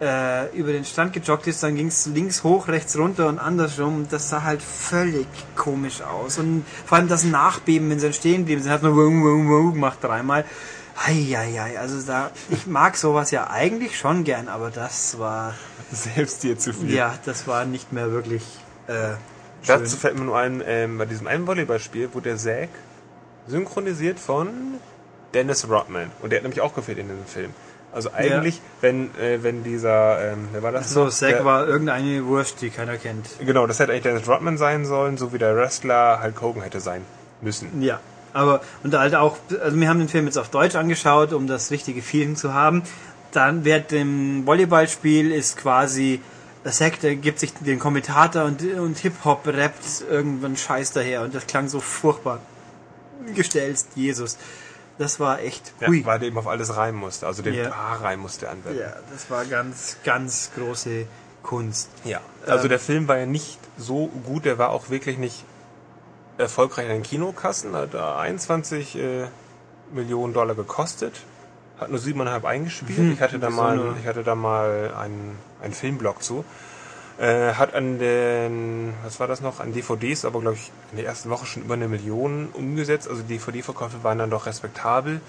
äh, 0.02 0.48
über 0.56 0.72
den 0.72 0.84
Strand 0.84 1.12
gejoggt 1.12 1.46
ist, 1.46 1.62
dann 1.62 1.76
ging 1.76 1.86
es 1.86 2.06
links 2.06 2.42
hoch, 2.42 2.66
rechts 2.66 2.98
runter 2.98 3.28
und 3.28 3.38
andersrum. 3.38 4.08
Das 4.10 4.28
sah 4.28 4.42
halt 4.42 4.60
völlig 4.60 5.26
komisch 5.54 6.02
aus. 6.02 6.38
Und 6.38 6.64
vor 6.84 6.98
allem 6.98 7.08
das 7.08 7.22
Nachbeben, 7.24 7.88
wenn 7.88 8.00
sie 8.00 8.06
dann 8.06 8.12
stehen 8.12 8.44
blieben, 8.44 8.62
sie 8.62 8.70
hat 8.70 8.82
nur 8.82 8.96
wum, 8.96 9.22
wum, 9.22 9.48
wum 9.48 9.74
gemacht 9.74 9.98
dreimal. 10.02 10.44
Eieiei, 11.06 11.78
also 11.78 12.04
da, 12.06 12.30
ich 12.50 12.66
mag 12.66 12.96
sowas 12.96 13.30
ja 13.30 13.48
eigentlich 13.48 13.96
schon 13.96 14.24
gern, 14.24 14.48
aber 14.48 14.70
das 14.70 15.18
war, 15.18 15.54
Selbst 15.90 16.42
dir 16.42 16.58
zu 16.58 16.74
viel. 16.74 16.92
ja, 16.92 17.14
das 17.24 17.46
war 17.46 17.64
nicht 17.64 17.92
mehr 17.92 18.12
wirklich 18.12 18.42
äh, 18.88 18.92
schön. 18.92 19.16
Dazu 19.66 19.96
fällt 19.96 20.18
mir 20.18 20.24
nur 20.24 20.36
ein, 20.36 20.62
ähm, 20.66 20.98
bei 20.98 21.06
diesem 21.06 21.26
einen 21.28 21.46
Volleyballspiel 21.46 22.12
wurde 22.12 22.30
der 22.30 22.38
Zack 22.38 22.68
synchronisiert 23.46 24.20
von 24.20 24.48
Dennis 25.32 25.66
Rodman. 25.68 26.10
Und 26.20 26.30
der 26.30 26.40
hat 26.40 26.42
nämlich 26.42 26.60
auch 26.60 26.74
gefehlt 26.74 26.98
in 26.98 27.08
diesem 27.08 27.26
Film. 27.26 27.54
Also 27.92 28.10
eigentlich, 28.14 28.60
wenn, 28.80 29.14
äh, 29.18 29.42
wenn 29.42 29.64
dieser, 29.64 30.32
ähm, 30.32 30.48
wer 30.52 30.62
war 30.62 30.72
das? 30.72 30.90
So? 30.90 31.08
Zack 31.10 31.44
war 31.44 31.68
irgendeine 31.68 32.24
Wurst, 32.24 32.62
die 32.62 32.70
keiner 32.70 32.96
kennt. 32.96 33.26
Genau, 33.44 33.66
das 33.66 33.78
hätte 33.78 33.92
eigentlich 33.92 34.04
Dennis 34.04 34.26
Rodman 34.26 34.56
sein 34.56 34.86
sollen, 34.86 35.18
so 35.18 35.32
wie 35.32 35.38
der 35.38 35.54
Wrestler 35.56 36.22
Hulk 36.22 36.40
Hogan 36.40 36.62
hätte 36.62 36.80
sein 36.80 37.04
müssen. 37.42 37.82
Ja, 37.82 38.00
aber 38.32 38.62
und 38.82 38.96
halt 38.96 39.14
auch, 39.14 39.36
also 39.62 39.78
wir 39.78 39.88
haben 39.88 39.98
den 39.98 40.08
Film 40.08 40.24
jetzt 40.24 40.38
auf 40.38 40.48
Deutsch 40.48 40.74
angeschaut, 40.74 41.34
um 41.34 41.46
das 41.46 41.70
richtige 41.70 42.00
Feeling 42.00 42.34
zu 42.34 42.54
haben. 42.54 42.82
Dann 43.32 43.64
während 43.64 43.90
dem 43.90 44.46
Volleyballspiel 44.46 45.30
ist 45.30 45.58
quasi 45.58 46.20
Zack, 46.64 47.00
der 47.00 47.16
gibt 47.16 47.40
sich 47.40 47.52
den 47.54 47.78
Kommentator 47.78 48.44
und, 48.44 48.62
und 48.62 48.96
Hip-Hop 48.98 49.46
rappt 49.48 50.04
irgendwann 50.08 50.56
Scheiß 50.56 50.92
daher 50.92 51.22
und 51.22 51.34
das 51.34 51.46
klang 51.46 51.68
so 51.68 51.80
furchtbar. 51.80 52.40
Gestellst, 53.34 53.88
Jesus. 53.96 54.38
Das 55.02 55.18
war 55.18 55.40
echt, 55.40 55.72
Ja, 55.80 55.88
weil 55.88 56.20
der 56.20 56.28
eben 56.28 56.38
auf 56.38 56.46
alles 56.46 56.76
reimen 56.76 57.00
musste. 57.00 57.26
Also 57.26 57.42
den 57.42 57.54
Ja. 57.54 57.72
A 57.72 57.96
rein 57.96 58.20
musste 58.20 58.46
er 58.46 58.52
anwenden. 58.52 58.78
Ja, 58.78 58.92
das 59.12 59.28
war 59.30 59.44
ganz, 59.44 59.96
ganz 60.04 60.52
große 60.56 61.06
Kunst. 61.42 61.90
Ja. 62.04 62.20
Also 62.46 62.64
Ähm, 62.64 62.68
der 62.68 62.78
Film 62.78 63.08
war 63.08 63.18
ja 63.18 63.26
nicht 63.26 63.58
so 63.76 64.06
gut, 64.24 64.44
der 64.44 64.58
war 64.58 64.70
auch 64.70 64.90
wirklich 64.90 65.18
nicht 65.18 65.44
erfolgreich 66.38 66.86
in 66.86 66.92
den 66.92 67.02
Kinokassen, 67.02 67.74
hat 67.74 67.94
da 67.94 68.16
21 68.20 68.96
äh, 68.96 69.26
Millionen 69.92 70.34
Dollar 70.34 70.54
gekostet, 70.54 71.14
hat 71.80 71.90
nur 71.90 71.98
siebeneinhalb 71.98 72.44
eingespielt. 72.44 72.98
Mhm, 73.00 73.12
ich 73.14 73.20
hatte 73.20 73.40
da 73.40 73.50
mal, 73.50 73.76
so 73.78 73.94
ich 74.00 74.06
hatte 74.06 74.22
da 74.22 74.36
mal 74.36 74.94
einen, 74.96 75.36
einen 75.60 75.72
Filmblog 75.72 76.22
zu. 76.22 76.44
Äh, 77.22 77.54
hat 77.54 77.72
an 77.72 78.00
den, 78.00 78.94
was 79.04 79.20
war 79.20 79.28
das 79.28 79.40
noch, 79.40 79.60
an 79.60 79.72
DVDs, 79.72 80.24
aber 80.24 80.40
glaube 80.40 80.56
ich 80.56 80.72
in 80.90 80.96
der 80.96 81.06
ersten 81.06 81.30
Woche 81.30 81.46
schon 81.46 81.62
über 81.62 81.74
eine 81.74 81.86
Million 81.86 82.48
umgesetzt. 82.52 83.06
Also 83.08 83.22
DVD-Verkäufe 83.22 84.02
waren 84.02 84.18
dann 84.18 84.28
doch 84.28 84.46
respektabel. 84.46 85.20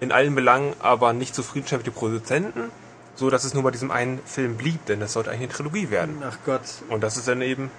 In 0.00 0.10
allen 0.10 0.34
Belangen 0.34 0.74
aber 0.80 1.12
nicht 1.12 1.32
zufriedenstellend 1.32 1.86
mit 1.86 1.94
den 1.94 1.96
Produzenten, 1.96 2.72
so 3.14 3.30
dass 3.30 3.44
es 3.44 3.54
nur 3.54 3.62
bei 3.62 3.70
diesem 3.70 3.92
einen 3.92 4.18
Film 4.26 4.56
blieb, 4.56 4.86
denn 4.86 4.98
das 4.98 5.12
sollte 5.12 5.30
eigentlich 5.30 5.50
eine 5.50 5.52
Trilogie 5.52 5.90
werden. 5.90 6.20
Ach 6.28 6.36
Gott. 6.44 6.62
Und 6.88 7.00
das 7.04 7.16
ist 7.16 7.28
dann 7.28 7.42
eben 7.42 7.70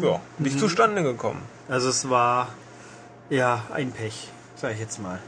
ja, 0.00 0.20
nicht 0.38 0.56
Mhm. 0.56 0.58
zustande 0.58 1.04
gekommen. 1.04 1.40
Also 1.68 1.88
es 1.88 2.10
war 2.10 2.48
ja 3.30 3.62
ein 3.72 3.92
Pech, 3.92 4.28
sag 4.56 4.72
ich 4.72 4.80
jetzt 4.80 5.00
mal. 5.00 5.20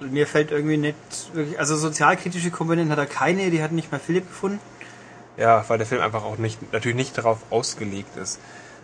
Mir 0.00 0.26
fällt 0.26 0.50
irgendwie 0.50 0.76
nicht 0.76 0.94
wirklich, 1.32 1.58
also 1.58 1.74
sozialkritische 1.74 2.50
Komponenten 2.50 2.92
hat 2.92 2.98
er 2.98 3.06
keine, 3.06 3.50
die 3.50 3.62
hat 3.62 3.72
nicht 3.72 3.90
mal 3.90 3.98
Philipp 3.98 4.28
gefunden. 4.28 4.60
Ja, 5.38 5.64
weil 5.68 5.78
der 5.78 5.86
Film 5.86 6.02
einfach 6.02 6.24
auch 6.24 6.36
nicht, 6.36 6.72
natürlich 6.72 6.96
nicht 6.96 7.16
darauf 7.16 7.38
ausgelegt 7.50 8.16
ist. 8.16 8.40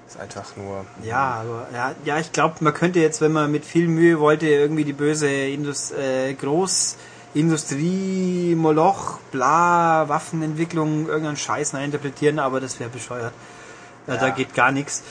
Ist 0.06 0.20
einfach 0.20 0.56
nur. 0.56 0.84
Ja, 1.02 1.42
aber 1.42 1.66
ja, 1.74 1.94
ja 2.04 2.18
ich 2.18 2.30
glaube, 2.32 2.56
man 2.60 2.72
könnte 2.74 3.00
jetzt, 3.00 3.20
wenn 3.20 3.32
man 3.32 3.50
mit 3.50 3.64
viel 3.64 3.88
Mühe 3.88 4.20
wollte, 4.20 4.46
irgendwie 4.46 4.84
die 4.84 4.92
böse 4.92 5.28
Indus 5.28 5.90
äh, 5.92 6.32
Großindustrie, 6.34 8.54
Moloch, 8.54 9.18
bla, 9.32 10.08
Waffenentwicklung, 10.08 11.08
irgendeinen 11.08 11.36
Scheiß 11.36 11.74
interpretieren, 11.74 12.38
aber 12.38 12.60
das 12.60 12.78
wäre 12.78 12.90
bescheuert. 12.90 13.32
Äh, 14.06 14.16
Da 14.18 14.28
Ja. 14.28 14.34
geht 14.34 14.54
gar 14.54 14.70
nichts. 14.70 15.02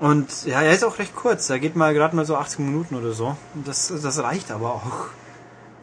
Und 0.00 0.46
ja, 0.46 0.62
er 0.62 0.72
ist 0.72 0.84
auch 0.84 0.98
recht 1.00 1.14
kurz. 1.16 1.50
Er 1.50 1.58
geht 1.58 1.74
mal 1.74 1.92
gerade 1.92 2.14
mal 2.14 2.24
so 2.24 2.36
80 2.36 2.60
Minuten 2.60 2.94
oder 2.94 3.10
so. 3.12 3.36
Und 3.54 3.66
Das, 3.66 3.92
das 4.02 4.22
reicht 4.22 4.52
aber 4.52 4.74
auch. 4.74 5.08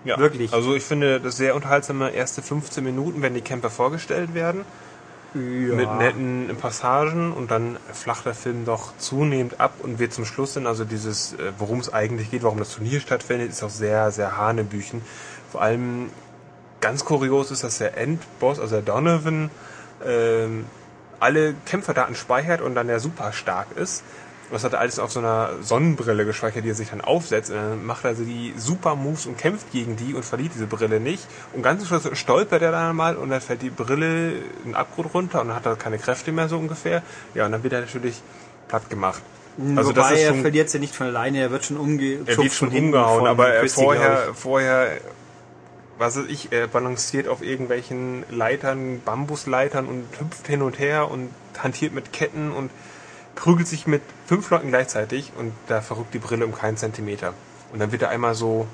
Ja, 0.06 0.18
Wirklich. 0.18 0.54
Also 0.54 0.74
ich 0.76 0.84
finde 0.84 1.20
das 1.20 1.36
sehr 1.38 1.56
unterhaltsame 1.56 2.12
erste 2.12 2.42
15 2.42 2.82
Minuten, 2.84 3.22
wenn 3.22 3.34
die 3.34 3.42
Camper 3.42 3.70
vorgestellt 3.70 4.34
werden. 4.34 4.64
Ja. 5.36 5.76
Mit 5.76 5.94
netten 5.98 6.56
Passagen 6.62 7.34
und 7.34 7.52
dann 7.52 7.78
flacht 7.92 8.26
der 8.26 8.34
Film 8.34 8.64
doch 8.64 8.98
zunehmend 8.98 9.60
ab 9.60 9.74
und 9.84 10.00
wird 10.00 10.14
zum 10.14 10.24
Schluss 10.24 10.54
dann, 10.54 10.66
also 10.66 10.86
dieses, 10.86 11.34
äh, 11.34 11.52
worum 11.58 11.80
es 11.80 11.94
eigentlich 11.94 12.32
geht, 12.32 12.44
warum 12.44 12.58
das 12.58 12.74
Turnier 12.74 13.02
stattfindet, 13.02 13.50
ist 13.50 13.62
auch 13.62 13.70
sehr, 13.70 14.12
sehr 14.12 14.38
hanebüchen. 14.38 15.02
Vor 15.52 15.62
allem 15.62 16.10
ganz 16.80 17.04
kurios 17.04 17.52
ist, 17.52 17.66
dass 17.66 17.80
der 17.80 17.98
Endboss, 17.98 18.60
also 18.60 18.76
der 18.76 18.84
Donovan, 18.84 19.52
ähm, 20.06 20.66
alle 21.20 21.54
Kämpferdaten 21.66 22.16
speichert 22.16 22.62
und 22.62 22.76
dann 22.76 22.88
der 22.88 23.02
super 23.02 23.34
stark 23.34 23.68
ist. 23.76 24.04
Das 24.56 24.64
hat 24.64 24.74
er 24.74 24.80
alles 24.80 24.98
auf 25.00 25.12
so 25.12 25.20
einer 25.20 25.52
Sonnenbrille 25.62 26.26
gespeichert, 26.26 26.64
die 26.66 26.70
er 26.70 26.76
sich 26.76 26.90
dann 26.90 27.02
aufsetzt. 27.02 27.52
Und 27.52 27.58
dann 27.58 27.86
macht 27.86 28.04
er 28.06 28.10
also 28.10 28.24
die 28.24 28.54
super 28.58 28.96
Moves 28.96 29.26
und 29.26 29.38
kämpft 29.38 29.72
gegen 29.72 29.96
die 29.98 30.14
und 30.14 30.24
verliert 30.24 30.54
diese 30.56 30.66
Brille 30.66 31.00
nicht. 31.00 31.28
Und 31.54 31.62
ganz 31.62 31.86
zum 31.86 32.00
Schluss 32.00 32.18
stolpert 32.18 32.62
er 32.62 32.72
dann 32.72 32.96
mal 32.96 33.16
und 33.18 33.30
dann 33.30 33.42
fällt 33.42 33.62
die 33.62 33.70
Brille 33.70 34.34
in 34.64 34.74
Abgrund 34.74 35.14
runter 35.14 35.42
und 35.42 35.50
dann 35.50 35.58
hat 35.58 35.66
er 35.66 35.76
keine 35.76 35.98
Kräfte 35.98 36.32
mehr 36.32 36.50
so 36.50 36.58
ungefähr. 36.58 37.04
Ja, 37.34 37.46
und 37.46 37.52
dann 37.52 37.64
wird 37.64 37.74
er 37.74 37.82
natürlich 37.82 38.22
platt 38.68 38.90
gemacht. 38.90 39.22
Also 39.76 39.92
das 39.94 40.06
Wobei 40.06 40.16
ist 40.16 40.22
er 40.24 40.30
schon- 40.32 40.42
verliert 40.42 40.70
sie 40.70 40.80
nicht 40.80 40.96
von 40.96 41.08
alleine, 41.08 41.40
er 41.40 41.52
wird 41.52 41.64
schon 41.66 41.78
umgeschubst. 41.78 42.30
Er 42.30 42.38
wird 42.38 42.54
schon 42.54 42.70
umgehauen, 42.70 43.26
aber 43.28 43.50
er 43.50 43.68
vorher, 43.70 44.34
vorher, 44.34 44.88
was 45.98 46.18
weiß 46.18 46.26
ich, 46.28 46.52
er 46.52 46.68
balanciert 46.68 47.28
auf 47.30 47.42
irgendwelchen 47.42 48.24
Leitern, 48.30 49.02
Bambusleitern 49.06 49.86
und 49.86 50.04
hüpft 50.20 50.48
hin 50.48 50.62
und 50.62 50.78
her 50.80 51.10
und 51.10 51.30
hantiert 51.62 51.94
mit 51.94 52.12
Ketten 52.12 52.52
und 52.52 52.70
prügelt 53.36 53.68
sich 53.68 53.86
mit 53.88 54.02
fünf 54.28 54.50
Leuten 54.50 54.70
gleichzeitig 54.70 55.32
und 55.38 55.52
da 55.68 55.82
verrückt 55.82 56.14
die 56.14 56.20
Brille 56.20 56.46
um 56.46 56.56
keinen 56.56 56.78
Zentimeter. 56.78 57.34
Und 57.72 57.80
dann 57.80 57.92
wird 57.92 58.02
er 58.02 58.10
einmal 58.10 58.36
so 58.36 58.68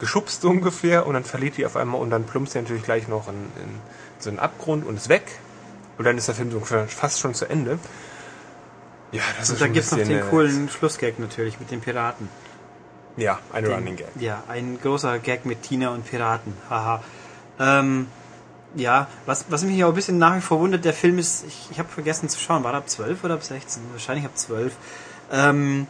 geschubst 0.00 0.42
so 0.42 0.50
ungefähr 0.50 1.06
und 1.06 1.14
dann 1.14 1.24
verliert 1.24 1.56
die 1.56 1.64
auf 1.64 1.76
einmal 1.76 2.00
und 2.00 2.10
dann 2.10 2.24
plumpst 2.24 2.56
er 2.56 2.62
natürlich 2.62 2.82
gleich 2.82 3.06
noch 3.08 3.28
in, 3.28 3.34
in 3.34 3.78
so 4.18 4.28
einen 4.30 4.38
Abgrund 4.40 4.84
und 4.86 4.96
ist 4.96 5.08
weg. 5.08 5.24
Und 5.96 6.04
dann 6.04 6.18
ist 6.18 6.26
der 6.26 6.34
Film 6.34 6.50
so 6.50 6.56
ungefähr 6.56 6.88
fast 6.88 7.20
schon 7.20 7.34
zu 7.34 7.46
Ende. 7.48 7.78
Ja, 9.12 9.22
das 9.38 9.48
Und 9.48 9.54
ist 9.54 9.60
dann 9.62 9.68
schon 9.68 9.72
gibt's 9.74 9.90
noch 9.92 9.98
den 9.98 10.18
äh, 10.18 10.22
coolen 10.22 10.68
Schlussgag 10.68 11.18
natürlich 11.20 11.60
mit 11.60 11.70
den 11.70 11.80
Piraten. 11.80 12.28
Ja, 13.16 13.38
ein 13.52 13.62
Den- 13.64 13.72
Running 13.72 13.96
Gag. 13.96 14.08
Ja, 14.18 14.42
ein 14.48 14.78
großer 14.82 15.20
Gag 15.20 15.46
mit 15.46 15.62
Tina 15.62 15.90
und 15.90 16.04
Piraten. 16.04 16.52
Haha. 16.68 17.04
Ähm, 17.60 18.08
ja, 18.76 19.08
was, 19.26 19.46
was 19.48 19.62
mich 19.64 19.82
auch 19.84 19.88
ein 19.88 19.94
bisschen 19.94 20.18
nach 20.18 20.36
wie 20.36 20.40
vor 20.40 20.60
wundert, 20.60 20.84
der 20.84 20.92
Film 20.92 21.18
ist, 21.18 21.44
ich, 21.46 21.68
ich 21.70 21.78
habe 21.78 21.88
vergessen 21.88 22.28
zu 22.28 22.38
schauen, 22.38 22.64
war 22.64 22.72
der 22.72 22.80
ab 22.80 22.88
12 22.88 23.24
oder 23.24 23.34
ab 23.34 23.42
16? 23.42 23.82
Wahrscheinlich 23.92 24.24
ab 24.24 24.36
12. 24.36 24.72
Ähm, 25.32 25.86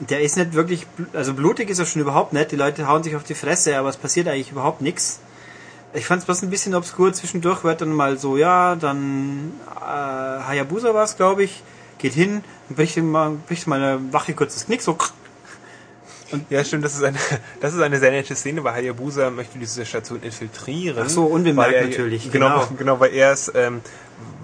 der 0.00 0.22
ist 0.22 0.36
nicht 0.36 0.54
wirklich, 0.54 0.86
also 1.12 1.34
blutig 1.34 1.70
ist 1.70 1.78
er 1.78 1.86
schon 1.86 2.02
überhaupt 2.02 2.32
nicht. 2.32 2.50
Die 2.50 2.56
Leute 2.56 2.88
hauen 2.88 3.02
sich 3.02 3.14
auf 3.14 3.22
die 3.22 3.34
Fresse, 3.34 3.78
aber 3.78 3.88
es 3.88 3.96
passiert 3.96 4.26
eigentlich 4.28 4.50
überhaupt 4.50 4.80
nichts. 4.80 5.20
Ich 5.92 6.06
fand 6.06 6.20
es 6.20 6.26
bloß 6.26 6.42
ein 6.42 6.50
bisschen 6.50 6.74
obskur. 6.74 7.12
Zwischendurch 7.12 7.62
wird 7.62 7.80
dann 7.80 7.92
mal 7.92 8.18
so, 8.18 8.36
ja, 8.36 8.74
dann 8.74 9.52
äh, 9.76 9.84
Hayabusa 9.84 10.92
war 10.92 11.04
es, 11.04 11.16
glaube 11.16 11.44
ich, 11.44 11.62
geht 11.98 12.14
hin 12.14 12.42
bricht, 12.68 12.96
ihm 12.96 13.10
mal, 13.10 13.36
bricht 13.46 13.66
mal 13.66 13.82
eine 13.82 14.12
Wache 14.12 14.34
kurz 14.34 14.54
das 14.54 14.66
Knick, 14.66 14.82
so 14.82 14.96
Ja, 16.50 16.64
stimmt, 16.64 16.84
das 16.84 16.94
ist 16.94 17.02
eine, 17.04 17.18
das 17.60 17.74
ist 17.74 17.80
eine 17.80 17.98
sehr 17.98 18.10
nette 18.10 18.34
Szene, 18.34 18.62
weil 18.64 18.74
Hayabusa 18.74 19.30
möchte 19.30 19.58
diese 19.58 19.84
Station 19.86 20.20
infiltrieren. 20.22 21.04
Ach 21.06 21.10
so, 21.10 21.24
unbemerkt 21.24 21.72
er, 21.74 21.86
natürlich, 21.88 22.30
Genau, 22.30 22.48
genau. 22.48 22.68
genau, 22.78 23.00
weil 23.00 23.12
er 23.14 23.32
ist, 23.32 23.52
ähm, 23.54 23.80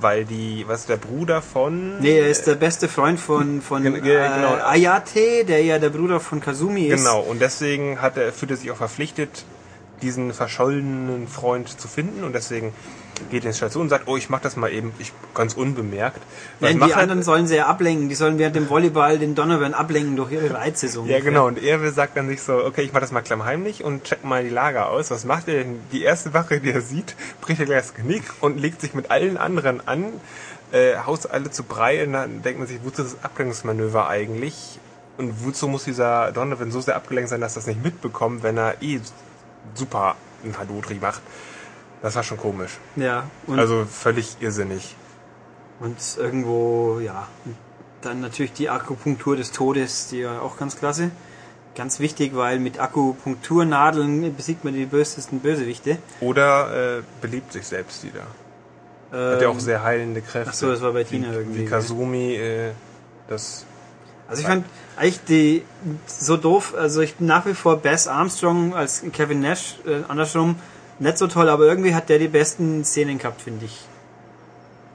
weil 0.01 0.25
die, 0.25 0.65
was 0.67 0.87
der 0.87 0.97
Bruder 0.97 1.43
von? 1.43 1.99
Nee, 2.01 2.19
er 2.19 2.29
ist 2.29 2.47
der 2.47 2.55
beste 2.55 2.89
Freund 2.89 3.21
von, 3.21 3.61
von 3.63 3.83
ge- 3.83 3.93
genau. 4.01 4.57
äh, 4.57 4.61
Ayate, 4.63 5.45
der 5.45 5.63
ja 5.63 5.79
der 5.79 5.91
Bruder 5.91 6.21
von 6.21 6.41
Kazumi 6.41 6.87
ist. 6.87 6.99
Genau, 7.05 7.21
und 7.21 7.41
deswegen 7.41 8.01
hat 8.01 8.17
er, 8.17 8.33
fühlt 8.33 8.51
er 8.51 8.57
sich 8.57 8.71
auch 8.71 8.77
verpflichtet, 8.77 9.45
diesen 10.03 10.33
verschollenen 10.33 11.29
Freund 11.29 11.69
zu 11.81 11.87
finden 11.87 12.25
und 12.25 12.35
deswegen 12.35 12.73
geht 13.31 13.45
in 13.45 13.51
die 13.51 13.57
Station 13.57 13.83
und 13.85 13.89
sagt, 13.89 14.09
oh, 14.09 14.17
ich 14.17 14.31
mach 14.31 14.41
das 14.41 14.57
mal 14.57 14.73
eben, 14.73 14.93
ich 14.99 15.13
ganz 15.35 15.55
unbemerkt. 15.55 16.21
Was 16.61 16.71
Nein, 16.71 16.81
die 16.81 16.93
er? 16.93 16.97
anderen 16.99 17.23
sollen 17.23 17.47
sie 17.47 17.57
ja 17.57 17.67
ablenken. 17.67 18.09
Die 18.09 18.15
sollen 18.15 18.39
während 18.39 18.57
dem 18.57 18.69
Volleyball 18.69 19.19
den 19.19 19.35
Donovan 19.35 19.75
ablenken 19.75 20.17
durch 20.17 20.33
ihre 20.33 20.55
Reize. 20.55 20.89
So 20.89 21.05
Ja, 21.05 21.21
genau. 21.21 21.47
Und 21.47 21.63
er 21.63 21.91
sagt 21.93 22.17
dann 22.17 22.29
sich 22.29 22.43
so, 22.43 22.65
okay, 22.65 22.83
ich 22.83 22.93
mach 22.93 23.01
das 23.01 23.13
mal 23.13 23.23
klammheimlich 23.23 23.85
und 23.85 24.05
check 24.05 24.25
mal 24.25 24.43
die 24.43 24.51
Lager 24.51 24.89
aus. 24.89 25.11
Was 25.11 25.25
macht 25.25 25.49
er 25.49 25.65
denn? 25.65 25.81
Die 25.93 26.03
erste 26.03 26.33
Wache, 26.35 26.61
die 26.61 26.71
er 26.71 26.81
sieht, 26.81 27.15
bricht 27.41 27.61
er 27.61 27.67
gleich 27.67 27.83
das 27.83 27.95
Genick 27.95 28.25
und 28.41 28.59
legt 28.59 28.81
sich 28.81 28.95
mit 28.95 29.11
allen 29.11 29.37
anderen 29.37 29.87
an, 29.87 30.07
äh, 30.73 30.97
haust 31.07 31.31
alle 31.31 31.51
zu 31.51 31.65
Brei 31.65 32.05
und 32.05 32.13
dann 32.13 32.43
denkt 32.43 32.59
man 32.59 32.69
sich, 32.69 32.79
wozu 32.85 33.03
ist 33.03 33.15
das 33.15 33.25
Ablenkungsmanöver 33.25 34.09
eigentlich? 34.09 34.79
Und 35.19 35.45
wozu 35.45 35.69
muss 35.69 35.85
dieser 35.85 36.33
Donovan 36.33 36.71
so 36.71 36.81
sehr 36.81 36.97
abgelenkt 36.97 37.31
sein, 37.31 37.41
dass 37.41 37.55
er 37.55 37.61
das 37.61 37.67
nicht 37.67 37.85
mitbekommt, 37.85 38.43
wenn 38.43 38.57
er 38.57 38.81
eh 38.81 39.01
super 39.75 40.17
einen 40.43 40.59
Hadodri 40.59 40.99
macht? 41.01 41.21
Das 42.03 42.15
war 42.17 42.23
schon 42.23 42.39
komisch. 42.39 42.79
Ja, 42.97 43.25
und, 43.47 43.59
Also 43.59 43.85
völlig 43.85 44.37
irrsinnig. 44.41 44.97
und 45.81 45.97
irgendwo, 46.19 47.01
ja. 47.01 47.29
Und 47.45 47.57
dann 48.03 48.21
natürlich 48.21 48.53
die 48.53 48.71
Akupunktur 48.71 49.37
des 49.37 49.53
Todes, 49.53 50.09
die 50.09 50.25
war 50.25 50.43
auch 50.43 50.57
ganz 50.57 50.77
klasse. 50.77 51.11
Ganz 51.75 52.01
wichtig, 52.01 52.35
weil 52.35 52.59
mit 52.59 52.81
Akupunkturnadeln 52.81 54.35
besiegt 54.37 54.65
man 54.65 54.75
die 54.75 54.87
bösesten 54.87 55.41
Bösewichte. 55.41 55.99
Oder 56.21 56.99
äh, 56.99 57.03
beliebt 57.21 57.53
sich 57.53 57.67
selbst 57.67 58.05
wieder. 58.05 58.27
Hat 59.13 59.43
ja 59.43 59.49
auch 59.49 59.59
sehr 59.59 59.83
heilende 59.83 60.21
Kräfte. 60.21 60.41
Ähm, 60.41 60.49
ach 60.51 60.55
so, 60.55 60.71
das 60.71 60.83
war 60.83 60.93
bei 60.93 61.05
Tina 61.05 61.31
wie, 61.31 61.35
irgendwie, 61.35 61.61
Wie? 61.61 61.67
Kazumi, 61.67 62.35
äh, 62.35 62.71
das. 63.29 63.65
Also 64.29 64.43
ich 64.43 64.47
fand 64.47 64.65
eigentlich 64.97 65.25
die 65.25 65.65
so 66.07 66.37
doof, 66.37 66.75
also 66.77 67.01
ich 67.01 67.17
bin 67.17 67.27
nach 67.27 67.47
wie 67.47 67.55
vor 67.55 67.79
Bess 67.79 68.07
Armstrong 68.07 68.75
als 68.75 69.03
Kevin 69.13 69.41
Nash, 69.41 69.77
äh, 69.87 70.03
andersrum, 70.07 70.55
nicht 71.01 71.19
so 71.19 71.27
toll, 71.27 71.49
aber 71.49 71.65
irgendwie 71.65 71.95
hat 71.95 72.09
der 72.09 72.19
die 72.19 72.29
besten 72.29 72.85
Szenen 72.85 73.19
gehabt, 73.19 73.43
finde 73.43 73.65
ich. 73.65 73.87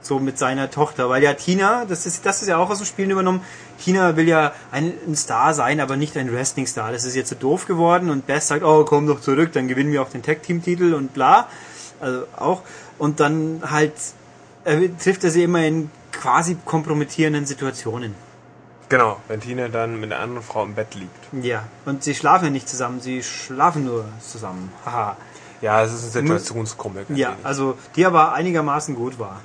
So 0.00 0.20
mit 0.20 0.38
seiner 0.38 0.70
Tochter, 0.70 1.08
weil 1.10 1.22
ja 1.22 1.34
Tina, 1.34 1.84
das 1.84 2.06
ist, 2.06 2.24
das 2.24 2.40
ist 2.40 2.48
ja 2.48 2.58
auch 2.58 2.70
aus 2.70 2.78
dem 2.78 2.86
Spielen 2.86 3.10
übernommen, 3.10 3.40
Tina 3.82 4.16
will 4.16 4.28
ja 4.28 4.52
ein, 4.70 4.92
ein 5.06 5.16
Star 5.16 5.52
sein, 5.52 5.80
aber 5.80 5.96
nicht 5.96 6.16
ein 6.16 6.32
Wrestling-Star. 6.32 6.92
Das 6.92 7.04
ist 7.04 7.16
jetzt 7.16 7.30
so 7.30 7.34
doof 7.34 7.66
geworden 7.66 8.10
und 8.10 8.24
Bess 8.24 8.46
sagt, 8.46 8.62
oh, 8.62 8.84
komm 8.84 9.08
doch 9.08 9.20
zurück, 9.20 9.52
dann 9.52 9.66
gewinnen 9.66 9.90
wir 9.90 10.02
auch 10.02 10.08
den 10.08 10.22
Tag-Team-Titel 10.22 10.94
und 10.94 11.12
bla. 11.12 11.48
Also 12.00 12.24
auch. 12.36 12.62
Und 12.98 13.18
dann 13.18 13.62
halt 13.68 13.94
äh, 14.64 14.88
trifft 15.02 15.24
er 15.24 15.30
sie 15.30 15.42
immer 15.42 15.66
in 15.66 15.90
quasi 16.12 16.56
kompromittierenden 16.64 17.44
Situationen. 17.44 18.14
Genau, 18.88 19.20
wenn 19.26 19.40
Tina 19.40 19.66
dann 19.66 19.98
mit 19.98 20.12
einer 20.12 20.22
anderen 20.22 20.44
Frau 20.44 20.62
im 20.62 20.74
Bett 20.74 20.94
liegt. 20.94 21.44
Ja, 21.44 21.64
und 21.84 22.04
sie 22.04 22.14
schlafen 22.14 22.44
ja 22.44 22.50
nicht 22.52 22.68
zusammen, 22.68 23.00
sie 23.00 23.24
schlafen 23.24 23.84
nur 23.84 24.04
zusammen. 24.20 24.70
Haha. 24.84 25.16
Ja, 25.60 25.82
es 25.82 25.92
ist 25.92 26.04
ein 26.16 26.22
Situationskomik. 26.22 27.10
ein 27.10 27.16
Ja, 27.16 27.32
wenig. 27.32 27.46
also 27.46 27.76
die 27.96 28.04
aber 28.06 28.32
einigermaßen 28.32 28.94
gut 28.94 29.18
war. 29.18 29.40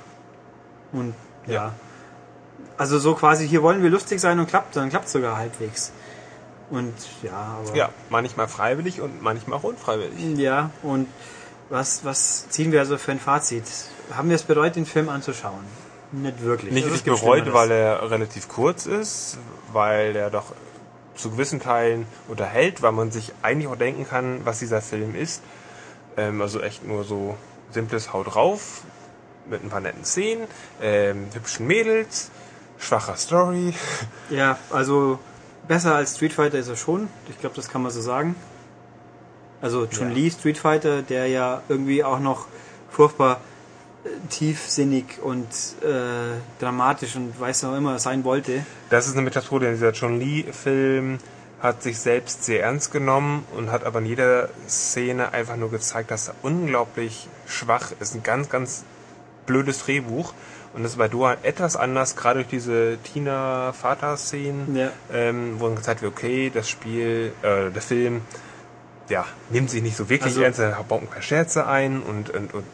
Und 0.92 1.14
ja. 1.46 1.52
Ja. 1.54 1.72
Also 2.76 2.98
so 2.98 3.14
quasi, 3.14 3.46
hier 3.48 3.62
wollen 3.62 3.82
wir 3.82 3.90
lustig 3.90 4.20
sein 4.20 4.38
und 4.38 4.46
klappt, 4.48 4.76
dann 4.76 4.88
klappt 4.90 5.08
sogar 5.08 5.36
halbwegs. 5.36 5.92
Und 6.70 6.94
ja, 7.22 7.58
aber. 7.66 7.76
ja, 7.76 7.90
manchmal 8.08 8.48
freiwillig 8.48 9.00
und 9.00 9.22
manchmal 9.22 9.58
auch 9.58 9.64
unfreiwillig. 9.64 10.38
Ja, 10.38 10.70
und 10.82 11.06
was, 11.68 12.04
was 12.04 12.48
ziehen 12.48 12.72
wir 12.72 12.80
also 12.80 12.96
für 12.98 13.12
ein 13.12 13.20
Fazit? 13.20 13.64
Haben 14.16 14.28
wir 14.30 14.36
es 14.36 14.42
bereut, 14.42 14.74
den 14.76 14.86
Film 14.86 15.08
anzuschauen? 15.08 15.64
Nicht 16.12 16.42
wirklich. 16.42 16.72
Nicht 16.72 16.84
Also 16.84 16.96
wirklich 16.96 17.20
bereut, 17.20 17.52
weil 17.52 17.70
er 17.70 18.10
relativ 18.10 18.48
kurz 18.48 18.86
ist, 18.86 19.38
weil 19.72 20.16
er 20.16 20.30
doch 20.30 20.52
zu 21.14 21.30
gewissen 21.30 21.60
Teilen 21.60 22.06
unterhält, 22.28 22.82
weil 22.82 22.92
man 22.92 23.10
sich 23.10 23.32
eigentlich 23.42 23.68
auch 23.68 23.76
denken 23.76 24.06
kann, 24.08 24.40
was 24.44 24.58
dieser 24.58 24.80
Film 24.82 25.14
ist. 25.14 25.42
Ähm, 26.16 26.40
also 26.42 26.60
echt 26.60 26.86
nur 26.86 27.04
so 27.04 27.36
simples 27.70 28.12
Haut 28.12 28.34
drauf, 28.34 28.82
mit 29.48 29.62
ein 29.64 29.70
paar 29.70 29.80
netten 29.80 30.04
Szenen, 30.04 30.46
ähm, 30.80 31.26
hübschen 31.32 31.66
Mädels, 31.66 32.30
schwacher 32.78 33.16
Story. 33.16 33.74
Ja, 34.30 34.58
also 34.70 35.18
besser 35.68 35.94
als 35.94 36.16
Street 36.16 36.32
Fighter 36.32 36.58
ist 36.58 36.68
er 36.68 36.76
schon. 36.76 37.08
Ich 37.28 37.38
glaube, 37.40 37.56
das 37.56 37.68
kann 37.68 37.82
man 37.82 37.90
so 37.90 38.00
sagen. 38.00 38.34
Also 39.60 39.86
Chun 39.86 40.08
Ja. 40.08 40.14
Li 40.14 40.30
Street 40.30 40.58
Fighter, 40.58 41.02
der 41.02 41.26
ja 41.28 41.62
irgendwie 41.68 42.02
auch 42.02 42.18
noch 42.18 42.46
furchtbar 42.90 43.40
äh, 44.04 44.08
tiefsinnig 44.28 45.20
und 45.22 45.46
äh, 45.82 46.38
dramatisch 46.58 47.14
und 47.16 47.38
weiß 47.38 47.62
noch 47.64 47.76
immer 47.76 47.98
sein 47.98 48.24
wollte. 48.24 48.66
Das 48.90 49.06
ist 49.06 49.12
eine 49.12 49.22
Methode. 49.22 49.70
Dieser 49.70 49.92
Chun 49.92 50.18
Li-Film 50.18 51.18
hat 51.62 51.82
sich 51.82 51.98
selbst 52.00 52.44
sehr 52.44 52.62
ernst 52.64 52.90
genommen 52.90 53.46
und 53.56 53.70
hat 53.70 53.84
aber 53.84 54.00
in 54.00 54.06
jeder 54.06 54.48
Szene 54.68 55.32
einfach 55.32 55.56
nur 55.56 55.70
gezeigt, 55.70 56.10
dass 56.10 56.28
er 56.28 56.34
unglaublich 56.42 57.28
schwach 57.46 57.92
ist. 58.00 58.14
Ein 58.16 58.22
ganz, 58.24 58.48
ganz 58.50 58.84
blödes 59.46 59.78
Drehbuch. 59.84 60.34
Und 60.74 60.82
das 60.82 60.92
ist 60.92 60.98
bei 60.98 61.06
Doha 61.08 61.36
etwas 61.42 61.76
anders, 61.76 62.16
gerade 62.16 62.40
durch 62.40 62.48
diese 62.48 62.98
Tina-Vater-Szenen, 63.72 64.74
Ja. 64.76 64.90
ähm, 65.12 65.56
wo 65.58 65.66
dann 65.66 65.76
gezeigt 65.76 66.02
wird, 66.02 66.12
okay, 66.12 66.50
das 66.52 66.68
Spiel, 66.68 67.32
äh, 67.42 67.70
der 67.70 67.82
Film, 67.82 68.22
ja, 69.08 69.24
nimmt 69.50 69.70
sich 69.70 69.82
nicht 69.82 69.96
so 69.96 70.08
wirklich 70.08 70.32
Also- 70.32 70.42
ernst, 70.42 70.58
er 70.60 70.72
baut 70.88 71.02
ein 71.02 71.08
paar 71.08 71.22
Scherze 71.22 71.66
ein 71.66 72.02
und, 72.02 72.30
und, 72.30 72.54
und 72.54 72.64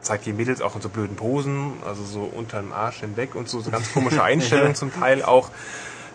zeigt 0.00 0.26
die 0.26 0.32
Mädels 0.32 0.62
auch 0.62 0.76
in 0.76 0.80
so 0.82 0.88
blöden 0.88 1.16
Posen, 1.16 1.72
also 1.84 2.04
so 2.04 2.22
unter 2.22 2.60
dem 2.60 2.72
Arsch 2.72 3.00
hinweg 3.00 3.34
und 3.34 3.48
so, 3.48 3.60
so 3.60 3.70
ganz 3.70 3.92
komische 3.92 4.22
Einstellungen 4.22 4.74
zum 4.74 4.94
Teil 4.94 5.22
auch. 5.24 5.50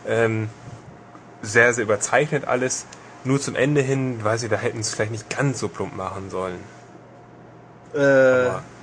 Ähm, 0.07 0.49
sehr, 1.43 1.73
sehr 1.73 1.83
überzeichnet 1.83 2.45
alles. 2.45 2.85
Nur 3.25 3.39
zum 3.39 3.55
Ende 3.55 3.81
hin, 3.81 4.23
weiß 4.23 4.43
ich, 4.43 4.49
da 4.49 4.57
hätten 4.57 4.81
sie 4.81 4.89
es 4.89 4.95
vielleicht 4.95 5.11
nicht 5.11 5.29
ganz 5.29 5.59
so 5.59 5.67
plump 5.67 5.95
machen 5.95 6.29
sollen. 6.29 6.59
Äh, 7.93 7.99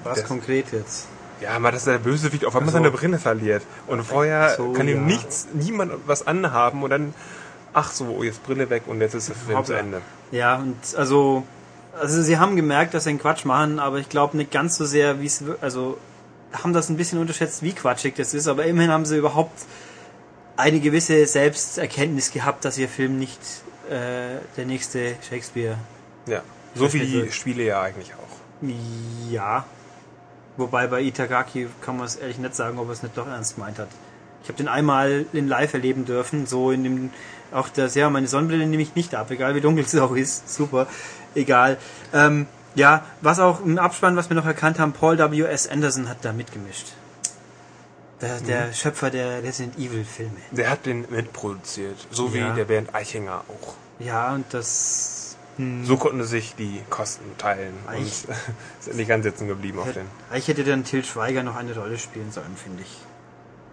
was 0.04 0.20
das- 0.20 0.24
konkret 0.24 0.72
jetzt? 0.72 1.06
Ja, 1.40 1.58
mal, 1.58 1.72
dass 1.72 1.84
der 1.84 1.98
Bösewicht 1.98 2.44
auf 2.44 2.54
einmal 2.54 2.70
so. 2.70 2.76
seine 2.78 2.90
Brille 2.90 3.18
verliert. 3.18 3.62
Und 3.86 4.04
vorher 4.04 4.54
so, 4.56 4.72
kann 4.72 4.86
ihm 4.88 4.96
ja. 4.96 5.02
nichts, 5.02 5.48
niemand 5.54 5.92
was 6.06 6.26
anhaben 6.26 6.82
und 6.82 6.90
dann, 6.90 7.14
ach 7.72 7.92
so, 7.92 8.16
oh, 8.18 8.22
jetzt 8.22 8.42
Brille 8.44 8.68
weg 8.68 8.82
und 8.86 9.00
jetzt 9.00 9.14
ist 9.14 9.30
der 9.30 9.36
Film 9.36 9.64
zu. 9.64 9.72
Ende. 9.72 10.02
Ja, 10.32 10.56
und 10.56 10.76
also, 10.96 11.44
also 11.98 12.22
sie 12.22 12.38
haben 12.38 12.56
gemerkt, 12.56 12.92
dass 12.92 13.04
sie 13.04 13.10
einen 13.10 13.18
Quatsch 13.18 13.46
machen, 13.46 13.78
aber 13.78 13.98
ich 13.98 14.10
glaube 14.10 14.36
nicht 14.36 14.50
ganz 14.50 14.76
so 14.76 14.84
sehr, 14.84 15.20
wie 15.20 15.26
es, 15.26 15.42
also 15.62 15.96
haben 16.52 16.74
das 16.74 16.90
ein 16.90 16.96
bisschen 16.96 17.18
unterschätzt, 17.18 17.62
wie 17.62 17.72
quatschig 17.72 18.14
das 18.16 18.34
ist, 18.34 18.46
aber 18.46 18.66
immerhin 18.66 18.90
haben 18.90 19.06
sie 19.06 19.16
überhaupt 19.16 19.62
eine 20.60 20.80
gewisse 20.80 21.26
Selbsterkenntnis 21.26 22.32
gehabt, 22.32 22.64
dass 22.64 22.78
ihr 22.78 22.88
Film 22.88 23.18
nicht 23.18 23.40
äh, 23.88 24.38
der 24.56 24.66
nächste 24.66 25.16
Shakespeare. 25.28 25.76
Ja. 26.26 26.42
So 26.74 26.92
wie 26.92 27.00
die. 27.00 27.32
Spiele 27.32 27.64
ja 27.64 27.82
eigentlich 27.82 28.12
auch. 28.14 28.68
Ja. 29.30 29.64
Wobei 30.56 30.86
bei 30.86 31.00
Itagaki 31.02 31.68
kann 31.80 31.96
man 31.96 32.06
es 32.06 32.16
ehrlich 32.16 32.38
nicht 32.38 32.54
sagen, 32.54 32.78
ob 32.78 32.88
er 32.88 32.92
es 32.92 33.02
nicht 33.02 33.16
doch 33.16 33.26
ernst 33.26 33.56
gemeint 33.56 33.78
hat. 33.78 33.88
Ich 34.42 34.48
habe 34.48 34.56
den 34.56 34.68
einmal 34.68 35.26
in 35.32 35.48
live 35.48 35.74
erleben 35.74 36.04
dürfen, 36.04 36.46
so 36.46 36.70
in 36.70 36.84
dem, 36.84 37.10
auch 37.52 37.68
das, 37.68 37.94
ja, 37.94 38.08
meine 38.10 38.26
Sonnenbrille 38.26 38.66
nehme 38.66 38.82
ich 38.82 38.94
nicht 38.94 39.14
ab, 39.14 39.30
egal 39.30 39.54
wie 39.54 39.60
dunkel 39.60 39.84
es 39.84 39.94
auch 39.96 40.14
ist, 40.14 40.52
super, 40.52 40.86
egal. 41.34 41.78
Ähm, 42.12 42.46
ja, 42.74 43.04
was 43.20 43.38
auch 43.38 43.64
im 43.64 43.78
Abspann, 43.78 44.16
was 44.16 44.30
wir 44.30 44.36
noch 44.36 44.46
erkannt 44.46 44.78
haben, 44.78 44.92
Paul 44.92 45.18
W.S. 45.18 45.68
Anderson 45.68 46.08
hat 46.08 46.18
da 46.22 46.32
mitgemischt. 46.32 46.92
Der, 48.20 48.38
der 48.40 48.72
Schöpfer 48.72 49.10
der 49.10 49.42
Resident 49.42 49.78
Evil 49.78 50.04
Filme. 50.04 50.36
Der 50.50 50.70
hat 50.70 50.84
den 50.86 51.06
mitproduziert. 51.10 51.96
So 52.10 52.28
Ja. 52.28 52.32
wie 52.52 52.56
der 52.56 52.64
Bernd 52.66 52.94
Eichinger 52.94 53.42
auch. 53.48 53.74
Ja, 53.98 54.34
und 54.34 54.44
das 54.52 55.36
hm, 55.56 55.84
So 55.86 55.96
konnten 55.96 56.22
sie 56.22 56.28
sich 56.28 56.54
die 56.54 56.82
Kosten 56.90 57.24
teilen 57.38 57.74
Eich- 57.86 58.24
und 58.28 58.34
sind 58.80 58.96
nicht 58.96 59.08
ganz 59.08 59.24
sitzen 59.24 59.48
geblieben 59.48 59.78
auf 59.78 59.86
hätte, 59.86 60.00
den. 60.00 60.06
eigentlich 60.30 60.48
hätte 60.48 60.64
dann 60.64 60.84
Till 60.84 61.04
Schweiger 61.04 61.42
noch 61.42 61.56
eine 61.56 61.74
Rolle 61.74 61.98
spielen 61.98 62.30
sollen, 62.30 62.56
finde 62.62 62.82
ich. 62.82 62.98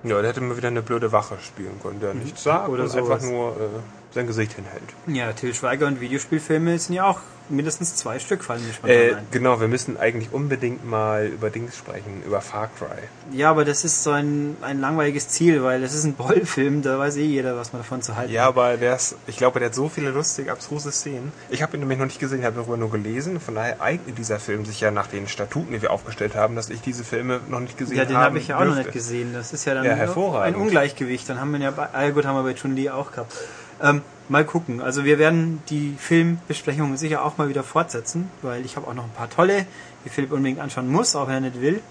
Ja, 0.03 0.21
der 0.21 0.29
hätte 0.29 0.41
mal 0.41 0.55
wieder 0.55 0.67
eine 0.69 0.81
blöde 0.81 1.11
Wache 1.11 1.37
spielen 1.41 1.79
können, 1.81 1.99
der 1.99 2.13
nichts 2.13 2.43
sagt 2.43 2.67
Mhm. 2.67 2.73
Oder 2.73 2.83
und 2.83 2.89
sowas. 2.89 3.21
einfach 3.23 3.29
nur 3.29 3.51
äh, 3.57 3.96
sein 4.17 4.27
Gesicht 4.27 4.53
hinhält. 4.53 4.83
Ja, 5.07 5.31
Till 5.33 5.53
Schweiger 5.53 5.87
und 5.87 6.01
Videospielfilme 6.01 6.77
sind 6.79 6.95
ja 6.95 7.05
auch 7.05 7.19
mindestens 7.49 7.95
zwei 7.95 8.19
Stück, 8.19 8.43
fallen 8.43 8.61
mir 8.67 8.73
spontan 8.73 8.97
Äh, 8.97 9.13
ein. 9.13 9.27
genau, 9.31 9.61
wir 9.61 9.69
müssen 9.69 9.95
eigentlich 9.95 10.33
unbedingt 10.33 10.85
mal 10.85 11.27
über 11.27 11.49
Dings 11.49 11.77
sprechen, 11.77 12.21
über 12.25 12.41
Far 12.41 12.69
Cry. 12.77 12.87
Ja, 13.31 13.49
aber 13.51 13.63
das 13.63 13.85
ist 13.85 14.03
so 14.03 14.11
ein, 14.11 14.57
ein 14.61 14.81
langweiliges 14.81 15.29
Ziel, 15.29 15.63
weil 15.63 15.79
das 15.79 15.93
ist 15.93 16.03
ein 16.03 16.15
Boll-Film, 16.15 16.81
da 16.81 16.99
weiß 16.99 17.15
eh 17.15 17.23
jeder, 17.23 17.55
was 17.55 17.71
man 17.71 17.81
davon 17.83 18.01
zu 18.01 18.17
halten 18.17 18.33
Ja, 18.33 18.41
hat. 18.41 18.49
aber 18.49 18.75
der 18.75 18.97
ist, 18.97 19.15
ich 19.27 19.37
glaube, 19.37 19.59
der 19.59 19.69
hat 19.69 19.75
so 19.75 19.87
viele 19.87 20.09
lustige, 20.09 20.51
abstruse 20.51 20.91
Szenen. 20.91 21.31
Ich 21.49 21.61
habe 21.63 21.77
ihn 21.77 21.79
nämlich 21.79 21.97
noch 21.99 22.07
nicht 22.07 22.19
gesehen, 22.19 22.43
habe 22.43 22.57
darüber 22.57 22.75
nur 22.75 22.91
gelesen. 22.91 23.39
Von 23.39 23.55
daher 23.55 23.79
eignet 23.81 24.17
dieser 24.17 24.39
Film 24.41 24.65
sich 24.65 24.81
ja 24.81 24.91
nach 24.91 25.07
den 25.07 25.29
Statuten, 25.29 25.71
die 25.71 25.81
wir 25.81 25.91
aufgestellt 25.91 26.35
haben, 26.35 26.57
dass 26.57 26.69
ich 26.69 26.81
diese 26.81 27.05
Filme 27.05 27.39
noch 27.47 27.61
nicht 27.61 27.77
gesehen 27.77 27.95
Ja, 27.95 28.01
habe. 28.03 28.13
den 28.13 28.17
habe 28.17 28.39
ich 28.39 28.49
ja 28.49 28.57
auch 28.57 28.65
noch 28.65 28.73
dürfte. 28.73 28.87
nicht 28.89 28.93
gesehen. 28.93 29.31
Das 29.33 29.53
ist 29.53 29.63
ja 29.63 29.73
dann 29.73 29.85
Ja, 29.85 29.93
ein. 30.41 30.55
Ungleichgewicht. 30.55 31.29
Dann 31.29 31.39
haben 31.39 31.53
wir 31.53 31.59
ja 31.61 31.71
bei, 31.71 31.87
ah, 31.93 32.09
gut, 32.09 32.25
haben 32.25 32.35
wir 32.35 32.43
bei 32.43 32.55
Chun-Li 32.55 32.89
auch 32.89 33.13
gehabt. 33.13 33.33
Ähm, 33.81 34.01
mal 34.29 34.43
gucken. 34.45 34.81
Also 34.81 35.05
wir 35.05 35.19
werden 35.19 35.61
die 35.69 35.95
Filmbesprechungen 35.97 36.97
sicher 36.97 37.23
auch 37.23 37.37
mal 37.37 37.49
wieder 37.49 37.63
fortsetzen, 37.63 38.29
weil 38.41 38.65
ich 38.65 38.75
habe 38.75 38.87
auch 38.87 38.93
noch 38.93 39.03
ein 39.05 39.11
paar 39.11 39.29
tolle, 39.29 39.65
die 40.05 40.09
Philipp 40.09 40.31
unbedingt 40.31 40.59
anschauen 40.59 40.91
muss, 40.91 41.15
auch 41.15 41.27
wenn 41.27 41.35
er 41.35 41.41
nicht 41.41 41.61
will. 41.61 41.81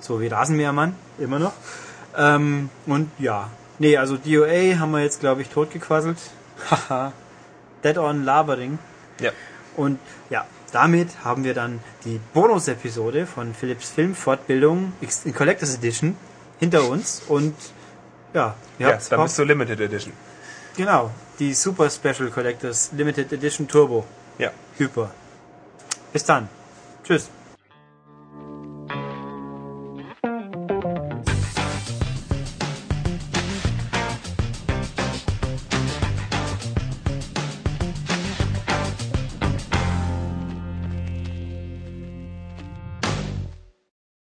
So 0.00 0.20
wie 0.20 0.28
Rasenmähermann, 0.28 0.94
immer 1.18 1.38
noch. 1.38 1.52
Ähm, 2.16 2.70
und 2.86 3.10
ja. 3.18 3.50
Nee, 3.78 3.96
also 3.96 4.16
DOA 4.16 4.78
haben 4.78 4.90
wir 4.90 5.02
jetzt, 5.02 5.20
glaube 5.20 5.42
ich, 5.42 5.48
totgequasselt. 5.48 6.18
Haha. 6.70 7.12
Dead 7.84 7.96
on 7.98 8.24
Labering. 8.24 8.78
Ja. 9.20 9.30
Und 9.76 9.98
ja, 10.30 10.46
damit 10.72 11.08
haben 11.24 11.44
wir 11.44 11.54
dann 11.54 11.80
die 12.04 12.20
Bonus-Episode 12.34 13.26
von 13.26 13.54
Philips 13.54 13.90
Filmfortbildung 13.90 14.92
in 15.24 15.34
Collectors 15.34 15.76
Edition 15.76 16.16
hinter 16.58 16.88
uns 16.88 17.22
und 17.28 17.54
ja, 18.34 18.54
Ja, 18.78 18.98
dann 19.10 19.22
bist 19.22 19.38
du 19.38 19.44
Limited 19.44 19.80
Edition. 19.80 20.12
genau, 20.76 21.10
die 21.38 21.54
Super 21.54 21.88
Special 21.90 22.30
Collectors 22.30 22.90
Limited 22.96 23.32
Edition 23.32 23.66
Turbo 23.68 24.04
Ja. 24.38 24.50
Hyper. 24.78 25.10
Bis 26.12 26.24
dann. 26.24 26.48
Tschüss. 27.04 27.28